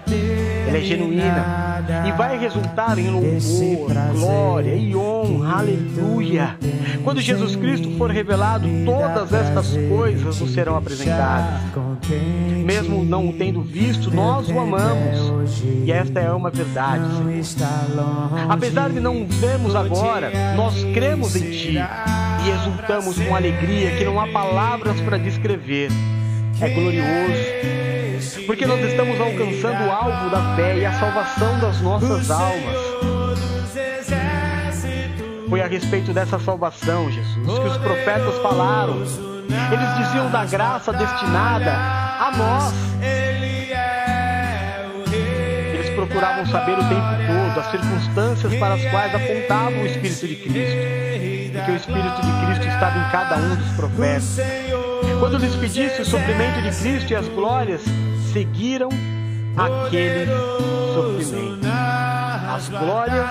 Ela 0.69 0.79
é 0.79 0.81
genuína 0.81 1.67
e 2.07 2.13
vai 2.13 2.39
resultar 2.39 2.99
em 2.99 3.09
louvor, 3.11 3.93
glória 4.13 4.75
e 4.75 4.95
honra, 4.95 5.59
aleluia. 5.59 6.57
Quando 7.05 7.21
Jesus 7.21 7.55
Cristo 7.57 7.91
for 7.97 8.11
revelado, 8.11 8.67
todas 8.85 9.33
estas 9.33 9.77
coisas 9.89 10.41
nos 10.41 10.53
serão 10.53 10.77
apresentadas. 10.77 11.61
Mesmo 12.65 13.05
não 13.05 13.29
o 13.29 13.33
tendo 13.33 13.63
visto, 13.63 14.11
nós 14.13 14.49
o 14.49 14.59
amamos. 14.59 15.63
E 15.85 15.93
esta 15.93 16.21
é 16.21 16.31
uma 16.33 16.51
verdade. 16.51 17.05
Apesar 18.49 18.91
de 18.91 19.01
não 19.01 19.27
vermos 19.27 19.75
agora, 19.75 20.31
nós 20.57 20.83
cremos 20.93 21.37
em 21.37 21.51
Ti 21.51 21.79
e 22.45 22.51
exultamos 22.51 23.19
com 23.19 23.35
alegria 23.35 23.93
que 23.93 24.05
não 24.05 24.21
há 24.21 24.27
palavras 24.29 25.01
para 25.01 25.19
descrever 25.19 25.91
é 26.61 26.69
glorioso, 26.71 28.47
porque 28.47 28.65
nós 28.67 28.81
estamos 28.81 29.21
alcançando 29.21 29.87
o 29.87 29.91
alvo 29.91 30.31
da 30.31 30.57
fé 30.57 30.79
e 30.79 30.87
a 30.87 30.93
salvação 30.93 31.61
das 31.61 31.81
nossas 31.81 32.31
almas. 32.31 32.77
Foi 35.49 35.61
a 35.61 35.67
respeito 35.67 36.13
dessa 36.13 36.39
salvação, 36.39 37.11
Jesus, 37.11 37.59
que 37.59 37.67
os 37.67 37.77
profetas 37.77 38.37
falaram. 38.39 38.97
Eles 38.97 40.07
diziam 40.07 40.31
da 40.31 40.45
graça 40.45 40.93
destinada 40.93 41.73
a 41.73 42.33
nós. 42.37 43.46
Procuravam 46.17 46.47
saber 46.47 46.79
o 46.79 46.89
tempo 46.89 47.03
todo 47.27 47.61
as 47.61 47.71
circunstâncias 47.71 48.55
para 48.55 48.73
as 48.73 48.83
quais 48.87 49.15
apontavam 49.15 49.83
o 49.83 49.87
Espírito 49.87 50.27
de 50.27 50.37
Cristo. 50.37 50.77
Porque 51.53 51.71
o 51.73 51.77
Espírito 51.77 52.23
de 52.23 52.47
Cristo 52.47 52.69
estava 52.69 52.99
em 52.99 53.11
cada 53.11 53.37
um 53.37 53.55
dos 53.55 53.69
profetas. 53.73 54.39
Quando 55.21 55.37
lhes 55.37 55.55
pedisse 55.57 56.01
o 56.01 56.07
suprimento 56.07 56.63
de 56.63 56.71
Cristo 56.71 57.13
e 57.13 57.17
as 57.17 57.29
glórias, 57.29 57.83
seguiram 58.33 58.89
aquele 59.59 60.27
sofrimento. 60.95 61.67
As 62.49 62.69
glórias 62.71 63.27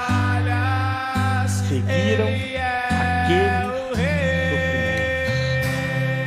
seguiram 1.67 2.27
aquele 3.01 3.65
sofrimento. 3.89 4.05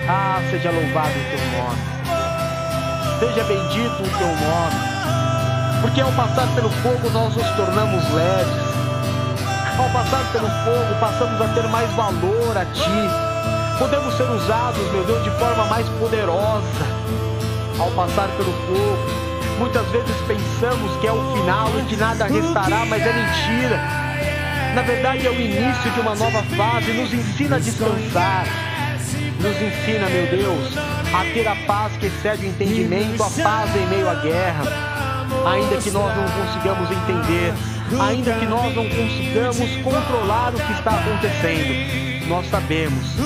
Ah, 0.09 0.43
seja 0.51 0.72
louvado 0.72 1.10
o 1.10 1.22
teu 1.30 1.39
nome. 1.56 1.78
Seja 3.20 3.44
bendito 3.44 4.02
o 4.02 4.18
teu 4.18 4.26
nome. 4.26 4.88
Porque 5.80 6.00
ao 6.00 6.12
passar 6.12 6.46
pelo 6.55 6.70
fogo 6.70 7.10
nós 7.10 7.34
nos 7.34 7.48
tornamos 7.56 8.05
leves. 8.12 8.68
Ao 9.78 9.88
passar 9.90 10.24
pelo 10.32 10.48
fogo 10.48 11.00
passamos 11.00 11.40
a 11.40 11.48
ter 11.55 11.68
mais 11.68 11.90
valor 11.92 12.56
a 12.56 12.64
ti 12.64 13.28
Podemos 13.78 14.12
ser 14.16 14.24
usados, 14.24 14.90
meu 14.90 15.05
Deus, 15.05 15.22
de 15.22 15.30
forma 15.38 15.64
mais 15.66 15.88
poderosa 16.00 16.84
ao 17.78 17.88
passar 17.92 18.28
pelo 18.30 18.52
fogo. 18.66 18.98
Muitas 19.60 19.86
vezes 19.90 20.16
pensamos 20.26 21.00
que 21.00 21.06
é 21.06 21.12
o 21.12 21.36
final 21.36 21.70
e 21.78 21.84
que 21.84 21.96
nada 21.96 22.26
restará, 22.26 22.84
mas 22.86 23.06
é 23.06 23.12
mentira. 23.12 23.80
Na 24.74 24.82
verdade, 24.82 25.28
é 25.28 25.30
o 25.30 25.40
início 25.40 25.92
de 25.92 26.00
uma 26.00 26.16
nova 26.16 26.42
fase. 26.56 26.92
Nos 26.92 27.14
ensina 27.14 27.55
a 27.55 27.59
descansar. 27.60 28.46
Nos 29.40 29.62
ensina, 29.62 30.09
meu 30.09 30.26
Deus, 30.26 30.76
a 31.14 31.22
ter 31.32 31.46
a 31.46 31.55
paz 31.64 31.92
que 31.98 32.06
excede 32.06 32.46
o 32.46 32.48
entendimento, 32.48 33.22
a 33.22 33.30
paz 33.30 33.76
em 33.76 33.86
meio 33.86 34.10
à 34.10 34.16
guerra. 34.16 34.98
Ainda 35.46 35.76
que 35.76 35.90
nós 35.90 36.16
não 36.16 36.24
consigamos 36.24 36.90
entender, 36.90 37.55
ainda 38.00 38.32
que 38.34 38.46
nós 38.46 38.74
não 38.74 38.88
consigamos 38.88 39.76
controlar 39.82 40.55
o 40.55 40.59
que 40.59 40.72
está 40.72 40.90
acontecendo, 40.90 42.28
nós 42.28 42.48
sabemos 42.50 43.16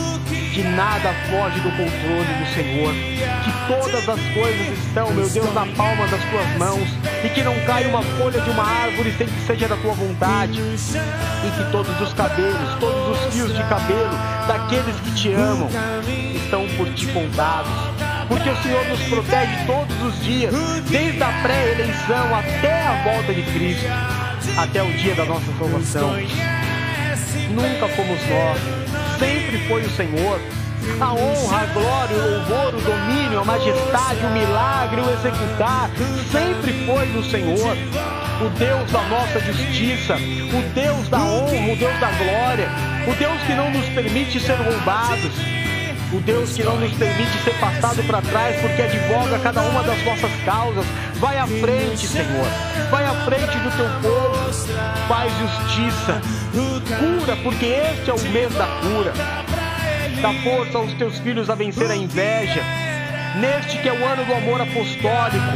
que 0.52 0.62
nada 0.62 1.14
foge 1.30 1.60
do 1.60 1.70
controle 1.70 2.34
do 2.38 2.54
Senhor, 2.54 2.92
que 3.42 3.52
todas 3.66 4.08
as 4.08 4.20
coisas 4.34 4.78
estão, 4.78 5.10
meu 5.10 5.28
Deus, 5.28 5.54
na 5.54 5.66
palma 5.66 6.06
das 6.06 6.22
tuas 6.24 6.56
mãos, 6.58 6.88
e 7.24 7.28
que 7.30 7.42
não 7.42 7.58
cai 7.64 7.86
uma 7.86 8.02
folha 8.02 8.40
de 8.40 8.50
uma 8.50 8.62
árvore 8.62 9.14
sem 9.16 9.26
que 9.26 9.40
seja 9.46 9.66
da 9.66 9.76
tua 9.76 9.94
vontade, 9.94 10.60
e 10.60 11.50
que 11.56 11.72
todos 11.72 11.98
os 12.00 12.12
cabelos, 12.12 12.74
todos 12.78 13.18
os 13.18 13.34
fios 13.34 13.56
de 13.56 13.62
cabelo 13.64 14.10
daqueles 14.46 14.94
que 15.00 15.10
te 15.12 15.32
amam 15.32 15.68
estão 16.34 16.66
por 16.76 16.92
ti 16.92 17.06
contados. 17.06 18.01
Porque 18.32 18.48
o 18.48 18.62
Senhor 18.62 18.82
nos 18.86 19.02
protege 19.02 19.66
todos 19.66 20.02
os 20.02 20.24
dias, 20.24 20.54
desde 20.88 21.22
a 21.22 21.28
pré-eleição 21.42 22.34
até 22.34 22.86
a 22.86 23.02
volta 23.04 23.34
de 23.34 23.42
Cristo, 23.42 23.84
até 24.56 24.82
o 24.82 24.90
dia 24.94 25.14
da 25.14 25.26
nossa 25.26 25.52
salvação. 25.58 26.16
Nunca 27.50 27.88
fomos 27.94 28.18
nós, 28.26 29.18
sempre 29.18 29.58
foi 29.68 29.82
o 29.82 29.90
Senhor. 29.90 30.40
A 30.98 31.12
honra, 31.12 31.58
a 31.58 31.66
glória, 31.74 32.16
o 32.16 32.30
louvor, 32.30 32.74
o 32.74 32.80
domínio, 32.80 33.40
a 33.40 33.44
majestade, 33.44 34.24
o 34.24 34.30
milagre, 34.30 35.02
o 35.02 35.10
executar, 35.10 35.90
sempre 36.32 36.72
foi 36.86 37.06
do 37.08 37.22
Senhor. 37.22 37.76
O 38.40 38.48
Deus 38.58 38.90
da 38.90 39.02
nossa 39.08 39.40
justiça, 39.40 40.16
o 40.16 40.74
Deus 40.74 41.06
da 41.10 41.18
honra, 41.18 41.70
o 41.70 41.76
Deus 41.76 42.00
da 42.00 42.10
glória, 42.12 42.68
o 43.06 43.14
Deus 43.14 43.42
que 43.42 43.52
não 43.52 43.70
nos 43.70 43.86
permite 43.90 44.40
ser 44.40 44.54
roubados, 44.54 45.32
o 46.12 46.20
Deus 46.20 46.52
que 46.52 46.62
não 46.62 46.78
nos 46.78 46.92
permite 46.92 47.38
ser 47.42 47.54
passado 47.58 48.02
para 48.04 48.20
trás 48.20 48.60
porque 48.60 48.82
advoga 48.82 49.38
cada 49.38 49.62
uma 49.62 49.82
das 49.82 50.04
nossas 50.04 50.30
causas. 50.44 50.84
Vai 51.14 51.38
à 51.38 51.46
frente, 51.46 52.06
Senhor. 52.06 52.46
Vai 52.90 53.04
à 53.04 53.14
frente 53.24 53.58
do 53.58 53.70
teu 53.76 53.86
povo. 54.02 54.52
Faz 55.08 55.32
justiça. 55.38 56.20
Cura, 56.98 57.36
porque 57.42 57.64
este 57.64 58.10
é 58.10 58.14
o 58.14 58.20
mês 58.30 58.52
da 58.54 58.66
cura. 58.66 59.12
Dá 60.20 60.32
força 60.42 60.78
aos 60.78 60.92
teus 60.94 61.18
filhos 61.18 61.48
a 61.48 61.54
vencer 61.54 61.90
a 61.90 61.96
inveja. 61.96 62.62
Neste 63.40 63.78
que 63.78 63.88
é 63.88 63.92
o 63.92 64.04
ano 64.04 64.24
do 64.26 64.34
amor 64.34 64.60
apostólico, 64.60 65.46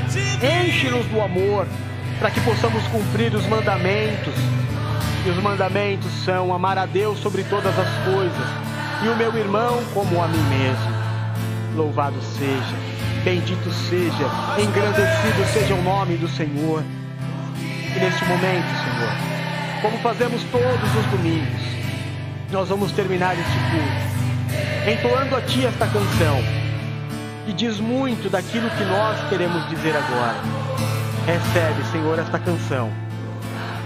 enche-nos 0.42 1.04
do 1.06 1.20
amor, 1.20 1.66
para 2.18 2.30
que 2.30 2.40
possamos 2.40 2.82
cumprir 2.88 3.34
os 3.34 3.46
mandamentos. 3.46 4.34
E 5.26 5.28
os 5.28 5.36
mandamentos 5.42 6.10
são 6.24 6.54
amar 6.54 6.78
a 6.78 6.86
Deus 6.86 7.18
sobre 7.18 7.44
todas 7.44 7.78
as 7.78 7.88
coisas 8.04 8.75
e 9.04 9.08
o 9.08 9.16
meu 9.16 9.36
irmão 9.36 9.82
como 9.92 10.22
a 10.22 10.28
mim 10.28 10.42
mesmo. 10.48 11.06
Louvado 11.74 12.20
seja, 12.22 12.74
bendito 13.24 13.70
seja, 13.70 14.26
engrandecido 14.58 15.52
seja 15.52 15.74
o 15.74 15.82
nome 15.82 16.16
do 16.16 16.28
Senhor. 16.28 16.82
E 17.94 17.98
neste 17.98 18.24
momento, 18.24 18.66
Senhor, 18.84 19.12
como 19.82 19.98
fazemos 19.98 20.42
todos 20.44 20.94
os 20.94 21.06
domingos, 21.10 21.60
nós 22.50 22.68
vamos 22.68 22.92
terminar 22.92 23.34
este 23.34 23.58
culto 23.70 24.16
entoando 24.88 25.34
a 25.34 25.40
Ti 25.40 25.66
esta 25.66 25.86
canção, 25.86 26.36
que 27.44 27.52
diz 27.52 27.80
muito 27.80 28.30
daquilo 28.30 28.70
que 28.70 28.84
nós 28.84 29.28
queremos 29.28 29.68
dizer 29.68 29.96
agora. 29.96 30.36
Recebe, 31.26 31.84
Senhor, 31.90 32.18
esta 32.18 32.38
canção, 32.38 32.90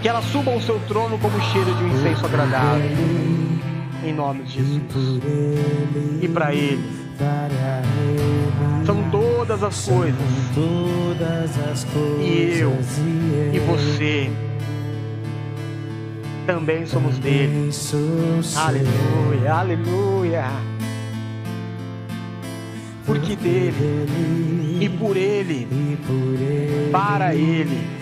que 0.02 0.08
ela 0.08 0.20
suba 0.20 0.52
ao 0.52 0.60
Seu 0.60 0.78
trono 0.80 1.18
como 1.18 1.40
cheiro 1.52 1.74
de 1.74 1.84
um 1.84 1.88
incenso 1.88 2.26
agradável, 2.26 2.90
em 4.04 4.12
nome 4.12 4.44
de 4.44 4.52
Jesus. 4.54 5.22
E 6.22 6.28
para 6.28 6.54
Ele, 6.54 6.82
são 8.86 9.10
todas 9.10 9.62
as 9.62 9.86
coisas. 9.86 10.20
E 12.20 12.58
eu 12.58 12.76
e 13.52 13.58
você 13.58 14.30
também 16.46 16.86
somos 16.86 17.18
dele. 17.18 17.70
Aleluia, 18.56 19.52
aleluia. 19.52 20.44
Porque 23.04 23.36
dele 23.36 24.78
e 24.80 24.88
por 24.88 25.16
ele, 25.16 25.68
para 26.90 27.34
ele, 27.34 27.99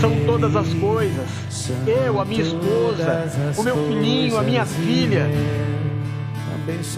são 0.00 0.12
todas 0.26 0.54
as 0.56 0.72
coisas. 0.74 1.28
Eu, 1.86 2.20
a 2.20 2.24
minha 2.24 2.42
esposa, 2.42 3.54
o 3.56 3.62
meu 3.62 3.76
filhinho, 3.88 4.38
a 4.38 4.42
minha 4.42 4.64
filha 4.64 5.28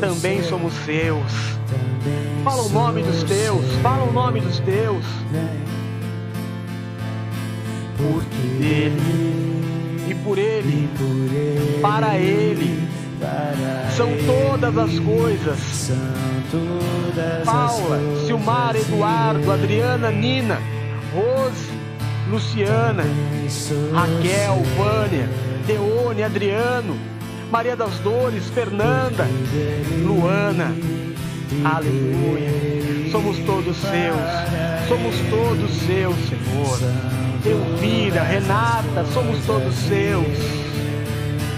também 0.00 0.42
somos 0.42 0.72
seus. 0.84 1.32
Fala 2.44 2.62
o 2.62 2.68
nome 2.68 3.02
dos 3.02 3.22
teus, 3.22 3.64
fala 3.82 4.04
o 4.04 4.12
nome 4.12 4.40
dos 4.40 4.58
teus. 4.60 5.04
Porque 7.96 8.48
dele 8.58 10.04
e 10.08 10.14
por 10.14 10.38
ele, 10.38 10.88
para 11.82 12.18
ele, 12.18 12.88
são 13.96 14.08
todas 14.26 14.76
as 14.76 14.98
coisas. 14.98 15.92
Paula, 17.44 18.00
Silmar, 18.26 18.74
Eduardo, 18.74 19.52
Adriana, 19.52 20.10
Nina, 20.10 20.58
Rose, 21.14 21.79
Luciana, 22.30 23.02
Raquel, 23.92 24.62
Vânia, 24.76 25.28
Deone, 25.66 26.22
Adriano, 26.22 26.96
Maria 27.50 27.74
das 27.74 27.98
Dores, 27.98 28.48
Fernanda, 28.50 29.26
Luana. 30.04 30.72
Aleluia. 31.64 33.10
Somos 33.10 33.36
todos 33.38 33.76
seus. 33.76 34.88
Somos 34.88 35.16
todos 35.28 35.70
seus, 35.72 36.16
Senhor. 36.28 36.78
Elvira, 37.44 38.22
Renata, 38.22 39.04
somos 39.12 39.44
todos 39.44 39.74
seus. 39.74 40.26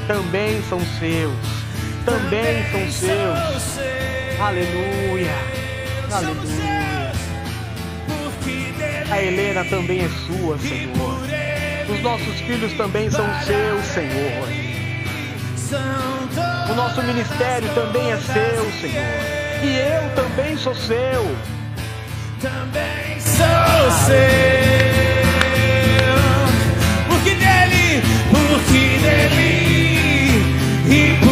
Também 0.07 0.63
são 0.71 0.81
seus. 0.99 1.35
Também 2.07 2.63
são 2.73 2.91
seus. 2.91 3.79
Aleluia. 4.41 5.33
Aleluia. 6.11 6.62
A 9.11 9.23
Helena 9.23 9.65
também 9.65 10.01
é 10.05 10.09
sua, 10.27 10.59
Senhor. 10.59 11.21
Os 11.89 12.03
nossos 12.03 12.41
filhos 12.41 12.73
também 12.75 13.11
são 13.11 13.27
seus, 13.45 13.85
Senhor. 13.87 14.49
O 16.71 16.75
nosso 16.75 17.03
ministério 17.03 17.69
também 17.75 18.13
é 18.13 18.17
seu, 18.17 18.73
Senhor. 18.81 19.43
E 19.63 19.77
eu 19.77 20.15
também 20.15 20.57
sou 20.57 20.75
seu. 20.75 21.37
Também 22.41 23.21
sou 23.21 23.91
seu. 24.07 24.23
Porque 27.09 27.35
dele, 27.35 28.03
porque 28.31 28.99
dele 28.99 29.63
e 30.89 31.17
por 31.25 31.32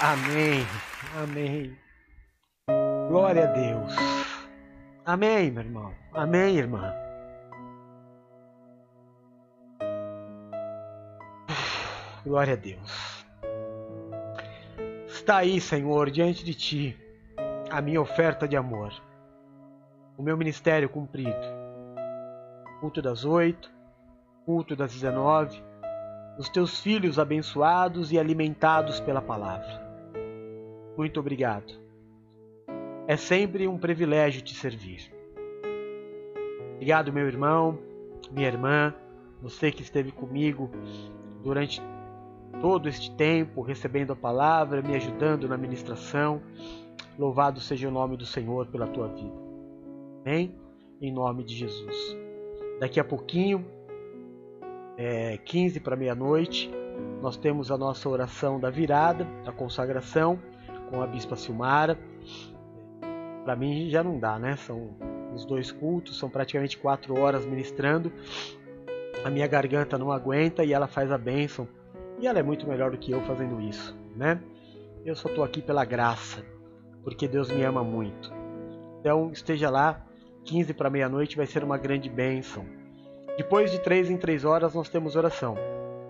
Amém. 0.00 0.64
Amém. 1.20 1.76
Glória 3.08 3.42
a 3.42 3.46
Deus. 3.46 3.94
Amém, 5.04 5.50
meu 5.50 5.64
irmão. 5.64 5.94
Amém, 6.14 6.56
irmã. 6.56 6.94
Glória 12.24 12.52
a 12.52 12.56
Deus. 12.56 13.26
Está 15.08 15.38
aí, 15.38 15.60
Senhor, 15.60 16.10
diante 16.10 16.44
de 16.44 16.54
ti 16.54 16.96
a 17.68 17.80
minha 17.80 18.00
oferta 18.00 18.46
de 18.46 18.56
amor. 18.56 18.92
O 20.16 20.22
meu 20.22 20.36
ministério 20.36 20.88
cumprido. 20.88 21.34
Culto 22.80 23.02
das 23.02 23.24
oito, 23.24 23.68
culto 24.46 24.76
das 24.76 24.92
dezenove, 24.92 25.60
os 26.38 26.48
teus 26.48 26.78
filhos 26.78 27.18
abençoados 27.18 28.12
e 28.12 28.18
alimentados 28.18 29.00
pela 29.00 29.20
palavra. 29.20 29.87
Muito 30.98 31.20
obrigado. 31.20 31.72
É 33.06 33.16
sempre 33.16 33.68
um 33.68 33.78
privilégio 33.78 34.42
te 34.42 34.52
servir. 34.52 35.12
Obrigado, 36.74 37.12
meu 37.12 37.28
irmão, 37.28 37.78
minha 38.32 38.48
irmã, 38.48 38.92
você 39.40 39.70
que 39.70 39.80
esteve 39.80 40.10
comigo 40.10 40.68
durante 41.44 41.80
todo 42.60 42.88
este 42.88 43.14
tempo, 43.14 43.62
recebendo 43.62 44.12
a 44.12 44.16
palavra, 44.16 44.82
me 44.82 44.96
ajudando 44.96 45.48
na 45.48 45.56
ministração. 45.56 46.42
Louvado 47.16 47.60
seja 47.60 47.86
o 47.86 47.92
nome 47.92 48.16
do 48.16 48.26
Senhor 48.26 48.66
pela 48.66 48.88
tua 48.88 49.06
vida. 49.06 49.38
Amém? 50.26 50.52
Em 51.00 51.12
nome 51.12 51.44
de 51.44 51.54
Jesus. 51.54 52.16
Daqui 52.80 52.98
a 52.98 53.04
pouquinho 53.04 53.64
é, 54.96 55.38
15 55.38 55.78
para 55.78 55.94
meia-noite, 55.94 56.68
nós 57.22 57.36
temos 57.36 57.70
a 57.70 57.78
nossa 57.78 58.08
oração 58.08 58.58
da 58.58 58.68
virada, 58.68 59.24
a 59.46 59.52
consagração, 59.52 60.40
com 60.90 61.02
a 61.02 61.06
Bispa 61.06 61.36
Silmara. 61.36 61.98
Para 63.44 63.56
mim 63.56 63.88
já 63.88 64.02
não 64.02 64.18
dá, 64.18 64.38
né? 64.38 64.56
São 64.56 64.90
os 65.34 65.44
dois 65.44 65.70
cultos, 65.70 66.18
são 66.18 66.28
praticamente 66.28 66.76
quatro 66.76 67.18
horas 67.18 67.46
ministrando. 67.46 68.12
A 69.24 69.30
minha 69.30 69.46
garganta 69.46 69.98
não 69.98 70.12
aguenta 70.12 70.64
e 70.64 70.72
ela 70.72 70.86
faz 70.86 71.10
a 71.10 71.18
bênção. 71.18 71.68
E 72.20 72.26
ela 72.26 72.38
é 72.38 72.42
muito 72.42 72.66
melhor 72.66 72.90
do 72.90 72.98
que 72.98 73.12
eu 73.12 73.20
fazendo 73.22 73.60
isso, 73.60 73.96
né? 74.16 74.40
Eu 75.04 75.14
só 75.14 75.28
estou 75.28 75.44
aqui 75.44 75.62
pela 75.62 75.84
graça, 75.84 76.44
porque 77.04 77.28
Deus 77.28 77.50
me 77.50 77.62
ama 77.62 77.84
muito. 77.84 78.32
Então 79.00 79.30
esteja 79.30 79.70
lá, 79.70 80.04
15 80.44 80.74
para 80.74 80.90
meia-noite 80.90 81.36
vai 81.36 81.46
ser 81.46 81.62
uma 81.62 81.78
grande 81.78 82.08
bênção. 82.08 82.64
Depois 83.36 83.70
de 83.70 83.78
três 83.78 84.10
em 84.10 84.16
três 84.16 84.44
horas 84.44 84.74
nós 84.74 84.88
temos 84.88 85.14
oração. 85.14 85.56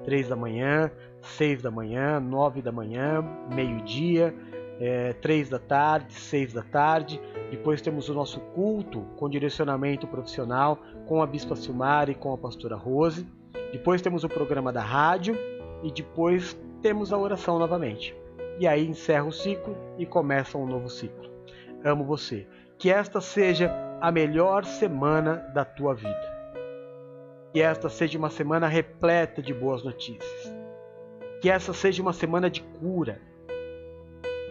Três 0.05 0.28
da 0.28 0.36
manhã, 0.36 0.90
seis 1.20 1.60
da 1.60 1.70
manhã, 1.70 2.18
nove 2.18 2.62
da 2.62 2.72
manhã, 2.72 3.22
meio-dia, 3.55 4.34
é, 4.80 5.12
três 5.14 5.48
da 5.48 5.59
tarde, 5.59 6.14
seis 6.14 6.52
da 6.52 6.62
tarde. 6.62 7.20
Depois 7.50 7.80
temos 7.80 8.09
o 8.09 8.14
nosso 8.14 8.40
culto 8.55 9.00
com 9.16 9.28
direcionamento 9.28 10.06
profissional 10.06 10.78
com 11.06 11.22
a 11.22 11.26
Bispa 11.26 11.56
Silmar 11.56 12.09
e 12.09 12.14
com 12.14 12.32
a 12.32 12.38
Pastora 12.38 12.76
Rose. 12.76 13.26
Depois 13.72 14.00
temos 14.00 14.24
o 14.24 14.28
programa 14.28 14.72
da 14.72 14.82
rádio 14.82 15.36
e 15.82 15.90
depois 15.90 16.59
temos 16.82 17.12
a 17.12 17.18
oração 17.18 17.59
novamente. 17.59 18.14
E 18.59 18.66
aí 18.66 18.86
encerra 18.86 19.24
o 19.24 19.32
ciclo 19.32 19.76
e 19.96 20.06
começa 20.06 20.59
um 20.59 20.66
novo 20.66 20.88
ciclo. 20.88 21.28
Amo 21.84 22.05
você. 22.05 22.46
Que 22.78 22.90
esta 22.90 23.20
seja 23.20 23.72
a 24.00 24.10
melhor 24.10 24.64
semana 24.64 25.36
da 25.55 25.64
tua 25.64 25.94
vida. 25.94 26.38
Que 27.52 27.60
esta 27.60 27.88
seja 27.88 28.18
uma 28.18 28.30
semana 28.30 28.68
repleta 28.68 29.40
de 29.42 29.52
boas 29.52 29.82
notícias. 29.82 30.55
Que 31.40 31.50
esta 31.50 31.72
seja 31.72 32.02
uma 32.02 32.12
semana 32.12 32.50
de 32.50 32.62
cura. 32.62 33.20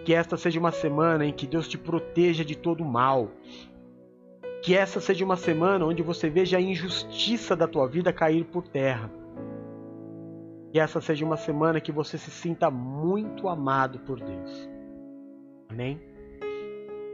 Que 0.07 0.13
esta 0.13 0.37
seja 0.37 0.57
uma 0.57 0.71
semana 0.71 1.25
em 1.25 1.33
que 1.33 1.45
Deus 1.45 1.67
te 1.67 1.77
proteja 1.77 2.45
de 2.45 2.55
todo 2.55 2.85
mal. 2.85 3.29
Que 4.63 4.73
essa 4.73 5.01
seja 5.01 5.25
uma 5.25 5.35
semana 5.35 5.85
onde 5.85 6.01
você 6.01 6.29
veja 6.29 6.55
a 6.55 6.61
injustiça 6.61 7.57
da 7.57 7.67
tua 7.67 7.89
vida 7.89 8.13
cair 8.13 8.45
por 8.45 8.65
terra. 8.69 9.11
Que 10.71 10.79
essa 10.79 11.01
seja 11.01 11.25
uma 11.25 11.35
semana 11.35 11.81
que 11.81 11.91
você 11.91 12.17
se 12.17 12.31
sinta 12.31 12.71
muito 12.71 13.49
amado 13.49 13.99
por 13.99 14.17
Deus. 14.17 14.69
Amém? 15.67 15.99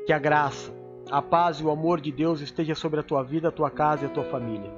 Que 0.05 0.13
a 0.13 0.19
graça, 0.19 0.71
a 1.09 1.19
paz 1.19 1.57
e 1.57 1.63
o 1.63 1.71
amor 1.71 1.99
de 1.99 2.11
Deus 2.11 2.41
esteja 2.41 2.75
sobre 2.75 2.99
a 2.99 3.03
tua 3.03 3.23
vida, 3.23 3.47
a 3.47 3.51
tua 3.51 3.71
casa 3.71 4.03
e 4.03 4.05
a 4.05 4.11
tua 4.11 4.25
família. 4.25 4.71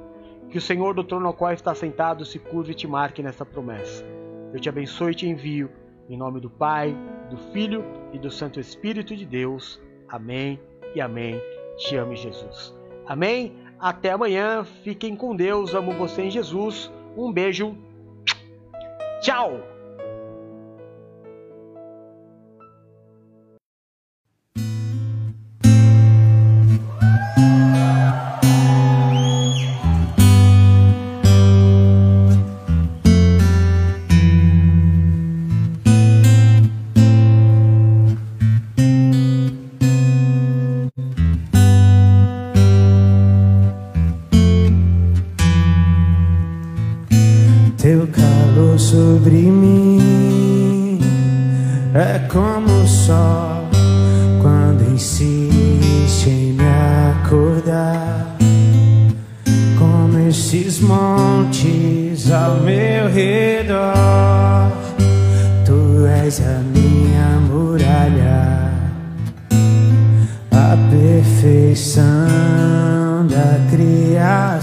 Que 0.50 0.58
o 0.58 0.62
Senhor 0.62 0.94
do 0.94 1.04
trono 1.04 1.28
ao 1.28 1.34
qual 1.34 1.52
está 1.52 1.76
sentado 1.76 2.24
se 2.24 2.40
curve 2.40 2.72
e 2.72 2.76
te 2.76 2.88
marque 2.88 3.22
nessa 3.22 3.46
promessa. 3.46 4.06
Eu 4.54 4.60
te 4.62 4.70
abençoe 4.70 5.12
e 5.12 5.16
te 5.16 5.28
envio, 5.28 5.70
em 6.08 6.18
nome 6.18 6.40
do 6.40 6.50
Pai, 6.50 6.96
do 7.30 7.38
Filho 7.52 7.84
e 8.14 8.20
do 8.20 8.32
Santo 8.32 8.60
Espírito 8.60 9.16
de 9.16 9.26
Deus. 9.26 9.82
Amém 10.08 10.60
e 10.94 11.02
amém. 11.02 11.42
Te 11.78 11.96
ame, 11.96 12.16
Jesus. 12.16 12.74
Amém? 13.06 13.56
Até 13.80 14.12
amanhã. 14.12 14.64
Fiquem 14.84 15.16
com 15.16 15.36
Deus. 15.36 15.74
Amo 15.74 15.92
você 15.94 16.24
em 16.24 16.32
Jesus. 16.32 16.92
Um 17.18 17.32
beijo. 17.32 17.78
Tchau! 19.22 19.75